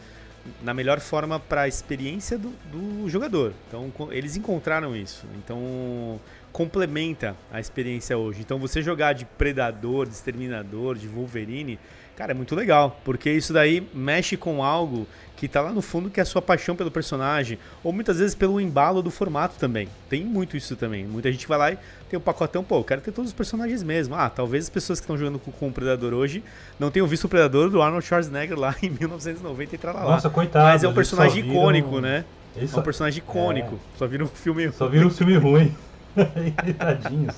na 0.61 0.73
melhor 0.73 0.99
forma 0.99 1.39
para 1.39 1.61
a 1.61 1.67
experiência 1.67 2.37
do, 2.37 2.49
do, 2.71 3.09
jogador. 3.09 3.53
Então 3.67 3.91
eles 4.11 4.35
encontraram 4.35 4.95
isso. 4.95 5.25
Então 5.37 6.19
complementa 6.51 7.35
a 7.51 7.59
experiência 7.59 8.17
hoje. 8.17 8.41
Então 8.41 8.59
você 8.59 8.81
jogar 8.81 9.13
de 9.13 9.25
predador, 9.25 10.07
de 10.07 10.13
exterminador, 10.13 10.97
de 10.97 11.07
Wolverine, 11.07 11.79
cara, 12.15 12.31
é 12.31 12.35
muito 12.35 12.55
legal, 12.55 12.99
porque 13.03 13.31
isso 13.31 13.53
daí 13.53 13.87
mexe 13.93 14.37
com 14.37 14.63
algo 14.63 15.07
que 15.35 15.47
tá 15.47 15.59
lá 15.59 15.73
no 15.73 15.81
fundo 15.81 16.09
que 16.09 16.21
é 16.21 16.23
a 16.23 16.25
sua 16.25 16.41
paixão 16.41 16.73
pelo 16.73 16.89
personagem, 16.89 17.59
ou 17.83 17.91
muitas 17.91 18.19
vezes 18.19 18.33
pelo 18.33 18.61
embalo 18.61 19.01
do 19.01 19.11
formato 19.11 19.55
também. 19.59 19.89
Tem 20.09 20.23
muito 20.23 20.55
isso 20.55 20.75
também. 20.75 21.05
Muita 21.05 21.29
gente 21.29 21.45
vai 21.47 21.57
lá 21.57 21.71
e 21.71 21.77
tem 22.09 22.17
o 22.17 22.17
um 22.17 22.23
pacotão, 22.23 22.63
pô, 22.63 22.77
eu 22.77 22.83
quero 22.83 23.01
ter 23.01 23.11
todos 23.11 23.31
os 23.31 23.35
personagens 23.35 23.83
mesmo. 23.83 24.15
Ah, 24.15 24.29
talvez 24.29 24.63
as 24.63 24.69
pessoas 24.69 25.01
que 25.01 25.03
estão 25.03 25.17
jogando 25.17 25.39
com, 25.39 25.51
com, 25.51 25.67
o 25.67 25.71
Predador 25.71 26.13
hoje 26.13 26.41
não 26.79 26.89
tenham 26.89 27.05
visto 27.07 27.25
o 27.25 27.29
Predador 27.29 27.69
do 27.69 27.81
Arnold 27.81 28.05
Schwarzenegger 28.05 28.57
lá 28.57 28.73
em 28.81 28.89
1990 28.89 29.75
e 29.75 29.79
lá. 29.85 30.03
Nossa, 30.03 30.29
coitado. 30.29 30.65
Mas 30.65 30.83
é 30.83 30.87
um 30.87 30.93
personagem 30.93 31.45
icônico, 31.45 31.99
né? 31.99 32.23
Isso... 32.55 32.77
É 32.77 32.79
um 32.79 32.83
personagem 32.83 33.19
icônico. 33.19 33.75
É... 33.75 33.97
Só 33.97 34.07
viram 34.07 34.25
um 34.25 34.29
filme 34.29 34.71
Só 34.71 34.87
viram 34.87 35.07
um 35.07 35.11
filme 35.11 35.35
ruim. 35.35 35.75
Tadinhos. 36.77 37.35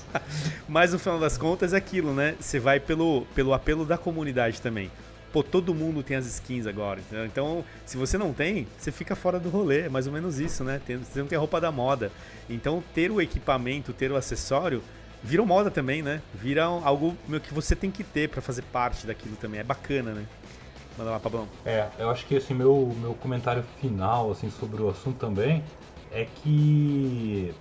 Mas 0.68 0.92
no 0.92 0.98
final 0.98 1.18
das 1.18 1.36
contas 1.38 1.72
é 1.72 1.76
aquilo, 1.76 2.12
né? 2.12 2.34
Você 2.40 2.58
vai 2.58 2.80
pelo, 2.80 3.26
pelo 3.34 3.52
apelo 3.52 3.84
da 3.84 3.96
comunidade 3.98 4.60
também. 4.60 4.90
Pô, 5.32 5.42
todo 5.42 5.74
mundo 5.74 6.02
tem 6.02 6.16
as 6.16 6.26
skins 6.26 6.66
agora. 6.66 7.00
Entendeu? 7.00 7.26
Então, 7.26 7.64
se 7.84 7.96
você 7.96 8.16
não 8.16 8.32
tem, 8.32 8.66
você 8.78 8.90
fica 8.90 9.14
fora 9.14 9.38
do 9.38 9.48
rolê. 9.48 9.82
É 9.82 9.88
mais 9.88 10.06
ou 10.06 10.12
menos 10.12 10.38
isso, 10.38 10.64
né? 10.64 10.80
Você 10.86 11.18
não 11.18 11.26
tem 11.26 11.36
a 11.36 11.40
roupa 11.40 11.60
da 11.60 11.70
moda. 11.70 12.10
Então, 12.48 12.82
ter 12.94 13.10
o 13.10 13.20
equipamento, 13.20 13.92
ter 13.92 14.10
o 14.10 14.16
acessório, 14.16 14.82
vira 15.22 15.44
moda 15.44 15.70
também, 15.70 16.02
né? 16.02 16.22
Vira 16.34 16.64
algo 16.64 17.16
que 17.42 17.52
você 17.52 17.74
tem 17.74 17.90
que 17.90 18.04
ter 18.04 18.28
para 18.28 18.40
fazer 18.40 18.62
parte 18.62 19.06
daquilo 19.06 19.36
também. 19.36 19.60
É 19.60 19.64
bacana, 19.64 20.12
né? 20.12 20.24
Manda 20.96 21.10
lá, 21.10 21.20
Pablão. 21.20 21.46
É, 21.64 21.88
eu 21.98 22.08
acho 22.08 22.24
que 22.26 22.36
assim, 22.36 22.54
meu, 22.54 22.96
meu 23.00 23.12
comentário 23.14 23.62
final 23.80 24.30
assim, 24.30 24.50
sobre 24.50 24.80
o 24.80 24.88
assunto 24.88 25.18
também 25.18 25.62
é 26.10 26.26
que 26.42 27.54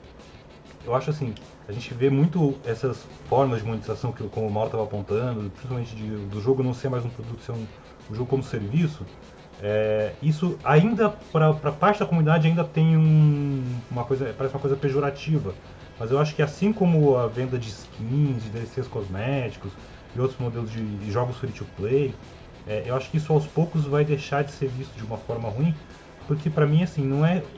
eu 0.85 0.93
acho 0.95 1.09
assim, 1.09 1.39
a 1.67 1.71
gente 1.71 1.93
vê 1.93 2.09
muito 2.09 2.61
essas 2.63 3.03
formas 3.27 3.59
de 3.59 3.65
monetização 3.65 4.13
que 4.13 4.27
como 4.29 4.47
o 4.47 4.51
Mauro 4.51 4.67
estava 4.69 4.83
apontando, 4.83 5.49
principalmente 5.51 5.95
de, 5.95 6.27
do 6.27 6.39
jogo 6.41 6.63
não 6.63 6.73
ser 6.73 6.89
mais 6.89 7.05
um 7.05 7.09
produto, 7.11 7.41
ser 7.43 7.51
um, 7.53 7.67
um 8.09 8.15
jogo 8.15 8.29
como 8.29 8.43
serviço. 8.43 9.09
É, 9.57 10.17
isso 10.21 10.59
ainda 10.63 11.09
para 11.09 11.53
parte 11.71 11.99
da 12.01 12.05
comunidade 12.05 12.45
ainda 12.47 12.63
tem 12.67 12.97
um, 12.97 13.85
uma 13.89 14.05
coisa 14.05 14.33
parece 14.33 14.53
uma 14.53 14.59
coisa 14.61 14.75
pejorativa, 14.77 15.57
mas 15.97 16.11
eu 16.11 16.19
acho 16.19 16.35
que 16.35 16.41
assim 16.41 16.73
como 16.73 17.15
a 17.17 17.27
venda 17.27 17.57
de 17.57 17.69
skins, 17.69 18.43
de 18.43 18.49
DLCs 18.49 18.87
cosméticos 18.89 19.77
e 20.13 20.19
outros 20.19 20.39
modelos 20.39 20.69
de, 20.71 20.97
de 20.99 21.09
jogos 21.11 21.37
free 21.39 21.53
to 21.53 21.65
play, 21.65 22.21
é, 22.65 22.89
eu 22.89 22.95
acho 22.95 23.09
que 23.09 23.15
isso 23.17 23.31
aos 23.31 23.47
poucos 23.47 23.85
vai 23.87 24.03
deixar 24.05 24.43
de 24.43 24.51
ser 24.51 24.67
visto 24.69 24.97
de 24.97 25.05
uma 25.05 25.17
forma 25.17 25.49
ruim, 25.49 25.79
porque 26.25 26.49
para 26.49 26.67
mim 26.67 26.83
assim 26.83 27.05
não 27.05 27.25
é 27.25 27.49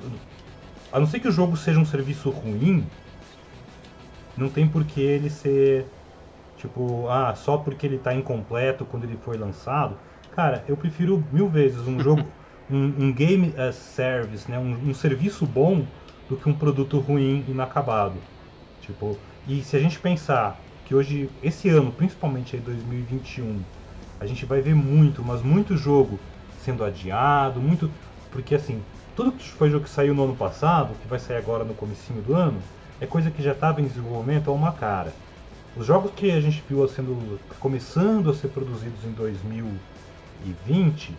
a 0.92 1.00
não 1.00 1.08
ser 1.08 1.20
que 1.20 1.28
o 1.28 1.32
jogo 1.32 1.56
seja 1.58 1.80
um 1.80 1.86
serviço 1.86 2.30
ruim, 2.30 2.94
não 4.38 4.50
tem 4.50 4.68
por 4.68 4.84
que 4.86 5.02
ele 5.02 5.30
ser 5.30 5.88
tipo, 6.58 7.08
ah, 7.08 7.34
só 7.36 7.58
porque 7.58 7.86
ele 7.86 7.96
está 7.96 8.14
incompleto 8.14 8.86
quando 8.86 9.04
ele 9.04 9.18
foi 9.18 9.38
lançado. 9.38 9.98
Cara, 10.32 10.64
eu 10.68 10.76
prefiro 10.76 11.24
mil 11.32 11.48
vezes 11.48 11.80
um 11.88 12.00
jogo, 12.00 12.24
um, 12.70 13.06
um, 13.06 13.14
game 13.14 13.54
as 13.58 13.76
service, 13.76 14.50
né, 14.50 14.58
um, 14.60 14.90
um, 14.90 14.94
serviço 14.94 15.46
bom 15.46 15.86
do 16.28 16.36
que 16.36 16.50
um 16.50 16.54
produto 16.54 17.00
ruim 17.00 17.46
inacabado. 17.48 18.20
Tipo, 18.82 19.18
e 19.48 19.62
se 19.62 19.76
a 19.76 19.80
gente 19.80 20.00
pensar 20.00 20.64
que 20.84 20.94
hoje, 20.94 21.30
esse 21.42 21.70
ano, 21.70 21.92
principalmente 21.92 22.56
aí 22.56 22.62
2021, 22.62 23.62
a 24.20 24.26
gente 24.26 24.46
vai 24.46 24.62
ver 24.62 24.76
muito, 24.76 25.24
mas 25.24 25.42
muito 25.42 25.78
jogo 25.78 26.20
sendo 26.64 26.84
adiado, 26.84 27.62
muito, 27.62 27.90
porque 28.32 28.56
assim, 28.56 28.82
tudo 29.16 29.32
que 29.32 29.50
foi 29.50 29.70
jogo 29.70 29.86
que 29.86 29.90
saiu 29.90 30.14
no 30.14 30.24
ano 30.24 30.36
passado, 30.36 30.96
que 31.02 31.08
vai 31.08 31.20
sair 31.20 31.38
agora 31.38 31.64
no 31.64 31.74
comecinho 31.74 32.22
do 32.22 32.34
ano, 32.34 32.62
é 33.00 33.06
coisa 33.06 33.30
que 33.30 33.42
já 33.42 33.52
estava 33.52 33.82
em 33.82 33.86
desenvolvimento 33.86 34.50
há 34.50 34.54
uma 34.54 34.72
cara. 34.72 35.14
Os 35.76 35.86
jogos 35.86 36.12
que 36.16 36.32
a 36.32 36.42
gente 36.42 36.64
viu 36.68 36.88
sendo 36.88 37.40
começando 37.60 38.30
a 38.30 38.34
ser 38.34 38.48
produzidos 38.48 39.04
em 39.06 39.12
2020 39.12 41.16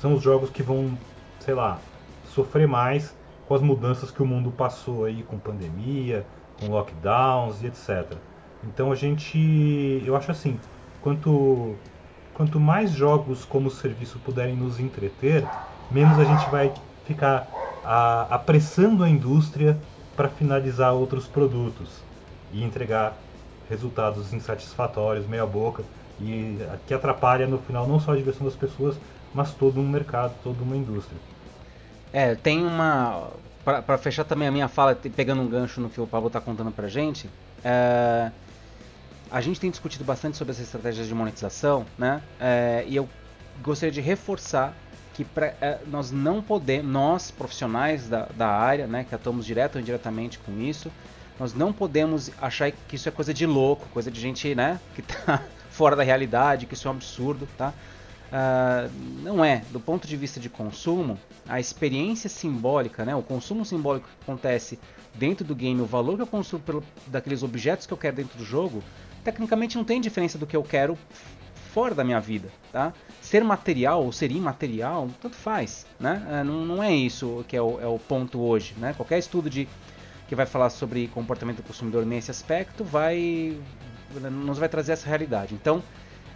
são 0.00 0.14
os 0.14 0.22
jogos 0.22 0.50
que 0.50 0.62
vão, 0.62 0.96
sei 1.40 1.54
lá, 1.54 1.78
sofrer 2.24 2.66
mais 2.66 3.14
com 3.46 3.54
as 3.54 3.60
mudanças 3.60 4.10
que 4.10 4.22
o 4.22 4.26
mundo 4.26 4.50
passou 4.50 5.04
aí 5.04 5.22
com 5.22 5.38
pandemia, 5.38 6.24
com 6.58 6.68
lockdowns 6.68 7.62
e 7.62 7.66
etc. 7.66 8.16
Então 8.64 8.90
a 8.90 8.94
gente, 8.94 10.02
eu 10.06 10.16
acho 10.16 10.30
assim, 10.30 10.58
quanto 11.02 11.76
quanto 12.32 12.58
mais 12.58 12.90
jogos 12.90 13.44
como 13.44 13.70
serviço 13.70 14.18
puderem 14.18 14.56
nos 14.56 14.80
entreter, 14.80 15.46
menos 15.90 16.18
a 16.18 16.24
gente 16.24 16.48
vai 16.48 16.72
ficar 17.04 17.46
a, 17.84 18.34
apressando 18.34 19.04
a 19.04 19.08
indústria 19.08 19.78
para 20.16 20.28
finalizar 20.28 20.92
outros 20.92 21.26
produtos 21.26 21.88
e 22.52 22.62
entregar 22.62 23.16
resultados 23.68 24.32
insatisfatórios, 24.32 25.26
meia 25.26 25.46
boca, 25.46 25.82
e 26.20 26.58
que 26.86 26.94
atrapalha 26.94 27.46
no 27.46 27.58
final 27.58 27.86
não 27.86 27.98
só 27.98 28.12
a 28.12 28.16
diversão 28.16 28.46
das 28.46 28.54
pessoas, 28.54 28.96
mas 29.34 29.52
todo 29.54 29.80
um 29.80 29.88
mercado, 29.88 30.34
toda 30.44 30.62
uma 30.62 30.76
indústria. 30.76 31.18
É, 32.12 32.34
tem 32.34 32.64
uma. 32.64 33.30
Para 33.64 33.96
fechar 33.96 34.24
também 34.24 34.48
a 34.48 34.50
minha 34.50 34.68
fala, 34.68 34.94
pegando 34.94 35.40
um 35.40 35.48
gancho 35.48 35.80
no 35.80 35.88
que 35.88 36.00
o 36.00 36.06
Pablo 36.06 36.26
está 36.26 36.40
contando 36.40 36.72
para 36.72 36.88
gente, 36.88 37.30
é, 37.64 38.30
a 39.30 39.40
gente 39.40 39.60
tem 39.60 39.70
discutido 39.70 40.04
bastante 40.04 40.36
sobre 40.36 40.52
essas 40.52 40.66
estratégias 40.66 41.06
de 41.06 41.14
monetização, 41.14 41.86
né? 41.96 42.20
É, 42.40 42.84
e 42.88 42.96
eu 42.96 43.08
gostaria 43.62 43.92
de 43.92 44.00
reforçar 44.00 44.74
que 45.14 45.24
pra, 45.24 45.46
é, 45.60 45.78
nós 45.86 46.10
não 46.10 46.42
podemos, 46.42 46.90
nós 46.90 47.30
profissionais 47.30 48.08
da, 48.08 48.26
da 48.36 48.48
área, 48.48 48.86
né, 48.86 49.04
que 49.04 49.14
atuamos 49.14 49.44
direto 49.44 49.76
ou 49.76 49.80
indiretamente 49.80 50.38
com 50.38 50.58
isso, 50.60 50.90
nós 51.38 51.54
não 51.54 51.72
podemos 51.72 52.30
achar 52.40 52.70
que 52.70 52.96
isso 52.96 53.08
é 53.08 53.12
coisa 53.12 53.32
de 53.32 53.46
louco, 53.46 53.86
coisa 53.90 54.10
de 54.10 54.20
gente, 54.20 54.54
né, 54.54 54.80
que 54.94 55.00
está 55.00 55.42
fora 55.70 55.96
da 55.96 56.02
realidade, 56.02 56.66
que 56.66 56.74
isso 56.74 56.88
é 56.88 56.90
um 56.90 56.94
absurdo, 56.94 57.48
tá? 57.56 57.72
Uh, 58.32 58.90
não 59.22 59.44
é. 59.44 59.62
Do 59.70 59.78
ponto 59.78 60.08
de 60.08 60.16
vista 60.16 60.40
de 60.40 60.48
consumo, 60.48 61.18
a 61.46 61.60
experiência 61.60 62.30
simbólica, 62.30 63.04
né, 63.04 63.14
o 63.14 63.22
consumo 63.22 63.64
simbólico 63.64 64.08
que 64.08 64.22
acontece 64.22 64.78
dentro 65.14 65.44
do 65.44 65.54
game, 65.54 65.80
o 65.82 65.86
valor 65.86 66.16
que 66.16 66.22
eu 66.22 66.26
construo 66.26 66.60
pelo, 66.60 66.82
daqueles 67.06 67.42
objetos 67.42 67.86
que 67.86 67.92
eu 67.92 67.98
quero 67.98 68.16
dentro 68.16 68.38
do 68.38 68.44
jogo, 68.44 68.82
tecnicamente 69.22 69.76
não 69.76 69.84
tem 69.84 70.00
diferença 70.00 70.38
do 70.38 70.46
que 70.46 70.56
eu 70.56 70.62
quero 70.62 70.96
fora 71.72 71.94
da 71.94 72.04
minha 72.04 72.20
vida, 72.20 72.48
tá? 72.70 72.92
Ser 73.20 73.42
material 73.42 74.04
ou 74.04 74.12
ser 74.12 74.30
imaterial, 74.30 75.08
tanto 75.20 75.36
faz, 75.36 75.86
né? 75.98 76.22
É, 76.30 76.44
não, 76.44 76.64
não 76.64 76.82
é 76.82 76.94
isso 76.94 77.44
que 77.48 77.56
é 77.56 77.62
o, 77.62 77.80
é 77.80 77.86
o 77.86 77.98
ponto 77.98 78.40
hoje, 78.40 78.74
né? 78.76 78.92
Qualquer 78.94 79.18
estudo 79.18 79.48
de 79.48 79.66
que 80.28 80.34
vai 80.34 80.46
falar 80.46 80.70
sobre 80.70 81.08
comportamento 81.08 81.58
do 81.58 81.62
consumidor 81.62 82.06
nesse 82.06 82.30
aspecto 82.30 82.84
vai 82.84 83.56
nos 84.30 84.58
vai 84.58 84.68
trazer 84.68 84.92
essa 84.92 85.08
realidade. 85.08 85.54
Então, 85.54 85.82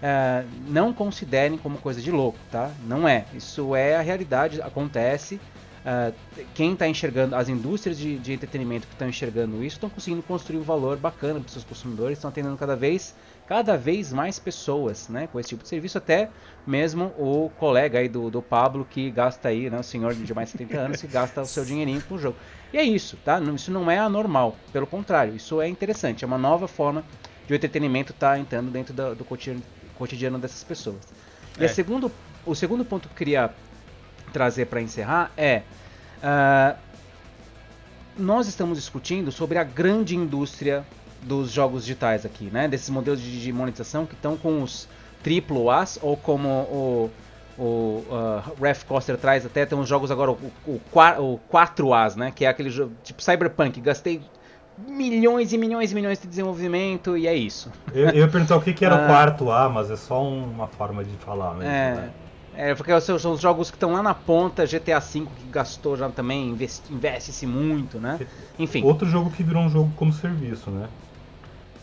é, 0.03 0.45
não 0.69 0.93
considerem 0.93 1.59
como 1.59 1.79
coisa 1.79 2.01
de 2.01 2.11
louco, 2.11 2.39
tá? 2.51 2.71
Não 2.87 3.07
é. 3.07 3.27
Isso 3.35 3.75
é 3.77 3.97
a 3.97 4.01
realidade, 4.01 4.61
acontece. 4.63 5.41
Uh, 5.87 6.13
quem 6.53 6.73
está 6.73 6.89
enxergando, 6.89 7.37
as 7.37 7.49
indústrias 7.49 7.97
de, 7.97 8.19
de 8.19 8.33
entretenimento 8.33 8.89
que 8.89 8.95
estão 8.95 9.09
enxergando 9.09 9.63
isso, 9.63 9.77
estão 9.77 9.89
conseguindo 9.89 10.21
construir 10.21 10.59
um 10.59 10.63
valor 10.63 10.97
bacana 10.97 11.39
para 11.39 11.49
seus 11.49 11.63
consumidores, 11.63 12.19
estão 12.19 12.29
atendendo 12.29 12.57
cada 12.57 12.75
vez, 12.75 13.15
cada 13.47 13.77
vez 13.77 14.13
mais 14.13 14.39
pessoas 14.39 15.09
né, 15.09 15.29
com 15.31 15.39
esse 15.39 15.51
tipo 15.51 15.63
de 15.63 15.69
serviço, 15.69 15.99
até 15.99 16.29
mesmo 16.67 17.13
o 17.17 17.51
colega 17.59 17.99
aí 17.99 18.09
do, 18.09 18.31
do 18.31 18.43
Pablo 18.43 18.87
que 18.89 19.11
gasta 19.11 19.49
aí, 19.49 19.71
né, 19.71 19.79
o 19.79 19.83
senhor 19.83 20.15
de 20.15 20.35
mais 20.35 20.51
de 20.51 20.59
30 20.59 20.79
anos, 20.79 21.01
que 21.01 21.07
gasta 21.07 21.43
o 21.43 21.47
seu 21.47 21.65
dinheirinho 21.65 22.03
com 22.03 22.17
o 22.17 22.19
jogo. 22.19 22.37
E 22.73 22.79
é 22.79 22.83
isso, 22.83 23.17
tá? 23.25 23.41
Isso 23.41 23.71
não 23.71 23.91
é 23.91 23.99
anormal, 23.99 24.57
pelo 24.73 24.87
contrário, 24.87 25.35
isso 25.35 25.61
é 25.61 25.69
interessante, 25.69 26.25
é 26.25 26.27
uma 26.27 26.39
nova 26.39 26.67
forma 26.67 27.05
de 27.47 27.53
o 27.53 27.57
entretenimento 27.57 28.13
estar 28.13 28.33
tá 28.33 28.39
entrando 28.39 28.71
dentro 28.71 28.93
do, 28.93 29.15
do 29.15 29.25
cotidiano, 29.25 29.63
cotidiano 29.97 30.39
dessas 30.39 30.65
pessoas. 30.65 31.01
E 31.59 31.65
é. 31.65 31.69
segundo, 31.69 32.11
o 32.45 32.55
segundo 32.55 32.85
ponto 32.85 33.09
que 33.09 33.15
eu 33.15 33.19
queria 33.19 33.51
trazer 34.33 34.67
para 34.67 34.83
encerrar 34.83 35.31
é 35.37 35.63
uh, 36.19 36.77
nós 38.19 38.49
estamos 38.49 38.79
discutindo 38.79 39.31
sobre 39.31 39.59
a 39.59 39.65
grande 39.65 40.17
indústria 40.17 40.85
dos 41.27 41.51
jogos 41.51 41.83
digitais 41.83 42.25
aqui, 42.25 42.51
né? 42.53 42.69
Desses 42.69 42.89
modelos 42.89 43.21
de, 43.21 43.53
monetização 43.53 44.07
que 44.07 44.15
estão 44.15 44.37
com 44.37 44.63
os 44.63 44.89
triplo 45.23 45.71
As 45.71 45.99
ou 46.03 46.17
como 46.17 46.49
o 46.49 47.11
o 47.59 48.05
uh, 48.11 48.63
Ref 48.63 48.85
Coster 48.85 49.17
traz 49.17 49.47
até 49.47 49.65
tem 49.65 49.79
uns 49.79 49.89
jogos 49.89 50.11
agora 50.11 50.31
o, 50.31 50.39
o, 50.67 50.81
o 51.19 51.41
4As, 51.51 52.15
né? 52.15 52.31
Que 52.31 52.45
é 52.45 52.49
aquele 52.49 52.69
jogo 52.69 52.93
tipo 53.03 53.23
Cyberpunk, 53.23 53.81
gastei 53.81 54.21
milhões 54.87 55.55
e 55.55 55.59
milhões 55.59 55.91
e 55.91 55.95
milhões 55.95 56.21
de 56.21 56.27
desenvolvimento 56.27 57.17
e 57.17 57.27
é 57.27 57.35
isso. 57.35 57.73
Eu, 57.95 58.11
eu 58.11 58.17
ia 58.17 58.29
perguntar 58.29 58.57
o 58.57 58.61
que, 58.61 58.75
que 58.75 58.85
era 58.85 58.95
o 58.95 58.99
ah. 59.05 59.07
quarto 59.07 59.51
A, 59.51 59.69
mas 59.69 59.91
é 59.91 59.97
só 59.97 60.23
uma 60.23 60.67
forma 60.67 61.03
de 61.03 61.17
falar 61.17 61.55
mesmo, 61.55 61.73
é, 61.73 61.95
né? 61.95 62.11
É, 62.59 62.75
porque 62.75 62.99
são 63.01 63.33
os 63.33 63.41
jogos 63.41 63.71
que 63.71 63.77
estão 63.77 63.93
lá 63.93 64.03
na 64.03 64.15
ponta, 64.15 64.65
GTA 64.65 64.99
V 64.99 65.27
que 65.37 65.49
gastou 65.51 65.95
já 65.95 66.09
também, 66.09 66.57
investe-se 66.91 67.47
muito, 67.47 67.99
né? 67.99 68.19
Enfim. 68.59 68.83
Outro 68.83 69.07
jogo 69.07 69.31
que 69.31 69.43
virou 69.43 69.63
um 69.63 69.69
jogo 69.69 69.93
como 69.97 70.11
serviço, 70.11 70.71
né? 70.71 70.89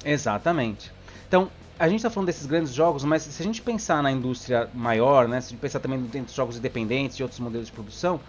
Exatamente. 0.03 0.91
Então, 1.27 1.49
a 1.79 1.87
gente 1.87 1.97
está 1.97 2.09
falando 2.09 2.27
desses 2.27 2.45
grandes 2.45 2.73
jogos, 2.73 3.03
mas 3.03 3.23
se 3.23 3.41
a 3.41 3.45
gente 3.45 3.61
pensar 3.61 4.03
na 4.03 4.11
indústria 4.11 4.69
maior, 4.73 5.27
né? 5.27 5.41
Se 5.41 5.47
a 5.47 5.49
gente 5.51 5.59
pensar 5.59 5.79
também 5.79 5.99
dentro 5.99 6.27
dos 6.27 6.35
jogos 6.35 6.57
independentes 6.57 7.17
e 7.17 7.23
outros 7.23 7.39
modelos 7.39 7.67
de 7.67 7.73
produção, 7.73 8.19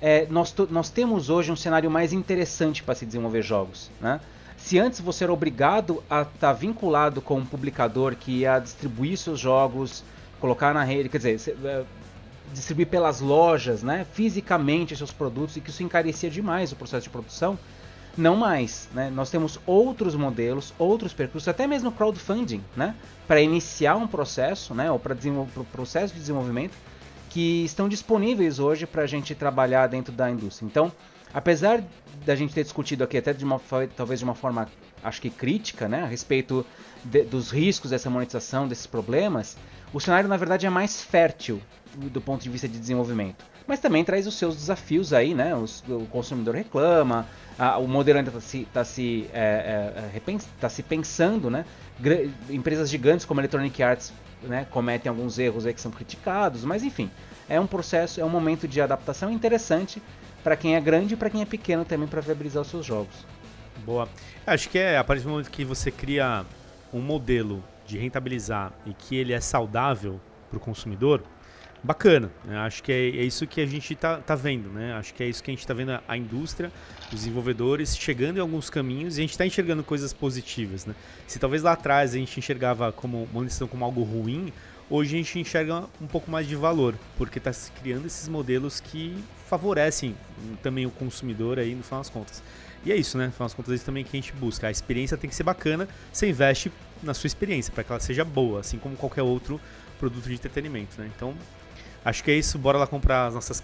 é, 0.00 0.26
nós, 0.30 0.54
nós 0.70 0.90
temos 0.90 1.28
hoje 1.30 1.50
um 1.50 1.56
cenário 1.56 1.90
mais 1.90 2.12
interessante 2.12 2.82
para 2.82 2.94
se 2.94 3.04
desenvolver 3.06 3.42
jogos, 3.42 3.90
né? 4.00 4.20
Se 4.56 4.78
antes 4.78 5.00
você 5.00 5.24
era 5.24 5.32
obrigado 5.32 6.02
a 6.08 6.22
estar 6.22 6.34
tá 6.38 6.52
vinculado 6.52 7.22
com 7.22 7.38
um 7.38 7.46
publicador 7.46 8.14
que 8.14 8.40
ia 8.40 8.58
distribuir 8.58 9.16
seus 9.16 9.40
jogos 9.40 10.04
colocar 10.38 10.72
na 10.74 10.82
rede, 10.82 11.08
quer 11.08 11.18
dizer, 11.18 11.56
é, 11.64 11.84
distribuir 12.52 12.88
pelas 12.88 13.20
lojas, 13.20 13.82
né, 13.82 14.06
fisicamente 14.12 14.96
seus 14.96 15.12
produtos 15.12 15.56
e 15.56 15.60
que 15.60 15.70
isso 15.70 15.82
encarecia 15.82 16.30
demais 16.30 16.72
o 16.72 16.76
processo 16.76 17.04
de 17.04 17.10
produção. 17.10 17.58
Não 18.16 18.36
mais, 18.36 18.88
né? 18.92 19.08
Nós 19.10 19.30
temos 19.30 19.58
outros 19.64 20.14
modelos, 20.14 20.74
outros 20.78 21.12
percursos, 21.12 21.48
até 21.48 21.66
mesmo 21.66 21.92
crowdfunding, 21.92 22.62
né, 22.76 22.94
para 23.26 23.40
iniciar 23.40 23.96
um 23.96 24.06
processo, 24.06 24.74
né, 24.74 24.90
ou 24.90 24.98
para 24.98 25.14
o 25.14 25.64
processo 25.66 26.12
de 26.12 26.20
desenvolvimento 26.20 26.76
que 27.30 27.64
estão 27.64 27.88
disponíveis 27.88 28.58
hoje 28.58 28.86
para 28.86 29.02
a 29.02 29.06
gente 29.06 29.34
trabalhar 29.34 29.86
dentro 29.86 30.12
da 30.12 30.28
indústria. 30.28 30.66
Então, 30.66 30.90
apesar 31.32 31.82
da 32.26 32.34
gente 32.34 32.52
ter 32.52 32.64
discutido 32.64 33.04
aqui 33.04 33.16
até 33.16 33.32
de 33.32 33.44
uma 33.44 33.60
talvez 33.96 34.18
de 34.18 34.24
uma 34.24 34.34
forma 34.34 34.68
acho 35.02 35.22
que 35.22 35.30
crítica, 35.30 35.88
né, 35.88 36.02
a 36.02 36.06
respeito 36.06 36.66
de, 37.04 37.22
dos 37.22 37.50
riscos 37.50 37.90
dessa 37.90 38.10
monetização, 38.10 38.66
desses 38.66 38.86
problemas, 38.86 39.56
o 39.92 40.00
cenário 40.00 40.28
na 40.28 40.36
verdade 40.36 40.66
é 40.66 40.70
mais 40.70 41.02
fértil 41.02 41.60
do 41.96 42.20
ponto 42.20 42.42
de 42.42 42.50
vista 42.50 42.68
de 42.68 42.78
desenvolvimento. 42.78 43.44
Mas 43.70 43.78
também 43.78 44.04
traz 44.04 44.26
os 44.26 44.34
seus 44.34 44.56
desafios 44.56 45.12
aí, 45.12 45.32
né? 45.32 45.54
O 45.54 46.04
consumidor 46.06 46.56
reclama, 46.56 47.24
a, 47.56 47.78
o 47.78 47.86
modelo 47.86 48.18
ainda 48.18 48.30
está 48.30 48.40
se, 48.40 48.64
tá 48.72 48.84
se, 48.84 49.30
é, 49.32 50.10
é, 50.12 50.16
é 50.16 50.38
tá 50.60 50.68
se 50.68 50.82
pensando, 50.82 51.48
né? 51.48 51.64
Gra 51.96 52.28
empresas 52.48 52.90
gigantes 52.90 53.24
como 53.24 53.38
a 53.38 53.42
Electronic 53.42 53.80
Arts 53.80 54.12
né, 54.42 54.66
cometem 54.72 55.08
alguns 55.08 55.38
erros 55.38 55.66
aí 55.66 55.72
que 55.72 55.80
são 55.80 55.92
criticados, 55.92 56.64
mas 56.64 56.82
enfim, 56.82 57.08
é 57.48 57.60
um 57.60 57.66
processo, 57.68 58.20
é 58.20 58.24
um 58.24 58.28
momento 58.28 58.66
de 58.66 58.80
adaptação 58.80 59.30
interessante 59.30 60.02
para 60.42 60.56
quem 60.56 60.74
é 60.74 60.80
grande 60.80 61.14
e 61.14 61.16
para 61.16 61.30
quem 61.30 61.40
é 61.40 61.46
pequeno 61.46 61.84
também 61.84 62.08
para 62.08 62.20
viabilizar 62.20 62.62
os 62.62 62.68
seus 62.68 62.84
jogos. 62.84 63.24
Boa. 63.86 64.08
Acho 64.44 64.68
que 64.68 64.80
é 64.80 64.98
a 64.98 65.04
partir 65.04 65.22
do 65.22 65.28
momento 65.28 65.48
que 65.48 65.64
você 65.64 65.92
cria 65.92 66.44
um 66.92 67.00
modelo 67.00 67.62
de 67.86 67.96
rentabilizar 67.96 68.72
e 68.84 68.92
que 68.92 69.14
ele 69.14 69.32
é 69.32 69.40
saudável 69.40 70.20
para 70.48 70.56
o 70.56 70.60
consumidor, 70.60 71.22
bacana. 71.82 72.30
Né? 72.44 72.56
Acho 72.58 72.82
que 72.82 72.92
é, 72.92 73.08
é, 73.08 73.24
isso 73.24 73.46
que 73.46 73.60
a 73.60 73.66
gente 73.66 73.92
está 73.92 74.18
tá 74.18 74.34
vendo. 74.34 74.68
Né? 74.70 74.92
Acho 74.94 75.14
que 75.14 75.22
é 75.22 75.28
isso 75.28 75.42
que 75.42 75.50
a 75.50 75.52
gente 75.52 75.60
está 75.60 75.74
vendo 75.74 75.92
a, 75.92 76.02
a, 76.06 76.16
indústria, 76.16 76.72
os 77.12 77.20
desenvolvedores 77.20 77.96
chegando 77.96 78.38
em 78.38 78.40
alguns 78.40 78.70
caminhos 78.70 79.16
e 79.16 79.20
a 79.20 79.22
gente 79.22 79.32
está 79.32 79.46
enxergando 79.46 79.82
coisas 79.82 80.12
positivas. 80.12 80.86
Né? 80.86 80.94
Se 81.26 81.38
talvez 81.38 81.62
lá 81.62 81.72
atrás 81.72 82.14
a 82.14 82.18
gente 82.18 82.38
enxergava 82.38 82.92
como 82.92 83.28
monetização 83.32 83.68
como 83.68 83.84
algo 83.84 84.02
ruim, 84.02 84.52
hoje 84.88 85.14
a 85.14 85.18
gente 85.18 85.38
enxerga 85.38 85.84
um 86.00 86.06
pouco 86.06 86.30
mais 86.30 86.46
de 86.46 86.56
valor, 86.56 86.94
porque 87.16 87.38
está 87.38 87.52
se 87.52 87.70
criando 87.72 88.06
esses 88.06 88.28
modelos 88.28 88.80
que 88.80 89.16
favorecem 89.48 90.14
também 90.62 90.86
o 90.86 90.90
consumidor 90.90 91.58
aí 91.58 91.74
no 91.74 91.82
final 91.82 92.00
das 92.00 92.10
contas. 92.10 92.42
E 92.84 92.90
é 92.90 92.96
isso, 92.96 93.18
né? 93.18 93.26
No 93.26 93.32
final 93.32 93.46
das 93.46 93.54
contas, 93.54 93.72
é 93.72 93.74
isso 93.74 93.84
também 93.84 94.02
que 94.02 94.16
a 94.16 94.20
gente 94.20 94.32
busca. 94.32 94.66
A 94.66 94.70
experiência 94.70 95.16
tem 95.16 95.28
que 95.28 95.36
ser 95.36 95.42
bacana, 95.42 95.86
você 96.12 96.28
investe 96.28 96.72
na 97.02 97.12
sua 97.12 97.26
experiência, 97.26 97.72
para 97.72 97.84
que 97.84 97.92
ela 97.92 98.00
seja 98.00 98.24
boa, 98.24 98.60
assim 98.60 98.78
como 98.78 98.96
qualquer 98.96 99.22
outro 99.22 99.60
produto 99.98 100.26
de 100.26 100.34
entretenimento, 100.34 100.98
né? 100.98 101.10
Então, 101.14 101.34
acho 102.04 102.24
que 102.24 102.30
é 102.30 102.34
isso. 102.34 102.58
Bora 102.58 102.78
lá 102.78 102.86
comprar 102.86 103.26
as 103.26 103.34
nossas, 103.34 103.62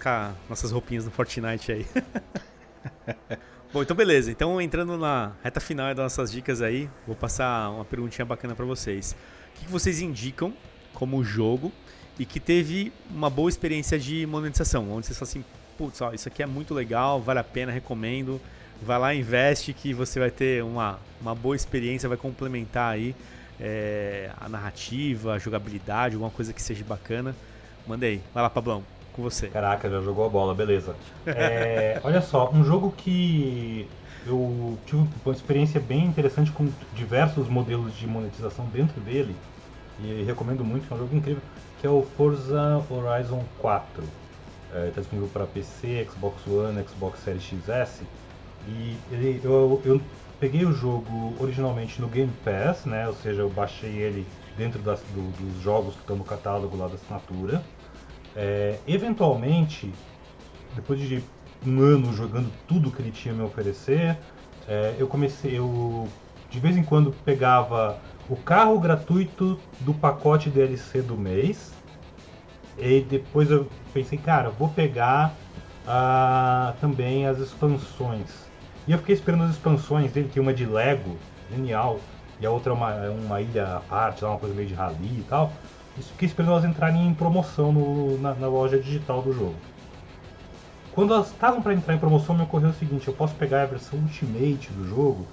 nossas 0.49 0.71
roupinhas 0.71 1.05
no 1.05 1.11
Fortnite 1.11 1.71
aí. 1.71 1.85
Bom, 3.73 3.81
então 3.81 3.95
beleza. 3.95 4.31
Então, 4.31 4.61
entrando 4.61 4.97
na 4.97 5.33
reta 5.43 5.59
final 5.59 5.87
das 5.93 6.03
nossas 6.03 6.31
dicas 6.31 6.61
aí, 6.61 6.89
vou 7.05 7.15
passar 7.15 7.69
uma 7.69 7.85
perguntinha 7.85 8.25
bacana 8.25 8.55
para 8.55 8.65
vocês. 8.65 9.15
O 9.55 9.59
que 9.59 9.71
vocês 9.71 10.01
indicam 10.01 10.53
como 10.93 11.23
jogo 11.23 11.71
e 12.17 12.25
que 12.25 12.39
teve 12.39 12.91
uma 13.09 13.29
boa 13.29 13.49
experiência 13.49 13.99
de 13.99 14.25
monetização? 14.25 14.91
Onde 14.91 15.07
vocês 15.07 15.17
falam 15.17 15.29
assim, 15.29 15.45
putz, 15.77 16.01
ó, 16.01 16.13
isso 16.13 16.27
aqui 16.27 16.41
é 16.41 16.45
muito 16.45 16.73
legal, 16.73 17.21
vale 17.21 17.39
a 17.39 17.43
pena, 17.43 17.71
recomendo 17.71 18.39
vai 18.81 18.99
lá, 18.99 19.13
investe 19.13 19.73
que 19.73 19.93
você 19.93 20.19
vai 20.19 20.31
ter 20.31 20.63
uma, 20.63 20.99
uma 21.21 21.33
boa 21.33 21.55
experiência, 21.55 22.07
vai 22.07 22.17
complementar 22.17 22.93
aí 22.93 23.15
é, 23.59 24.31
a 24.39 24.47
narrativa, 24.47 25.33
a 25.33 25.39
jogabilidade, 25.39 26.15
alguma 26.15 26.31
coisa 26.31 26.53
que 26.53 26.61
seja 26.61 26.83
bacana. 26.83 27.35
Manda 27.87 28.05
aí. 28.05 28.21
Vai 28.33 28.43
lá, 28.43 28.49
Pablão, 28.49 28.83
com 29.13 29.21
você. 29.21 29.47
Caraca, 29.47 29.89
já 29.89 30.01
jogou 30.01 30.25
a 30.25 30.29
bola, 30.29 30.53
beleza. 30.53 30.95
É, 31.25 31.99
olha 32.03 32.21
só, 32.21 32.51
um 32.51 32.63
jogo 32.63 32.93
que 32.97 33.87
eu 34.25 34.77
tive 34.85 35.07
uma 35.25 35.33
experiência 35.33 35.79
bem 35.79 36.05
interessante 36.05 36.51
com 36.51 36.69
diversos 36.93 37.47
modelos 37.47 37.97
de 37.97 38.05
monetização 38.05 38.65
dentro 38.65 38.99
dele, 38.99 39.35
e 40.03 40.23
recomendo 40.23 40.63
muito, 40.63 40.85
que 40.85 40.93
é 40.93 40.95
um 40.95 40.99
jogo 40.99 41.15
incrível, 41.15 41.41
que 41.79 41.87
é 41.87 41.89
o 41.89 42.05
Forza 42.17 42.83
Horizon 42.89 43.43
4. 43.59 44.03
Está 44.03 44.79
é, 44.79 44.91
tá 44.91 45.01
disponível 45.01 45.29
para 45.31 45.45
PC, 45.45 46.07
Xbox 46.11 46.45
One, 46.45 46.83
Xbox 46.83 47.19
Series 47.21 47.43
XS. 47.43 48.01
E 48.67 48.97
ele, 49.11 49.39
eu, 49.43 49.81
eu 49.85 50.01
peguei 50.39 50.65
o 50.65 50.73
jogo 50.73 51.33
originalmente 51.39 52.01
no 52.01 52.07
Game 52.07 52.31
Pass, 52.43 52.85
né? 52.85 53.07
Ou 53.07 53.13
seja, 53.13 53.41
eu 53.41 53.49
baixei 53.49 53.91
ele 53.91 54.27
dentro 54.57 54.81
das, 54.81 54.99
do, 55.13 55.31
dos 55.37 55.61
jogos 55.63 55.93
que 55.95 56.01
estão 56.01 56.15
no 56.15 56.23
catálogo 56.23 56.75
lá 56.75 56.87
da 56.87 56.95
assinatura. 56.95 57.63
É, 58.39 58.77
eventualmente, 58.87 59.91
depois 60.75 60.99
de 60.99 61.23
um 61.65 61.81
ano 61.81 62.13
jogando 62.13 62.51
tudo 62.67 62.91
que 62.91 63.01
ele 63.01 63.11
tinha 63.11 63.33
me 63.33 63.41
oferecer, 63.41 64.15
é, 64.67 64.95
eu 64.99 65.07
comecei, 65.07 65.57
eu 65.57 66.07
de 66.49 66.59
vez 66.59 66.77
em 66.77 66.83
quando 66.83 67.11
pegava 67.25 67.99
o 68.29 68.35
carro 68.35 68.79
gratuito 68.79 69.59
do 69.79 69.93
pacote 69.93 70.49
DLC 70.49 71.01
do 71.01 71.17
mês. 71.17 71.73
E 72.77 73.01
depois 73.01 73.49
eu 73.49 73.67
pensei, 73.91 74.19
cara, 74.19 74.51
vou 74.51 74.69
pegar 74.69 75.33
ah, 75.87 76.75
também 76.79 77.25
as 77.25 77.39
expansões. 77.39 78.45
E 78.87 78.91
eu 78.91 78.99
fiquei 78.99 79.15
esperando 79.15 79.45
as 79.45 79.51
expansões 79.51 80.11
dele, 80.11 80.29
que 80.31 80.39
uma 80.39 80.53
de 80.53 80.65
Lego, 80.65 81.17
genial, 81.49 81.99
e 82.39 82.45
a 82.45 82.51
outra 82.51 82.71
é 82.71 82.75
uma, 82.75 82.93
é 82.93 83.09
uma 83.09 83.41
ilha 83.41 83.77
à 83.77 83.79
parte, 83.79 84.23
uma 84.23 84.37
coisa 84.37 84.53
meio 84.53 84.67
de 84.67 84.75
rally 84.75 85.19
e 85.19 85.25
tal. 85.27 85.51
E 85.97 86.01
fiquei 86.01 86.27
esperando 86.27 86.51
elas 86.51 86.65
entrarem 86.65 87.07
em 87.07 87.13
promoção 87.13 87.71
no, 87.71 88.17
na, 88.19 88.33
na 88.35 88.47
loja 88.47 88.77
digital 88.77 89.21
do 89.21 89.33
jogo. 89.33 89.55
Quando 90.91 91.13
elas 91.13 91.27
estavam 91.27 91.61
para 91.61 91.73
entrar 91.73 91.93
em 91.93 91.99
promoção, 91.99 92.35
me 92.35 92.43
ocorreu 92.43 92.69
o 92.69 92.73
seguinte: 92.73 93.07
eu 93.07 93.13
posso 93.13 93.35
pegar 93.35 93.63
a 93.63 93.65
versão 93.65 93.99
Ultimate 93.99 94.71
do 94.71 94.87
jogo, 94.87 95.25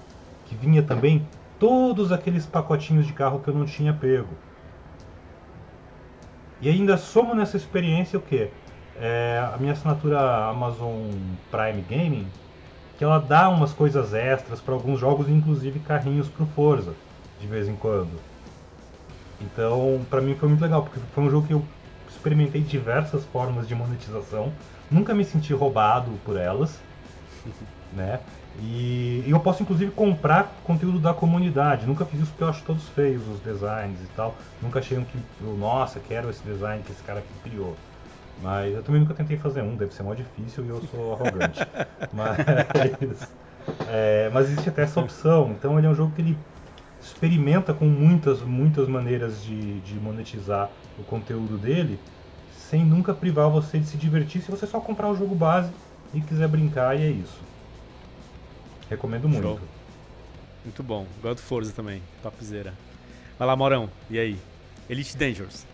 que 0.47 0.55
vinha 0.55 0.83
também 0.83 1.27
todos 1.59 2.13
aqueles 2.13 2.47
pacotinhos 2.47 3.07
de 3.07 3.13
carro 3.13 3.41
que 3.41 3.49
eu 3.49 3.55
não 3.55 3.65
tinha 3.65 3.93
pego. 3.93 4.29
E 6.61 6.69
ainda 6.69 6.97
somo 6.97 7.35
nessa 7.35 7.57
experiência 7.57 8.19
o 8.19 8.23
que? 8.23 8.49
É, 9.01 9.43
a 9.53 9.57
minha 9.59 9.73
assinatura 9.73 10.49
Amazon 10.49 11.11
Prime 11.51 11.83
Gaming 11.83 12.27
que 12.97 13.05
ela 13.05 13.19
dá 13.19 13.49
umas 13.49 13.73
coisas 13.73 14.15
extras 14.15 14.61
para 14.61 14.75
alguns 14.75 15.01
jogos, 15.01 15.29
inclusive 15.29 15.81
carrinhos 15.81 16.29
pro 16.29 16.47
Forza, 16.47 16.95
de 17.41 17.47
vez 17.47 17.69
em 17.69 17.75
quando. 17.75 18.34
Então, 19.45 20.05
para 20.09 20.21
mim 20.21 20.35
foi 20.35 20.49
muito 20.49 20.61
legal, 20.61 20.83
porque 20.83 21.01
foi 21.13 21.25
um 21.25 21.31
jogo 21.31 21.47
que 21.47 21.55
eu 21.55 21.67
experimentei 22.09 22.63
diversas 22.63 23.25
formas 23.27 23.67
de 23.67 23.75
monetização, 23.75 24.53
nunca 24.91 25.15
me 25.15 25.25
senti 25.25 25.53
roubado 25.53 26.13
por 26.25 26.37
elas, 26.37 26.81
né? 27.93 28.21
E, 28.57 29.25
e, 29.27 29.31
eu 29.31 29.41
posso 29.41 29.63
inclusive 29.63 29.91
comprar 29.91 30.61
conteúdo 30.63 31.01
da 31.01 31.13
comunidade. 31.13 31.87
Nunca 31.87 32.07
fiz 32.07 32.21
isso 32.21 32.31
porque 32.31 32.45
eu 32.45 32.49
acho 32.49 32.65
todos 32.65 32.89
feios 32.91 33.27
os 33.27 33.41
designs 33.41 34.01
e 34.01 34.07
tal. 34.09 34.39
Nunca 34.61 34.79
achei 34.79 34.97
um 34.97 35.05
que, 35.05 35.19
nossa, 35.41 35.99
quero 35.99 36.31
esse 36.31 36.43
design 36.45 36.83
que 36.85 36.93
esse 36.93 37.03
cara 37.03 37.19
aqui 37.19 37.35
criou. 37.43 37.77
Mas 38.37 38.75
eu 38.75 38.83
também 38.83 39.01
nunca 39.01 39.15
tentei 39.15 39.37
fazer 39.37 39.63
um, 39.63 39.77
deve 39.77 39.93
ser 39.95 40.03
mó 40.03 40.15
difícil 40.15 40.65
e 40.65 40.69
eu 40.69 40.81
sou 40.83 41.15
arrogante. 41.15 41.61
mas, 42.13 42.39
é, 43.89 44.31
mas 44.31 44.47
existe 44.47 44.69
até 44.69 44.83
essa 44.83 45.01
opção. 45.01 45.53
Então 45.53 45.79
ele 45.79 45.87
é 45.87 45.91
um 45.91 45.95
jogo 45.95 46.15
que 46.15 46.21
ele 46.21 46.45
experimenta 47.05 47.75
com 47.75 47.85
muitas, 47.85 48.41
muitas 48.41 48.89
maneiras 48.89 49.43
de, 49.43 49.81
de 49.81 49.95
monetizar 49.95 50.71
o 50.99 51.03
conteúdo 51.03 51.59
dele, 51.59 51.99
sem 52.57 52.85
nunca 52.85 53.13
privar 53.13 53.51
você 53.51 53.79
de 53.79 53.87
se 53.87 53.97
divertir 53.97 54.41
se 54.41 54.51
você 54.51 54.67
só 54.67 54.81
comprar 54.81 55.11
o 55.11 55.17
jogo 55.17 55.35
base 55.35 55.71
e 56.15 56.21
quiser 56.21 56.49
brincar, 56.49 56.99
e 56.99 57.03
é 57.03 57.11
isso. 57.11 57.41
Recomendo 58.89 59.29
muito. 59.29 59.43
Show. 59.43 59.61
Muito 60.65 60.83
bom. 60.83 61.07
God 61.23 61.39
Forza 61.39 61.73
também, 61.73 62.03
topzera. 62.23 62.73
Vai 63.39 63.47
lá, 63.47 63.55
Morão, 63.55 63.91
e 64.11 64.19
aí? 64.19 64.39
Elite 64.89 65.17
Dangerous. 65.17 65.67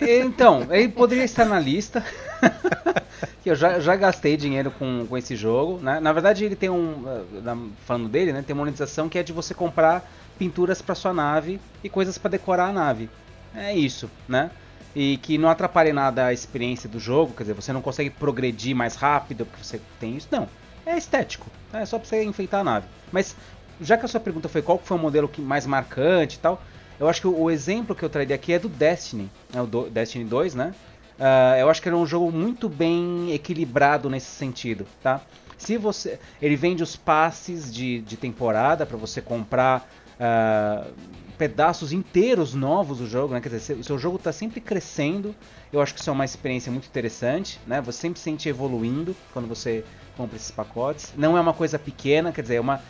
Então, 0.00 0.66
ele 0.70 0.88
poderia 0.88 1.24
estar 1.24 1.44
na 1.44 1.58
lista. 1.58 2.04
que 3.42 3.50
eu 3.50 3.54
já, 3.54 3.80
já 3.80 3.96
gastei 3.96 4.36
dinheiro 4.36 4.70
com, 4.70 5.06
com 5.06 5.16
esse 5.16 5.34
jogo. 5.36 5.78
Né? 5.78 6.00
Na 6.00 6.12
verdade, 6.12 6.44
ele 6.44 6.56
tem 6.56 6.68
um. 6.68 7.04
Eh, 7.06 7.56
falando 7.84 8.08
dele, 8.08 8.32
né? 8.32 8.42
Tem 8.46 8.54
uma 8.54 8.64
monetização 8.64 9.08
que 9.08 9.18
é 9.18 9.22
de 9.22 9.32
você 9.32 9.54
comprar 9.54 10.08
pinturas 10.38 10.80
para 10.80 10.94
sua 10.94 11.12
nave 11.12 11.60
e 11.82 11.88
coisas 11.88 12.16
para 12.16 12.30
decorar 12.30 12.68
a 12.68 12.72
nave. 12.72 13.10
É 13.54 13.74
isso, 13.74 14.10
né? 14.28 14.50
E 14.94 15.18
que 15.18 15.36
não 15.36 15.48
atrapalhe 15.48 15.92
nada 15.92 16.26
a 16.26 16.32
experiência 16.32 16.88
do 16.88 16.98
jogo, 16.98 17.34
quer 17.34 17.42
dizer, 17.42 17.54
você 17.54 17.72
não 17.72 17.82
consegue 17.82 18.10
progredir 18.10 18.74
mais 18.74 18.94
rápido 18.94 19.44
porque 19.44 19.64
você 19.64 19.80
tem 20.00 20.16
isso. 20.16 20.28
Não, 20.30 20.48
é 20.86 20.96
estético, 20.96 21.46
né? 21.72 21.82
é 21.82 21.86
só 21.86 21.98
para 21.98 22.08
você 22.08 22.22
enfeitar 22.24 22.60
a 22.60 22.64
nave. 22.64 22.86
Mas 23.12 23.36
já 23.80 23.96
que 23.96 24.04
a 24.04 24.08
sua 24.08 24.20
pergunta 24.20 24.48
foi 24.48 24.62
qual 24.62 24.78
foi 24.78 24.96
o 24.96 25.00
modelo 25.00 25.28
que 25.28 25.40
mais 25.40 25.66
marcante 25.66 26.36
e 26.36 26.38
tal, 26.38 26.62
eu 26.98 27.08
acho 27.08 27.20
que 27.20 27.28
o, 27.28 27.50
exemplo 27.50 27.94
que 27.94 28.04
eu 28.04 28.08
traria 28.08 28.34
aqui 28.34 28.52
é 28.52 28.58
do 28.58 28.68
Destiny, 28.68 29.30
né? 29.52 29.62
o 29.62 29.66
do, 29.66 29.88
Destiny 29.88 30.24
2, 30.24 30.54
né? 30.54 30.74
Uh, 31.18 31.58
eu 31.58 31.70
acho 31.70 31.82
que 31.82 31.88
ele 31.88 31.96
é 31.96 31.98
um 31.98 32.06
jogo 32.06 32.30
muito 32.30 32.68
bem 32.68 33.32
equilibrado 33.32 34.08
nesse 34.08 34.30
sentido, 34.30 34.86
tá? 35.02 35.20
Se 35.56 35.76
você, 35.76 36.18
ele 36.40 36.54
vende 36.54 36.82
os 36.82 36.94
passes 36.94 37.72
de, 37.72 38.00
de 38.00 38.16
temporada 38.16 38.86
para 38.86 38.96
você 38.96 39.20
comprar 39.20 39.88
uh, 40.18 40.92
pedaços 41.36 41.92
inteiros 41.92 42.54
novos 42.54 42.98
do 42.98 43.06
jogo, 43.06 43.34
né? 43.34 43.40
Quer 43.40 43.50
dizer, 43.50 43.74
o 43.74 43.84
seu 43.84 43.98
jogo 43.98 44.16
está 44.16 44.32
sempre 44.32 44.60
crescendo. 44.60 45.34
Eu 45.72 45.80
acho 45.80 45.94
que 45.94 46.00
isso 46.00 46.10
é 46.10 46.12
uma 46.12 46.24
experiência 46.24 46.70
muito 46.70 46.86
interessante, 46.86 47.60
né? 47.66 47.80
Você 47.80 48.00
sempre 48.00 48.18
se 48.18 48.24
sente 48.24 48.48
evoluindo 48.48 49.14
quando 49.32 49.46
você 49.46 49.84
compra 50.16 50.36
esses 50.36 50.50
pacotes. 50.50 51.12
Não 51.16 51.36
é 51.36 51.40
uma 51.40 51.54
coisa 51.54 51.78
pequena, 51.78 52.32
quer 52.32 52.42
dizer, 52.42 52.56
é 52.56 52.60
uma 52.60 52.80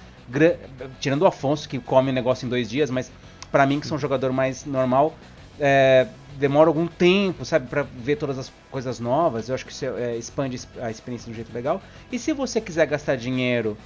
tirando 1.00 1.22
o 1.22 1.26
Afonso 1.26 1.68
que 1.68 1.78
come 1.78 2.10
o 2.10 2.12
negócio 2.12 2.44
em 2.44 2.48
dois 2.48 2.68
dias, 2.68 2.90
mas 2.90 3.10
para 3.50 3.64
mim 3.64 3.80
que 3.80 3.86
sou 3.86 3.96
um 3.96 4.00
jogador 4.00 4.30
mais 4.30 4.66
normal, 4.66 5.14
é, 5.58 6.06
demora 6.38 6.68
algum 6.68 6.86
tempo, 6.86 7.44
sabe, 7.44 7.66
para 7.66 7.82
ver 7.82 8.16
todas 8.16 8.38
as 8.38 8.52
coisas 8.70 9.00
novas. 9.00 9.48
Eu 9.48 9.54
acho 9.54 9.64
que 9.64 9.72
isso 9.72 9.86
é, 9.86 10.16
expande 10.16 10.60
a 10.80 10.90
experiência 10.90 11.26
de 11.26 11.32
um 11.32 11.34
jeito 11.34 11.52
legal. 11.52 11.82
E 12.12 12.18
se 12.18 12.32
você 12.32 12.60
quiser 12.60 12.86
gastar 12.86 13.16
dinheiro 13.16 13.76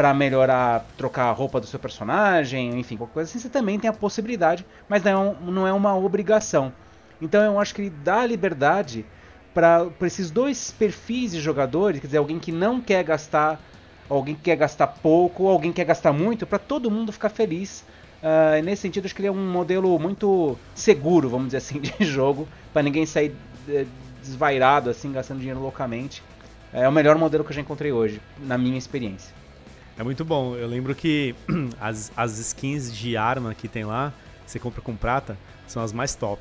para 0.00 0.14
melhorar, 0.14 0.86
trocar 0.96 1.24
a 1.24 1.30
roupa 1.30 1.60
do 1.60 1.66
seu 1.66 1.78
personagem, 1.78 2.80
enfim, 2.80 2.96
qualquer 2.96 3.12
coisa 3.12 3.28
assim, 3.28 3.38
você 3.38 3.50
também 3.50 3.78
tem 3.78 3.90
a 3.90 3.92
possibilidade, 3.92 4.64
mas 4.88 5.04
não 5.04 5.10
é, 5.10 5.50
não 5.50 5.66
é 5.66 5.72
uma 5.74 5.94
obrigação. 5.94 6.72
Então 7.20 7.42
eu 7.42 7.60
acho 7.60 7.74
que 7.74 7.82
ele 7.82 7.90
dá 7.90 8.24
liberdade 8.24 9.04
para 9.52 9.90
esses 10.00 10.30
dois 10.30 10.70
perfis 10.70 11.32
de 11.32 11.40
jogadores, 11.42 12.00
quer 12.00 12.06
dizer, 12.06 12.16
alguém 12.16 12.38
que 12.38 12.50
não 12.50 12.80
quer 12.80 13.04
gastar, 13.04 13.60
alguém 14.08 14.34
que 14.34 14.40
quer 14.40 14.56
gastar 14.56 14.86
pouco, 14.86 15.42
ou 15.42 15.50
alguém 15.50 15.70
que 15.70 15.76
quer 15.76 15.84
gastar 15.84 16.14
muito, 16.14 16.46
para 16.46 16.58
todo 16.58 16.90
mundo 16.90 17.12
ficar 17.12 17.28
feliz. 17.28 17.84
Uh, 18.22 18.62
nesse 18.64 18.80
sentido, 18.80 19.04
acho 19.04 19.14
que 19.14 19.20
ele 19.20 19.28
é 19.28 19.30
um 19.30 19.52
modelo 19.52 19.98
muito 19.98 20.56
seguro, 20.74 21.28
vamos 21.28 21.48
dizer 21.48 21.58
assim, 21.58 21.78
de 21.78 22.06
jogo, 22.06 22.48
para 22.72 22.82
ninguém 22.82 23.04
sair 23.04 23.36
eh, 23.68 23.84
desvairado, 24.22 24.88
assim, 24.88 25.12
gastando 25.12 25.40
dinheiro 25.40 25.60
loucamente. 25.60 26.22
É 26.72 26.88
o 26.88 26.92
melhor 26.92 27.18
modelo 27.18 27.44
que 27.44 27.50
eu 27.50 27.54
já 27.54 27.60
encontrei 27.60 27.92
hoje, 27.92 28.18
na 28.38 28.56
minha 28.56 28.78
experiência. 28.78 29.39
É 30.00 30.02
muito 30.02 30.24
bom. 30.24 30.56
Eu 30.56 30.66
lembro 30.66 30.94
que 30.94 31.34
as, 31.78 32.10
as 32.16 32.38
skins 32.38 32.90
de 32.90 33.18
arma 33.18 33.54
que 33.54 33.68
tem 33.68 33.84
lá, 33.84 34.14
você 34.46 34.58
compra 34.58 34.80
com 34.80 34.96
prata, 34.96 35.36
são 35.68 35.82
as 35.82 35.92
mais 35.92 36.14
top. 36.14 36.40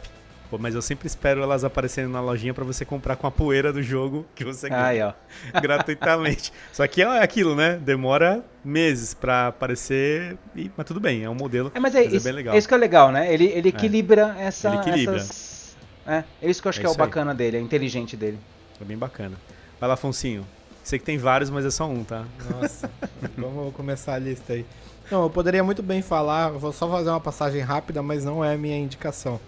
Pô, 0.49 0.57
mas 0.57 0.75
eu 0.75 0.81
sempre 0.81 1.07
espero 1.07 1.43
elas 1.43 1.65
aparecerem 1.65 2.09
na 2.09 2.21
lojinha 2.21 2.53
para 2.53 2.63
você 2.63 2.85
comprar 2.85 3.17
com 3.17 3.27
a 3.27 3.31
poeira 3.31 3.73
do 3.73 3.83
jogo 3.83 4.25
que 4.33 4.45
você 4.45 4.69
ganha 4.69 5.13
gratuitamente. 5.61 6.53
Só 6.71 6.87
que 6.87 7.01
é 7.01 7.21
aquilo, 7.21 7.53
né? 7.53 7.75
Demora 7.75 8.45
meses 8.63 9.13
para 9.13 9.47
aparecer, 9.47 10.37
e, 10.55 10.71
mas 10.77 10.87
tudo 10.87 11.01
bem, 11.01 11.25
é 11.25 11.29
um 11.29 11.35
modelo. 11.35 11.69
É, 11.75 11.81
mas 11.81 11.93
é, 11.93 11.99
mas 11.99 12.13
é 12.13 12.15
isso, 12.15 12.27
é 12.27 12.31
bem 12.31 12.37
legal. 12.37 12.57
isso 12.57 12.67
que 12.67 12.73
é 12.73 12.77
legal, 12.77 13.11
né? 13.11 13.31
Ele, 13.31 13.43
ele 13.47 13.67
é. 13.67 13.69
equilibra 13.69 14.37
é. 14.39 14.45
essa. 14.45 14.69
Ele 14.69 14.77
equilibra. 14.77 15.17
Essas... 15.17 15.75
É, 16.07 16.23
é 16.41 16.49
isso 16.49 16.61
que 16.61 16.67
eu 16.67 16.69
acho 16.69 16.79
é 16.79 16.81
que 16.83 16.87
é 16.87 16.89
o 16.89 16.95
bacana 16.95 17.31
aí. 17.31 17.37
dele, 17.37 17.57
é 17.57 17.59
inteligente 17.59 18.15
dele. 18.15 18.39
É 18.79 18.85
bem 18.85 18.97
bacana. 18.97 19.35
Vai 19.81 19.89
lá, 19.89 19.97
Foncinho. 19.97 20.47
Sei 20.89 20.97
que 20.97 21.05
tem 21.05 21.19
vários, 21.19 21.51
mas 21.51 21.63
é 21.65 21.69
só 21.69 21.87
um, 21.87 22.03
tá? 22.03 22.25
Nossa, 22.49 22.89
vamos 23.37 23.75
começar 23.75 24.15
a 24.15 24.17
lista 24.17 24.53
aí. 24.53 24.65
Não, 25.11 25.21
eu 25.21 25.29
poderia 25.29 25.63
muito 25.63 25.83
bem 25.83 26.01
falar, 26.01 26.49
vou 26.49 26.73
só 26.73 26.89
fazer 26.89 27.11
uma 27.11 27.19
passagem 27.19 27.61
rápida, 27.61 28.01
mas 28.01 28.25
não 28.25 28.43
é 28.43 28.55
a 28.55 28.57
minha 28.57 28.75
indicação. 28.75 29.39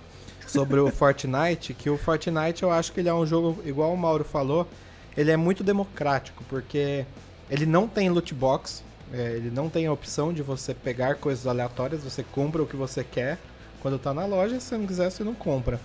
Sobre 0.45 0.79
o 0.79 0.89
Fortnite, 0.93 1.73
que 1.73 1.89
o 1.89 1.97
Fortnite 1.97 2.61
eu 2.61 2.69
acho 2.69 2.93
que 2.93 2.99
ele 2.99 3.09
é 3.09 3.13
um 3.15 3.25
jogo, 3.25 3.59
igual 3.65 3.91
o 3.91 3.97
Mauro 3.97 4.23
falou, 4.23 4.67
ele 5.17 5.31
é 5.31 5.35
muito 5.35 5.63
democrático, 5.63 6.43
porque 6.47 7.07
ele 7.49 7.65
não 7.65 7.87
tem 7.87 8.07
loot 8.07 8.35
box, 8.35 8.83
é, 9.11 9.31
ele 9.31 9.49
não 9.49 9.67
tem 9.67 9.87
a 9.87 9.91
opção 9.91 10.31
de 10.31 10.43
você 10.43 10.75
pegar 10.75 11.15
coisas 11.15 11.47
aleatórias, 11.47 12.03
você 12.03 12.21
compra 12.21 12.61
o 12.61 12.67
que 12.67 12.75
você 12.75 13.03
quer 13.03 13.39
quando 13.81 13.97
tá 13.97 14.13
na 14.13 14.27
loja, 14.27 14.59
se 14.59 14.67
você 14.67 14.77
não 14.77 14.85
quiser, 14.85 15.09
você 15.09 15.23
não 15.23 15.33
compra. 15.33 15.79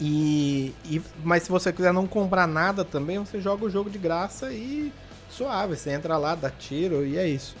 E, 0.00 0.74
e, 0.84 1.00
mas 1.24 1.44
se 1.44 1.48
você 1.48 1.72
quiser 1.72 1.92
não 1.92 2.06
comprar 2.06 2.46
nada 2.46 2.84
também, 2.84 3.18
você 3.18 3.40
joga 3.40 3.64
o 3.64 3.70
jogo 3.70 3.88
de 3.88 3.98
graça 3.98 4.52
e 4.52 4.92
suave, 5.30 5.76
você 5.76 5.90
entra 5.90 6.16
lá, 6.18 6.34
dá 6.34 6.50
tiro 6.50 7.04
e 7.04 7.16
é 7.16 7.26
isso. 7.26 7.56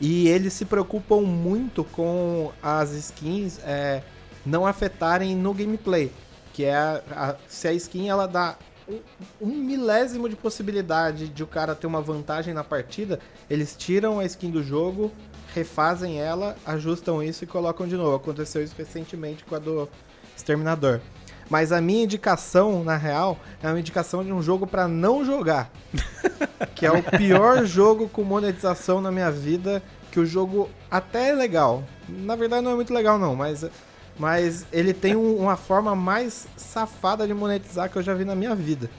E 0.00 0.28
eles 0.28 0.52
se 0.52 0.64
preocupam 0.64 1.20
muito 1.20 1.84
com 1.84 2.52
as 2.62 2.90
skins 2.92 3.58
é, 3.64 4.02
não 4.44 4.66
afetarem 4.66 5.36
no 5.36 5.52
gameplay, 5.54 6.10
que 6.52 6.64
é 6.64 6.74
a, 6.74 7.02
a, 7.10 7.36
se 7.48 7.68
a 7.68 7.72
skin 7.72 8.08
ela 8.08 8.26
dá 8.26 8.56
um, 8.88 8.98
um, 9.40 9.54
milésimo 9.54 10.28
de 10.28 10.36
possibilidade 10.36 11.28
de 11.28 11.42
o 11.42 11.46
cara 11.46 11.74
ter 11.74 11.86
uma 11.86 12.00
vantagem 12.00 12.52
na 12.52 12.64
partida, 12.64 13.20
eles 13.48 13.76
tiram 13.76 14.18
a 14.18 14.24
skin 14.24 14.50
do 14.50 14.62
jogo, 14.62 15.12
refazem 15.54 16.20
ela, 16.20 16.56
ajustam 16.66 17.22
isso 17.22 17.44
e 17.44 17.46
colocam 17.46 17.86
de 17.86 17.96
novo. 17.96 18.16
Aconteceu 18.16 18.62
isso 18.62 18.74
recentemente 18.76 19.44
com 19.44 19.54
a 19.54 19.58
do 19.58 19.88
Exterminador. 20.36 21.00
Mas 21.48 21.72
a 21.72 21.80
minha 21.80 22.04
indicação, 22.04 22.82
na 22.84 22.96
real, 22.96 23.38
é 23.62 23.68
uma 23.68 23.78
indicação 23.78 24.24
de 24.24 24.32
um 24.32 24.42
jogo 24.42 24.66
para 24.66 24.88
não 24.88 25.24
jogar. 25.24 25.70
que 26.74 26.86
é 26.86 26.90
o 26.90 27.02
pior 27.02 27.64
jogo 27.64 28.08
com 28.08 28.22
monetização 28.22 29.00
na 29.00 29.10
minha 29.10 29.30
vida. 29.30 29.82
Que 30.10 30.20
o 30.20 30.26
jogo 30.26 30.68
até 30.90 31.30
é 31.30 31.34
legal. 31.34 31.84
Na 32.08 32.36
verdade, 32.36 32.62
não 32.62 32.72
é 32.72 32.74
muito 32.74 32.92
legal, 32.92 33.18
não, 33.18 33.34
mas. 33.34 33.64
Mas 34.18 34.66
ele 34.70 34.92
tem 34.92 35.16
um, 35.16 35.36
uma 35.36 35.56
forma 35.56 35.96
mais 35.96 36.46
safada 36.56 37.26
de 37.26 37.32
monetizar 37.32 37.88
que 37.88 37.96
eu 37.96 38.02
já 38.02 38.12
vi 38.12 38.26
na 38.26 38.34
minha 38.34 38.54
vida. 38.54 38.90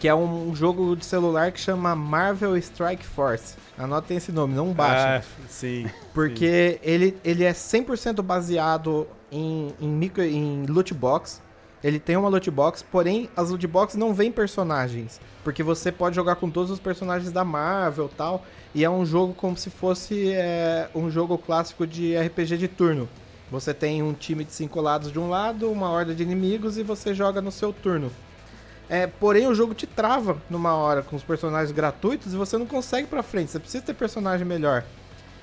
Que 0.00 0.08
é 0.08 0.14
um 0.14 0.52
jogo 0.54 0.96
de 0.96 1.04
celular 1.04 1.52
que 1.52 1.60
chama 1.60 1.94
Marvel 1.94 2.56
Strike 2.56 3.06
Force. 3.06 3.54
Anotem 3.78 4.16
esse 4.16 4.32
nome, 4.32 4.54
não 4.54 4.72
baixa. 4.72 5.18
Ah, 5.18 5.44
sim. 5.48 5.88
Porque 6.12 6.80
sim. 6.82 6.90
Ele, 6.90 7.16
ele 7.22 7.44
é 7.44 7.52
100% 7.52 8.22
baseado 8.22 9.06
em, 9.30 9.74
em, 9.80 9.88
micro, 9.88 10.24
em 10.24 10.64
loot 10.66 10.92
box. 10.94 11.42
Ele 11.84 11.98
tem 11.98 12.16
uma 12.16 12.28
loot 12.28 12.50
box, 12.50 12.82
porém 12.82 13.28
as 13.36 13.50
loot 13.50 13.66
boxes 13.66 13.98
não 13.98 14.12
vêm 14.12 14.32
personagens, 14.32 15.20
porque 15.44 15.62
você 15.62 15.90
pode 15.92 16.16
jogar 16.16 16.36
com 16.36 16.50
todos 16.50 16.70
os 16.70 16.78
personagens 16.78 17.32
da 17.32 17.44
Marvel 17.44 18.10
tal, 18.14 18.44
e 18.74 18.84
é 18.84 18.90
um 18.90 19.04
jogo 19.06 19.32
como 19.32 19.56
se 19.56 19.70
fosse 19.70 20.30
é, 20.32 20.90
um 20.94 21.10
jogo 21.10 21.38
clássico 21.38 21.86
de 21.86 22.16
RPG 22.18 22.58
de 22.58 22.68
turno. 22.68 23.08
Você 23.50 23.74
tem 23.74 24.02
um 24.02 24.12
time 24.12 24.44
de 24.44 24.52
cinco 24.52 24.80
lados 24.80 25.10
de 25.10 25.18
um 25.18 25.28
lado, 25.28 25.70
uma 25.70 25.90
horda 25.90 26.14
de 26.14 26.22
inimigos 26.22 26.78
e 26.78 26.82
você 26.82 27.12
joga 27.14 27.40
no 27.40 27.50
seu 27.50 27.72
turno. 27.72 28.10
É, 28.90 29.06
porém, 29.06 29.46
o 29.46 29.54
jogo 29.54 29.72
te 29.72 29.86
trava 29.86 30.42
numa 30.50 30.74
hora 30.74 31.00
com 31.00 31.14
os 31.14 31.22
personagens 31.22 31.70
gratuitos 31.70 32.34
e 32.34 32.36
você 32.36 32.58
não 32.58 32.66
consegue 32.66 33.06
para 33.06 33.22
frente. 33.22 33.52
Você 33.52 33.60
precisa 33.60 33.84
ter 33.84 33.94
personagem 33.94 34.44
melhor. 34.44 34.84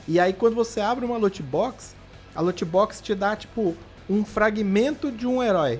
E 0.05 0.19
aí, 0.19 0.33
quando 0.33 0.53
você 0.53 0.81
abre 0.81 1.05
uma 1.05 1.15
loot 1.15 1.41
box, 1.41 1.95
a 2.35 2.41
loot 2.41 2.65
box 2.65 2.99
te 2.99 3.15
dá 3.15 3.37
tipo 3.37 3.73
um 4.09 4.25
fragmento 4.25 5.09
de 5.09 5.25
um 5.25 5.41
herói. 5.41 5.79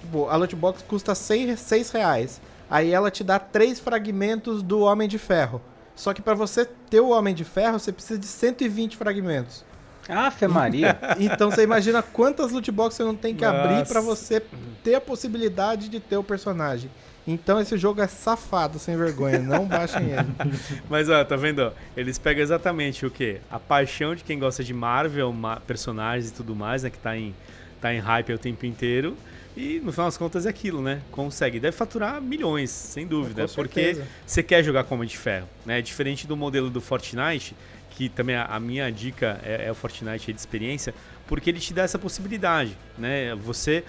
Tipo, 0.00 0.28
a 0.28 0.36
loot 0.36 0.56
box 0.56 0.82
custa 0.82 1.14
6, 1.14 1.90
reais. 1.90 2.40
Aí 2.70 2.90
ela 2.90 3.10
te 3.10 3.22
dá 3.22 3.38
três 3.38 3.78
fragmentos 3.78 4.62
do 4.62 4.80
Homem 4.80 5.06
de 5.06 5.18
Ferro. 5.18 5.60
Só 5.94 6.14
que 6.14 6.22
para 6.22 6.34
você 6.34 6.64
ter 6.64 7.00
o 7.00 7.10
Homem 7.10 7.34
de 7.34 7.44
Ferro, 7.44 7.78
você 7.78 7.92
precisa 7.92 8.18
de 8.18 8.26
120 8.26 8.96
fragmentos. 8.96 9.62
Afe 10.08 10.46
Maria. 10.48 10.98
Então 11.18 11.50
você 11.50 11.62
imagina 11.62 12.02
quantas 12.02 12.52
loot 12.52 12.70
boxes 12.70 12.96
você 12.98 13.04
não 13.04 13.14
tem 13.14 13.34
que 13.34 13.44
Nossa. 13.44 13.58
abrir 13.58 13.86
pra 13.86 14.00
você 14.00 14.42
ter 14.82 14.94
a 14.94 15.00
possibilidade 15.00 15.88
de 15.88 16.00
ter 16.00 16.16
o 16.16 16.22
personagem. 16.24 16.90
Então 17.26 17.60
esse 17.60 17.76
jogo 17.76 18.00
é 18.00 18.06
safado, 18.06 18.78
sem 18.78 18.96
vergonha. 18.96 19.38
Não 19.38 19.66
baixem 19.66 20.10
ele. 20.10 20.28
Mas 20.88 21.10
ó, 21.10 21.22
tá 21.24 21.36
vendo? 21.36 21.72
Eles 21.96 22.18
pegam 22.18 22.42
exatamente 22.42 23.04
o 23.04 23.10
quê? 23.10 23.40
A 23.50 23.58
paixão 23.58 24.14
de 24.14 24.24
quem 24.24 24.38
gosta 24.38 24.64
de 24.64 24.72
Marvel, 24.72 25.30
ma- 25.32 25.60
personagens 25.60 26.30
e 26.30 26.32
tudo 26.32 26.54
mais, 26.56 26.82
né? 26.84 26.90
Que 26.90 26.98
tá 26.98 27.14
em, 27.16 27.34
tá 27.82 27.92
em 27.92 27.98
hype 27.98 28.32
o 28.32 28.38
tempo 28.38 28.64
inteiro. 28.64 29.14
E 29.54 29.80
no 29.84 29.90
final 29.92 30.06
das 30.06 30.16
contas 30.16 30.46
é 30.46 30.48
aquilo, 30.48 30.80
né? 30.80 31.02
Consegue. 31.10 31.58
Deve 31.60 31.76
faturar 31.76 32.18
milhões, 32.22 32.70
sem 32.70 33.06
dúvida. 33.06 33.46
Com 33.46 33.54
porque 33.54 34.00
você 34.24 34.42
quer 34.42 34.62
jogar 34.62 34.84
como 34.84 35.04
de 35.04 35.18
ferro, 35.18 35.48
né? 35.66 35.82
Diferente 35.82 36.26
do 36.26 36.36
modelo 36.36 36.70
do 36.70 36.80
Fortnite, 36.80 37.54
que 37.98 38.08
também 38.08 38.36
a, 38.36 38.44
a 38.44 38.60
minha 38.60 38.88
dica 38.92 39.40
é, 39.42 39.66
é 39.66 39.72
o 39.72 39.74
Fortnite 39.74 40.32
de 40.32 40.38
experiência, 40.38 40.94
porque 41.26 41.50
ele 41.50 41.58
te 41.58 41.74
dá 41.74 41.82
essa 41.82 41.98
possibilidade, 41.98 42.76
né? 42.96 43.34
Você, 43.34 43.82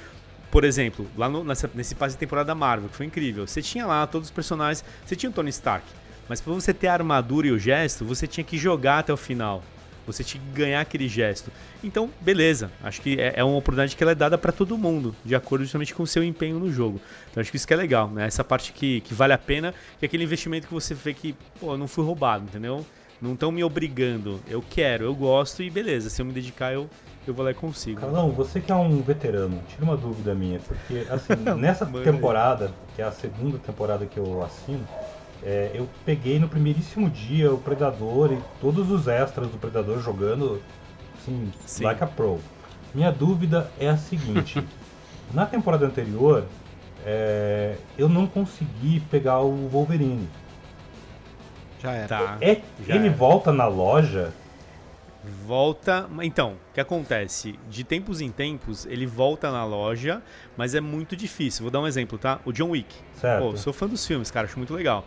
por 0.50 0.64
exemplo, 0.64 1.06
lá 1.16 1.30
no- 1.30 1.44
nessa- 1.44 1.70
nesse 1.76 1.94
passe 1.94 2.16
de 2.16 2.20
temporada 2.20 2.48
da 2.48 2.56
Marvel, 2.56 2.90
que 2.90 2.96
foi 2.96 3.06
incrível, 3.06 3.46
você 3.46 3.62
tinha 3.62 3.86
lá 3.86 4.08
todos 4.08 4.30
os 4.30 4.32
personagens, 4.32 4.84
você 5.06 5.16
tinha 5.16 5.30
o 5.30 5.34
Tony 5.34 5.52
Stark, 5.52 5.86
mas 6.28 6.42
para 6.42 6.52
você 6.54 6.74
ter 6.74 6.88
a 6.88 6.94
armadura 6.94 7.46
e 7.46 7.52
o 7.52 7.60
gesto, 7.60 8.04
você 8.04 8.26
tinha 8.26 8.44
que 8.44 8.58
jogar 8.58 8.98
até 8.98 9.14
o 9.14 9.18
final. 9.18 9.64
Você 10.08 10.24
tinha 10.24 10.42
que 10.44 10.50
ganhar 10.60 10.82
aquele 10.82 11.08
gesto. 11.08 11.52
Então, 11.84 12.10
beleza. 12.20 12.72
Acho 12.82 13.00
que 13.00 13.20
é, 13.22 13.34
é 13.36 13.44
uma 13.44 13.58
oportunidade 13.58 13.96
que 13.96 14.02
ela 14.04 14.14
é 14.14 14.16
dada 14.16 14.40
para 14.40 14.52
todo 14.52 14.76
mundo, 14.76 15.16
de 15.24 15.36
acordo 15.36 15.64
justamente 15.66 15.94
com 15.94 16.02
o 16.02 16.08
seu 16.08 16.24
empenho 16.24 16.58
no 16.58 16.72
jogo. 16.74 17.00
Então, 17.30 17.40
acho 17.42 17.52
que 17.52 17.58
isso 17.58 17.68
que 17.68 17.74
é 17.76 17.78
legal, 17.78 18.10
né? 18.10 18.26
Essa 18.26 18.44
parte 18.44 18.74
que, 18.74 19.02
que 19.02 19.14
vale 19.14 19.34
a 19.34 19.38
pena 19.38 19.72
e 20.02 20.06
aquele 20.06 20.24
investimento 20.24 20.66
que 20.66 20.74
você 20.74 20.96
vê 20.96 21.14
que, 21.14 21.36
pô, 21.60 21.78
não 21.78 21.88
fui 21.88 22.04
roubado, 22.04 22.44
entendeu? 22.46 22.84
Não 23.22 23.34
estão 23.34 23.52
me 23.52 23.64
obrigando. 23.64 24.40
Eu 24.48 24.64
quero, 24.68 25.04
eu 25.04 25.14
gosto 25.14 25.62
e 25.62 25.70
beleza. 25.70 26.10
Se 26.10 26.22
eu 26.22 26.26
me 26.26 26.32
dedicar, 26.32 26.74
eu, 26.74 26.90
eu 27.28 27.34
vou 27.34 27.44
lá 27.44 27.52
e 27.52 27.54
consigo. 27.54 28.00
Carlão, 28.00 28.32
você 28.32 28.62
que 28.62 28.72
é 28.72 28.76
um 28.76 29.02
veterano, 29.02 29.62
tira 29.68 29.84
uma 29.84 29.98
dúvida 29.98 30.34
minha, 30.34 30.60
porque 30.60 31.06
assim, 31.10 31.34
nessa 31.60 31.86
temporada, 31.86 32.72
que 32.96 33.02
é 33.02 33.06
a 33.06 33.12
segunda 33.12 33.58
temporada 33.58 34.06
que 34.06 34.18
eu 34.18 34.44
assino, 34.44 34.88
é, 35.44 35.72
eu 35.74 35.88
peguei 36.06 36.40
no 36.40 36.48
primeiríssimo 36.48 37.10
dia 37.10 37.54
o 37.54 37.58
Predador 37.58 38.34
e 38.34 38.40
todos 38.60 38.90
os 38.90 39.08
extras 39.08 39.50
do 39.50 39.58
Predador 39.58 40.02
jogando 40.02 40.62
assim, 41.18 41.52
Sim. 41.66 41.84
like 41.84 42.04
a 42.04 42.08
pro. 42.08 42.40
Minha 42.94 43.12
dúvida 43.12 43.70
é 43.80 43.90
a 43.90 43.98
seguinte, 43.98 44.64
na 45.34 45.46
temporada 45.46 45.86
anterior 45.86 46.46
é, 47.06 47.76
eu 47.98 48.10
não 48.10 48.28
consegui 48.28 49.00
pegar 49.12 49.40
o 49.40 49.68
Wolverine. 49.70 50.28
Já 51.82 51.92
era. 51.94 52.08
Tá. 52.08 52.38
É, 52.42 52.62
Já 52.86 52.96
ele 52.96 53.08
era. 53.08 53.16
volta 53.16 53.52
na 53.52 53.68
loja? 53.68 54.32
Volta. 55.46 56.10
Então, 56.22 56.54
o 56.72 56.74
que 56.74 56.80
acontece? 56.80 57.60
De 57.70 57.84
tempos 57.84 58.22
em 58.22 58.32
tempos, 58.32 58.86
ele 58.86 59.06
volta 59.06 59.52
na 59.52 59.66
loja, 59.66 60.22
mas 60.56 60.74
é 60.76 60.80
muito 60.82 61.16
difícil. 61.16 61.64
Vou 61.64 61.72
dar 61.72 61.82
um 61.82 61.88
exemplo, 61.88 62.18
tá? 62.18 62.40
O 62.46 62.52
John 62.54 62.70
Wick. 62.70 62.96
Certo. 63.20 63.44
Pô, 63.44 63.58
sou 63.58 63.74
fã 63.74 63.88
dos 63.88 64.06
filmes, 64.06 64.32
cara, 64.32 64.48
acho 64.48 64.58
muito 64.58 64.74
legal. 64.74 65.06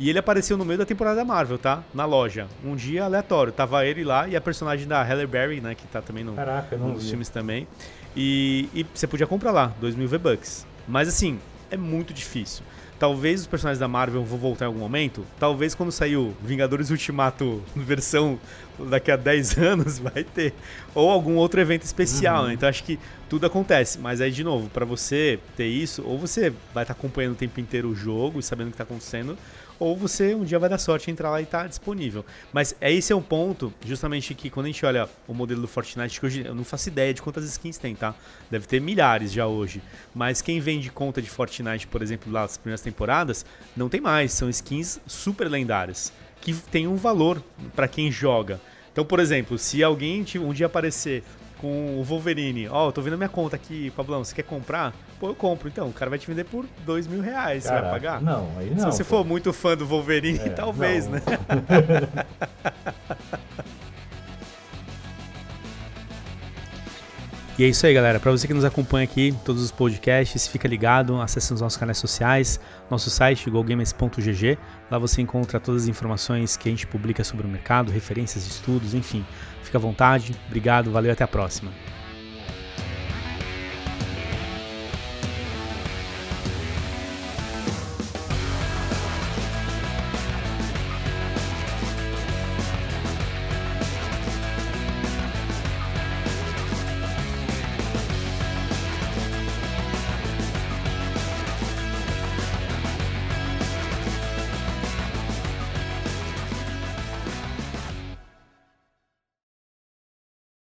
E 0.00 0.10
ele 0.10 0.18
apareceu 0.18 0.56
no 0.56 0.64
meio 0.64 0.78
da 0.78 0.84
temporada 0.86 1.16
da 1.16 1.24
Marvel, 1.24 1.58
tá? 1.58 1.82
Na 1.94 2.04
loja. 2.04 2.48
Um 2.64 2.74
dia 2.74 3.04
aleatório. 3.04 3.52
Tava 3.52 3.86
ele 3.86 4.02
lá 4.02 4.26
e 4.26 4.34
a 4.34 4.40
personagem 4.40 4.88
da 4.88 5.00
Halle 5.02 5.26
Berry, 5.26 5.60
né? 5.60 5.74
Que 5.76 5.86
tá 5.86 6.02
também 6.02 6.24
no, 6.24 6.32
Caraca, 6.32 6.74
um 6.76 6.94
dos 6.94 7.04
vi. 7.04 7.10
filmes 7.10 7.28
também. 7.28 7.68
E, 8.16 8.68
e 8.74 8.84
você 8.92 9.06
podia 9.06 9.26
comprar 9.26 9.52
lá, 9.52 9.72
2 9.80 9.94
mil 9.94 10.08
V-Bucks. 10.08 10.66
Mas 10.88 11.08
assim, 11.08 11.38
é 11.70 11.76
muito 11.76 12.12
difícil. 12.12 12.64
Talvez 13.02 13.40
os 13.40 13.46
personagens 13.48 13.80
da 13.80 13.88
Marvel 13.88 14.22
vão 14.22 14.38
voltar 14.38 14.64
em 14.64 14.68
algum 14.68 14.78
momento. 14.78 15.26
Talvez 15.36 15.74
quando 15.74 15.90
sair 15.90 16.16
o 16.16 16.32
Vingadores 16.40 16.88
Ultimato 16.88 17.60
versão 17.74 18.38
daqui 18.78 19.10
a 19.10 19.16
10 19.16 19.58
anos, 19.58 19.98
vai 19.98 20.22
ter. 20.22 20.54
Ou 20.94 21.10
algum 21.10 21.34
outro 21.34 21.60
evento 21.60 21.82
especial, 21.82 22.42
Uhum. 22.42 22.48
né? 22.50 22.54
Então 22.54 22.68
acho 22.68 22.84
que 22.84 23.00
tudo 23.28 23.44
acontece. 23.44 23.98
Mas 23.98 24.20
aí, 24.20 24.30
de 24.30 24.44
novo, 24.44 24.68
pra 24.70 24.84
você 24.84 25.40
ter 25.56 25.66
isso, 25.66 26.04
ou 26.06 26.16
você 26.16 26.52
vai 26.72 26.84
estar 26.84 26.92
acompanhando 26.92 27.32
o 27.32 27.36
tempo 27.36 27.58
inteiro 27.58 27.88
o 27.88 27.94
jogo 27.96 28.38
e 28.38 28.42
sabendo 28.44 28.68
o 28.68 28.70
que 28.70 28.76
tá 28.76 28.84
acontecendo, 28.84 29.36
ou 29.82 29.96
você 29.96 30.32
um 30.32 30.44
dia 30.44 30.60
vai 30.60 30.70
dar 30.70 30.78
sorte 30.78 31.10
entrar 31.10 31.28
lá 31.28 31.42
e 31.42 31.46
tá 31.46 31.66
disponível. 31.66 32.24
Mas 32.52 32.74
é 32.80 32.92
esse 32.92 33.12
é 33.12 33.16
um 33.16 33.22
ponto, 33.22 33.74
justamente 33.84 34.32
que 34.32 34.48
quando 34.48 34.66
a 34.66 34.68
gente 34.68 34.86
olha 34.86 35.08
o 35.26 35.34
modelo 35.34 35.60
do 35.60 35.66
Fortnite, 35.66 36.20
que 36.20 36.26
hoje 36.26 36.44
eu 36.46 36.54
não 36.54 36.62
faço 36.62 36.88
ideia 36.88 37.12
de 37.12 37.20
quantas 37.20 37.44
skins 37.44 37.78
tem, 37.78 37.94
tá? 37.94 38.14
Deve 38.48 38.66
ter 38.66 38.80
milhares 38.80 39.32
já 39.32 39.46
hoje. 39.46 39.82
Mas 40.14 40.40
quem 40.40 40.60
vende 40.60 40.88
conta 40.88 41.20
de 41.20 41.28
Fortnite, 41.28 41.88
por 41.88 42.00
exemplo, 42.00 42.32
lá 42.32 42.42
nas 42.42 42.56
primeiras 42.56 42.80
temporadas, 42.80 43.44
não 43.76 43.88
tem 43.88 44.00
mais. 44.00 44.32
São 44.32 44.48
skins 44.48 45.00
super 45.04 45.48
lendárias, 45.48 46.12
que 46.40 46.54
tem 46.54 46.86
um 46.86 46.96
valor 46.96 47.42
pra 47.74 47.88
quem 47.88 48.10
joga. 48.10 48.60
Então, 48.92 49.04
por 49.04 49.18
exemplo, 49.18 49.58
se 49.58 49.82
alguém 49.82 50.24
um 50.36 50.52
dia 50.52 50.66
aparecer 50.66 51.24
com 51.58 51.98
o 51.98 52.04
Wolverine, 52.04 52.68
ó, 52.68 52.88
eu 52.88 52.92
tô 52.92 53.02
vendo 53.02 53.16
minha 53.16 53.28
conta 53.28 53.56
aqui, 53.56 53.90
Pablão, 53.96 54.22
você 54.22 54.34
quer 54.34 54.44
comprar? 54.44 54.94
Pô, 55.22 55.28
eu 55.28 55.36
compro. 55.36 55.68
Então, 55.68 55.88
o 55.88 55.92
cara 55.92 56.10
vai 56.10 56.18
te 56.18 56.26
vender 56.26 56.42
por 56.42 56.66
dois 56.84 57.06
mil 57.06 57.22
reais, 57.22 57.62
você 57.62 57.70
vai 57.70 57.88
pagar? 57.90 58.20
Não, 58.20 58.48
aí 58.58 58.70
não. 58.70 58.90
Se 58.90 58.98
você 58.98 59.04
pô. 59.04 59.10
for 59.18 59.24
muito 59.24 59.52
fã 59.52 59.76
do 59.76 59.86
Wolverine, 59.86 60.40
É, 60.40 60.48
talvez, 60.50 61.06
não. 61.06 61.12
né? 61.12 61.22
E 67.58 67.64
é 67.64 67.68
isso 67.68 67.86
aí, 67.86 67.94
galera. 67.94 68.18
Para 68.18 68.32
você 68.32 68.48
que 68.48 68.54
nos 68.54 68.64
acompanha 68.64 69.04
aqui 69.04 69.28
em 69.28 69.34
todos 69.34 69.62
os 69.62 69.70
podcasts, 69.70 70.48
fica 70.48 70.66
ligado, 70.66 71.20
acesse 71.20 71.52
os 71.52 71.60
nossos 71.60 71.78
canais 71.78 71.98
sociais, 71.98 72.58
nosso 72.90 73.10
site 73.10 73.48
gogamers.gg. 73.50 74.58
Lá 74.90 74.98
você 74.98 75.20
encontra 75.22 75.60
todas 75.60 75.82
as 75.82 75.88
informações 75.88 76.56
que 76.56 76.68
a 76.68 76.72
gente 76.72 76.86
publica 76.86 77.22
sobre 77.22 77.46
o 77.46 77.48
mercado, 77.50 77.92
referências 77.92 78.46
estudos, 78.46 78.94
enfim. 78.94 79.24
Fica 79.62 79.76
à 79.78 79.80
vontade. 79.80 80.34
Obrigado, 80.46 80.90
valeu 80.90 81.10
e 81.10 81.12
até 81.12 81.22
a 81.22 81.28
próxima. 81.28 81.70